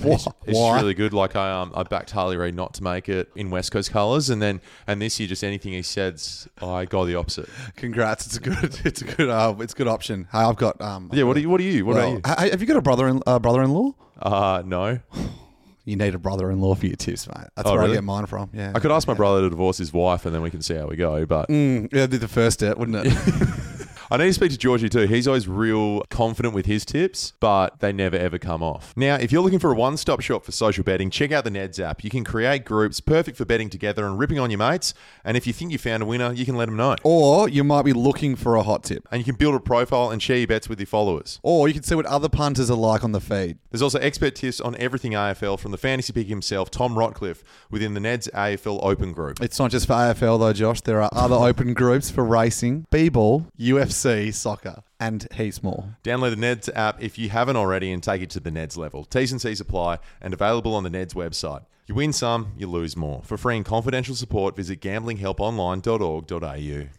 he's, 0.00 0.26
he's 0.46 0.56
Why? 0.56 0.80
really 0.80 0.94
good. 0.94 1.12
Like 1.12 1.36
I 1.36 1.60
um 1.60 1.70
I 1.74 1.82
backed 1.82 2.10
Harley 2.10 2.38
Reid 2.38 2.54
not 2.54 2.72
to 2.76 2.82
make 2.82 3.10
it 3.10 3.30
in 3.36 3.50
West 3.50 3.70
Coast 3.70 3.90
colours, 3.90 4.30
and 4.30 4.40
then 4.40 4.62
and 4.86 5.02
this 5.02 5.20
year 5.20 5.28
just 5.28 5.44
anything 5.44 5.74
he 5.74 5.82
says, 5.82 6.48
I 6.62 6.86
go 6.86 7.04
the 7.04 7.16
opposite. 7.16 7.50
Congrats! 7.76 8.24
It's 8.24 8.38
a 8.38 8.40
good, 8.40 8.80
it's 8.86 9.02
a 9.02 9.04
good, 9.04 9.28
uh, 9.28 9.54
it's 9.58 9.74
a 9.74 9.76
good 9.76 9.88
option. 9.88 10.28
Hey, 10.32 10.38
I've 10.38 10.56
got. 10.56 10.80
Um, 10.80 11.10
Yeah. 11.12 11.24
What 11.24 11.36
are 11.36 11.40
you? 11.40 11.50
What 11.50 11.60
are 11.60 11.64
you? 11.64 11.84
What 11.84 11.96
well, 11.96 12.16
about 12.16 12.44
you? 12.44 12.50
have 12.50 12.62
you 12.62 12.66
got 12.66 12.78
a 12.78 12.80
brother 12.80 13.08
in 13.08 13.20
uh, 13.26 13.38
brother-in-law? 13.38 13.92
Uh 14.22 14.62
no. 14.64 15.00
You 15.84 15.96
need 15.96 16.14
a 16.14 16.18
brother-in-law 16.18 16.76
for 16.76 16.86
your 16.86 16.94
tips, 16.96 17.26
mate. 17.26 17.48
That's 17.56 17.68
Oh, 17.68 17.72
where 17.72 17.80
really? 17.80 17.92
I 17.92 17.96
get 17.96 18.04
mine 18.04 18.26
from. 18.26 18.50
Yeah, 18.52 18.70
I 18.74 18.78
could 18.78 18.92
ask 18.92 19.08
my 19.08 19.14
brother 19.14 19.40
to 19.40 19.50
divorce 19.50 19.78
his 19.78 19.92
wife, 19.92 20.24
and 20.26 20.34
then 20.34 20.40
we 20.42 20.50
can 20.50 20.62
see 20.62 20.74
how 20.74 20.86
we 20.86 20.94
go. 20.96 21.26
But 21.26 21.48
Mm, 21.48 21.82
yeah, 21.92 22.06
that'd 22.06 22.10
be 22.10 22.18
the 22.18 22.28
first 22.28 22.60
step, 22.60 22.76
wouldn't 22.78 23.04
it? 23.04 23.12
I 24.10 24.16
need 24.16 24.26
to 24.26 24.32
speak 24.34 24.50
to 24.52 24.58
Georgie 24.58 24.88
too. 24.88 25.06
He's 25.06 25.26
always 25.26 25.48
real 25.48 26.02
confident 26.10 26.54
with 26.54 26.66
his 26.66 26.84
tips, 26.84 27.32
but 27.40 27.80
they 27.80 27.92
never 27.92 28.16
ever 28.16 28.38
come 28.38 28.62
off. 28.62 28.92
Now, 28.96 29.14
if 29.16 29.32
you're 29.32 29.42
looking 29.42 29.58
for 29.58 29.72
a 29.72 29.74
one 29.74 29.96
stop 29.96 30.20
shop 30.20 30.44
for 30.44 30.52
social 30.52 30.84
betting, 30.84 31.10
check 31.10 31.32
out 31.32 31.44
the 31.44 31.50
Neds 31.50 31.78
app. 31.80 32.04
You 32.04 32.10
can 32.10 32.24
create 32.24 32.64
groups 32.64 33.00
perfect 33.00 33.36
for 33.36 33.44
betting 33.44 33.70
together 33.70 34.06
and 34.06 34.18
ripping 34.18 34.38
on 34.38 34.50
your 34.50 34.58
mates. 34.58 34.94
And 35.24 35.36
if 35.36 35.46
you 35.46 35.52
think 35.52 35.72
you 35.72 35.78
found 35.78 36.02
a 36.02 36.06
winner, 36.06 36.32
you 36.32 36.44
can 36.44 36.56
let 36.56 36.66
them 36.66 36.76
know. 36.76 36.96
or 37.04 37.48
you 37.48 37.64
might 37.64 37.82
be 37.84 37.92
looking 37.92 38.36
for 38.36 38.56
a 38.56 38.62
hot 38.62 38.84
tip, 38.84 39.06
And 39.10 39.18
you 39.20 39.24
can 39.24 39.36
build 39.36 39.54
a 39.54 39.60
profile 39.60 40.10
and 40.10 40.22
share 40.22 40.38
your 40.38 40.46
bets 40.46 40.68
with 40.68 40.78
your 40.78 40.86
followers. 40.86 41.38
or 41.42 41.68
you 41.68 41.74
can 41.74 41.82
see 41.82 41.94
what 41.94 42.06
other 42.06 42.28
punters 42.28 42.70
are 42.70 42.76
like 42.76 43.04
on 43.04 43.12
the 43.12 43.20
feed. 43.20 43.58
There's 43.70 43.82
also 43.82 43.98
expert 43.98 44.34
tips 44.34 44.60
on 44.60 44.76
everything 44.76 45.12
AFL 45.12 45.58
from 45.58 45.70
the 45.70 45.78
fantasy 45.78 46.12
pick 46.12 46.26
himself, 46.28 46.70
Tom 46.70 46.96
Rotcliffe, 46.96 47.42
within 47.70 47.94
the 47.94 48.00
Neds 48.00 48.28
AFL 48.32 48.80
Open 48.82 49.12
Group. 49.12 49.40
It's 49.42 49.58
not 49.58 49.70
just 49.70 49.86
for 49.86 49.94
AFL 49.94 50.38
though, 50.38 50.52
Josh. 50.52 50.80
There 50.82 51.00
are 51.02 51.10
other 51.12 51.36
open 51.36 51.74
groups 51.74 52.10
for 52.10 52.24
racing, 52.24 52.86
b-ball, 52.90 53.46
UFC, 53.58 54.01
soccer, 54.32 54.82
and 54.98 55.28
heaps 55.32 55.62
more. 55.62 55.96
Download 56.02 56.30
the 56.30 56.36
Neds 56.36 56.68
app 56.74 57.00
if 57.02 57.18
you 57.18 57.28
haven't 57.28 57.56
already 57.56 57.92
and 57.92 58.02
take 58.02 58.22
it 58.22 58.30
to 58.30 58.40
the 58.40 58.50
Neds 58.50 58.76
level. 58.76 59.04
T's 59.04 59.30
and 59.32 59.40
C's 59.40 59.60
apply 59.60 59.98
and 60.20 60.34
available 60.34 60.74
on 60.74 60.82
the 60.82 60.90
Neds 60.90 61.14
website. 61.14 61.64
You 61.86 61.94
win 61.94 62.12
some, 62.12 62.52
you 62.56 62.68
lose 62.68 62.96
more. 62.96 63.22
For 63.24 63.36
free 63.36 63.56
and 63.56 63.64
confidential 63.64 64.14
support, 64.14 64.56
visit 64.56 64.80
gamblinghelponline.org.au. 64.80 66.88